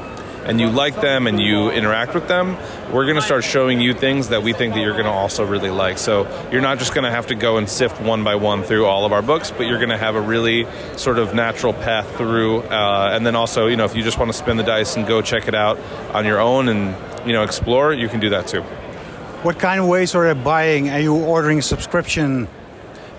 and 0.46 0.60
you 0.60 0.70
like 0.70 1.00
them 1.02 1.28
and 1.28 1.40
you 1.40 1.70
interact 1.70 2.14
with 2.14 2.28
them, 2.28 2.58
we're 2.92 3.06
going 3.06 3.16
to 3.16 3.22
start 3.22 3.44
showing 3.44 3.80
you 3.80 3.94
things 3.94 4.30
that 4.30 4.44
we 4.44 4.54
think 4.54 4.74
that 4.74 4.82
you're 4.82 4.94
going 4.94 5.06
to 5.06 5.12
also 5.12 5.46
really 5.46 5.70
like. 5.70 5.98
So 5.98 6.28
you're 6.52 6.62
not 6.62 6.80
just 6.80 6.94
going 6.94 7.04
to 7.04 7.12
have 7.12 7.28
to 7.28 7.36
go 7.36 7.58
and 7.58 7.70
sift 7.70 8.02
one 8.02 8.24
by 8.24 8.36
one 8.36 8.64
through 8.64 8.86
all 8.86 9.06
of 9.06 9.14
our 9.14 9.22
books, 9.22 9.52
but 9.52 9.68
you're 9.68 9.78
going 9.78 9.90
to 9.90 9.98
have 9.98 10.16
a 10.16 10.22
really 10.22 10.68
sort 10.98 11.20
of 11.20 11.34
natural 11.34 11.74
path 11.74 12.18
through. 12.18 12.62
Uh, 12.64 13.12
and 13.14 13.26
then 13.26 13.36
also, 13.36 13.68
you 13.68 13.76
know, 13.76 13.86
if 13.86 13.96
you 13.96 14.04
just 14.04 14.18
want 14.18 14.32
to 14.32 14.38
spin 14.38 14.58
the 14.58 14.64
dice 14.64 14.96
and 14.98 15.08
go 15.08 15.22
check 15.22 15.48
it 15.48 15.56
out 15.56 15.80
on 16.14 16.26
your 16.26 16.40
own 16.40 16.68
and 16.70 16.96
you 17.28 17.34
know 17.34 17.44
explore, 17.44 17.94
you 17.94 18.10
can 18.10 18.20
do 18.20 18.30
that 18.30 18.48
too. 18.48 18.62
What 19.44 19.60
kind 19.60 19.80
of 19.80 19.88
ways 19.88 20.16
are 20.16 20.28
you 20.28 20.36
buying? 20.36 20.90
Are 20.90 21.00
you 21.00 21.16
ordering 21.16 21.62
subscription? 21.62 22.48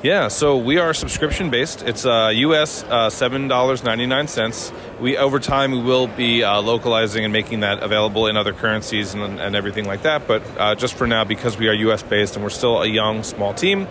Yeah, 0.03 0.27
so 0.27 0.57
we 0.57 0.79
are 0.79 0.95
subscription 0.95 1.51
based. 1.51 1.85
It's 1.85 2.05
uh, 2.05 2.33
US 2.35 2.83
uh, 2.83 3.09
seven 3.09 3.47
dollars 3.47 3.85
ninety 3.85 4.05
nine 4.07 4.27
cents. 4.27 4.73
We 5.01 5.17
over 5.17 5.39
time 5.39 5.71
we 5.71 5.81
will 5.81 6.09
be 6.09 6.43
uh, 6.43 6.61
localizing 6.61 7.23
and 7.23 7.33
making 7.33 7.61
that 7.61 7.85
available 7.85 8.27
in 8.27 8.37
other 8.37 8.53
currencies 8.53 9.15
and, 9.15 9.39
and 9.39 9.55
everything 9.55 9.85
like 9.85 10.03
that. 10.03 10.27
But 10.27 10.43
uh, 10.59 10.75
just 10.75 10.95
for 10.95 11.07
now, 11.07 11.23
because 11.23 11.57
we 11.57 11.69
are 11.69 11.73
US 11.73 12.03
based 12.03 12.35
and 12.35 12.43
we're 12.43 12.51
still 12.51 12.83
a 12.83 12.87
young 12.89 13.23
small 13.23 13.55
team, 13.55 13.87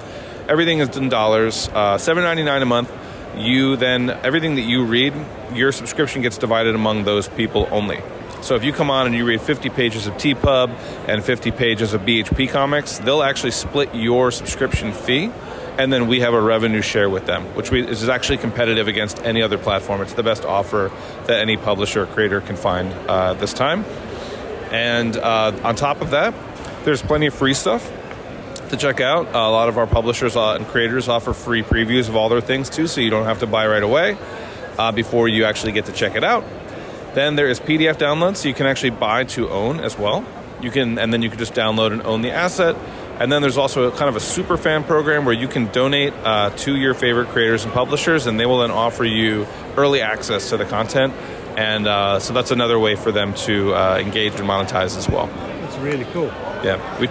everything 0.49 0.79
is 0.79 0.97
in 0.97 1.07
dollars. 1.07 1.69
Uh, 1.69 1.97
Seven 1.97 2.25
ninety 2.25 2.43
nine 2.43 2.61
a 2.61 2.65
month. 2.65 2.91
You 3.37 3.77
then 3.77 4.09
everything 4.09 4.55
that 4.55 4.63
you 4.63 4.83
read, 4.83 5.13
your 5.53 5.71
subscription 5.71 6.23
gets 6.23 6.37
divided 6.37 6.75
among 6.75 7.05
those 7.05 7.29
people 7.29 7.69
only. 7.71 8.01
So 8.41 8.55
if 8.55 8.65
you 8.65 8.73
come 8.73 8.89
on 8.89 9.05
and 9.05 9.15
you 9.15 9.23
read 9.23 9.39
50 9.39 9.69
pages 9.69 10.07
of 10.07 10.15
TPub 10.15 10.71
and 11.07 11.23
50 11.23 11.51
pages 11.51 11.93
of 11.93 12.01
BHP 12.01 12.49
comics, 12.49 12.97
they'll 12.97 13.21
actually 13.21 13.51
split 13.51 13.93
your 13.93 14.31
subscription 14.31 14.93
fee 14.93 15.31
and 15.77 15.91
then 15.91 16.07
we 16.07 16.19
have 16.19 16.33
a 16.33 16.41
revenue 16.41 16.81
share 16.81 17.09
with 17.09 17.25
them, 17.25 17.43
which 17.55 17.71
we, 17.71 17.85
is 17.87 18.07
actually 18.09 18.37
competitive 18.37 18.87
against 18.87 19.19
any 19.23 19.41
other 19.41 19.57
platform. 19.57 20.01
It's 20.01 20.13
the 20.13 20.23
best 20.23 20.45
offer 20.45 20.91
that 21.27 21.39
any 21.39 21.57
publisher 21.57 22.03
or 22.03 22.05
creator 22.07 22.41
can 22.41 22.55
find 22.55 22.91
uh, 23.07 23.33
this 23.33 23.53
time. 23.53 23.85
And 24.71 25.17
uh, 25.17 25.57
on 25.63 25.75
top 25.75 26.01
of 26.01 26.11
that, 26.11 26.33
there's 26.83 27.01
plenty 27.01 27.27
of 27.27 27.33
free 27.33 27.53
stuff 27.53 27.89
to 28.69 28.77
check 28.77 29.01
out. 29.01 29.27
a 29.27 29.49
lot 29.49 29.67
of 29.69 29.77
our 29.77 29.87
publishers 29.87 30.35
uh, 30.35 30.53
and 30.53 30.65
creators 30.67 31.09
offer 31.09 31.33
free 31.33 31.61
previews 31.61 32.07
of 32.07 32.15
all 32.15 32.29
their 32.29 32.41
things 32.41 32.69
too, 32.69 32.87
so 32.87 33.01
you 33.01 33.09
don't 33.09 33.25
have 33.25 33.39
to 33.39 33.47
buy 33.47 33.67
right 33.67 33.83
away 33.83 34.17
uh, 34.77 34.91
before 34.91 35.27
you 35.27 35.43
actually 35.43 35.73
get 35.73 35.85
to 35.85 35.91
check 35.91 36.15
it 36.15 36.23
out. 36.23 36.45
Then 37.13 37.35
there 37.35 37.49
is 37.49 37.59
PDF 37.59 37.95
downloads, 37.95 38.37
so 38.37 38.47
you 38.47 38.53
can 38.53 38.65
actually 38.65 38.91
buy 38.91 39.25
to 39.25 39.49
own 39.49 39.81
as 39.81 39.97
well. 39.97 40.25
You 40.61 40.71
can, 40.71 40.97
and 40.97 41.11
then 41.11 41.21
you 41.21 41.29
can 41.29 41.39
just 41.39 41.53
download 41.53 41.91
and 41.91 42.01
own 42.03 42.21
the 42.21 42.31
asset. 42.31 42.75
And 43.21 43.31
then 43.31 43.43
there's 43.43 43.59
also 43.59 43.83
a 43.83 43.91
kind 43.91 44.09
of 44.09 44.15
a 44.15 44.19
super 44.19 44.57
fan 44.57 44.83
program 44.83 45.25
where 45.25 45.35
you 45.35 45.47
can 45.47 45.67
donate 45.67 46.11
uh, 46.23 46.49
to 46.57 46.75
your 46.75 46.95
favorite 46.95 47.27
creators 47.27 47.63
and 47.63 47.71
publishers, 47.71 48.25
and 48.25 48.39
they 48.39 48.47
will 48.47 48.61
then 48.61 48.71
offer 48.71 49.05
you 49.05 49.45
early 49.77 50.01
access 50.01 50.49
to 50.49 50.57
the 50.57 50.65
content. 50.65 51.13
And 51.55 51.85
uh, 51.85 52.19
so 52.19 52.33
that's 52.33 52.49
another 52.49 52.79
way 52.79 52.95
for 52.95 53.11
them 53.11 53.35
to 53.45 53.75
uh, 53.75 53.99
engage 53.99 54.33
and 54.39 54.49
monetize 54.49 54.97
as 54.97 55.07
well. 55.07 55.27
That's 55.27 55.77
really 55.77 56.05
cool. 56.05 56.29
Yeah, 56.63 56.99
we, 56.99 57.09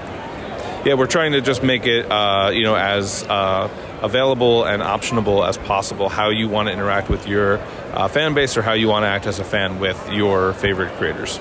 yeah, 0.84 0.94
we're 0.94 1.06
trying 1.06 1.30
to 1.30 1.40
just 1.40 1.62
make 1.62 1.86
it, 1.86 2.11
uh, 2.11 2.50
you 2.52 2.64
know, 2.64 2.74
as 2.74 3.22
uh, 3.28 3.70
available 4.02 4.64
and 4.64 4.82
optionable 4.82 5.48
as 5.48 5.58
possible. 5.58 6.08
How 6.08 6.30
you 6.30 6.48
want 6.48 6.66
to 6.66 6.72
interact 6.72 7.08
with 7.08 7.28
your 7.28 7.58
uh, 7.92 8.08
fan 8.08 8.34
base, 8.34 8.56
or 8.56 8.62
how 8.62 8.72
you 8.72 8.88
want 8.88 9.04
to 9.04 9.08
act 9.08 9.28
as 9.28 9.38
a 9.38 9.44
fan 9.44 9.78
with 9.78 10.11
your 10.11 10.54
favorite 10.54 10.92
creators. 10.94 11.38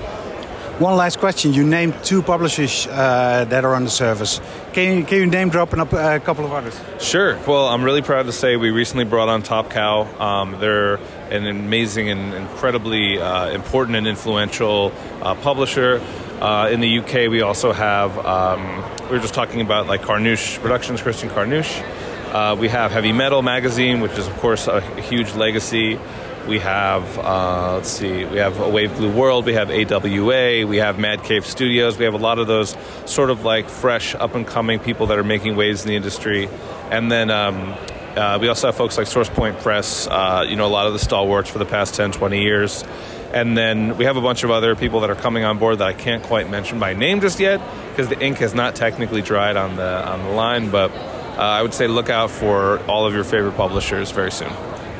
One 0.80 0.96
last 0.96 1.18
question. 1.18 1.52
You 1.52 1.62
named 1.62 2.02
two 2.04 2.22
publishers 2.22 2.86
uh, 2.86 3.44
that 3.50 3.66
are 3.66 3.74
on 3.74 3.84
the 3.84 3.90
service. 3.90 4.40
Can 4.72 4.96
you, 4.96 5.04
can 5.04 5.18
you 5.18 5.26
name 5.26 5.50
drop 5.50 5.74
an, 5.74 5.80
a 5.80 6.20
couple 6.20 6.46
of 6.46 6.54
others? 6.54 6.80
Sure. 6.98 7.38
Well, 7.46 7.68
I'm 7.68 7.84
really 7.84 8.00
proud 8.00 8.24
to 8.24 8.32
say 8.32 8.56
we 8.56 8.70
recently 8.70 9.04
brought 9.04 9.28
on 9.28 9.42
Top 9.42 9.68
Cow. 9.68 10.04
Um, 10.18 10.58
they're 10.58 10.94
an 11.28 11.46
amazing 11.46 12.08
and 12.08 12.32
incredibly 12.32 13.20
uh, 13.20 13.50
important 13.50 13.98
and 13.98 14.06
influential 14.06 14.90
uh, 15.20 15.34
publisher. 15.34 16.00
Uh, 16.40 16.70
in 16.72 16.80
the 16.80 17.00
UK, 17.00 17.28
we 17.28 17.42
also 17.42 17.74
have, 17.74 18.16
um, 18.24 18.82
we 19.10 19.16
were 19.16 19.18
just 19.18 19.34
talking 19.34 19.60
about 19.60 19.86
like 19.86 20.00
Carnouche 20.00 20.58
Productions, 20.62 21.02
Christian 21.02 21.28
Carnouche. 21.28 21.84
Uh, 22.32 22.56
we 22.58 22.68
have 22.68 22.90
Heavy 22.90 23.12
Metal 23.12 23.42
Magazine, 23.42 24.00
which 24.00 24.12
is, 24.12 24.26
of 24.26 24.34
course, 24.38 24.66
a 24.66 24.80
huge 24.80 25.34
legacy. 25.34 25.98
We 26.46 26.58
have, 26.58 27.18
uh, 27.18 27.74
let's 27.76 27.90
see, 27.90 28.24
we 28.24 28.38
have 28.38 28.58
A 28.58 28.68
Wave 28.68 28.96
Blue 28.96 29.12
World, 29.12 29.44
we 29.46 29.54
have 29.54 29.70
AWA, 29.70 30.66
we 30.66 30.78
have 30.78 30.98
Mad 30.98 31.22
Cave 31.22 31.46
Studios, 31.46 31.98
we 31.98 32.04
have 32.06 32.14
a 32.14 32.18
lot 32.18 32.38
of 32.38 32.46
those 32.46 32.76
sort 33.04 33.30
of 33.30 33.44
like 33.44 33.68
fresh, 33.68 34.14
up 34.14 34.34
and 34.34 34.46
coming 34.46 34.78
people 34.78 35.06
that 35.08 35.18
are 35.18 35.24
making 35.24 35.54
waves 35.54 35.82
in 35.82 35.88
the 35.88 35.96
industry. 35.96 36.48
And 36.90 37.12
then 37.12 37.30
um, 37.30 37.76
uh, 38.16 38.38
we 38.40 38.48
also 38.48 38.68
have 38.68 38.76
folks 38.76 38.98
like 38.98 39.06
Source 39.06 39.28
Point 39.28 39.58
Press, 39.60 40.06
uh, 40.06 40.44
you 40.48 40.56
know, 40.56 40.66
a 40.66 40.68
lot 40.68 40.86
of 40.86 40.92
the 40.92 40.98
stalwarts 40.98 41.50
for 41.50 41.58
the 41.58 41.66
past 41.66 41.94
10, 41.94 42.12
20 42.12 42.42
years. 42.42 42.84
And 43.32 43.56
then 43.56 43.96
we 43.96 44.06
have 44.06 44.16
a 44.16 44.20
bunch 44.20 44.42
of 44.42 44.50
other 44.50 44.74
people 44.74 45.00
that 45.00 45.10
are 45.10 45.14
coming 45.14 45.44
on 45.44 45.58
board 45.58 45.78
that 45.78 45.86
I 45.86 45.92
can't 45.92 46.22
quite 46.22 46.50
mention 46.50 46.80
by 46.80 46.94
name 46.94 47.20
just 47.20 47.38
yet 47.38 47.60
because 47.90 48.08
the 48.08 48.20
ink 48.20 48.38
has 48.38 48.54
not 48.54 48.74
technically 48.74 49.22
dried 49.22 49.56
on 49.56 49.76
the, 49.76 50.08
on 50.08 50.24
the 50.24 50.30
line. 50.30 50.70
But 50.70 50.90
uh, 50.90 51.36
I 51.36 51.62
would 51.62 51.74
say 51.74 51.86
look 51.86 52.10
out 52.10 52.30
for 52.30 52.80
all 52.86 53.06
of 53.06 53.14
your 53.14 53.24
favorite 53.24 53.56
publishers 53.56 54.10
very 54.10 54.32
soon. 54.32 54.50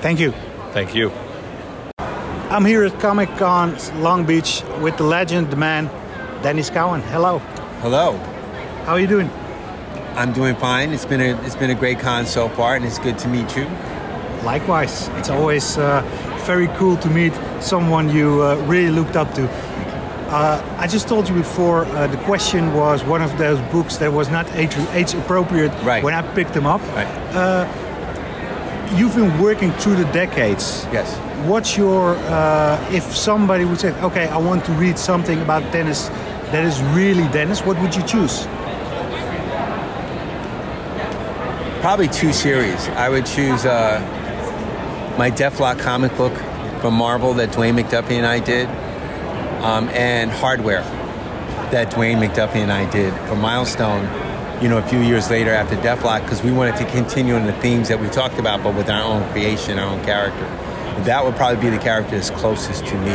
Thank 0.01 0.21
you. 0.21 0.33
Thank 0.73 0.95
you. 0.95 1.11
I'm 2.51 2.65
here 2.65 2.85
at 2.85 2.99
Comic 3.01 3.29
Con 3.37 3.77
Long 4.03 4.27
Beach 4.27 4.63
with 4.81 4.97
the 4.97 5.05
legend, 5.05 5.51
the 5.51 5.57
man, 5.57 5.87
Dennis 6.43 6.69
Cowan. 6.69 7.01
Hello. 7.03 7.39
Hello. 7.81 8.17
How 8.85 8.93
are 8.95 9.01
you 9.01 9.07
doing? 9.07 9.31
I'm 10.17 10.33
doing 10.33 10.57
fine. 10.57 10.93
It's 10.93 11.05
been 11.05 11.21
a 11.21 11.41
it's 11.47 11.55
been 11.55 11.71
a 11.71 11.75
great 11.77 12.01
con 12.01 12.27
so 12.27 12.49
far, 12.49 12.75
and 12.75 12.85
it's 12.85 12.99
good 12.99 13.19
to 13.21 13.29
meet 13.29 13.57
you. 13.57 13.65
Likewise, 14.43 15.09
it's 15.19 15.31
always 15.31 15.79
uh, 15.79 16.03
very 16.45 16.67
cool 16.79 16.97
to 16.97 17.09
meet 17.09 17.33
someone 17.61 18.09
you 18.11 18.43
uh, 18.43 18.57
really 18.67 18.91
looked 18.91 19.15
up 19.15 19.33
to. 19.35 19.49
Uh, 20.31 20.77
I 20.79 20.87
just 20.89 21.07
told 21.09 21.29
you 21.29 21.35
before 21.35 21.85
uh, 21.85 22.07
the 22.09 22.17
question 22.19 22.73
was 22.75 23.05
one 23.05 23.23
of 23.23 23.37
those 23.39 23.61
books 23.71 23.97
that 23.99 24.13
was 24.13 24.29
not 24.29 24.51
age, 24.55 24.77
age 24.93 25.15
appropriate 25.15 25.73
Right. 25.85 26.03
when 26.03 26.15
I 26.15 26.23
picked 26.35 26.55
them 26.55 26.67
up. 26.67 26.81
Right. 26.95 27.07
Uh, 27.35 27.67
you've 28.97 29.15
been 29.15 29.41
working 29.41 29.73
through 29.73 29.97
the 29.97 30.05
decades. 30.13 30.87
Yes. 30.93 31.17
What's 31.47 31.77
your 31.77 32.17
uh, 32.17 32.89
if 32.93 33.17
somebody 33.17 33.65
would 33.65 33.81
say, 33.81 33.93
okay, 34.03 34.29
I 34.29 34.37
want 34.37 34.65
to 34.67 34.73
read 34.73 34.99
something 34.99 35.41
about 35.41 35.63
Dennis 35.73 36.09
that 36.53 36.65
is 36.65 36.83
really 36.95 37.27
Dennis, 37.29 37.63
what 37.63 37.79
would 37.81 37.95
you 37.95 38.03
choose? 38.03 38.47
Probably 41.81 42.09
two 42.09 42.33
series. 42.33 42.89
I 42.89 43.09
would 43.09 43.25
choose 43.25 43.65
uh, 43.65 44.01
my 45.19 45.31
Deathlock 45.31 45.79
comic 45.79 46.15
book 46.17 46.35
from 46.81 46.95
Marvel 46.95 47.33
that 47.35 47.51
Dwayne 47.51 47.81
McDuffie 47.81 48.17
and 48.17 48.27
I 48.27 48.39
did, 48.39 48.69
um, 49.63 49.89
and 49.91 50.31
Hardware 50.31 50.83
that 51.71 51.93
Dwayne 51.93 52.19
McDuffie 52.19 52.57
and 52.57 52.73
I 52.73 52.91
did 52.91 53.15
for 53.29 53.37
Milestone. 53.37 54.05
You 54.63 54.69
know, 54.69 54.77
a 54.77 54.83
few 54.83 55.01
years 55.01 55.31
later 55.31 55.53
after 55.53 55.77
Deathlock, 55.77 56.23
because 56.25 56.43
we 56.43 56.53
wanted 56.53 56.77
to 56.77 56.85
continue 56.91 57.35
on 57.35 57.47
the 57.47 57.55
themes 57.55 57.89
that 57.89 57.99
we 57.99 58.09
talked 58.09 58.39
about, 58.39 58.63
but 58.63 58.75
with 58.75 58.91
our 58.91 59.03
own 59.03 59.27
creation, 59.33 59.79
our 59.79 59.87
own 59.87 60.05
character. 60.05 60.45
That 61.05 61.25
would 61.25 61.35
probably 61.37 61.63
be 61.63 61.75
the 61.75 61.83
character 61.83 62.13
that's 62.13 62.31
closest 62.31 62.87
to 62.87 62.95
me. 62.99 63.11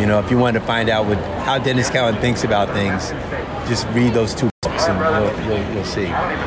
You 0.00 0.06
know, 0.06 0.20
if 0.20 0.30
you 0.30 0.38
wanted 0.38 0.60
to 0.60 0.66
find 0.66 0.88
out 0.88 1.06
what, 1.06 1.18
how 1.44 1.58
Dennis 1.58 1.90
Cowan 1.90 2.16
thinks 2.16 2.44
about 2.44 2.68
things, 2.70 3.10
just 3.68 3.86
read 3.88 4.14
those 4.14 4.34
two 4.34 4.50
books 4.62 4.84
and 4.88 5.46
you'll, 5.46 5.58
you'll, 5.58 5.74
you'll 5.74 5.84
see. 5.84 6.06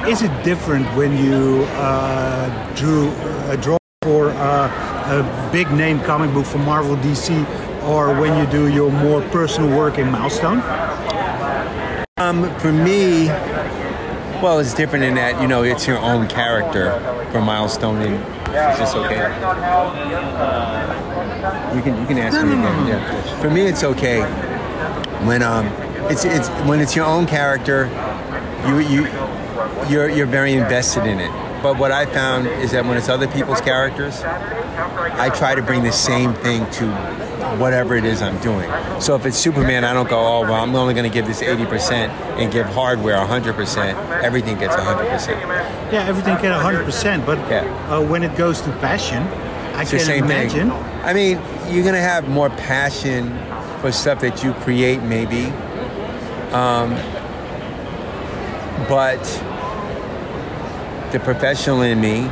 Is 0.10 0.22
it 0.22 0.44
different 0.44 0.86
when 0.96 1.18
you 1.18 1.66
uh, 1.74 2.74
drew 2.76 3.10
uh, 3.10 3.56
draw 3.58 3.78
for 4.04 4.30
uh, 4.30 4.68
a 5.08 5.52
big 5.52 5.72
name 5.72 6.00
comic 6.02 6.34
book 6.34 6.46
for 6.46 6.60
Marvel 6.60 6.96
DC, 6.98 7.84
or 7.84 8.20
when 8.20 8.38
you 8.38 8.52
do 8.52 8.68
your 8.68 8.92
more 8.92 9.22
personal 9.30 9.76
work 9.76 9.98
in 9.98 10.12
Milestone? 10.12 10.62
Um, 12.18 12.54
for 12.60 12.72
me, 12.72 13.28
well, 14.42 14.60
it's 14.60 14.74
different 14.74 15.06
in 15.06 15.16
that 15.16 15.42
you 15.42 15.48
know 15.48 15.64
it's 15.64 15.88
your 15.88 15.98
own 15.98 16.28
character 16.28 16.92
for 17.32 17.42
Milestone, 17.42 18.02
and 18.02 18.35
it's 18.56 18.80
just 18.80 18.95
okay. 18.95 19.22
You 21.76 21.82
can 21.82 21.99
you 21.99 22.08
can 22.08 22.18
ask 22.18 22.45
me 22.45 22.53
again. 22.53 22.88
Yeah. 22.88 23.41
For 23.41 23.49
me, 23.49 23.62
it's 23.62 23.84
okay 23.84 24.22
when 25.26 25.43
um 25.43 25.68
it's 26.10 26.26
it's 26.26 26.49
when 26.68 26.80
it's 26.80 26.95
your 26.95 27.06
own 27.06 27.26
character. 27.26 27.89
You 28.68 28.80
you 28.80 29.08
you're 29.89 30.10
you're 30.10 30.26
very 30.26 30.53
invested 30.53 31.06
in 31.06 31.20
it. 31.20 31.32
But 31.62 31.78
what 31.78 31.91
I 31.91 32.06
found 32.06 32.47
is 32.47 32.72
that 32.72 32.86
when 32.86 32.97
it's 32.97 33.10
other 33.10 33.28
people's 33.28 33.62
characters, 33.62 34.22
I 34.22 35.30
try 35.30 35.56
to 35.56 35.62
bring 35.62 35.84
the 35.84 35.91
same 35.91 36.34
thing 36.34 36.70
to 36.72 36.86
whatever 37.60 37.96
it 37.96 38.06
is 38.06 38.22
I'm 38.22 38.39
doing. 38.41 38.70
So 39.00 39.16
if 39.16 39.26
it's 39.26 39.38
Superman, 39.38 39.84
I 39.84 39.93
don't 39.93 40.10
go, 40.10 40.18
oh, 40.20 40.41
well, 40.41 40.56
I'm 40.56 40.76
only 40.76 40.93
going 40.93 41.10
to 41.10 41.14
give 41.14 41.26
this 41.28 41.41
80% 41.41 41.91
and 42.38 42.52
give 42.52 42.66
hardware 42.68 43.16
100%. 43.18 44.22
Everything 44.24 44.58
gets 44.58 44.76
100%. 44.76 45.28
Yeah, 45.91 46.06
everything 46.08 46.38
can 46.38 46.52
100%, 46.52 47.26
but 47.26 47.38
Yeah. 47.50 47.64
uh, 47.89 48.02
when 48.02 48.24
it 48.24 48.36
goes 48.36 48.62
to 48.62 48.72
passion, 48.80 49.24
I 49.76 49.82
It's 49.82 49.91
the 49.91 49.98
can 49.98 50.06
same 50.06 50.24
imagine. 50.26 50.70
thing. 50.72 50.84
I 51.04 51.14
mean, 51.14 51.39
you're 51.70 51.84
going 51.84 51.96
to 51.96 52.02
have 52.02 52.28
more 52.30 52.50
passion 52.50 53.38
for 53.82 53.91
stuff 53.91 54.20
that 54.22 54.43
you 54.43 54.54
create, 54.54 55.02
maybe. 55.04 55.52
Um, 56.52 56.96
but 58.89 59.22
the 61.12 61.20
professional 61.20 61.82
in 61.82 62.00
me 62.02 62.30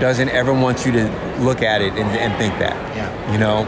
doesn't 0.00 0.28
ever 0.28 0.52
want 0.52 0.84
you 0.84 0.92
to 0.92 1.36
look 1.40 1.62
at 1.62 1.80
it 1.82 1.92
and, 1.94 2.10
and 2.10 2.34
think 2.38 2.58
that. 2.58 2.74
Yeah. 2.96 3.32
You 3.32 3.38
know? 3.38 3.64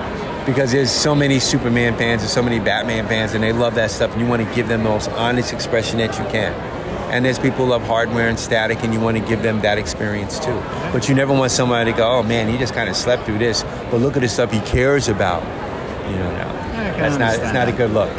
Because 0.49 0.73
there's 0.73 0.91
so 0.91 1.15
many 1.15 1.41
Superman 1.41 1.95
fans 1.99 2.23
and 2.23 2.31
so 2.31 2.43
many 2.43 2.59
Batman 2.59 3.07
fans, 3.07 3.35
and 3.35 3.45
they 3.45 3.53
love 3.53 3.75
that 3.75 3.91
stuff, 3.91 4.13
and 4.13 4.21
you 4.23 4.27
want 4.27 4.43
to 4.43 4.55
give 4.55 4.67
them 4.67 4.83
the 4.83 4.89
most 4.89 5.11
honest 5.11 5.53
expression 5.53 5.99
that 5.99 6.19
you 6.19 6.25
can. 6.31 6.55
And 7.13 7.23
there's 7.23 7.39
people 7.39 7.67
who 7.67 7.73
love 7.73 7.83
hardware 7.83 8.29
and 8.29 8.39
static, 8.39 8.83
and 8.83 8.95
you 8.95 8.99
want 8.99 9.19
to 9.19 9.23
give 9.23 9.43
them 9.43 9.61
that 9.61 9.77
experience 9.77 10.39
too. 10.39 10.59
But 10.91 11.07
you 11.07 11.15
never 11.15 11.35
want 11.35 11.53
somebody 11.53 11.93
to 11.93 11.97
go, 11.97 12.11
oh 12.11 12.23
man, 12.23 12.49
he 12.49 12.57
just 12.57 12.73
kind 12.73 12.89
of 12.89 12.97
slept 12.97 13.25
through 13.25 13.39
this, 13.39 13.63
but 13.91 13.99
look 13.99 14.17
at 14.17 14.23
the 14.23 14.29
stuff 14.29 14.51
he 14.51 14.61
cares 14.61 15.09
about. 15.09 15.43
You 16.11 16.17
know, 16.17 16.31
no. 16.31 16.45
can 16.73 16.99
That's 16.99 17.19
not, 17.19 17.35
it's 17.35 17.53
not 17.53 17.69
a 17.69 17.73
good 17.73 17.91
look. 17.91 18.11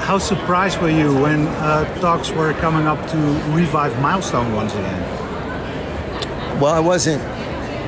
How 0.00 0.16
surprised 0.16 0.80
were 0.80 0.88
you 0.88 1.14
when 1.20 1.46
uh, 1.46 1.84
talks 2.00 2.30
were 2.30 2.54
coming 2.54 2.86
up 2.86 3.06
to 3.10 3.16
revive 3.52 4.00
Milestone 4.00 4.54
once 4.54 4.72
again? 4.72 5.00
Well, 6.58 6.72
I 6.72 6.80
wasn't 6.80 7.22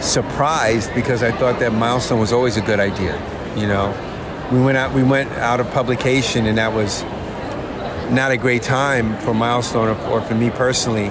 surprised 0.03 0.95
because 0.95 1.23
I 1.23 1.33
thought 1.33 1.59
that 1.61 1.73
milestone 1.73 2.21
was 2.21 2.35
always 2.35 2.59
a 2.59 2.61
good 2.61 2.81
idea. 2.81 3.19
You 3.57 3.67
know, 3.67 3.95
we 4.53 4.61
went 4.61 4.77
out 4.77 4.93
we 4.93 5.03
went 5.03 5.31
out 5.33 5.61
of 5.61 5.71
publication, 5.71 6.47
and 6.47 6.59
that 6.59 6.73
was 6.73 7.03
not 8.13 8.31
a 8.31 8.37
great 8.37 8.63
time 8.63 9.19
for 9.21 9.35
milestone 9.35 9.89
or, 9.89 9.99
or 10.09 10.21
for 10.21 10.35
me 10.35 10.51
personally. 10.51 11.09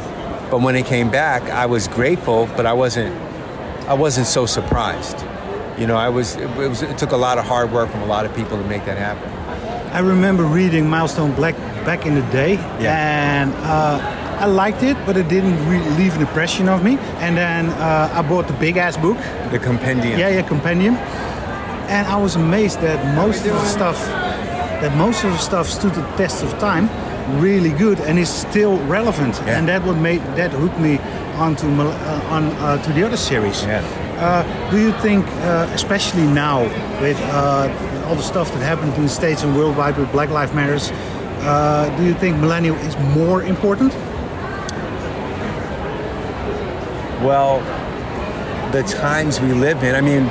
But 0.51 0.61
when 0.61 0.75
it 0.75 0.85
came 0.85 1.09
back, 1.09 1.41
I 1.43 1.65
was 1.65 1.87
grateful, 1.87 2.47
but 2.55 2.65
I 2.65 2.73
wasn't 2.73 3.13
I 3.89 3.93
wasn't 3.95 4.27
so 4.27 4.45
surprised. 4.45 5.17
You 5.77 5.87
know, 5.87 5.97
I 5.97 6.09
was 6.09 6.35
it, 6.35 6.49
was 6.55 6.81
it 6.83 6.97
took 6.97 7.11
a 7.11 7.17
lot 7.17 7.37
of 7.37 7.45
hard 7.45 7.71
work 7.71 7.89
from 7.89 8.01
a 8.01 8.05
lot 8.05 8.25
of 8.25 8.35
people 8.35 8.57
to 8.57 8.63
make 8.63 8.85
that 8.85 8.97
happen. 8.97 9.29
I 9.93 9.99
remember 9.99 10.43
reading 10.43 10.89
Milestone 10.89 11.33
Black 11.35 11.55
back 11.85 12.05
in 12.05 12.15
the 12.15 12.21
day, 12.31 12.53
Yeah. 12.79 13.41
and 13.41 13.53
uh, 13.55 13.99
I 14.39 14.45
liked 14.45 14.83
it, 14.83 14.97
but 15.05 15.15
it 15.17 15.27
didn't 15.29 15.57
really 15.69 15.89
leave 15.91 16.15
an 16.15 16.21
impression 16.21 16.67
of 16.69 16.83
me. 16.83 16.97
And 17.21 17.37
then 17.37 17.69
uh, 17.69 18.09
I 18.13 18.21
bought 18.21 18.47
the 18.47 18.53
big 18.53 18.75
ass 18.77 18.97
book, 18.97 19.17
The 19.51 19.59
compendium. 19.59 20.19
yeah, 20.19 20.29
yeah, 20.29 20.41
compendium, 20.41 20.95
and 21.87 22.07
I 22.07 22.17
was 22.17 22.35
amazed 22.35 22.81
that 22.81 23.15
most 23.15 23.45
of 23.45 23.53
the 23.53 23.65
stuff, 23.65 23.99
that 24.81 24.95
most 24.97 25.23
of 25.23 25.31
the 25.31 25.37
stuff 25.37 25.67
stood 25.67 25.93
the 25.93 26.01
test 26.17 26.43
of 26.43 26.51
time, 26.59 26.89
really 27.39 27.71
good, 27.71 27.99
and 28.01 28.19
is 28.19 28.29
still 28.29 28.77
relevant. 28.85 29.35
Yeah. 29.35 29.57
And 29.57 29.67
that 29.67 29.83
what 29.83 29.97
made 29.97 30.21
that 30.35 30.51
hooked 30.51 30.79
me 30.79 30.99
onto 31.35 31.67
uh, 31.67 32.27
on 32.29 32.45
uh, 32.45 32.81
to 32.83 32.93
the 32.93 33.05
other 33.05 33.17
series. 33.17 33.63
Yeah. 33.63 33.83
Uh, 34.17 34.71
do 34.71 34.79
you 34.79 34.93
think, 35.01 35.25
uh, 35.27 35.69
especially 35.73 36.25
now 36.25 36.63
with 37.01 37.19
uh, 37.23 38.05
all 38.07 38.15
the 38.15 38.23
stuff 38.23 38.51
that 38.53 38.61
happened 38.61 38.93
in 38.93 39.03
the 39.03 39.09
States 39.09 39.43
and 39.43 39.55
worldwide 39.57 39.97
with 39.97 40.09
Black 40.11 40.29
Lives 40.29 40.53
Matters, 40.53 40.91
uh, 41.41 41.93
do 41.97 42.03
you 42.05 42.13
think 42.13 42.37
millennial 42.37 42.75
is 42.77 42.97
more 43.13 43.43
important? 43.43 43.93
Well, 47.21 47.59
the 48.71 48.83
times 48.83 49.41
we 49.41 49.53
live 49.53 49.83
in. 49.83 49.95
I 49.95 50.01
mean, 50.01 50.29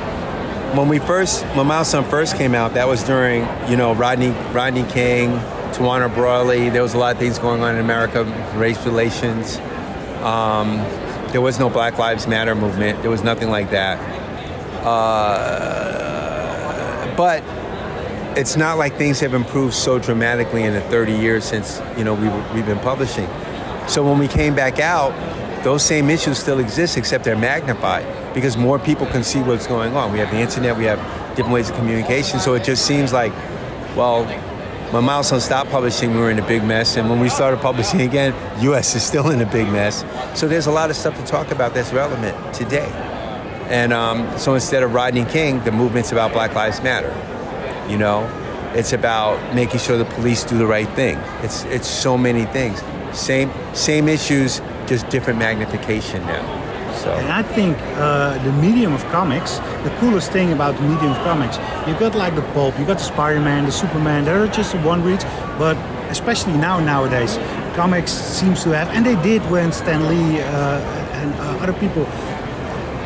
when 0.73 0.87
we 0.89 0.99
first, 0.99 1.43
when 1.55 1.67
Milestone 1.67 2.03
first 2.05 2.35
came 2.37 2.55
out, 2.55 2.73
that 2.73 2.87
was 2.87 3.03
during, 3.03 3.47
you 3.69 3.77
know, 3.77 3.93
Rodney, 3.93 4.31
Rodney 4.51 4.83
King, 4.83 5.31
Tawana 5.73 6.13
Brawley. 6.13 6.69
There 6.69 6.81
was 6.81 6.93
a 6.93 6.97
lot 6.97 7.13
of 7.13 7.19
things 7.19 7.39
going 7.39 7.61
on 7.61 7.75
in 7.75 7.81
America, 7.81 8.23
race 8.55 8.85
relations. 8.85 9.57
Um, 10.23 10.77
there 11.31 11.41
was 11.41 11.59
no 11.59 11.69
Black 11.69 11.97
Lives 11.97 12.27
Matter 12.27 12.55
movement. 12.55 13.01
There 13.01 13.11
was 13.11 13.23
nothing 13.23 13.49
like 13.49 13.71
that. 13.71 13.99
Uh, 14.85 16.05
but 17.15 17.43
it's 18.37 18.55
not 18.57 18.77
like 18.77 18.95
things 18.95 19.19
have 19.21 19.33
improved 19.33 19.73
so 19.73 19.99
dramatically 19.99 20.63
in 20.63 20.73
the 20.73 20.81
30 20.81 21.13
years 21.13 21.45
since 21.45 21.81
you 21.97 22.03
know 22.03 22.13
we, 22.13 22.27
we've 22.53 22.65
been 22.65 22.79
publishing. 22.79 23.27
So 23.87 24.03
when 24.03 24.19
we 24.19 24.27
came 24.27 24.55
back 24.55 24.79
out, 24.79 25.13
those 25.63 25.83
same 25.83 26.09
issues 26.09 26.37
still 26.37 26.59
exist, 26.59 26.97
except 26.97 27.23
they're 27.23 27.37
magnified 27.37 28.24
because 28.35 28.57
more 28.57 28.77
people 28.77 29.07
can 29.07 29.23
see 29.23 29.41
what's 29.41 29.65
going 29.65 29.95
on. 29.95 30.11
We 30.11 30.19
have 30.19 30.29
the 30.29 30.39
internet, 30.39 30.77
we 30.77 30.83
have 30.83 30.99
different 31.29 31.53
ways 31.53 31.69
of 31.69 31.77
communication. 31.77 32.39
So 32.39 32.53
it 32.53 32.63
just 32.63 32.85
seems 32.85 33.13
like, 33.13 33.31
well, 33.95 34.25
when 34.91 35.03
Milestone 35.03 35.39
stopped 35.39 35.71
publishing, 35.71 36.13
we 36.13 36.19
were 36.19 36.29
in 36.29 36.37
a 36.37 36.47
big 36.47 36.63
mess, 36.63 36.95
and 36.95 37.09
when 37.09 37.19
we 37.19 37.29
started 37.29 37.59
publishing 37.59 38.01
again, 38.01 38.35
U.S. 38.61 38.95
is 38.95 39.03
still 39.03 39.31
in 39.31 39.41
a 39.41 39.45
big 39.51 39.67
mess. 39.69 40.05
So 40.39 40.47
there's 40.47 40.67
a 40.67 40.71
lot 40.71 40.89
of 40.89 40.95
stuff 40.95 41.17
to 41.17 41.25
talk 41.25 41.49
about 41.51 41.73
that's 41.73 41.91
relevant 41.91 42.53
today. 42.53 42.91
And 43.69 43.91
um, 43.93 44.37
so 44.37 44.53
instead 44.53 44.83
of 44.83 44.93
Rodney 44.93 45.25
King, 45.25 45.63
the 45.63 45.71
movement's 45.71 46.11
about 46.11 46.33
Black 46.33 46.53
Lives 46.53 46.83
Matter. 46.83 47.13
You 47.89 47.97
know, 47.97 48.29
it's 48.75 48.93
about 48.93 49.55
making 49.55 49.79
sure 49.79 49.97
the 49.97 50.05
police 50.05 50.43
do 50.43 50.57
the 50.57 50.67
right 50.67 50.89
thing. 50.89 51.17
It's 51.41 51.63
it's 51.65 51.87
so 51.87 52.17
many 52.17 52.45
things. 52.45 52.83
Same 53.11 53.51
same 53.73 54.07
issues, 54.07 54.61
just 54.85 55.09
different 55.09 55.39
magnification 55.39 56.21
now. 56.23 56.64
So 57.03 57.11
And 57.13 57.31
I 57.31 57.43
think 57.43 57.77
uh, 57.95 58.43
the 58.43 58.51
medium 58.53 58.93
of 58.93 59.03
comics, 59.11 59.59
the 59.83 59.95
coolest 59.99 60.31
thing 60.31 60.51
about 60.51 60.75
the 60.75 60.81
medium 60.81 61.11
of 61.11 61.17
comics, 61.17 61.57
you 61.87 61.93
got 61.99 62.15
like 62.15 62.35
the 62.35 62.41
pulp, 62.53 62.77
you 62.79 62.85
got 62.85 62.97
the 62.97 63.03
Spider-Man, 63.03 63.65
the 63.65 63.71
Superman, 63.71 64.25
they're 64.25 64.47
just 64.47 64.73
one 64.75 65.03
reads, 65.03 65.23
but 65.57 65.77
especially 66.09 66.53
now 66.53 66.79
nowadays, 66.79 67.37
comics 67.75 68.11
seems 68.11 68.63
to 68.63 68.69
have, 68.71 68.89
and 68.89 69.05
they 69.05 69.15
did 69.21 69.41
when 69.51 69.71
Stan 69.71 70.07
Lee 70.07 70.41
uh, 70.41 70.79
and 71.19 71.33
uh, 71.35 71.63
other 71.63 71.73
people, 71.73 72.05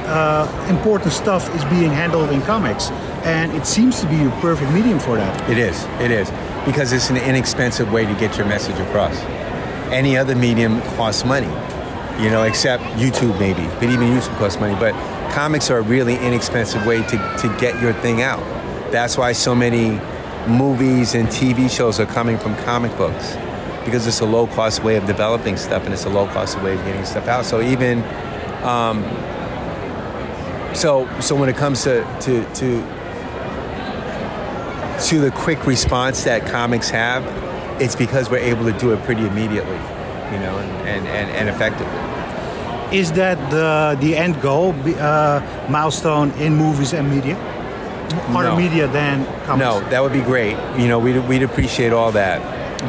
uh, 0.05 0.67
important 0.69 1.11
stuff 1.13 1.53
is 1.55 1.63
being 1.65 1.91
handled 1.91 2.29
in 2.31 2.41
comics, 2.43 2.91
and 3.25 3.51
it 3.53 3.65
seems 3.65 3.99
to 4.01 4.07
be 4.07 4.23
a 4.23 4.29
perfect 4.41 4.71
medium 4.71 4.99
for 4.99 5.15
that. 5.17 5.49
It 5.49 5.57
is. 5.57 5.83
It 5.99 6.11
is. 6.11 6.31
because 6.65 6.91
it's 6.93 7.09
an 7.09 7.17
inexpensive 7.17 7.91
way 7.91 8.05
to 8.05 8.13
get 8.15 8.37
your 8.37 8.45
message 8.45 8.77
across. 8.79 9.17
Any 9.91 10.17
other 10.17 10.35
medium 10.35 10.81
costs 10.97 11.25
money, 11.25 11.47
you 12.19 12.29
know, 12.29 12.43
except 12.43 12.83
YouTube 12.95 13.39
maybe, 13.39 13.65
but 13.75 13.83
even 13.83 14.09
YouTube 14.09 14.37
costs 14.37 14.59
money. 14.59 14.75
But 14.75 14.93
comics 15.31 15.69
are 15.69 15.77
a 15.77 15.81
really 15.81 16.15
inexpensive 16.17 16.85
way 16.85 17.01
to, 17.01 17.37
to 17.39 17.57
get 17.59 17.81
your 17.81 17.93
thing 17.93 18.21
out. 18.21 18.39
That's 18.91 19.17
why 19.17 19.31
so 19.31 19.55
many 19.55 19.99
movies 20.47 21.15
and 21.15 21.27
TV 21.27 21.69
shows 21.69 21.99
are 21.99 22.05
coming 22.05 22.37
from 22.37 22.55
comic 22.57 22.95
books 22.97 23.35
because 23.85 24.05
it's 24.07 24.19
a 24.19 24.25
low 24.25 24.47
cost 24.47 24.83
way 24.83 24.97
of 24.97 25.05
developing 25.05 25.57
stuff 25.57 25.83
and 25.85 25.93
it's 25.93 26.05
a 26.05 26.09
low 26.09 26.27
cost 26.27 26.59
way 26.61 26.73
of 26.73 26.83
getting 26.85 27.05
stuff 27.05 27.27
out. 27.27 27.45
So 27.45 27.61
even 27.61 28.03
um, 28.63 29.03
so 30.75 31.07
so 31.19 31.35
when 31.35 31.49
it 31.49 31.55
comes 31.55 31.83
to 31.83 32.03
to 32.21 32.43
to 32.55 32.99
to 35.07 35.19
the 35.19 35.31
quick 35.31 35.65
response 35.65 36.23
that 36.25 36.45
comics 36.45 36.89
have, 36.89 37.23
it's 37.81 37.95
because 37.95 38.29
we're 38.29 38.37
able 38.37 38.65
to 38.65 38.77
do 38.77 38.91
it 38.91 39.01
pretty 39.03 39.25
immediately, 39.25 39.79
you 40.31 40.39
know, 40.39 40.57
and, 40.59 41.07
and, 41.07 41.29
and, 41.31 41.49
effectively. 41.49 42.97
Is 42.97 43.11
that 43.13 43.37
the 43.51 43.97
the 43.99 44.15
end 44.17 44.41
goal, 44.41 44.73
uh, 44.99 45.41
milestone 45.69 46.31
in 46.39 46.55
movies 46.55 46.93
and 46.93 47.09
media? 47.09 47.35
Other 48.29 48.49
No. 48.49 48.55
media 48.55 48.87
than 48.87 49.25
comics? 49.45 49.65
No, 49.65 49.79
that 49.89 50.01
would 50.01 50.13
be 50.13 50.21
great. 50.21 50.57
You 50.77 50.87
know, 50.87 50.97
we'd, 50.97 51.19
we'd 51.27 51.43
appreciate 51.43 51.93
all 51.93 52.11
that. 52.13 52.41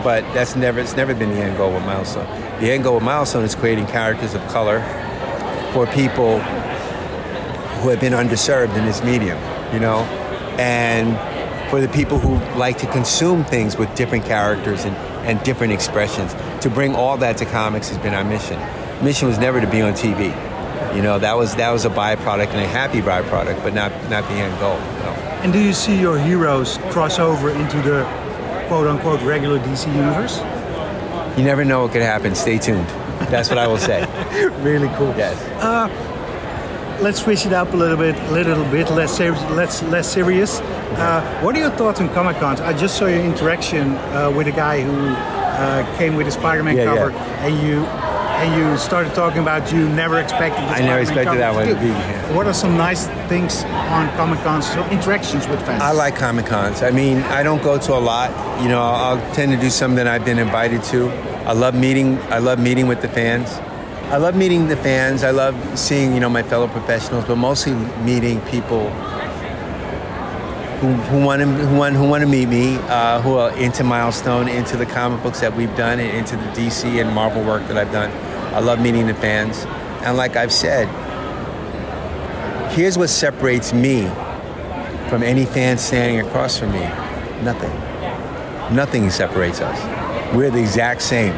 But 0.03 0.22
that's 0.32 0.55
never 0.57 0.80
it's 0.80 0.97
never 0.97 1.14
been 1.14 1.30
the 1.30 1.41
end 1.43 1.57
goal 1.59 1.72
with 1.72 1.84
Milestone. 1.84 2.26
The 2.61 2.70
end 2.70 2.84
goal 2.84 2.95
with 2.95 3.03
Milestone 3.05 3.45
is 3.45 3.55
creating 3.55 3.86
characters 3.88 4.34
of 4.34 4.41
color 4.49 4.80
for 5.72 5.86
people 5.88 6.38
who 7.80 7.88
have 7.88 8.01
been 8.01 8.12
underserved 8.12 8.76
in 8.76 8.84
this 8.86 9.03
medium, 9.03 9.38
you 9.72 9.80
know? 9.80 9.99
And 10.59 11.18
for 11.70 11.80
the 11.80 11.88
people 11.88 12.18
who 12.18 12.38
like 12.59 12.78
to 12.78 12.86
consume 12.86 13.45
things 13.45 13.76
with 13.76 13.93
different 13.95 14.24
characters 14.24 14.84
and, 14.84 14.97
and 15.25 15.43
different 15.43 15.73
expressions. 15.73 16.35
To 16.62 16.71
bring 16.71 16.95
all 16.95 17.16
that 17.18 17.37
to 17.39 17.45
comics 17.45 17.89
has 17.89 17.99
been 17.99 18.14
our 18.14 18.25
mission. 18.25 18.59
Mission 19.05 19.29
was 19.29 19.39
never 19.39 19.61
to 19.61 19.66
be 19.66 19.81
on 19.81 19.95
TV. 19.95 20.35
You 20.95 21.03
know, 21.03 21.18
that 21.18 21.37
was 21.37 21.55
that 21.57 21.71
was 21.71 21.85
a 21.85 21.91
byproduct 21.91 22.49
and 22.49 22.61
a 22.61 22.66
happy 22.66 23.01
byproduct, 23.01 23.62
but 23.62 23.75
not 23.75 23.93
not 24.11 24.25
the 24.25 24.35
end 24.35 24.59
goal. 24.59 24.79
Know? 24.79 25.31
And 25.43 25.53
do 25.53 25.61
you 25.61 25.73
see 25.73 25.99
your 25.99 26.18
heroes 26.18 26.79
cross 26.91 27.18
over 27.18 27.51
into 27.51 27.77
the 27.83 28.05
quote 28.68 28.87
unquote 28.87 29.23
regular 29.23 29.59
DC 29.61 29.87
universe? 29.95 30.39
You 31.39 31.45
never 31.45 31.64
know 31.64 31.83
what 31.83 31.93
could 31.93 32.03
happen. 32.03 32.35
Stay 32.35 32.59
tuned. 32.59 32.87
That's 33.31 33.49
what 33.49 33.59
I 33.59 33.66
will 33.66 33.79
say. 33.79 34.07
Really 34.61 34.89
cool. 34.97 35.14
Yes. 35.16 35.41
Uh, 35.62 35.89
Let's 37.01 37.22
switch 37.22 37.46
it 37.46 37.53
up 37.55 37.72
a 37.72 37.76
little 37.76 37.96
bit, 37.96 38.14
a 38.14 38.30
little 38.30 38.62
bit 38.64 38.90
less 38.90 39.16
serious. 39.16 39.40
Let's 39.51 39.82
less 39.84 40.12
serious. 40.12 40.61
Uh, 40.61 41.40
what 41.42 41.57
are 41.57 41.59
your 41.59 41.70
thoughts 41.70 41.98
on 41.98 42.11
Comic 42.12 42.36
Cons? 42.36 42.61
I 42.61 42.74
just 42.76 42.98
saw 42.98 43.07
your 43.07 43.20
interaction 43.24 43.96
uh, 43.96 44.30
with 44.30 44.48
a 44.48 44.53
guy 44.53 44.82
who 44.82 45.09
uh, 45.09 45.96
came 45.96 46.14
with 46.14 46.26
a 46.26 46.30
Spider-Man 46.30 46.76
Yeah, 46.76 46.84
cover, 46.84 47.11
yeah. 47.11 47.46
and 47.46 47.66
you 47.66 47.84
and 48.40 48.59
you 48.59 48.76
started 48.78 49.14
talking 49.14 49.40
about 49.40 49.72
you 49.72 49.88
never 49.88 50.18
expected. 50.18 50.62
The 50.64 50.72
I 50.72 50.80
never 50.80 51.01
expected 51.01 51.38
that 51.38 51.55
one 51.55 51.68
to 51.68 51.74
be, 51.74 51.86
yeah. 51.86 52.36
What 52.36 52.46
are 52.46 52.55
some 52.55 52.76
nice 52.76 53.07
things 53.28 53.64
on 53.64 54.09
Comic 54.16 54.40
Cons? 54.40 54.70
So 54.70 54.86
interactions 54.90 55.48
with 55.48 55.61
fans. 55.64 55.82
I 55.82 55.92
like 55.92 56.16
Comic 56.16 56.46
Cons. 56.46 56.82
I 56.82 56.90
mean, 56.90 57.18
I 57.18 57.42
don't 57.42 57.62
go 57.62 57.78
to 57.78 57.92
a 57.94 57.98
lot. 57.98 58.30
You 58.62 58.68
know, 58.68 58.80
I'll, 58.80 59.18
I'll 59.18 59.34
tend 59.34 59.53
to 59.53 59.59
do 59.59 59.70
something 59.70 59.96
that 59.96 60.07
I've 60.07 60.24
been 60.26 60.38
invited 60.38 60.82
to. 60.84 61.09
I 61.46 61.53
love 61.53 61.74
meeting. 61.74 62.18
I 62.30 62.38
love 62.38 62.59
meeting 62.59 62.88
with 62.88 63.01
the 63.01 63.09
fans. 63.09 63.59
I 64.11 64.17
love 64.17 64.35
meeting 64.35 64.67
the 64.67 64.77
fans. 64.77 65.23
I 65.23 65.31
love 65.31 65.55
seeing 65.79 66.15
you 66.15 66.19
know 66.19 66.29
my 66.29 66.43
fellow 66.43 66.67
professionals, 66.67 67.25
but 67.27 67.37
mostly 67.37 67.75
meeting 68.03 68.41
people 68.47 68.91
who, 70.81 70.93
who 70.95 71.25
want 71.25 71.43
to 71.43 71.47
who 71.47 71.77
want 71.77 71.95
who 71.95 72.09
want 72.09 72.23
to 72.23 72.27
meet 72.27 72.49
me, 72.49 72.75
uh, 72.89 73.21
who 73.21 73.35
are 73.37 73.57
into 73.57 73.85
Milestone, 73.85 74.49
into 74.49 74.77
the 74.77 74.85
comic 74.85 75.23
books 75.23 75.39
that 75.41 75.55
we've 75.55 75.77
done, 75.77 76.01
and 76.01 76.19
into 76.19 76.37
the 76.37 76.51
DC 76.53 77.01
and 77.01 77.15
Marvel 77.15 77.45
work 77.45 77.65
that 77.69 77.79
I've 77.79 77.93
done. 77.93 78.11
I 78.53 78.59
love 78.59 78.81
meeting 78.81 79.07
the 79.07 79.15
fans, 79.15 79.65
and 80.03 80.17
like 80.17 80.35
I've 80.35 80.53
said, 80.53 80.89
here's 82.73 82.99
what 82.99 83.11
separates 83.11 83.73
me 83.73 84.07
from 85.09 85.23
any 85.23 85.45
fan 85.45 85.79
standing 85.79 86.27
across 86.27 86.59
from 86.59 86.73
me. 86.73 86.83
Nothing. 87.45 87.71
Nothing 88.75 89.09
separates 89.11 89.61
us. 89.61 90.35
We're 90.35 90.51
the 90.51 90.61
exact 90.61 91.03
same. 91.03 91.35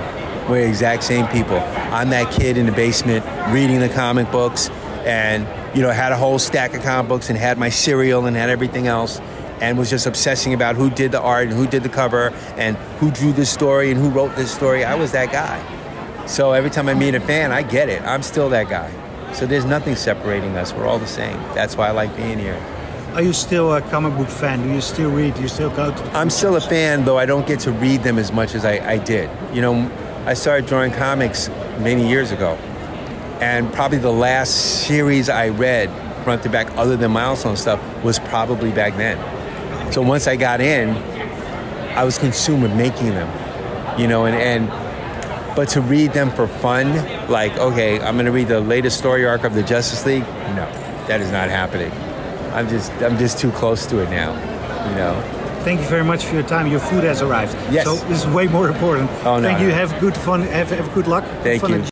We're 0.49 0.62
the 0.62 0.68
exact 0.68 1.05
same 1.05 1.26
people. 1.28 1.59
I'm 1.59 2.11
that 2.11 2.32
kid 2.32 2.57
in 2.57 2.66
the 2.66 2.72
basement 2.72 3.24
reading 3.53 3.80
the 3.80 3.88
comic 3.88 4.30
books 4.30 4.68
and, 5.05 5.47
you 5.76 5.82
know, 5.82 5.90
had 5.90 6.12
a 6.12 6.16
whole 6.16 6.38
stack 6.38 6.74
of 6.74 6.82
comic 6.82 7.09
books 7.09 7.30
and 7.30 7.38
had 7.38 7.59
my 7.59 7.68
cereal 7.68 8.26
and 8.26 8.36
had 8.36 8.51
everything 8.51 8.86
else 8.86 9.20
and 9.61 9.78
was 9.78 9.88
just 9.88 10.07
obsessing 10.07 10.53
about 10.53 10.74
who 10.74 10.90
did 10.90 11.12
the 11.12 11.20
art 11.20 11.47
and 11.47 11.57
who 11.57 11.66
did 11.66 11.84
the 11.84 11.88
cover 11.88 12.30
and 12.57 12.76
who 12.99 13.11
drew 13.12 13.32
this 13.32 13.51
story 13.51 13.93
and 13.93 14.01
who 14.01 14.11
wrote 14.11 14.34
this 14.34 14.53
story. 14.53 14.84
I 14.84 14.97
was 14.97 15.12
that 15.12 15.30
guy. 15.30 16.26
So 16.26 16.53
every 16.53 16.70
time 16.70 16.88
I 16.88 16.95
meet 16.95 17.14
a 17.14 17.20
fan, 17.20 17.53
I 17.53 17.62
get 17.62 17.88
it. 17.88 18.03
I'm 18.03 18.22
still 18.22 18.49
that 18.51 18.68
guy. 18.68 18.90
So 19.32 19.47
there's 19.47 19.64
nothing 19.64 19.97
separating 19.97 20.57
us. 20.57 20.72
We're 20.72 20.86
all 20.86 20.99
the 20.99 21.07
same. 21.07 21.36
That's 21.55 21.76
why 21.76 21.88
I 21.88 21.90
like 21.93 22.14
being 22.16 22.38
here. 22.38 22.61
Are 23.14 23.22
you 23.22 23.32
still 23.32 23.74
a 23.74 23.82
comic 23.82 24.16
book 24.16 24.28
fan? 24.28 24.62
Do 24.62 24.72
you 24.72 24.80
still 24.80 25.11
read? 25.11 25.34
Do 25.34 25.43
you 25.43 25.49
still 25.49 25.70
go 25.70 25.95
to? 25.95 26.03
I'm 26.16 26.30
still 26.30 26.57
a 26.57 26.61
fan, 26.61 27.05
though 27.05 27.18
I 27.18 27.26
don't 27.26 27.47
get 27.47 27.61
to 27.61 27.72
read 27.72 28.03
them 28.03 28.18
as 28.18 28.32
much 28.32 28.55
as 28.55 28.64
I, 28.64 28.93
I 28.93 28.99
did. 28.99 29.30
You 29.55 29.61
know, 29.61 29.90
I 30.25 30.35
started 30.35 30.66
drawing 30.66 30.93
comics 30.93 31.49
many 31.81 32.09
years 32.09 32.31
ago. 32.31 32.55
And 33.41 33.73
probably 33.73 33.99
the 33.99 34.12
last 34.12 34.87
series 34.87 35.29
I 35.29 35.49
read 35.49 35.91
front 36.23 36.45
to 36.45 36.49
back, 36.49 36.70
other 36.77 36.97
than 36.97 37.11
milestone 37.11 37.57
stuff, 37.57 37.81
was 38.05 38.20
probably 38.20 38.70
back 38.70 38.97
then. 38.97 39.18
So 39.93 40.01
once 40.01 40.29
I 40.29 40.37
got 40.37 40.61
in, 40.61 40.91
I 41.97 42.05
was 42.05 42.18
consumed 42.18 42.62
with 42.62 42.75
making 42.77 43.09
them. 43.09 43.99
You 43.99 44.07
know, 44.07 44.27
and, 44.27 44.37
and 44.37 45.57
but 45.57 45.68
to 45.70 45.81
read 45.81 46.12
them 46.12 46.31
for 46.31 46.47
fun, 46.47 46.95
like, 47.29 47.57
okay, 47.59 48.01
I'm 48.01 48.16
gonna 48.16 48.31
read 48.31 48.49
the 48.49 48.61
latest 48.61 48.99
story 48.99 49.27
arc 49.27 49.43
of 49.43 49.55
the 49.55 49.62
Justice 49.62 50.07
League, 50.07 50.23
no, 50.23 50.66
that 51.09 51.20
is 51.20 51.31
not 51.33 51.51
happening. 51.51 51.93
I'm 52.53 52.68
just 52.68 52.93
I'm 53.03 53.18
just 53.18 53.39
too 53.39 53.51
close 53.51 53.87
to 53.87 53.99
it 53.99 54.09
now. 54.09 54.33
You 54.89 54.97
know. 54.97 55.41
Thank 55.64 55.80
you 55.80 55.86
very 55.88 56.04
much 56.04 56.24
for 56.24 56.34
your 56.34 56.46
time. 56.46 56.66
Your 56.68 56.80
food 56.80 57.04
has 57.04 57.20
arrived. 57.22 57.54
Yes. 57.70 57.84
So 57.84 57.94
this 58.08 58.24
is 58.24 58.26
way 58.32 58.48
more 58.48 58.68
important. 58.68 59.08
Oh, 59.24 59.36
no, 59.36 59.42
Thank 59.42 59.58
no. 59.58 59.66
you. 59.66 59.72
Have 59.72 59.94
good 60.00 60.16
fun. 60.16 60.42
Have, 60.42 60.76
have 60.76 60.90
good 60.94 61.06
luck. 61.06 61.24
Thank 61.42 61.60
Fun 61.60 61.70
you. 61.70 61.82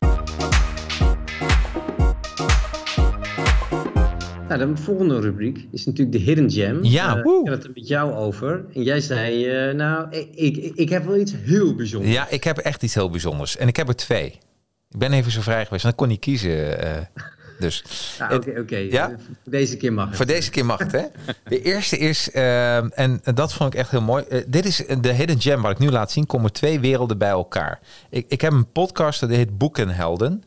Nou, 4.47 4.65
de 4.75 4.81
volgende 4.81 5.19
rubriek 5.19 5.67
is 5.71 5.85
natuurlijk 5.85 6.17
de 6.17 6.23
Hidden 6.23 6.51
Gem. 6.51 6.79
Ja, 6.83 7.21
woe. 7.21 7.41
ik 7.41 7.47
had 7.47 7.55
het 7.57 7.65
er 7.65 7.71
met 7.75 7.87
jou 7.87 8.13
over. 8.13 8.65
En 8.73 8.83
jij 8.83 8.99
zei, 8.99 9.47
eh, 9.47 9.73
nou, 9.75 10.07
ik, 10.09 10.27
ik, 10.35 10.75
ik 10.75 10.89
heb 10.89 11.05
wel 11.05 11.17
iets 11.17 11.33
heel 11.43 11.75
bijzonders. 11.75 12.13
Ja, 12.13 12.29
ik 12.29 12.43
heb 12.43 12.57
echt 12.57 12.83
iets 12.83 12.93
heel 12.93 13.09
bijzonders. 13.09 13.57
En 13.57 13.67
ik 13.67 13.75
heb 13.75 13.87
er 13.87 13.95
twee. 13.95 14.25
Ik 14.89 14.97
ben 14.99 15.13
even 15.13 15.31
zo 15.31 15.41
vrij 15.41 15.63
geweest. 15.65 15.83
En 15.83 15.89
ik 15.89 15.95
kon 15.95 16.07
niet 16.07 16.19
kiezen. 16.19 16.83
eh, 16.83 17.01
dus 17.61 17.83
Nou, 18.19 18.59
Oké. 18.59 18.77
Ja? 18.77 19.09
Voor 19.43 19.51
deze 19.51 19.77
keer 19.77 19.93
mag 19.93 20.07
het. 20.07 20.15
voor 20.15 20.25
deze 20.25 20.49
keer 20.49 20.65
mag 20.65 20.79
het, 20.79 20.91
hè? 20.91 21.05
De 21.43 21.61
eerste 21.61 21.97
is, 21.97 22.31
eh, 22.31 22.99
en 22.99 23.21
dat 23.33 23.53
vond 23.53 23.73
ik 23.73 23.79
echt 23.79 23.91
heel 23.91 24.01
mooi. 24.01 24.23
Eh, 24.23 24.43
dit 24.47 24.65
is 24.65 24.83
de 25.01 25.13
Hidden 25.13 25.41
Gem, 25.41 25.61
wat 25.61 25.71
ik 25.71 25.79
nu 25.79 25.89
laat 25.89 26.11
zien. 26.11 26.25
Komen 26.25 26.51
twee 26.51 26.79
werelden 26.79 27.17
bij 27.17 27.29
elkaar. 27.29 27.79
Ik, 28.09 28.25
ik 28.27 28.41
heb 28.41 28.51
een 28.51 28.71
podcast, 28.71 29.19
dat 29.19 29.29
heet 29.29 29.57
Boekenhelden. 29.57 30.43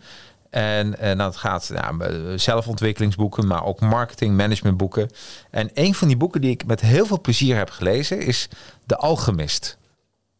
En 0.54 0.90
nou, 0.90 1.22
het 1.22 1.36
gaat 1.36 1.70
nou, 1.72 2.04
eh, 2.04 2.38
zelfontwikkelingsboeken, 2.38 3.46
maar 3.46 3.64
ook 3.64 3.80
marketing, 3.80 4.36
managementboeken. 4.36 5.10
En 5.50 5.70
een 5.74 5.94
van 5.94 6.08
die 6.08 6.16
boeken 6.16 6.40
die 6.40 6.50
ik 6.50 6.66
met 6.66 6.80
heel 6.80 7.06
veel 7.06 7.20
plezier 7.20 7.56
heb 7.56 7.70
gelezen 7.70 8.20
is 8.20 8.48
De 8.84 8.96
Alchemist. 8.96 9.78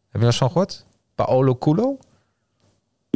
Heb 0.09 0.11
je 0.11 0.19
dat 0.19 0.27
eens 0.27 0.37
van 0.37 0.47
gehoord? 0.51 0.85
Paolo 1.15 1.55
Coelho? 1.55 1.97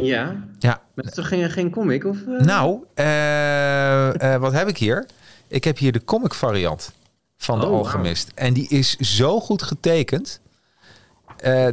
Ja, 0.02 0.36
Ja, 0.58 0.68
maar 0.94 1.04
het 1.04 1.06
is 1.06 1.14
toch 1.14 1.28
geen, 1.28 1.50
geen 1.50 1.70
comic? 1.70 2.04
Of, 2.04 2.16
eh? 2.26 2.38
nou, 2.44 2.84
eh, 2.94 4.34
eh, 4.34 4.40
wat 4.40 4.52
heb 4.52 4.68
ik 4.68 4.76
hier? 4.78 5.06
Ik 5.48 5.64
heb 5.64 5.78
hier 5.78 5.92
de 5.92 6.04
comic 6.04 6.34
variant 6.34 6.92
van 7.36 7.60
De 7.60 7.66
Oh. 7.66 7.72
Alchemist. 7.78 8.30
En 8.34 8.52
die 8.52 8.68
is 8.68 8.96
zo 8.96 9.40
goed 9.40 9.62
getekend. 9.62 10.40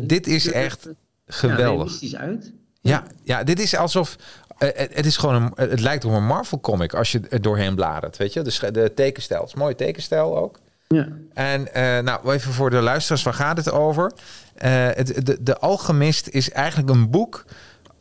Dit 0.01 0.27
is 0.27 0.51
echt 0.51 0.83
Ja, 0.83 0.91
geweldig. 1.27 1.65
realistisch 1.67 2.15
uit. 2.15 2.51
Ja, 2.81 3.03
ja, 3.23 3.43
dit 3.43 3.59
is 3.59 3.75
alsof. 3.75 4.15
het- 4.57 5.05
is 5.05 5.17
gewoon 5.17 5.35
een. 5.35 5.69
Het 5.69 5.79
lijkt 5.79 6.05
op 6.05 6.11
een 6.11 6.25
Marvel 6.25 6.59
comic 6.59 6.93
als 6.93 7.11
je 7.11 7.21
er 7.29 7.41
doorheen 7.41 7.75
bladert. 7.75 8.17
Weet 8.17 8.33
je, 8.33 8.41
de, 8.71 8.91
tekenstijl. 8.95 9.39
Het 9.39 9.49
is 9.49 9.55
een 9.55 9.61
mooie 9.61 9.75
tekenstijl 9.75 10.37
ook. 10.37 10.59
Ja. 10.87 11.07
En 11.33 11.67
nou, 12.05 12.33
even 12.33 12.53
voor 12.53 12.69
de 12.69 12.81
luisteraars, 12.81 13.23
waar 13.23 13.33
gaat 13.33 13.57
het 13.57 13.71
over? 13.71 14.11
Het, 14.57 15.25
de, 15.25 15.37
de 15.43 15.57
Alchemist 15.57 16.27
is 16.27 16.51
eigenlijk 16.51 16.89
een 16.89 17.09
boek. 17.09 17.45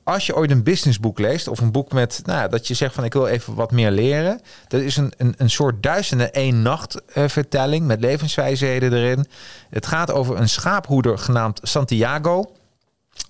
Als 0.07 0.27
je 0.27 0.37
ooit 0.37 0.51
een 0.51 0.62
businessboek 0.62 1.19
leest, 1.19 1.49
of 1.49 1.61
een 1.61 1.73
boek 1.73 1.93
met, 1.93 2.20
nou, 2.24 2.49
dat 2.49 2.69
je 2.69 2.74
zegt 2.74 2.95
van 2.95 3.05
ik 3.05 3.12
wil 3.12 3.27
even 3.27 3.55
wat 3.55 3.73
meer 3.73 3.91
leren. 3.91 4.41
Dat 4.69 4.81
is 4.81 4.97
een, 4.97 5.12
een, 5.16 5.35
een 5.37 5.51
soort 5.51 5.83
duizenden 5.83 6.33
één 6.33 6.62
nacht 6.62 7.03
eh, 7.07 7.24
vertelling 7.28 7.87
met 7.87 8.01
levenswijsheden 8.01 8.93
erin. 8.93 9.27
Het 9.70 9.87
gaat 9.87 10.12
over 10.12 10.41
een 10.41 10.49
schaaphoeder 10.49 11.19
genaamd 11.19 11.61
Santiago. 11.62 12.53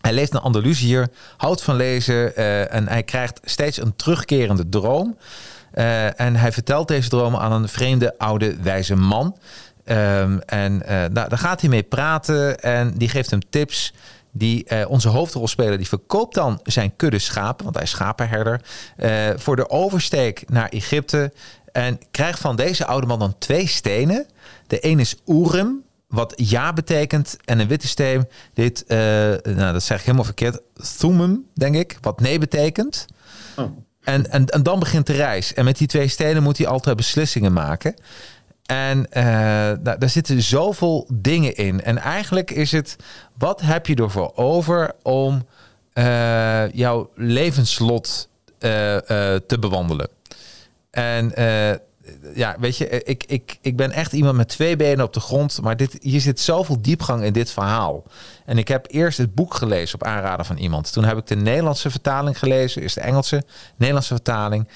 Hij 0.00 0.12
leeft 0.12 0.32
in 0.32 0.40
Andalusië, 0.40 1.06
houdt 1.36 1.62
van 1.62 1.76
lezen 1.76 2.36
eh, 2.36 2.74
en 2.74 2.88
hij 2.88 3.02
krijgt 3.02 3.40
steeds 3.44 3.80
een 3.80 3.96
terugkerende 3.96 4.68
droom. 4.68 5.16
Eh, 5.72 6.20
en 6.20 6.36
hij 6.36 6.52
vertelt 6.52 6.88
deze 6.88 7.08
droom 7.08 7.36
aan 7.36 7.52
een 7.52 7.68
vreemde 7.68 8.18
oude 8.18 8.56
wijze 8.62 8.96
man. 8.96 9.36
Ehm, 9.84 10.38
en 10.38 10.72
uh, 10.72 11.04
daar 11.12 11.38
gaat 11.38 11.60
hij 11.60 11.70
mee 11.70 11.82
praten 11.82 12.60
en 12.60 12.92
die 12.96 13.08
geeft 13.08 13.30
hem 13.30 13.40
tips. 13.50 13.92
Die, 14.38 14.66
uh, 14.72 14.90
onze 14.90 15.08
hoofdrolspeler 15.08 15.76
die 15.76 15.88
verkoopt 15.88 16.34
dan 16.34 16.60
zijn 16.62 16.96
kudde 16.96 17.18
schapen, 17.18 17.64
want 17.64 17.76
hij 17.76 17.84
is 17.84 17.90
schapenherder, 17.90 18.60
uh, 18.98 19.28
voor 19.36 19.56
de 19.56 19.70
oversteek 19.70 20.50
naar 20.50 20.68
Egypte. 20.68 21.32
En 21.72 21.98
krijgt 22.10 22.40
van 22.40 22.56
deze 22.56 22.86
oude 22.86 23.06
man 23.06 23.18
dan 23.18 23.38
twee 23.38 23.66
stenen. 23.66 24.26
De 24.66 24.86
een 24.86 25.00
is 25.00 25.16
Urim, 25.26 25.82
wat 26.08 26.32
ja 26.36 26.72
betekent. 26.72 27.36
En 27.44 27.58
een 27.58 27.68
witte 27.68 27.88
steen, 27.88 28.28
dit, 28.54 28.84
uh, 28.88 28.98
nou, 28.98 29.72
dat 29.72 29.82
zeg 29.82 29.98
ik 29.98 30.04
helemaal 30.04 30.24
verkeerd, 30.24 30.60
Thumum, 30.98 31.46
denk 31.54 31.74
ik, 31.74 31.98
wat 32.00 32.20
nee 32.20 32.38
betekent. 32.38 33.06
Oh. 33.56 33.76
En, 34.00 34.30
en, 34.30 34.46
en 34.46 34.62
dan 34.62 34.78
begint 34.78 35.06
de 35.06 35.12
reis. 35.12 35.54
En 35.54 35.64
met 35.64 35.78
die 35.78 35.86
twee 35.86 36.08
stenen 36.08 36.42
moet 36.42 36.58
hij 36.58 36.66
altijd 36.66 36.96
beslissingen 36.96 37.52
maken. 37.52 37.94
En 38.66 38.98
uh, 38.98 39.04
daar, 39.80 40.10
zitten 40.10 40.42
zoveel 40.42 41.08
dingen 41.12 41.54
in. 41.54 41.82
En 41.82 41.98
eigenlijk 41.98 42.50
is 42.50 42.72
het, 42.72 42.96
wat 43.38 43.60
heb 43.60 43.86
je 43.86 43.94
ervoor 43.94 44.32
over 44.34 44.92
om 45.02 45.46
uh, 45.94 46.72
jouw 46.72 47.10
levenslot 47.14 48.28
uh, 48.58 48.60
te 49.46 49.56
bewandelen? 49.60 50.08
En 50.90 51.32
ja, 52.34 52.56
weet 52.58 52.76
je, 52.76 52.88
ik, 52.88 53.24
ik, 53.26 53.58
ik 53.60 53.76
ben 53.76 53.90
echt 53.90 54.12
iemand 54.12 54.36
met 54.36 54.48
twee 54.48 54.76
benen 54.76 55.04
op 55.04 55.12
de 55.12 55.20
grond. 55.20 55.60
Maar 55.62 55.76
dit, 55.76 55.98
hier 56.00 56.20
zit 56.20 56.40
zoveel 56.40 56.82
diepgang 56.82 57.22
in 57.22 57.32
dit 57.32 57.50
verhaal. 57.50 58.04
En 58.44 58.58
ik 58.58 58.68
heb 58.68 58.86
eerst 58.90 59.18
het 59.18 59.34
boek 59.34 59.54
gelezen 59.54 59.94
op 59.94 60.06
aanraden 60.06 60.46
van 60.46 60.56
iemand. 60.56 60.92
Toen 60.92 61.04
heb 61.04 61.18
ik 61.18 61.26
de 61.26 61.36
Nederlandse 61.36 61.90
vertaling 61.90 62.38
gelezen. 62.38 62.82
Eerst 62.82 62.94
de 62.94 63.00
Engelse, 63.00 63.42
Nederlandse 63.76 64.14
vertaling. 64.14 64.68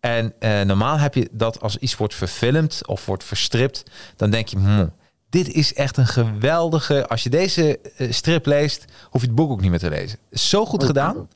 En 0.00 0.32
uh, 0.40 0.60
normaal 0.60 0.98
heb 0.98 1.14
je 1.14 1.28
dat 1.32 1.60
als 1.60 1.76
iets 1.76 1.96
wordt 1.96 2.14
verfilmd 2.14 2.86
of 2.86 3.06
wordt 3.06 3.24
verstript. 3.24 3.82
Dan 4.16 4.30
denk 4.30 4.48
je, 4.48 4.56
hmm, 4.56 4.92
dit 5.30 5.48
is 5.48 5.74
echt 5.74 5.96
een 5.96 6.06
geweldige... 6.06 7.08
Als 7.08 7.22
je 7.22 7.30
deze 7.30 7.78
uh, 7.98 8.12
strip 8.12 8.46
leest, 8.46 8.84
hoef 9.10 9.20
je 9.20 9.26
het 9.26 9.36
boek 9.36 9.50
ook 9.50 9.60
niet 9.60 9.70
meer 9.70 9.78
te 9.78 9.88
lezen. 9.88 10.18
Zo 10.32 10.66
goed 10.66 10.84
gedaan. 10.84 11.28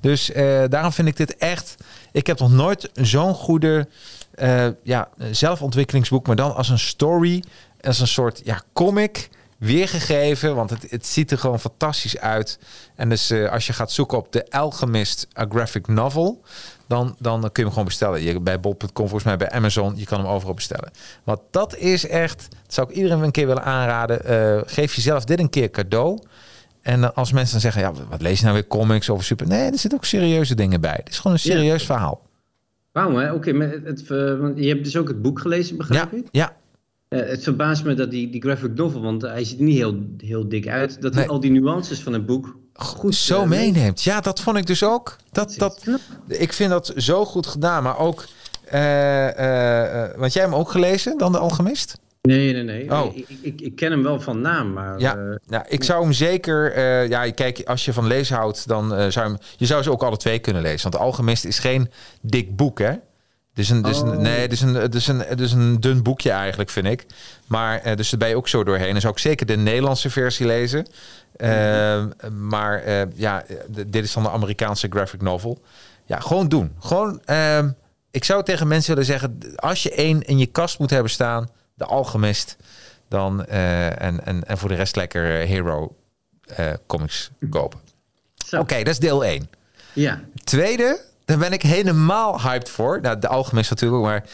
Dus 0.00 0.30
uh, 0.30 0.64
daarom 0.68 0.92
vind 0.92 1.08
ik 1.08 1.16
dit 1.16 1.36
echt... 1.36 1.74
Ik 2.12 2.26
heb 2.26 2.38
nog 2.38 2.50
nooit 2.50 2.90
zo'n 2.94 3.34
goede 3.34 3.88
uh, 4.34 4.68
ja, 4.82 5.08
zelfontwikkelingsboek, 5.30 6.26
maar 6.26 6.36
dan 6.36 6.54
als 6.54 6.68
een 6.68 6.78
story, 6.78 7.42
als 7.80 8.00
een 8.00 8.06
soort 8.06 8.40
ja, 8.44 8.62
comic 8.72 9.28
weergegeven. 9.58 10.54
Want 10.54 10.70
het, 10.70 10.86
het 10.90 11.06
ziet 11.06 11.30
er 11.30 11.38
gewoon 11.38 11.60
fantastisch 11.60 12.18
uit. 12.18 12.58
En 12.94 13.08
dus 13.08 13.30
uh, 13.30 13.50
als 13.50 13.66
je 13.66 13.72
gaat 13.72 13.92
zoeken 13.92 14.18
op 14.18 14.32
de 14.32 14.50
Alchemist, 14.50 15.26
a 15.38 15.46
graphic 15.48 15.86
novel, 15.86 16.42
dan, 16.92 17.16
dan 17.18 17.40
kun 17.40 17.50
je 17.52 17.62
hem 17.62 17.70
gewoon 17.70 17.84
bestellen. 17.84 18.22
Je, 18.22 18.40
bij 18.40 18.60
bol.com, 18.60 18.90
volgens 18.94 19.24
mij 19.24 19.36
bij 19.36 19.50
Amazon, 19.50 19.92
je 19.96 20.04
kan 20.04 20.20
hem 20.20 20.28
overal 20.28 20.54
bestellen. 20.54 20.90
Want 21.24 21.40
dat 21.50 21.76
is 21.76 22.06
echt, 22.06 22.48
dat 22.50 22.74
zou 22.74 22.90
ik 22.90 22.96
iedereen 22.96 23.22
een 23.22 23.30
keer 23.30 23.46
willen 23.46 23.64
aanraden. 23.64 24.20
Uh, 24.30 24.62
geef 24.66 24.94
jezelf 24.94 25.24
dit 25.24 25.38
een 25.38 25.50
keer 25.50 25.70
cadeau. 25.70 26.18
En 26.82 27.14
als 27.14 27.32
mensen 27.32 27.52
dan 27.52 27.60
zeggen, 27.60 27.82
ja, 27.82 27.92
wat 28.08 28.20
lees 28.20 28.38
je 28.38 28.44
nou 28.44 28.56
weer 28.56 28.66
comics 28.66 29.10
over 29.10 29.24
super? 29.24 29.46
Nee, 29.46 29.70
er 29.70 29.78
zitten 29.78 29.98
ook 29.98 30.04
serieuze 30.04 30.54
dingen 30.54 30.80
bij. 30.80 30.96
Het 30.96 31.08
is 31.08 31.16
gewoon 31.16 31.32
een 31.32 31.38
serieus 31.38 31.80
ja. 31.80 31.86
verhaal. 31.86 32.20
Wauw, 32.92 33.24
oké. 33.24 33.34
Okay, 33.34 33.52
maar 33.52 33.70
het, 33.84 34.08
want 34.38 34.58
je 34.58 34.68
hebt 34.68 34.84
dus 34.84 34.96
ook 34.96 35.08
het 35.08 35.22
boek 35.22 35.40
gelezen, 35.40 35.76
begrijp 35.76 36.12
ja, 36.12 36.18
ik? 36.18 36.26
Ja. 36.30 36.56
Uh, 37.08 37.20
het 37.20 37.42
verbaast 37.42 37.84
me 37.84 37.94
dat 37.94 38.10
die, 38.10 38.30
die 38.30 38.40
graphic 38.40 38.74
novel, 38.74 39.00
want 39.00 39.22
hij 39.22 39.44
ziet 39.44 39.58
er 39.58 39.64
niet 39.64 39.76
heel, 39.76 40.06
heel 40.18 40.48
dik 40.48 40.68
uit, 40.68 41.02
dat 41.02 41.14
hij 41.14 41.22
nee. 41.22 41.32
al 41.32 41.40
die 41.40 41.50
nuances 41.50 42.00
van 42.00 42.12
het 42.12 42.26
boek 42.26 42.56
goed 42.74 43.14
zo 43.14 43.42
uh, 43.42 43.48
meeneemt. 43.48 44.02
Ja, 44.02 44.20
dat 44.20 44.40
vond 44.40 44.56
ik 44.56 44.66
dus 44.66 44.84
ook. 44.84 45.16
Dat, 45.32 45.54
dat, 45.58 45.84
ik 46.26 46.52
vind 46.52 46.70
dat 46.70 46.92
zo 46.96 47.24
goed 47.24 47.46
gedaan, 47.46 47.82
maar 47.82 47.98
ook, 47.98 48.24
uh, 48.66 48.72
want 50.16 50.32
jij 50.32 50.42
hem 50.42 50.54
ook 50.54 50.70
gelezen, 50.70 51.18
dan 51.18 51.32
de 51.32 51.38
Alchemist? 51.38 52.00
Nee, 52.22 52.52
nee, 52.52 52.62
nee. 52.62 52.90
Oh. 52.90 53.16
Ik, 53.16 53.26
ik, 53.40 53.60
ik, 53.60 53.76
ken 53.76 53.90
hem 53.90 54.02
wel 54.02 54.20
van 54.20 54.40
naam, 54.40 54.72
maar... 54.72 55.00
Ja, 55.00 55.16
uh, 55.16 55.34
ja 55.46 55.66
ik 55.68 55.84
zou 55.84 56.02
hem 56.02 56.12
zeker... 56.12 56.76
Uh, 56.76 57.08
ja, 57.08 57.30
kijk, 57.30 57.60
als 57.64 57.84
je 57.84 57.92
van 57.92 58.06
lezen 58.06 58.36
houdt, 58.36 58.68
dan 58.68 58.84
uh, 58.84 58.98
zou 58.98 59.26
je 59.26 59.32
hem... 59.32 59.38
Je 59.56 59.66
zou 59.66 59.82
ze 59.82 59.90
ook 59.90 60.02
alle 60.02 60.16
twee 60.16 60.38
kunnen 60.38 60.62
lezen. 60.62 60.82
Want 60.82 60.94
de 60.94 61.00
Alchemist 61.00 61.44
is 61.44 61.58
geen 61.58 61.90
dik 62.20 62.56
boek, 62.56 62.78
hè? 62.78 62.92
Dus 63.54 63.68
een, 63.68 63.82
dus 63.82 64.00
oh. 64.00 64.08
een, 64.08 64.22
nee, 64.22 64.48
dus 64.48 64.60
een, 64.60 64.90
dus 64.90 65.06
een, 65.06 65.24
dus 65.36 65.52
een 65.52 65.80
dun 65.80 66.02
boekje 66.02 66.30
eigenlijk, 66.30 66.70
vind 66.70 66.86
ik. 66.86 67.06
Maar 67.46 67.96
dus 67.96 68.10
daar 68.10 68.18
ben 68.18 68.28
je 68.28 68.36
ook 68.36 68.48
zo 68.48 68.64
doorheen. 68.64 68.92
Dan 68.92 69.00
zou 69.00 69.12
ik 69.12 69.18
zeker 69.18 69.46
de 69.46 69.56
Nederlandse 69.56 70.10
versie 70.10 70.46
lezen. 70.46 70.86
Mm-hmm. 71.42 72.48
maar 72.48 72.88
ja, 73.14 73.44
dit 73.68 74.04
is 74.04 74.12
dan 74.12 74.22
de 74.22 74.30
Amerikaanse 74.30 74.86
graphic 74.90 75.22
novel. 75.22 75.62
Ja, 76.04 76.20
gewoon 76.20 76.48
doen. 76.48 76.74
Gewoon, 76.78 77.20
ehm, 77.24 77.70
ik 78.10 78.24
zou 78.24 78.44
tegen 78.44 78.68
mensen 78.68 78.90
willen 78.90 79.04
zeggen... 79.04 79.38
als 79.56 79.82
je 79.82 79.94
één 79.94 80.22
in 80.22 80.38
je 80.38 80.46
kast 80.46 80.78
moet 80.78 80.90
hebben 80.90 81.10
staan 81.10 81.48
de 81.74 81.84
Alchemist. 81.84 82.56
Dan, 83.08 83.44
uh, 83.48 84.02
en, 84.02 84.26
en, 84.26 84.44
en 84.44 84.58
voor 84.58 84.68
de 84.68 84.74
rest 84.74 84.96
lekker 84.96 85.24
Hero 85.24 85.96
uh, 86.58 86.72
comics 86.86 87.30
kopen. 87.50 87.80
Oké, 88.46 88.58
okay, 88.58 88.84
dat 88.84 88.92
is 88.92 88.98
deel 88.98 89.24
1. 89.24 89.50
Ja. 89.92 90.20
Tweede, 90.44 91.00
daar 91.24 91.38
ben 91.38 91.52
ik 91.52 91.62
helemaal 91.62 92.40
hyped 92.40 92.70
voor. 92.70 93.00
Nou, 93.00 93.18
de 93.18 93.28
Alchemist 93.28 93.70
natuurlijk, 93.70 94.02
maar... 94.02 94.24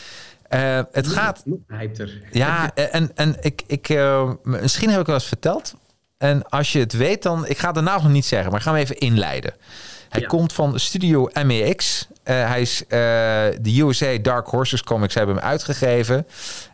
Uh, 0.51 0.81
het 0.93 1.07
gaat. 1.07 1.45
Hyper. 1.69 2.23
Ja, 2.31 2.75
en, 2.75 3.11
en 3.15 3.37
ik, 3.41 3.63
ik, 3.67 3.89
uh, 3.89 4.31
misschien 4.43 4.91
heb 4.91 5.01
ik 5.01 5.07
wel 5.07 5.15
eens 5.15 5.25
verteld. 5.25 5.75
En 6.19 6.49
als 6.49 6.73
je 6.73 6.79
het 6.79 6.93
weet, 6.93 7.23
dan. 7.23 7.47
Ik 7.47 7.59
ga 7.59 7.73
de 7.73 7.81
naam 7.81 8.03
nog 8.03 8.13
niet 8.13 8.27
zeggen, 8.27 8.51
maar 8.51 8.61
gaan 8.61 8.75
we 8.75 8.81
even 8.81 8.99
inleiden. 8.99 9.55
Hij 10.09 10.21
ja. 10.21 10.27
komt 10.27 10.53
van 10.53 10.81
Studio 10.81 11.29
MEX. 11.45 12.07
Uh, 12.11 12.15
hij 12.25 12.61
is 12.61 12.85
de 12.89 13.81
USA 13.81 14.19
Dark 14.19 14.47
Horses 14.47 14.83
Comics 14.83 15.15
hebben 15.15 15.37
hem 15.37 15.45
uitgegeven. 15.45 16.27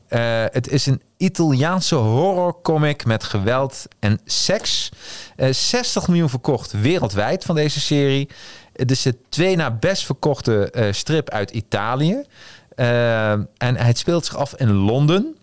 Uh, 0.09 0.45
het 0.47 0.69
is 0.69 0.87
een 0.87 1.03
Italiaanse 1.17 1.95
horrorcomic 1.95 3.05
met 3.05 3.25
geweld 3.25 3.87
en 3.99 4.21
seks. 4.25 4.91
Uh, 5.37 5.53
60 5.53 6.09
miljoen 6.09 6.29
verkocht 6.29 6.73
wereldwijd 6.73 7.45
van 7.45 7.55
deze 7.55 7.81
serie. 7.81 8.29
Het 8.73 8.91
is 8.91 9.03
de 9.03 9.17
twee 9.29 9.57
na 9.57 9.71
best 9.71 10.05
verkochte 10.05 10.73
strip 10.91 11.31
uit 11.31 11.51
Italië. 11.51 12.25
en 12.75 13.49
het 13.59 13.99
speelt 13.99 14.27
zich 14.27 14.37
af 14.37 14.55
in 14.55 14.73
Londen. 14.73 15.37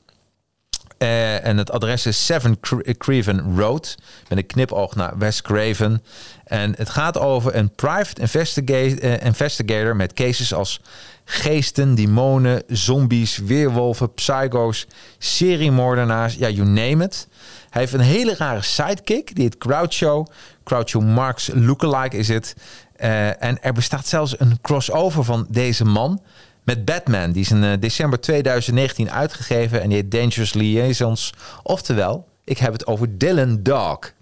Uh, 1.02 1.45
en 1.45 1.57
het 1.57 1.72
adres 1.72 2.06
is 2.06 2.26
7 2.26 2.60
Craven 2.98 3.57
Road. 3.57 3.98
Met 4.30 4.38
een 4.38 4.45
knipoog 4.45 4.95
naar 4.95 5.18
West 5.18 5.41
Craven. 5.41 6.03
En 6.44 6.73
het 6.78 6.90
gaat 6.90 7.18
over 7.18 7.56
een 7.56 7.76
private 7.76 8.22
investigator, 8.22 9.03
uh, 9.03 9.26
investigator 9.26 9.95
met 9.95 10.14
cases 10.14 10.53
als 10.53 10.80
geesten, 11.26 11.95
demonen, 11.95 12.64
zombies, 12.68 13.38
weerwolven, 13.38 14.14
psycho's, 14.14 14.88
seriemoordenaars. 15.18 16.36
Ja, 16.36 16.49
you 16.49 16.68
name 16.68 17.03
it. 17.03 17.28
Hij 17.69 17.82
heeft 17.82 17.94
een 17.94 17.99
hele 17.99 18.36
rare 18.36 18.61
sidekick, 18.61 19.36
die 19.36 19.45
het 19.45 19.56
Groucho. 19.60 20.26
Groucho 20.64 21.02
Marx 21.02 21.49
lookalike 21.53 22.18
is 22.18 22.28
het. 22.28 22.56
En 23.40 23.61
er 23.61 23.73
bestaat 23.73 24.07
zelfs 24.07 24.40
een 24.40 24.61
crossover 24.61 25.23
van 25.23 25.45
deze 25.49 25.86
man 25.86 26.22
met 26.64 26.86
Batman. 26.86 27.32
Die 27.32 27.42
is 27.42 27.52
in 27.52 27.64
uh, 27.64 27.72
december 27.80 28.20
2019 28.20 29.12
uitgegeven 29.12 29.82
en 29.82 29.90
die 29.90 29.98
heet 29.98 30.12
Dangerous 30.12 30.54
Liaisons. 30.54 31.34
Oftewel, 31.64 32.28
ik 32.44 32.58
heb 32.58 32.74
het 32.74 32.88
over 32.88 33.18
Dylan 33.18 33.64
Dog. 33.64 34.14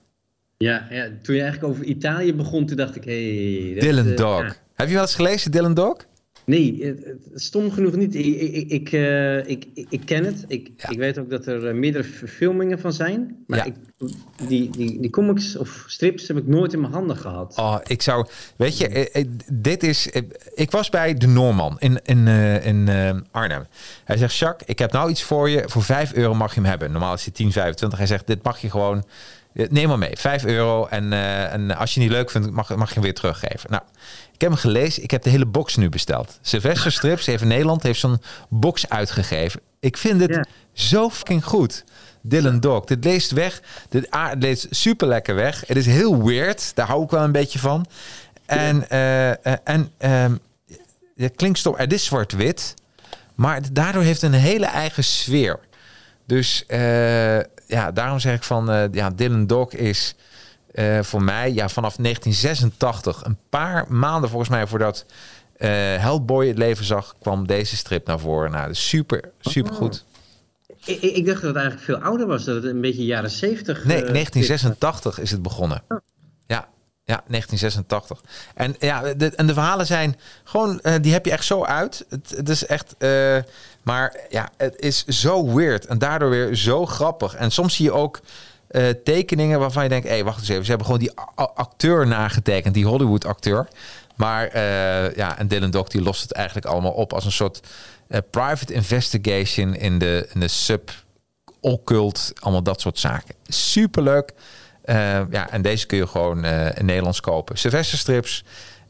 Ja, 0.57 0.87
ja 0.89 1.09
toen 1.21 1.35
je 1.35 1.41
eigenlijk 1.41 1.73
over 1.73 1.85
Italië 1.85 2.33
begon, 2.33 2.65
toen 2.65 2.77
dacht 2.77 2.95
ik... 2.95 3.03
Hey, 3.03 3.75
Dylan 3.79 4.07
uh, 4.07 4.17
Dog. 4.17 4.41
Ja. 4.41 4.55
Heb 4.73 4.87
je 4.87 4.93
wel 4.93 5.03
eens 5.03 5.15
gelezen, 5.15 5.51
Dylan 5.51 5.73
Dog? 5.73 5.97
Nee, 6.49 6.95
stom 7.33 7.71
genoeg 7.71 7.95
niet. 7.95 8.15
Ik, 8.15 8.25
ik, 8.25 8.69
ik, 8.69 8.91
uh, 8.91 9.47
ik, 9.47 9.67
ik, 9.73 10.01
ken 10.05 10.25
het. 10.25 10.45
Ik, 10.47 10.71
ja. 10.77 10.89
ik 10.89 10.97
weet 10.97 11.17
ook 11.19 11.29
dat 11.29 11.45
er 11.45 11.75
meerdere 11.75 12.03
verfilmingen 12.03 12.79
van 12.79 12.93
zijn. 12.93 13.43
Maar 13.47 13.57
ja. 13.57 13.63
ik, 13.65 13.73
die, 14.47 14.69
die, 14.69 15.01
die 15.01 15.09
comics 15.09 15.55
of 15.55 15.83
strips 15.87 16.27
heb 16.27 16.37
ik 16.37 16.47
nooit 16.47 16.73
in 16.73 16.81
mijn 16.81 16.93
handen 16.93 17.17
gehad. 17.17 17.57
Oh, 17.57 17.77
ik 17.87 18.01
zou... 18.01 18.27
Weet 18.55 18.77
je, 18.77 19.27
dit 19.51 19.83
is... 19.83 20.09
Ik 20.53 20.71
was 20.71 20.89
bij 20.89 21.13
de 21.13 21.27
Noorman 21.27 21.75
in, 21.79 21.99
in, 22.03 22.27
uh, 22.27 22.65
in 22.65 22.87
uh, 22.87 23.11
Arnhem. 23.31 23.65
Hij 24.03 24.17
zegt, 24.17 24.35
Jacques, 24.35 24.69
ik 24.69 24.79
heb 24.79 24.91
nou 24.91 25.09
iets 25.09 25.23
voor 25.23 25.49
je. 25.49 25.63
Voor 25.65 25.83
5 25.83 26.13
euro 26.13 26.33
mag 26.33 26.53
je 26.53 26.59
hem 26.59 26.69
hebben. 26.69 26.91
Normaal 26.91 27.13
is 27.13 27.29
hij 27.33 27.73
10,25. 27.91 27.97
Hij 27.97 28.07
zegt, 28.07 28.27
dit 28.27 28.43
mag 28.43 28.59
je 28.59 28.69
gewoon... 28.69 29.05
Neem 29.53 29.87
maar 29.87 29.97
mee, 29.97 30.17
5 30.17 30.45
euro. 30.45 30.85
En, 30.85 31.13
en 31.13 31.77
als 31.77 31.93
je 31.93 31.99
niet 31.99 32.09
leuk 32.11 32.31
vindt, 32.31 32.51
mag, 32.51 32.75
mag 32.75 32.87
je 32.87 32.93
hem 32.93 33.03
weer 33.03 33.13
teruggeven. 33.13 33.71
Nou, 33.71 33.83
ik 34.39 34.45
heb 34.45 34.53
hem 34.53 34.71
gelezen. 34.71 35.03
Ik 35.03 35.11
heb 35.11 35.23
de 35.23 35.29
hele 35.29 35.45
box 35.45 35.75
nu 35.75 35.89
besteld. 35.89 36.39
Sylvester 36.41 36.91
Strips 36.91 37.27
even 37.27 37.47
Nederland 37.47 37.83
heeft 37.83 37.99
zo'n 37.99 38.21
box 38.49 38.89
uitgegeven. 38.89 39.61
Ik 39.79 39.97
vind 39.97 40.21
het 40.21 40.47
zo 40.73 41.09
fucking 41.09 41.45
goed. 41.45 41.83
Dylan 42.21 42.59
Dog. 42.59 42.85
Dit 42.85 43.03
leest 43.03 43.31
weg. 43.31 43.61
Dit 43.89 44.07
leest 44.39 44.67
super 44.69 45.07
lekker 45.07 45.35
weg. 45.35 45.63
Het 45.67 45.77
is 45.77 45.85
heel 45.85 46.23
weird. 46.23 46.75
Daar 46.75 46.87
hou 46.87 47.03
ik 47.03 47.09
wel 47.09 47.23
een 47.23 47.31
beetje 47.31 47.59
van. 47.59 47.85
En, 48.45 48.85
uh, 48.91 49.27
uh, 49.27 49.33
en 49.63 49.91
uh, 49.99 50.25
het 51.15 51.35
klinkt 51.35 51.59
stom. 51.59 51.75
Het 51.77 51.93
is 51.93 52.05
zwart-wit. 52.05 52.73
Maar 53.35 53.61
daardoor 53.71 54.03
heeft 54.03 54.21
het 54.21 54.33
een 54.33 54.39
hele 54.39 54.65
eigen 54.65 55.03
sfeer. 55.03 55.59
Dus 56.25 56.63
uh, 56.67 57.37
ja, 57.67 57.91
daarom 57.93 58.19
zeg 58.19 58.35
ik 58.35 58.43
van... 58.43 58.89
ja, 58.91 59.09
Dylan 59.09 59.47
Dog 59.47 59.73
is... 59.73 60.15
Uh, 60.73 60.99
voor 61.01 61.23
mij, 61.23 61.53
ja, 61.53 61.69
vanaf 61.69 61.95
1986, 61.95 63.23
een 63.23 63.37
paar 63.49 63.85
maanden 63.87 64.29
volgens 64.29 64.49
mij 64.49 64.67
voordat 64.67 65.05
uh, 65.57 65.67
Hellboy 65.97 66.47
het 66.47 66.57
leven 66.57 66.85
zag, 66.85 67.15
kwam 67.19 67.47
deze 67.47 67.75
strip 67.75 68.07
naar 68.07 68.19
voren. 68.19 68.51
Nou, 68.51 68.73
super, 68.73 69.31
super 69.39 69.73
goed. 69.73 70.05
Ik, 70.85 71.01
ik, 71.01 71.25
dacht 71.25 71.41
dat 71.41 71.53
het 71.53 71.55
eigenlijk 71.55 71.85
veel 71.85 71.97
ouder 71.97 72.27
was, 72.27 72.43
dat 72.43 72.55
het 72.55 72.63
een 72.63 72.81
beetje 72.81 73.05
jaren 73.05 73.29
70. 73.29 73.77
Nee, 73.77 73.85
1986 73.85 75.19
is 75.19 75.31
het 75.31 75.41
begonnen. 75.41 75.83
Ja, 76.47 76.67
ja, 77.03 77.23
1986. 77.27 78.21
En 78.55 78.75
ja, 78.79 79.13
de, 79.13 79.29
en 79.35 79.47
de 79.47 79.53
verhalen 79.53 79.85
zijn 79.85 80.19
gewoon, 80.43 80.79
uh, 80.83 80.93
die 81.01 81.11
heb 81.11 81.25
je 81.25 81.31
echt 81.31 81.45
zo 81.45 81.63
uit. 81.63 82.05
Het, 82.09 82.33
het 82.35 82.49
is 82.49 82.65
echt, 82.65 82.95
uh, 82.99 83.37
maar 83.83 84.15
ja, 84.29 84.49
het 84.57 84.79
is 84.79 85.05
zo 85.05 85.53
weird 85.53 85.85
en 85.85 85.97
daardoor 85.97 86.29
weer 86.29 86.55
zo 86.55 86.85
grappig. 86.85 87.35
En 87.35 87.51
soms 87.51 87.75
zie 87.75 87.85
je 87.85 87.91
ook 87.91 88.19
uh, 88.71 88.89
tekeningen 89.03 89.59
waarvan 89.59 89.83
je 89.83 89.89
denkt, 89.89 90.07
hé, 90.07 90.23
wacht 90.23 90.39
eens 90.39 90.49
even, 90.49 90.63
ze 90.63 90.69
hebben 90.69 90.87
gewoon 90.87 91.01
die 91.01 91.15
acteur 91.35 92.07
nagetekend, 92.07 92.73
die 92.73 92.85
Hollywood 92.85 93.25
acteur. 93.25 93.67
Maar 94.15 94.57
ja, 95.15 95.37
en 95.37 95.47
Dylan 95.47 95.71
Dog 95.71 95.87
die 95.87 96.01
lost 96.01 96.21
het 96.21 96.31
eigenlijk 96.31 96.65
allemaal 96.65 96.91
op 96.91 97.13
als 97.13 97.25
een 97.25 97.31
soort 97.31 97.59
private 98.29 98.73
investigation 98.73 99.75
in 99.75 99.99
de, 99.99 100.29
in 100.33 100.39
de 100.39 100.47
sub 100.47 100.91
occult, 101.61 102.31
allemaal 102.39 102.63
dat 102.63 102.81
soort 102.81 102.99
zaken. 102.99 103.35
Superleuk. 103.47 104.33
Ja, 105.29 105.49
en 105.49 105.61
deze 105.61 105.85
kun 105.85 105.97
je 105.97 106.07
gewoon 106.07 106.45
in 106.45 106.85
Nederlands 106.85 107.21
kopen. 107.21 107.57
Sylvester 107.57 107.97
strips. 107.97 108.43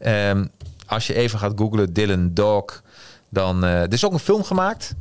Um, 0.06 0.50
als 0.86 1.08
je 1.08 1.14
even 1.14 1.40
gaat 1.40 1.54
googlen 1.56 1.94
Dylan 1.94 2.34
Dog, 2.34 2.82
dan... 3.30 3.64
Er 3.64 3.94
is 3.94 4.06
ook 4.06 4.14
een 4.14 4.20
film 4.20 4.44
gemaakt. 4.44 4.94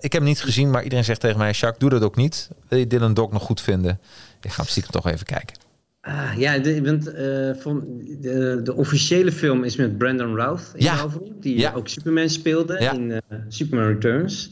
Ik 0.00 0.12
heb 0.12 0.12
hem 0.12 0.24
niet 0.24 0.42
gezien, 0.42 0.70
maar 0.70 0.82
iedereen 0.82 1.04
zegt 1.04 1.20
tegen 1.20 1.38
mij... 1.38 1.50
Jacques, 1.50 1.78
doe 1.78 1.90
dat 1.90 2.02
ook 2.02 2.16
niet. 2.16 2.48
Wil 2.68 2.78
je 2.78 2.86
Dylan 2.86 3.14
Dog 3.14 3.32
nog 3.32 3.42
goed 3.42 3.60
vinden? 3.60 4.00
Ik 4.40 4.50
ga 4.50 4.56
hem 4.56 4.66
stiekem 4.66 4.92
toch 4.92 5.06
even 5.06 5.26
kijken. 5.26 5.56
Ah, 6.00 6.32
ja, 6.36 6.58
de, 6.58 6.82
want, 6.82 7.04
van 7.62 7.84
de, 8.20 8.60
de, 8.62 8.74
officiële 8.74 9.32
film 9.32 9.64
is 9.64 9.76
met 9.76 9.98
Brandon 9.98 10.36
Routh 10.36 10.72
in 10.74 10.84
ja. 10.84 11.08
die 11.40 11.58
ja. 11.58 11.72
ook 11.72 11.88
Superman 11.88 12.28
speelde 12.28 12.80
ja. 12.80 12.92
in 12.92 13.22
Superman 13.48 13.86
Returns. 13.86 14.50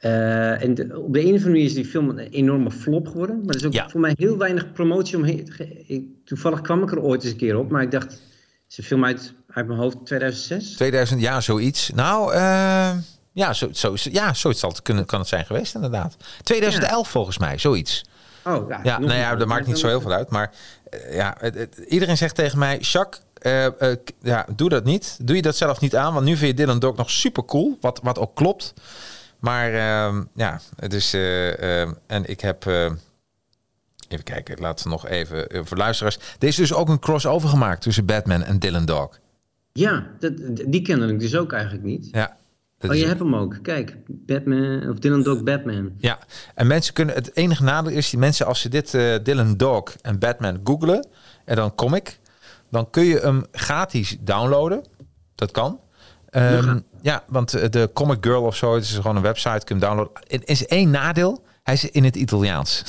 Uh, 0.00 0.62
en 0.62 0.74
de, 0.74 1.00
op 1.00 1.12
de 1.12 1.20
een 1.20 1.26
of 1.26 1.32
andere 1.32 1.50
manier 1.50 1.64
is 1.64 1.74
die 1.74 1.84
film 1.84 2.08
een 2.08 2.18
enorme 2.18 2.70
flop 2.70 3.08
geworden. 3.08 3.36
Maar 3.36 3.54
er 3.54 3.60
is 3.60 3.66
ook 3.66 3.72
ja. 3.72 3.88
voor 3.88 4.00
mij 4.00 4.14
heel 4.16 4.38
weinig 4.38 4.72
promotie 4.72 5.16
omheen. 5.16 5.48
Ik, 5.86 6.04
toevallig 6.24 6.60
kwam 6.60 6.82
ik 6.82 6.90
er 6.90 7.02
ooit 7.02 7.22
eens 7.22 7.32
een 7.32 7.38
keer 7.38 7.58
op, 7.58 7.70
maar 7.70 7.82
ik 7.82 7.90
dacht, 7.90 8.22
is 8.68 8.78
een 8.78 8.84
film 8.84 9.04
uit, 9.04 9.34
uit 9.48 9.66
mijn 9.66 9.78
hoofd 9.78 9.96
2006? 10.04 10.74
2000, 10.74 11.20
ja, 11.20 11.40
zoiets. 11.40 11.90
Nou, 11.94 12.34
ja, 13.32 13.52
zo, 13.52 13.68
zo, 13.72 13.94
ja, 13.96 14.34
zoiets 14.34 14.60
zal 14.60 14.70
het 14.70 14.82
kunnen, 14.82 15.06
kan 15.06 15.18
het 15.18 15.28
zijn 15.28 15.46
geweest, 15.46 15.74
inderdaad. 15.74 16.16
2011 16.42 17.06
ja. 17.06 17.10
volgens 17.10 17.38
mij, 17.38 17.58
zoiets. 17.58 18.04
Oh, 18.44 18.68
ja, 18.68 18.80
ja 18.82 18.98
nou 18.98 19.14
ja, 19.14 19.36
dat 19.36 19.48
maakt 19.48 19.66
niet 19.66 19.78
zo 19.78 19.86
heel 19.86 20.00
veel 20.00 20.12
uit. 20.12 20.30
Maar 20.30 20.50
uh, 20.90 21.14
ja, 21.14 21.36
het, 21.38 21.54
het, 21.54 21.76
iedereen 21.88 22.16
zegt 22.16 22.34
tegen 22.34 22.58
mij, 22.58 22.78
Jacques, 22.78 23.22
uh, 23.42 23.66
ja, 24.22 24.46
doe 24.56 24.68
dat 24.68 24.84
niet. 24.84 25.18
Doe 25.22 25.36
je 25.36 25.42
dat 25.42 25.56
zelf 25.56 25.80
niet 25.80 25.96
aan, 25.96 26.12
want 26.12 26.24
nu 26.24 26.36
vind 26.36 26.50
je 26.50 26.64
Dylan 26.64 26.78
Dog 26.78 26.96
nog 26.96 27.10
super 27.10 27.44
cool, 27.44 27.78
wat, 27.80 28.00
wat 28.02 28.18
ook 28.18 28.34
klopt. 28.34 28.74
Maar 29.38 29.72
uh, 29.72 30.22
ja, 30.34 30.60
het 30.76 30.94
is. 30.94 31.14
Uh, 31.14 31.80
en 32.06 32.24
ik 32.24 32.40
heb. 32.40 32.66
even 34.08 34.24
kijken, 34.24 34.60
laten 34.60 34.84
we 34.84 34.90
nog 34.90 35.06
even. 35.06 35.66
voor 35.66 35.76
luisteraars. 35.76 36.18
Er 36.38 36.48
is 36.48 36.56
dus 36.56 36.72
ook 36.72 36.88
een 36.88 36.98
crossover 36.98 37.48
gemaakt 37.48 37.82
tussen 37.82 38.04
Batman 38.04 38.42
en 38.42 38.58
Dylan 38.58 38.84
Dog. 38.84 39.18
Ja, 39.72 40.06
dat, 40.18 40.32
die 40.66 40.82
kende 40.82 41.12
ik 41.12 41.20
dus 41.20 41.36
ook 41.36 41.52
eigenlijk 41.52 41.84
niet. 41.84 42.08
Ja. 42.12 42.36
Oh, 42.80 42.94
je 42.94 43.06
hebt 43.06 43.18
hem 43.18 43.34
ook. 43.34 43.58
Kijk, 43.62 43.96
Batman 44.06 44.90
of 44.90 44.98
Dylan 44.98 45.22
Dog 45.22 45.42
Batman. 45.42 45.92
Ja, 45.98 46.18
en 46.54 46.66
mensen 46.66 46.94
kunnen. 46.94 47.14
Het 47.14 47.36
enige 47.36 47.62
nadeel 47.62 47.92
is 47.92 48.10
die 48.10 48.18
mensen, 48.18 48.46
als 48.46 48.60
ze 48.60 48.68
dit 48.68 48.90
Dylan 49.22 49.56
Dog 49.56 49.96
en 50.02 50.18
Batman 50.18 50.60
googlen 50.64 51.06
en 51.44 51.56
dan 51.56 51.74
comic, 51.74 52.18
dan 52.70 52.90
kun 52.90 53.04
je 53.04 53.18
hem 53.18 53.44
gratis 53.52 54.16
downloaden. 54.20 54.84
Dat 55.34 55.50
kan. 55.50 55.80
Um, 56.30 56.84
ja, 57.00 57.24
want 57.28 57.72
de 57.72 57.90
Comic 57.92 58.18
Girl 58.20 58.42
of 58.42 58.56
zo, 58.56 58.74
het 58.74 58.84
is 58.84 58.94
gewoon 58.94 59.16
een 59.16 59.22
website, 59.22 59.64
kun 59.64 59.78
je 59.78 59.86
hem 59.86 59.96
downloaden. 59.96 60.22
Er 60.28 60.40
is 60.44 60.66
één 60.66 60.90
nadeel, 60.90 61.44
hij 61.62 61.74
is 61.74 61.90
in 61.90 62.04
het 62.04 62.16
Italiaans. 62.16 62.84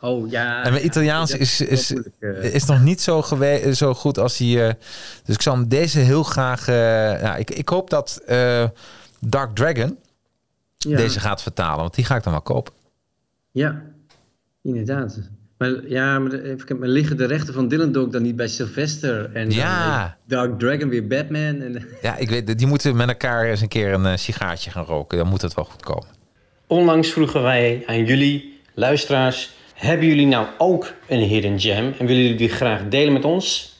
Oh 0.00 0.30
ja. 0.30 0.62
En 0.64 0.72
mijn 0.72 0.84
Italiaans 0.84 1.30
ja, 1.30 1.38
is, 1.38 1.60
is, 1.60 1.94
is 2.40 2.64
nog 2.64 2.82
niet 2.82 3.00
zo, 3.00 3.22
gewe 3.22 3.74
zo 3.74 3.94
goed 3.94 4.18
als 4.18 4.36
die. 4.36 4.56
Uh, 4.56 4.70
dus 5.24 5.34
ik 5.34 5.42
zal 5.42 5.54
hem 5.54 5.68
deze 5.68 5.98
heel 5.98 6.22
graag. 6.22 6.68
Uh, 6.68 6.74
ja, 7.20 7.36
ik, 7.36 7.50
ik 7.50 7.68
hoop 7.68 7.90
dat 7.90 8.22
uh, 8.28 8.64
Dark 9.20 9.54
Dragon 9.54 9.98
ja. 10.78 10.96
deze 10.96 11.20
gaat 11.20 11.42
vertalen, 11.42 11.80
want 11.80 11.94
die 11.94 12.04
ga 12.04 12.16
ik 12.16 12.22
dan 12.22 12.32
wel 12.32 12.42
kopen. 12.42 12.72
Ja, 13.50 13.82
inderdaad. 14.62 15.18
Maar 15.58 15.88
ja, 15.88 16.18
maar, 16.18 16.32
even, 16.32 16.78
maar 16.78 16.88
liggen 16.88 17.16
de 17.16 17.24
rechten 17.24 17.54
van 17.54 17.68
Dylan 17.68 17.92
Dog 17.92 18.08
dan 18.08 18.22
niet 18.22 18.36
bij 18.36 18.48
Sylvester 18.48 19.34
en 19.34 19.50
ja. 19.50 20.16
Dark 20.26 20.58
Dragon 20.58 20.88
weer 20.88 21.06
Batman? 21.06 21.60
En... 21.60 21.86
Ja, 22.02 22.16
ik 22.16 22.30
weet, 22.30 22.58
die 22.58 22.66
moeten 22.66 22.96
met 22.96 23.08
elkaar 23.08 23.44
eens 23.44 23.60
een 23.60 23.68
keer 23.68 23.92
een 23.92 24.04
uh, 24.04 24.16
sigaartje 24.16 24.70
gaan 24.70 24.84
roken. 24.84 25.18
Dan 25.18 25.28
moet 25.28 25.42
het 25.42 25.54
wel 25.54 25.64
goed 25.64 25.82
komen. 25.82 26.06
Onlangs 26.66 27.10
vroegen 27.10 27.42
wij 27.42 27.82
aan 27.86 28.04
jullie, 28.04 28.60
luisteraars, 28.74 29.54
hebben 29.74 30.06
jullie 30.06 30.26
nou 30.26 30.46
ook 30.58 30.92
een 31.08 31.20
hidden 31.20 31.60
gem 31.60 31.94
en 31.98 32.06
willen 32.06 32.22
jullie 32.22 32.38
die 32.38 32.48
graag 32.48 32.88
delen 32.88 33.12
met 33.12 33.24
ons? 33.24 33.74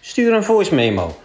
Stuur 0.00 0.32
een 0.32 0.44
voice 0.44 0.74
memo. 0.74 1.18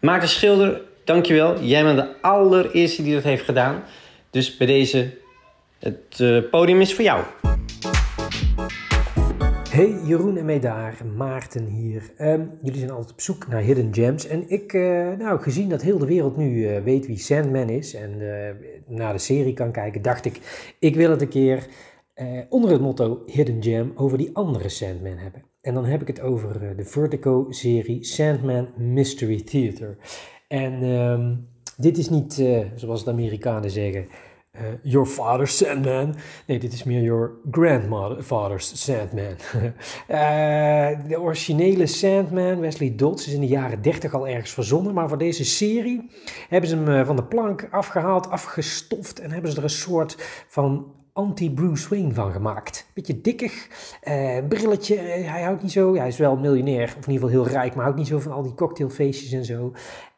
Maarten 0.00 0.28
Schilder, 0.28 0.80
dankjewel. 1.06 1.62
Jij 1.62 1.82
bent 1.82 1.96
de 1.96 2.20
allereerste 2.20 3.02
die 3.02 3.14
dat 3.14 3.22
heeft 3.22 3.44
gedaan. 3.44 3.82
Dus 4.30 4.56
bij 4.56 4.66
deze, 4.66 5.18
het 5.78 6.18
uh, 6.20 6.50
podium 6.50 6.80
is 6.80 6.94
voor 6.94 7.04
jou. 7.04 7.24
Hey 9.70 9.98
Jeroen 10.04 10.36
en 10.36 10.44
Medaar, 10.44 10.96
Maarten 11.16 11.66
hier. 11.66 12.02
Um, 12.20 12.50
jullie 12.62 12.78
zijn 12.78 12.90
altijd 12.90 13.12
op 13.12 13.20
zoek 13.20 13.48
naar 13.48 13.60
hidden 13.60 13.94
gems. 13.94 14.26
En 14.26 14.44
ik, 14.50 14.72
uh, 14.72 15.12
nou 15.18 15.40
gezien 15.40 15.68
dat 15.68 15.82
heel 15.82 15.98
de 15.98 16.06
wereld 16.06 16.36
nu 16.36 16.50
uh, 16.50 16.78
weet 16.82 17.06
wie 17.06 17.18
Sandman 17.18 17.68
is 17.68 17.94
en 17.94 18.18
naar 18.86 19.12
de 19.12 19.18
serie 19.18 19.54
kan 19.54 19.72
kijken, 19.72 20.02
dacht 20.02 20.24
ik, 20.24 20.40
ik 20.78 20.94
wil 20.94 21.10
het 21.10 21.20
een 21.20 21.28
keer 21.28 21.66
onder 22.48 22.70
het 22.70 22.80
motto 22.80 23.22
Hidden 23.26 23.62
Gem 23.62 23.92
over 23.94 24.18
die 24.18 24.30
andere 24.32 24.68
Sandman 24.68 25.16
hebben. 25.16 25.42
En 25.60 25.74
dan 25.74 25.84
heb 25.84 26.00
ik 26.00 26.06
het 26.06 26.20
over 26.20 26.76
de 26.76 26.84
Vertigo-serie 26.84 28.04
Sandman 28.04 28.68
Mystery 28.76 29.42
Theater. 29.42 29.96
En 30.48 30.82
um, 30.82 31.48
dit 31.76 31.98
is 31.98 32.08
niet, 32.08 32.44
zoals 32.74 33.04
de 33.04 33.10
Amerikanen 33.10 33.70
zeggen, 33.70 34.08
uh, 34.60 34.62
your 34.82 35.06
father's 35.06 35.56
Sandman. 35.56 36.14
Nee, 36.46 36.58
dit 36.58 36.72
is 36.72 36.84
meer 36.84 37.02
your 37.02 37.30
grandfather's 37.50 38.84
Sandman. 38.84 39.36
uh, 40.08 41.08
de 41.08 41.20
originele 41.20 41.86
Sandman, 41.86 42.60
Wesley 42.60 42.94
Dodds, 42.96 43.26
is 43.26 43.32
in 43.32 43.40
de 43.40 43.46
jaren 43.46 43.82
30 43.82 44.14
al 44.14 44.28
ergens 44.28 44.50
verzonnen. 44.50 44.94
Maar 44.94 45.08
voor 45.08 45.18
deze 45.18 45.44
serie 45.44 46.10
hebben 46.48 46.70
ze 46.70 46.76
hem 46.76 47.06
van 47.06 47.16
de 47.16 47.24
plank 47.24 47.68
afgehaald, 47.70 48.30
afgestoft. 48.30 49.20
En 49.20 49.30
hebben 49.30 49.50
ze 49.50 49.56
er 49.56 49.62
een 49.62 49.70
soort 49.70 50.16
van 50.48 50.94
anti-Bruce 51.12 51.88
Wayne 51.88 52.14
van 52.14 52.32
gemaakt. 52.32 52.90
Beetje 52.94 53.20
dikkig, 53.20 53.68
brilletje. 54.48 54.96
hij 54.96 55.42
houdt 55.42 55.62
niet 55.62 55.72
zo, 55.72 55.94
hij 55.94 56.08
is 56.08 56.16
wel 56.16 56.36
miljonair, 56.36 56.84
of 56.98 57.06
in 57.06 57.12
ieder 57.12 57.28
geval 57.28 57.28
heel 57.28 57.52
rijk, 57.52 57.74
maar 57.74 57.84
houdt 57.84 57.98
niet 57.98 58.08
zo 58.08 58.18
van 58.18 58.32
al 58.32 58.42
die 58.42 58.54
cocktailfeestjes 58.54 59.32
en 59.32 59.44
zo. 59.44 59.72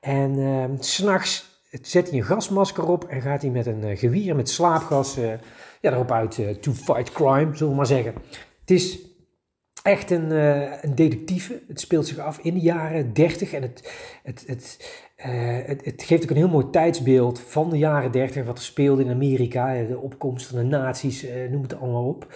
En 0.09 0.39
ehm, 0.39 0.77
s'nachts 0.79 1.63
zet 1.83 2.09
hij 2.09 2.19
een 2.19 2.25
gasmasker 2.25 2.89
op 2.89 3.05
en 3.05 3.21
gaat 3.21 3.43
hij 3.43 3.51
met 3.51 3.67
een 3.67 3.85
uh, 3.85 3.97
geweer 3.97 4.37
met 4.37 4.51
slaapgas 4.51 5.19
uh, 5.19 5.33
ja, 5.81 5.93
erop 5.93 6.13
uit 6.13 6.39
uh, 6.39 6.49
to 6.49 6.73
fight 6.73 7.13
crime, 7.13 7.57
zullen 7.57 7.73
we 7.73 7.77
maar 7.77 7.87
zeggen. 7.87 8.15
Het 8.61 8.71
is 8.71 8.99
echt 9.83 10.11
een, 10.11 10.31
een 10.85 10.95
detectieve. 10.95 11.63
Het 11.69 11.81
speelt 11.81 12.07
zich 12.07 12.19
af 12.19 12.39
in 12.39 12.55
de 12.55 12.61
jaren 12.61 13.13
30 13.13 13.53
en 13.53 13.63
het, 13.63 13.93
het, 14.23 14.45
het, 14.47 15.85
het, 15.85 16.03
geeft 16.03 16.23
ook 16.23 16.31
een 16.31 16.37
heel 16.37 16.49
mooi 16.49 16.71
tijdsbeeld 16.71 17.41
van 17.41 17.71
de 17.71 17.79
jaren 17.79 18.13
30, 18.13 18.45
wat 18.45 18.59
er 18.59 18.65
speelde 18.65 19.05
in 19.05 19.11
Amerika, 19.11 19.83
de 19.83 19.99
opkomst 19.99 20.47
van 20.47 20.59
de 20.59 20.65
nazi's, 20.65 21.27
noem 21.51 21.63
het 21.63 21.81
allemaal 21.81 22.09
op. 22.09 22.33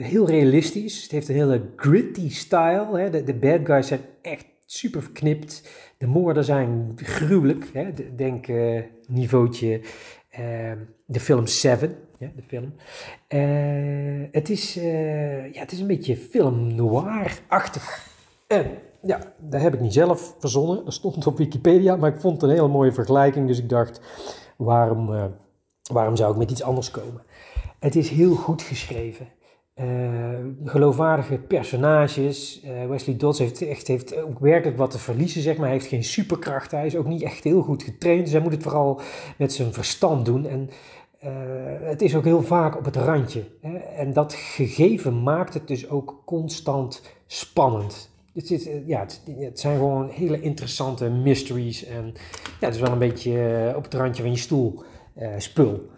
heel 0.00 0.26
realistisch. 0.26 1.02
Het 1.02 1.10
heeft 1.10 1.28
een 1.28 1.34
hele 1.34 1.68
gritty 1.76 2.30
style. 2.30 2.98
Hè. 2.98 3.10
De, 3.10 3.24
de 3.24 3.34
bad 3.34 3.60
guys 3.64 3.86
zijn 3.86 4.00
echt 4.22 4.46
super 4.66 5.02
verknipt. 5.02 5.70
De 5.98 6.06
moorden 6.06 6.44
zijn 6.44 6.92
gruwelijk. 6.96 7.70
Hè? 7.72 7.92
Denk 8.16 8.48
uh, 8.48 8.82
niveautje 9.06 9.80
uh, 10.38 10.72
de 11.06 11.20
film 11.20 11.46
Seven. 11.46 11.96
Ja, 12.18 12.30
de 12.36 12.42
film. 12.46 12.74
Uh, 13.28 14.28
het, 14.32 14.50
is, 14.50 14.74
ja, 14.74 15.60
het 15.60 15.72
is 15.72 15.80
een 15.80 15.86
beetje 15.86 16.16
film 16.16 16.74
noir-achtig. 16.74 18.08
En 18.46 18.66
ja, 19.02 19.32
dat 19.38 19.60
heb 19.60 19.74
ik 19.74 19.80
niet 19.80 19.92
zelf 19.92 20.34
verzonnen. 20.38 20.84
Dat 20.84 20.94
stond 20.94 21.26
op 21.26 21.38
Wikipedia, 21.38 21.96
maar 21.96 22.14
ik 22.14 22.20
vond 22.20 22.40
het 22.40 22.50
een 22.50 22.56
hele 22.56 22.68
mooie 22.68 22.92
vergelijking. 22.92 23.46
Dus 23.46 23.58
ik 23.58 23.68
dacht, 23.68 24.00
waarom, 24.56 25.30
waarom 25.92 26.16
zou 26.16 26.32
ik 26.32 26.38
met 26.38 26.50
iets 26.50 26.62
anders 26.62 26.90
komen? 26.90 27.22
Het 27.78 27.96
is 27.96 28.08
heel 28.08 28.34
goed 28.34 28.62
geschreven. 28.62 29.28
Uh, 29.80 29.86
geloofwaardige 30.64 31.38
personages. 31.38 32.62
Uh, 32.64 32.86
Wesley 32.86 33.16
Dodds 33.16 33.38
heeft 33.38 33.62
echt 33.62 33.86
heeft 33.86 34.22
ook 34.22 34.38
werkelijk 34.38 34.78
wat 34.78 34.90
te 34.90 34.98
verliezen, 34.98 35.42
zeg 35.42 35.56
maar. 35.56 35.64
Hij 35.64 35.76
heeft 35.76 35.88
geen 35.88 36.04
superkracht. 36.04 36.70
Hij 36.70 36.86
is 36.86 36.96
ook 36.96 37.06
niet 37.06 37.22
echt 37.22 37.44
heel 37.44 37.62
goed 37.62 37.82
getraind. 37.82 38.22
Dus 38.22 38.32
hij 38.32 38.40
moet 38.40 38.52
het 38.52 38.62
vooral 38.62 39.00
met 39.38 39.52
zijn 39.52 39.72
verstand 39.72 40.24
doen. 40.24 40.46
En 40.46 40.70
uh, 41.24 41.30
het 41.80 42.02
is 42.02 42.14
ook 42.14 42.24
heel 42.24 42.42
vaak 42.42 42.76
op 42.76 42.84
het 42.84 42.96
randje. 42.96 43.44
Hè? 43.60 43.76
En 43.76 44.12
dat 44.12 44.34
gegeven 44.34 45.22
maakt 45.22 45.54
het 45.54 45.68
dus 45.68 45.88
ook 45.88 46.22
constant 46.24 47.02
spannend. 47.26 48.10
Het, 48.34 48.50
is, 48.50 48.68
ja, 48.86 49.00
het, 49.00 49.60
zijn 49.60 49.76
gewoon 49.76 50.08
hele 50.08 50.40
interessante 50.40 51.10
mysteries. 51.10 51.84
En 51.84 52.14
ja, 52.60 52.66
het 52.66 52.74
is 52.74 52.80
wel 52.80 52.92
een 52.92 52.98
beetje 52.98 53.72
op 53.76 53.84
het 53.84 53.94
randje 53.94 54.22
van 54.22 54.30
je 54.30 54.38
stoel 54.38 54.82
spul. 55.38 55.90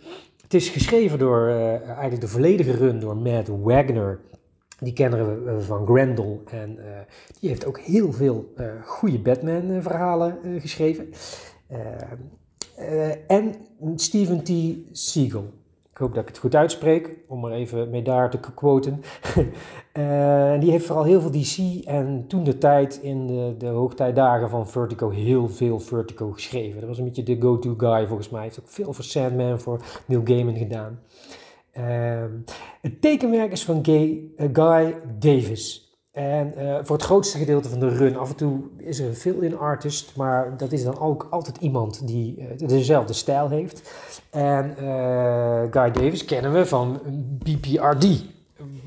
Het 0.48 0.60
is 0.60 0.68
geschreven 0.68 1.18
door 1.18 1.48
eigenlijk 1.48 2.20
de 2.20 2.28
volledige 2.28 2.72
run 2.72 3.00
door 3.00 3.16
Matt 3.16 3.48
Wagner. 3.48 4.20
Die 4.78 4.92
kennen 4.92 5.44
we 5.44 5.60
van 5.60 5.86
Grendel. 5.86 6.42
En 6.50 6.78
die 7.40 7.48
heeft 7.48 7.66
ook 7.66 7.78
heel 7.78 8.12
veel 8.12 8.52
goede 8.84 9.18
Batman-verhalen 9.18 10.60
geschreven. 10.60 11.08
en 13.26 13.54
Steven 13.94 14.42
T. 14.42 14.50
Siegel. 14.92 15.52
Ik 15.98 16.04
hoop 16.04 16.14
dat 16.14 16.22
ik 16.22 16.28
het 16.28 16.38
goed 16.38 16.54
uitspreek, 16.54 17.16
om 17.26 17.44
er 17.44 17.52
even 17.52 17.90
mee 17.90 18.02
daar 18.02 18.30
te 18.30 18.38
quoten. 18.54 18.92
uh, 19.98 20.60
die 20.60 20.70
heeft 20.70 20.86
vooral 20.86 21.04
heel 21.04 21.20
veel 21.20 21.30
DC 21.30 21.84
en 21.84 22.24
toen 22.28 22.44
de 22.44 22.58
tijd 22.58 23.00
in 23.02 23.26
de, 23.26 23.54
de 23.58 23.66
hoogtijdagen 23.66 24.50
van 24.50 24.68
Vertigo 24.68 25.10
heel 25.10 25.48
veel 25.48 25.80
Vertigo 25.80 26.30
geschreven. 26.30 26.80
Dat 26.80 26.88
was 26.88 26.98
een 26.98 27.04
beetje 27.04 27.22
de 27.22 27.40
go-to 27.40 27.74
guy 27.76 28.06
volgens 28.06 28.28
mij. 28.28 28.40
Hij 28.40 28.48
heeft 28.48 28.60
ook 28.60 28.68
veel 28.68 28.92
voor 28.92 29.04
Sandman, 29.04 29.60
voor 29.60 29.80
Neil 30.06 30.22
Gaiman 30.24 30.56
gedaan. 30.56 31.00
Uh, 31.78 32.24
het 32.80 33.00
tekenwerk 33.00 33.52
is 33.52 33.64
van 33.64 33.84
Gay, 33.84 34.22
uh, 34.36 34.48
Guy 34.52 34.94
Davis. 35.18 35.87
En 36.10 36.54
uh, 36.58 36.78
voor 36.82 36.96
het 36.96 37.04
grootste 37.04 37.38
gedeelte 37.38 37.68
van 37.68 37.80
de 37.80 37.88
run, 37.88 38.16
af 38.16 38.28
en 38.28 38.36
toe 38.36 38.60
is 38.76 38.98
er 38.98 39.08
een 39.08 39.14
fill-in 39.14 39.58
artist, 39.58 40.16
maar 40.16 40.56
dat 40.56 40.72
is 40.72 40.84
dan 40.84 40.98
ook 41.00 41.26
altijd 41.30 41.56
iemand 41.56 42.06
die 42.06 42.36
uh, 42.38 42.68
dezelfde 42.68 43.12
stijl 43.12 43.48
heeft. 43.48 43.90
En 44.30 44.74
uh, 44.80 45.60
Guy 45.70 45.90
Davis 45.90 46.24
kennen 46.24 46.52
we 46.52 46.66
van 46.66 47.00
BPRD, 47.42 48.24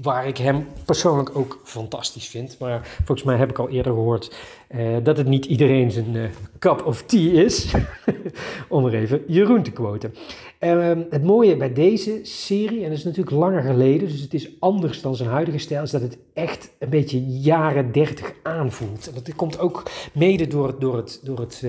waar 0.02 0.28
ik 0.28 0.38
hem 0.38 0.68
persoonlijk 0.86 1.36
ook 1.36 1.60
fantastisch 1.64 2.28
vind. 2.28 2.60
Maar 2.60 2.88
volgens 2.98 3.24
mij 3.24 3.38
heb 3.38 3.50
ik 3.50 3.58
al 3.58 3.70
eerder 3.70 3.94
gehoord 3.94 4.36
uh, 4.76 4.98
dat 5.04 5.18
het 5.18 5.28
niet 5.28 5.46
iedereen 5.46 5.92
zijn 5.92 6.16
uh, 6.16 6.24
cup 6.60 6.86
of 6.86 7.04
tea 7.04 7.44
is. 7.44 7.74
Om 8.70 8.86
er 8.86 8.94
even 8.94 9.24
Jeroen 9.28 9.64
te 9.64 9.72
quoten. 9.72 10.14
Uh, 10.60 10.92
het 11.10 11.24
mooie 11.24 11.58
bij 11.58 11.74
deze 11.74 12.20
serie, 12.24 12.84
en 12.84 12.90
dat 12.90 12.98
is 12.98 13.04
natuurlijk 13.04 13.36
langer 13.36 13.64
geleden, 13.64 14.08
dus 14.08 14.22
het 14.22 14.34
is 14.34 14.50
anders 14.60 15.02
dan 15.02 15.16
zijn 15.16 15.30
huidige 15.30 15.58
stijl, 15.58 15.84
is 15.84 15.92
dat 15.92 16.02
het 16.02 16.18
echt 16.34 16.72
een 16.80 16.90
beetje 16.90 17.26
jaren 17.26 17.92
30 17.92 18.34
aanvoelt. 18.44 19.08
En 19.08 19.14
dat 19.14 19.36
komt 19.36 19.60
ook 19.60 19.84
mede 20.14 20.48
door 20.48 20.80
door 20.80 20.98
het, 20.98 21.20
door 21.24 21.40
het, 21.40 21.66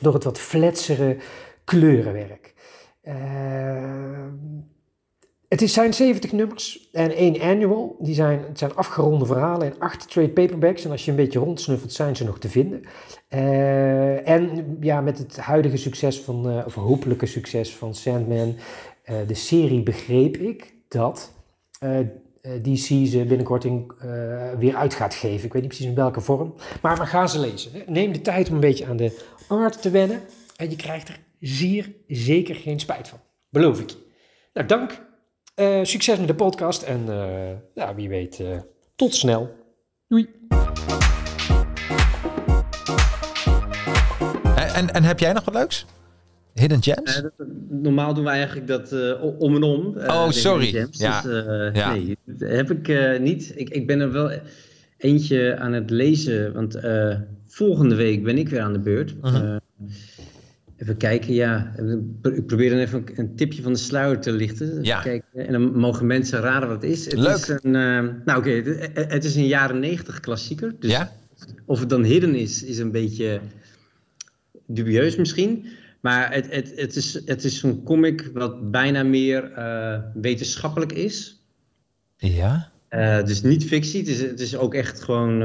door 0.00 0.14
het 0.14 0.24
wat 0.24 0.38
fletsere 0.38 1.16
kleurenwerk. 1.64 2.54
Het 5.52 5.70
zijn 5.70 5.94
70 5.94 6.32
nummers 6.32 6.88
en 6.92 7.14
één 7.14 7.40
annual. 7.40 7.96
Die 7.98 8.14
zijn, 8.14 8.44
het 8.48 8.58
zijn 8.58 8.74
afgeronde 8.74 9.26
verhalen 9.26 9.66
en 9.66 9.78
acht 9.78 10.10
trade 10.10 10.28
paperbacks. 10.28 10.84
En 10.84 10.90
als 10.90 11.04
je 11.04 11.10
een 11.10 11.16
beetje 11.16 11.38
rondsnuffelt, 11.38 11.92
zijn 11.92 12.16
ze 12.16 12.24
nog 12.24 12.38
te 12.38 12.48
vinden. 12.48 12.82
Uh, 13.30 14.28
en 14.28 14.76
ja, 14.80 15.00
met 15.00 15.18
het 15.18 15.36
huidige 15.36 15.76
succes 15.76 16.20
van, 16.20 16.48
uh, 16.48 16.66
of 16.66 16.74
hopelijke 16.74 17.26
succes 17.26 17.76
van 17.76 17.94
Sandman, 17.94 18.56
uh, 19.10 19.16
de 19.26 19.34
serie, 19.34 19.82
begreep 19.82 20.36
ik 20.36 20.74
dat 20.88 21.32
DC 22.62 23.06
ze 23.06 23.24
binnenkort 23.28 23.64
in, 23.64 23.92
weer 24.58 24.74
uit 24.74 24.94
gaat 24.94 25.14
geven. 25.14 25.46
Ik 25.46 25.52
weet 25.52 25.62
niet 25.62 25.70
precies 25.70 25.86
in 25.86 25.94
welke 25.94 26.20
vorm. 26.20 26.54
Maar 26.82 26.98
we 26.98 27.06
gaan 27.06 27.28
ze 27.28 27.38
lezen. 27.38 27.70
Neem 27.86 28.12
de 28.12 28.20
tijd 28.20 28.48
om 28.48 28.54
een 28.54 28.60
beetje 28.60 28.86
aan 28.86 28.96
de 28.96 29.24
art 29.48 29.82
te 29.82 29.90
wennen. 29.90 30.20
En 30.56 30.70
je 30.70 30.76
krijgt 30.76 31.08
er 31.08 31.18
zeer 31.40 31.92
zeker 32.06 32.54
geen 32.54 32.80
spijt 32.80 33.08
van. 33.08 33.18
Beloof 33.48 33.80
ik 33.80 33.90
je. 33.90 33.96
Nou, 34.52 34.66
dank. 34.66 35.10
Uh, 35.60 35.78
succes 35.82 36.18
met 36.18 36.26
de 36.26 36.34
podcast 36.34 36.82
en 36.82 37.00
uh, 37.08 37.50
ja, 37.74 37.94
wie 37.94 38.08
weet, 38.08 38.38
uh, 38.40 38.58
tot 38.96 39.14
snel. 39.14 39.54
Doei. 40.08 40.28
En, 44.74 44.94
en 44.94 45.02
heb 45.02 45.18
jij 45.18 45.32
nog 45.32 45.44
wat 45.44 45.54
leuks? 45.54 45.86
Hidden 46.54 46.82
Gems? 46.82 47.22
Dat, 47.22 47.32
normaal 47.68 48.14
doen 48.14 48.24
we 48.24 48.30
eigenlijk 48.30 48.66
dat 48.66 48.92
om 49.38 49.54
en 49.54 49.62
om. 49.62 49.96
oh, 50.06 50.30
sorry. 50.30 50.66
Gems. 50.66 50.98
Ja. 50.98 51.22
Dus, 51.22 51.44
ja. 51.72 51.92
Nee, 51.92 52.18
dat 52.24 52.50
heb 52.50 52.70
ik 52.70 53.18
niet. 53.20 53.52
Ik, 53.54 53.68
ik 53.70 53.86
ben 53.86 54.00
er 54.00 54.12
wel 54.12 54.30
eentje 54.96 55.56
aan 55.58 55.72
het 55.72 55.90
lezen, 55.90 56.52
want 56.52 56.80
volgende 57.46 57.94
week 57.94 58.22
ben 58.22 58.38
ik 58.38 58.48
weer 58.48 58.60
aan 58.60 58.72
de 58.72 58.80
beurt. 58.80 59.14
-huh. 59.20 59.56
Even 60.82 60.96
kijken, 60.96 61.34
ja. 61.34 61.74
Ik 62.22 62.46
probeer 62.46 62.70
dan 62.70 62.78
even 62.78 63.04
een 63.14 63.36
tipje 63.36 63.62
van 63.62 63.72
de 63.72 63.78
sluier 63.78 64.20
te 64.20 64.32
lichten. 64.32 64.84
Ja. 64.84 65.00
Kijken. 65.00 65.46
En 65.46 65.52
dan 65.52 65.78
mogen 65.78 66.06
mensen 66.06 66.40
raden 66.40 66.68
wat 66.68 66.82
het 66.82 66.90
is. 66.90 67.04
Het 67.04 67.14
Leuk. 67.14 67.34
Is 67.34 67.48
een, 67.48 67.60
uh, 67.64 68.00
nou 68.24 68.38
oké, 68.38 68.38
okay, 68.38 68.54
het, 68.54 69.12
het, 69.12 69.24
is 69.24 69.34
een 69.34 69.46
jaren 69.46 69.78
negentig 69.78 70.20
klassieker. 70.20 70.74
Dus 70.78 70.90
ja? 70.90 71.12
of 71.66 71.80
het 71.80 71.88
dan 71.88 72.04
hidden 72.04 72.34
is, 72.34 72.62
is 72.62 72.78
een 72.78 72.90
beetje 72.90 73.40
dubieus 74.66 75.16
misschien. 75.16 75.66
Maar 76.00 76.32
het, 76.32 76.50
het, 76.50 76.72
het 76.76 76.96
is, 76.96 77.20
het 77.24 77.44
is 77.44 77.62
een 77.62 77.82
comic 77.82 78.30
wat 78.34 78.70
bijna 78.70 79.02
meer 79.02 79.52
uh, 79.58 79.98
wetenschappelijk 80.14 80.92
is. 80.92 81.42
Ja. 82.16 82.70
Uh, 82.90 83.24
dus 83.24 83.42
niet 83.42 83.64
fictie. 83.64 84.00
Het 84.00 84.08
is, 84.08 84.20
het 84.20 84.40
is 84.40 84.56
ook 84.56 84.74
echt 84.74 85.02
gewoon... 85.02 85.42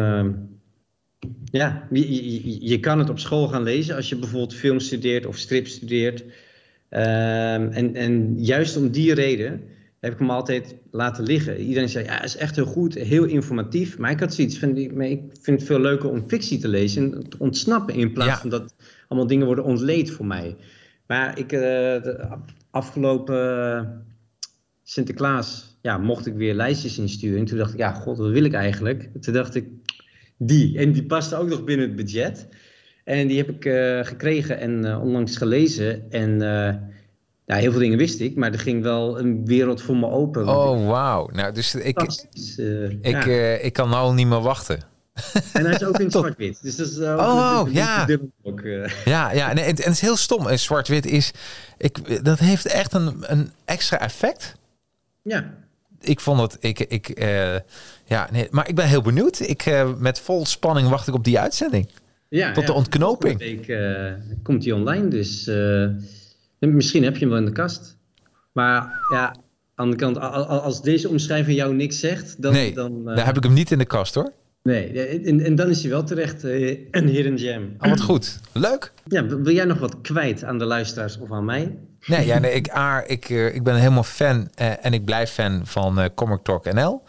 Ja, 1.52 1.88
je, 1.92 2.34
je, 2.44 2.68
je, 2.68 2.80
kan 2.80 3.00
het 3.00 3.10
op 3.10 3.20
school 3.20 3.48
gaan 3.48 3.64
lezen 3.64 3.96
als 3.96 4.10
je 4.10 4.16
bijvoorbeeld 4.16 4.54
film 4.54 4.80
studeert 4.80 5.26
of 5.26 5.38
strip 5.38 5.68
studeert. 5.68 6.22
Um, 6.22 6.30
en, 7.72 7.96
en 7.96 8.44
juist 8.44 8.78
om 8.78 8.92
die 8.92 9.14
reden 9.14 9.62
heb 10.00 10.14
ik 10.14 10.20
hem 10.20 10.30
altijd 10.30 10.76
laten 10.92 11.24
liggen. 11.24 11.58
Iedereen 11.60 11.90
zei, 11.90 12.06
ja, 12.06 12.24
is 12.24 12.36
echt 12.36 12.56
heel 12.56 12.66
goed, 12.66 12.94
heel 12.94 13.24
informatief. 13.24 13.98
Maar 13.98 14.12
ik 14.12 14.20
had 14.20 14.34
zoiets 14.34 14.60
van, 14.60 14.78
ik 14.78 15.22
vind 15.42 15.60
het 15.60 15.64
veel 15.64 15.80
leuker 15.80 16.10
om 16.10 16.24
fictie 16.28 16.60
te 16.60 16.68
lezen 16.68 17.14
en 17.14 17.30
te 17.30 17.40
ontsnappen 17.40 17.96
in 17.96 18.14
plaats 18.14 18.32
ja. 18.32 18.40
van 18.40 18.50
dat 18.50 18.76
allemaal 19.08 19.28
dingen 19.28 19.46
worden 19.46 19.64
ontleed 19.64 20.12
voor 20.12 20.26
mij. 20.26 20.56
Maar 21.08 21.40
ik, 21.40 21.52
uh, 21.52 21.60
de 21.60 22.38
afgelopen 22.72 24.06
Sinterklaas, 24.84 25.78
ja, 25.82 25.98
mocht 25.98 26.26
ik 26.26 26.34
weer 26.34 26.54
lijstjes 26.54 26.98
insturen. 26.98 27.40
En 27.40 27.46
toen 27.46 27.58
dacht 27.58 27.74
ik, 27.74 27.80
ja, 27.80 27.94
god, 27.94 28.18
wat 28.18 28.32
wil 28.32 28.44
ik 28.44 28.54
eigenlijk? 28.54 29.10
Toen 29.22 29.34
dacht 29.34 29.56
ik, 29.56 29.68
die. 30.38 30.78
En 30.78 30.92
die 30.92 31.06
paste 31.06 31.36
ook 31.36 31.50
nog 31.50 31.64
binnen 31.64 31.88
het 31.88 31.96
budget. 31.96 32.48
En 33.04 33.28
die 33.28 33.38
heb 33.38 33.50
ik 33.50 33.66
uh, 33.66 34.04
gekregen 34.04 34.60
en 34.60 34.86
uh, 34.86 35.02
onlangs 35.02 35.38
gelezen. 35.38 36.12
En 36.12 36.32
uh, 36.32 36.74
ja, 37.46 37.56
heel 37.56 37.72
veel 37.72 37.80
dingen 37.80 37.98
wist 37.98 38.20
ik, 38.20 38.36
maar 38.36 38.52
er 38.52 38.60
ging 38.60 38.84
wel 38.84 39.20
een 39.20 39.46
wereld 39.46 39.82
voor 39.82 39.98
me 39.98 40.10
open. 40.10 40.48
Oh, 40.48 40.88
wauw. 40.88 41.30
Nou, 41.32 41.54
dus 41.54 41.76
ik, 41.76 42.02
ik, 43.02 43.26
ja. 43.26 43.54
ik 43.54 43.74
kan 43.74 43.90
nou 43.90 44.14
niet 44.14 44.28
meer 44.28 44.42
wachten. 44.42 44.80
En 45.54 45.66
hij 45.66 45.74
is 45.74 45.84
ook 45.84 46.00
in 46.00 46.12
zwart-wit. 46.18 46.60
Dus 46.62 46.76
dat 46.76 46.88
is 46.88 47.00
ook 47.00 47.20
oh, 47.20 47.62
een, 47.66 47.74
ja. 47.74 48.08
Ook, 48.44 48.62
ja. 49.06 49.32
Ja, 49.32 49.54
nee, 49.54 49.64
en, 49.64 49.76
en 49.76 49.84
het 49.84 49.88
is 49.88 50.02
heel 50.02 50.16
stom. 50.16 50.48
En 50.48 50.60
zwart-wit 50.60 51.06
is... 51.06 51.32
Ik, 51.78 52.26
dat 52.26 52.40
heeft 52.40 52.66
echt 52.66 52.94
een, 52.94 53.16
een 53.20 53.52
extra 53.66 54.00
effect. 54.00 54.56
Ja. 55.22 55.54
Ik 56.08 56.20
vond 56.20 56.42
het... 56.42 56.58
Ik, 56.60 56.80
ik, 56.80 57.20
uh, 57.20 57.54
ja, 58.06 58.30
nee, 58.32 58.48
maar 58.52 58.70
ik 58.70 58.76
ben 58.76 58.88
heel 58.88 59.02
benieuwd. 59.02 59.40
Ik, 59.40 59.66
uh, 59.66 59.94
met 59.98 60.20
vol 60.20 60.46
spanning 60.46 60.90
wacht 60.90 61.08
ik 61.08 61.14
op 61.14 61.24
die 61.24 61.40
uitzending. 61.40 61.90
Ja, 62.30 62.52
Tot 62.52 62.62
ja, 62.62 62.68
de 62.68 62.74
ontknoping. 62.74 63.40
Week, 63.40 63.68
uh, 63.68 64.12
komt 64.44 64.62
die 64.62 64.76
online, 64.76 65.08
dus 65.08 65.46
misschien 66.60 67.04
heb 67.04 67.14
je 67.14 67.20
hem 67.20 67.30
wel 67.30 67.38
in 67.38 67.46
de 67.46 67.52
kast. 67.52 67.98
Maar 68.52 69.00
ja, 69.12 69.36
aan 69.76 69.90
de 69.90 69.96
kant, 69.96 70.20
als 70.20 70.82
deze 70.82 71.10
omschrijving 71.10 71.58
jou 71.58 71.76
niks 71.76 72.00
zegt, 72.00 72.42
dan... 72.42 72.54
Nee, 72.54 72.74
dan, 72.74 73.06
daar 73.06 73.26
heb 73.26 73.38
ik 73.38 73.44
hem 73.44 73.54
niet 73.54 73.72
in 73.72 73.78
de 73.78 73.86
kast 73.86 74.16
hoor. 74.16 74.32
Nee, 74.64 75.08
en, 75.24 75.40
en 75.40 75.56
dan 75.56 75.70
is 75.70 75.82
hij 75.82 75.92
wel 75.92 76.04
terecht 76.04 76.44
een 76.44 77.08
hidden 77.08 77.40
gem. 77.40 77.76
Oh, 77.80 77.90
wat 77.90 78.02
goed. 78.02 78.40
Leuk. 78.54 78.92
Ja, 79.08 79.26
wil 79.26 79.54
jij 79.54 79.66
nog 79.66 79.80
wat 79.80 80.02
kwijt 80.02 80.44
aan 80.44 80.58
de 80.58 80.66
luisteraars 80.66 81.20
of 81.20 81.32
aan 81.32 81.46
mij? 81.46 81.78
Nee, 82.08 82.26
ja, 82.26 82.40
nee 82.40 82.54
ik, 82.54 82.76
A, 82.76 83.04
ik, 83.08 83.30
ik 83.30 83.64
ben 83.64 83.76
helemaal 83.76 84.04
fan 84.04 84.50
en 84.56 84.94
ik 84.94 85.06
blijf 85.06 85.32
fan 85.32 85.62
van 85.64 86.10
Comic 86.16 86.40
Talk 86.44 86.74
NL. 86.74 87.02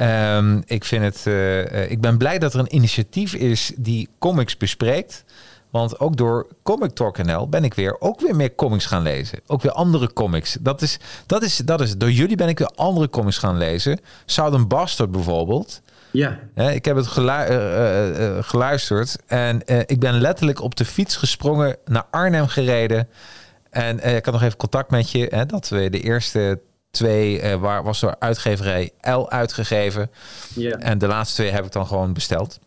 Um, 0.00 0.62
ik, 0.66 0.84
vind 0.84 1.04
het, 1.04 1.24
uh, 1.26 1.90
ik 1.90 2.00
ben 2.00 2.18
blij 2.18 2.38
dat 2.38 2.54
er 2.54 2.60
een 2.60 2.74
initiatief 2.74 3.34
is 3.34 3.72
die 3.76 4.08
comics 4.18 4.56
bespreekt. 4.56 5.24
Want 5.70 6.00
ook 6.00 6.16
door 6.16 6.48
Comic 6.62 6.90
Talk 6.90 7.22
NL 7.22 7.48
ben 7.48 7.64
ik 7.64 7.74
weer 7.74 8.00
ook 8.00 8.20
weer 8.20 8.36
meer 8.36 8.54
comics 8.54 8.86
gaan 8.86 9.02
lezen. 9.02 9.40
Ook 9.46 9.62
weer 9.62 9.72
andere 9.72 10.12
comics. 10.12 10.56
Dat 10.60 10.82
is, 10.82 10.98
dat 11.26 11.42
is, 11.42 11.56
dat 11.56 11.80
is, 11.80 11.96
door 11.96 12.10
jullie 12.10 12.36
ben 12.36 12.48
ik 12.48 12.58
weer 12.58 12.70
andere 12.74 13.08
comics 13.08 13.38
gaan 13.38 13.58
lezen. 13.58 14.00
Southern 14.26 14.68
Bastard 14.68 15.10
bijvoorbeeld. 15.10 15.82
Ja. 16.10 16.38
Ik 16.54 16.84
heb 16.84 16.96
het 16.96 17.06
gelu 17.06 17.50
uh, 17.50 18.38
geluisterd. 18.40 19.16
En 19.26 19.62
ik 19.86 20.00
ben 20.00 20.20
letterlijk 20.20 20.62
op 20.62 20.76
de 20.76 20.84
fiets 20.84 21.16
gesprongen, 21.16 21.76
naar 21.84 22.06
Arnhem 22.10 22.46
gereden. 22.46 23.08
En 23.70 24.16
ik 24.16 24.24
had 24.24 24.34
nog 24.34 24.42
even 24.42 24.58
contact 24.58 24.90
met 24.90 25.10
je. 25.10 25.26
Hè, 25.30 25.46
dat 25.46 25.68
we 25.68 25.90
de 25.90 26.00
eerste 26.00 26.60
twee 26.90 27.42
uh, 27.42 27.54
waar 27.54 27.82
was 27.82 28.00
door 28.00 28.16
uitgeverij 28.18 28.90
L 29.00 29.28
uitgegeven. 29.28 30.10
Yeah. 30.54 30.76
En 30.78 30.98
de 30.98 31.06
laatste 31.06 31.34
twee 31.34 31.50
heb 31.50 31.64
ik 31.64 31.72
dan 31.72 31.86
gewoon 31.86 32.12
besteld. 32.12 32.58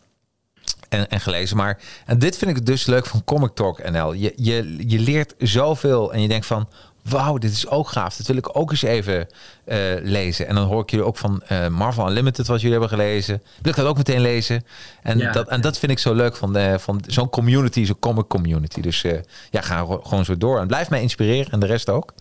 En, 0.90 1.10
en 1.10 1.19
gelezen. 1.19 1.57
Maar 1.57 1.80
en 2.06 2.19
dit 2.19 2.38
vind 2.38 2.57
ik 2.57 2.65
dus 2.65 2.86
leuk 2.86 3.06
van 3.06 3.23
Comic 3.23 3.52
Talk 3.53 3.90
NL. 3.90 4.14
Je, 4.14 4.34
je, 4.36 4.84
je 4.88 4.99
leert 4.99 5.34
zoveel 5.38 6.14
en 6.14 6.22
je 6.22 6.28
denkt 6.28 6.45
van... 6.45 6.69
Wauw, 7.10 7.38
dit 7.38 7.52
is 7.52 7.68
ook 7.68 7.88
gaaf. 7.88 8.15
Dat 8.15 8.28
wil 8.28 8.36
ik 8.36 8.57
ook 8.57 8.72
eens 8.72 8.82
even 8.82 9.28
uh, 9.65 9.78
lezen. 10.02 10.48
En 10.48 10.56
dan 10.56 10.65
hoor 10.65 10.82
ik 10.82 10.90
jullie 10.90 11.06
ook 11.06 11.18
van 11.18 11.41
uh, 11.52 11.68
Marvel 11.68 12.07
Unlimited, 12.07 12.48
wat 12.48 12.61
jullie 12.61 12.80
hebben 12.80 12.98
gelezen. 12.98 13.41
Wil 13.61 13.72
ik 13.72 13.78
dat 13.78 13.86
ook 13.86 13.98
meteen 13.98 14.22
lezen? 14.22 14.64
En, 15.02 15.18
ja. 15.18 15.32
dat, 15.32 15.48
en 15.48 15.61
dat 15.61 15.80
vind 15.80 15.91
ik 15.91 15.99
zo 15.99 16.14
leuk 16.14 16.36
van, 16.36 16.53
de, 16.53 16.76
van 16.80 17.03
zo'n 17.07 17.30
community, 17.30 17.86
zo'n 17.86 17.99
comic 17.99 18.28
community. 18.28 18.82
Dus 18.82 19.03
uh, 19.03 19.14
ja, 19.49 19.61
ga 19.61 19.86
gewoon 19.86 20.26
zo 20.26 20.38
door. 20.38 20.60
En 20.60 20.68
blijf 20.68 20.90
mij 20.90 21.02
inspireren 21.02 21.52
en 21.52 21.60
de 21.60 21.65
rest 21.65 21.90
ook. 21.90 22.14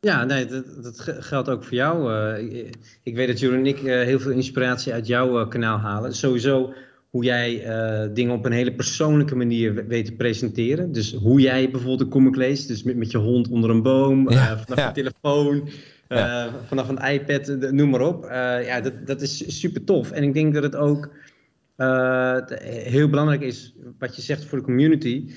Ja, 0.00 0.24
nee, 0.24 0.46
dat, 0.46 0.64
dat 0.82 1.04
geldt 1.20 1.48
ook 1.48 1.64
voor 1.64 1.74
jou. 1.74 2.12
Uh, 2.12 2.70
ik 3.02 3.14
weet 3.14 3.28
dat 3.28 3.38
Jeroen 3.38 3.58
en 3.58 3.66
ik 3.66 3.82
uh, 3.82 4.02
heel 4.02 4.20
veel 4.20 4.30
inspiratie 4.30 4.92
uit 4.92 5.06
jouw 5.06 5.40
uh, 5.40 5.48
kanaal 5.48 5.78
halen. 5.78 6.14
Sowieso 6.14 6.72
hoe 7.16 7.24
jij 7.24 7.62
dingen 8.12 8.34
op 8.34 8.44
een 8.44 8.52
hele 8.52 8.74
persoonlijke 8.74 9.36
manier 9.36 9.86
weet 9.86 10.04
te 10.04 10.12
presenteren. 10.12 10.92
Dus 10.92 11.12
hoe 11.14 11.40
jij 11.40 11.70
bijvoorbeeld 11.70 12.00
een 12.00 12.08
comic 12.08 12.36
leest. 12.36 12.68
Dus 12.68 12.82
met, 12.82 12.96
met 12.96 13.10
je 13.10 13.18
hond 13.18 13.48
onder 13.48 13.70
een 13.70 13.82
boom, 13.82 14.30
ja, 14.30 14.58
vanaf 14.58 14.78
ja. 14.78 14.92
telefoon, 14.92 15.68
ja. 16.08 16.50
vanaf 16.66 16.88
een 16.88 17.12
iPad, 17.12 17.72
noem 17.72 17.90
maar 17.90 18.00
op. 18.00 18.24
ja, 18.64 18.80
dat, 18.80 18.92
dat 19.06 19.20
is 19.20 19.60
super 19.60 19.84
tof. 19.84 20.10
En 20.10 20.22
ik 20.22 20.34
denk 20.34 20.54
dat 20.54 20.62
het 20.62 20.76
ook 20.76 21.10
heel 22.82 23.08
belangrijk 23.08 23.42
is, 23.42 23.74
wat 23.98 24.16
je 24.16 24.22
zegt 24.22 24.44
voor 24.44 24.58
de 24.58 24.64
community 24.64 25.30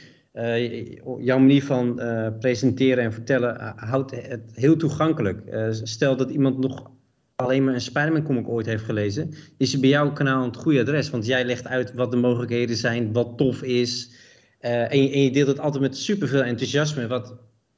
jouw 1.19 1.39
manier 1.39 1.64
van 1.64 2.01
presenteren 2.39 3.03
en 3.03 3.14
vertellen 3.14 3.73
houdt 3.76 4.11
het 4.11 4.51
heel 4.53 4.76
toegankelijk. 4.76 5.41
stel 5.84 6.15
dat 6.15 6.30
iemand 6.30 6.57
nog 6.57 6.91
alleen 7.40 7.64
maar 7.64 7.74
een 7.74 7.82
Spider-Man 7.82 8.24
comic 8.24 8.48
ooit 8.48 8.66
heeft 8.66 8.84
gelezen, 8.84 9.34
is 9.57 9.80
bij 9.80 9.90
jouw 9.90 10.14
kanaal 10.14 10.45
het 10.45 10.57
goede 10.57 10.82
adres. 10.82 11.10
Want 11.10 11.26
jij 11.26 11.45
legt 11.45 11.68
uit 11.68 11.94
wat 11.94 12.11
de 12.11 12.18
mogelijkheden 12.18 12.76
zijn, 12.76 13.14
wat 13.14 13.38
tof 13.38 13.61
is. 13.61 14.11
En 14.60 15.02
je, 15.02 15.11
en, 15.11 15.24
je, 15.24 15.32
deelt 15.32 15.48
het 15.48 15.60
altijd 15.60 15.84
met 15.84 15.98
superveel 15.98 16.44
enthousiasme, 16.44 17.07
wat 17.07 17.34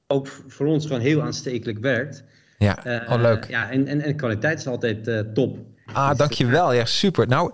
ook 0.08 0.28
voor 0.48 0.68
ons 0.68 0.86
gewoon 0.86 1.02
heel 1.02 1.22
aanstekelijk 1.22 1.80
werkt. 1.80 2.24
Ja, 2.58 3.06
oh 3.10 3.22
leuk. 3.22 3.50
Ja, 3.50 3.70
en, 3.70 3.88
en, 3.88 4.02
en 4.02 4.08
de 4.08 4.16
kwaliteit 4.16 4.60
is 4.60 4.68
altijd 4.68 5.34
top. 5.34 5.58
Ah, 5.94 6.10
dus 6.10 6.18
dankjewel. 6.18 6.74
Ja, 6.74 6.86
super. 6.86 7.28
Nou, 7.28 7.52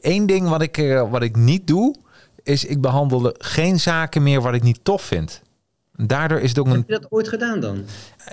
één 0.00 0.26
ding 0.26 0.48
wat 0.48 0.62
ik, 0.62 0.76
wat 1.10 1.22
ik 1.22 1.36
niet 1.36 1.66
doe, 1.66 1.94
is 2.42 2.64
ik 2.64 2.80
behandelde 2.80 3.34
geen 3.38 3.80
zaken 3.80 4.22
meer 4.22 4.40
wat 4.40 4.54
ik 4.54 4.62
niet 4.62 4.80
tof 4.82 5.02
vind. 5.02 5.42
Daardoor 5.92 6.40
is 6.40 6.48
het 6.48 6.58
ook 6.58 6.66
een. 6.66 6.72
Heb 6.72 6.88
je 6.88 6.98
dat 7.00 7.06
ooit 7.10 7.28
gedaan 7.28 7.60
dan? 7.60 7.84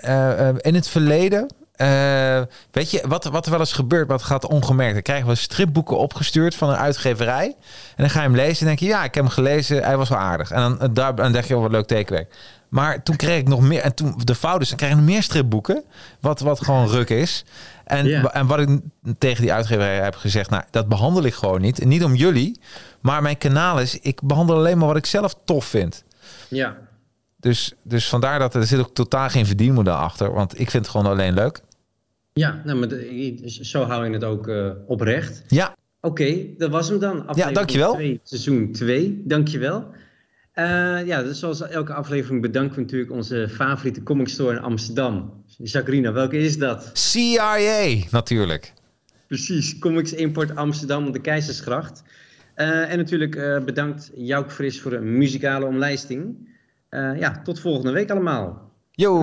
Uh, 0.05 0.09
uh, 0.09 0.49
in 0.57 0.75
het 0.75 0.87
verleden. 0.87 1.47
Uh, 1.77 2.41
weet 2.71 2.91
je, 2.91 3.03
wat, 3.07 3.23
wat 3.23 3.45
er 3.45 3.51
wel 3.51 3.59
eens 3.59 3.73
gebeurt, 3.73 4.07
wat 4.07 4.23
gaat 4.23 4.47
ongemerkt. 4.47 4.93
Dan 4.93 5.01
krijgen 5.01 5.27
we 5.27 5.35
stripboeken 5.35 5.97
opgestuurd 5.97 6.55
van 6.55 6.69
een 6.69 6.75
uitgeverij. 6.75 7.45
En 7.45 7.55
dan 7.95 8.09
ga 8.09 8.19
je 8.21 8.27
hem 8.27 8.35
lezen 8.35 8.59
en 8.59 8.65
denk 8.65 8.79
je, 8.79 8.85
ja, 8.85 9.03
ik 9.03 9.15
heb 9.15 9.23
hem 9.23 9.33
gelezen, 9.33 9.83
hij 9.83 9.97
was 9.97 10.09
wel 10.09 10.17
aardig. 10.17 10.51
En 10.51 10.77
dan, 10.77 10.93
daar, 10.93 11.15
dan 11.15 11.31
denk 11.31 11.45
je, 11.45 11.55
oh, 11.55 11.61
wat 11.61 11.71
leuk 11.71 11.87
tekenwerk. 11.87 12.33
Maar 12.69 13.03
toen 13.03 13.15
kreeg 13.15 13.39
ik 13.39 13.47
nog 13.47 13.61
meer, 13.61 13.81
en 13.81 13.93
toen 13.93 14.13
de 14.23 14.35
fout 14.35 14.61
is, 14.61 14.67
dan 14.67 14.77
krijg 14.77 14.91
ik 14.91 14.97
nog 14.97 15.07
meer 15.07 15.23
stripboeken, 15.23 15.83
wat, 16.19 16.39
wat 16.39 16.63
gewoon 16.63 16.87
ruk 16.87 17.09
is. 17.09 17.45
En, 17.83 18.05
yeah. 18.05 18.25
en 18.31 18.47
wat 18.47 18.59
ik 18.59 18.79
tegen 19.17 19.41
die 19.41 19.53
uitgeverij 19.53 19.95
heb 19.95 20.15
gezegd, 20.15 20.49
nou, 20.49 20.63
dat 20.71 20.87
behandel 20.87 21.23
ik 21.23 21.33
gewoon 21.33 21.61
niet. 21.61 21.79
En 21.79 21.87
niet 21.87 22.03
om 22.03 22.15
jullie, 22.15 22.59
maar 23.01 23.21
mijn 23.21 23.37
kanaal 23.37 23.79
is, 23.79 23.99
ik 23.99 24.21
behandel 24.23 24.55
alleen 24.55 24.77
maar 24.77 24.87
wat 24.87 24.97
ik 24.97 25.05
zelf 25.05 25.35
tof 25.45 25.65
vind. 25.65 26.03
Ja. 26.47 26.75
Dus, 27.37 27.73
dus 27.83 28.09
vandaar 28.09 28.39
dat 28.39 28.55
er 28.55 28.65
zit 28.65 28.79
ook 28.79 28.93
totaal 28.93 29.29
geen 29.29 29.45
verdienmodel 29.45 29.95
achter, 29.95 30.33
want 30.33 30.59
ik 30.59 30.69
vind 30.69 30.85
het 30.85 30.95
gewoon 30.95 31.11
alleen 31.11 31.33
leuk. 31.33 31.61
Ja, 32.39 32.61
nou, 32.65 32.79
maar 32.79 32.89
zo 33.45 33.83
hou 33.83 34.05
je 34.05 34.13
het 34.13 34.23
ook 34.23 34.47
uh, 34.47 34.71
oprecht. 34.87 35.43
Ja. 35.47 35.75
Oké, 36.01 36.55
dat 36.57 36.69
was 36.69 36.89
hem 36.89 36.99
dan. 36.99 37.27
Ja, 37.33 37.51
dankjewel. 37.51 37.93
2, 37.93 38.19
seizoen 38.23 38.71
2, 38.71 39.21
dankjewel. 39.25 39.87
Uh, 40.55 41.05
ja, 41.05 41.23
dus 41.23 41.39
zoals 41.39 41.61
elke 41.61 41.93
aflevering 41.93 42.41
bedanken 42.41 42.75
we 42.75 42.81
natuurlijk 42.81 43.11
onze 43.11 43.49
favoriete 43.49 44.03
comic 44.03 44.27
store 44.27 44.55
in 44.55 44.61
Amsterdam. 44.61 45.43
Jacqueline, 45.57 46.11
welke 46.11 46.37
is 46.37 46.57
dat? 46.57 46.89
CIA, 46.93 48.03
natuurlijk. 48.11 48.73
Precies, 49.27 49.79
Comics 49.79 50.13
Import 50.13 50.55
Amsterdam 50.55 51.07
op 51.07 51.13
de 51.13 51.21
Keizersgracht. 51.21 52.03
Uh, 52.55 52.91
en 52.91 52.97
natuurlijk 52.97 53.35
uh, 53.35 53.63
bedankt 53.63 54.11
Jouk 54.15 54.51
Fris 54.51 54.81
voor 54.81 54.91
de 54.91 54.99
muzikale 54.99 55.65
omlijsting. 55.65 56.49
ja, 56.89 57.41
tot 57.43 57.59
volgende 57.59 57.91
week 57.91 58.11
allemaal. 58.11 58.71
Yo, 58.91 59.17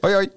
hoi 0.00 0.14
hoi. 0.14 0.28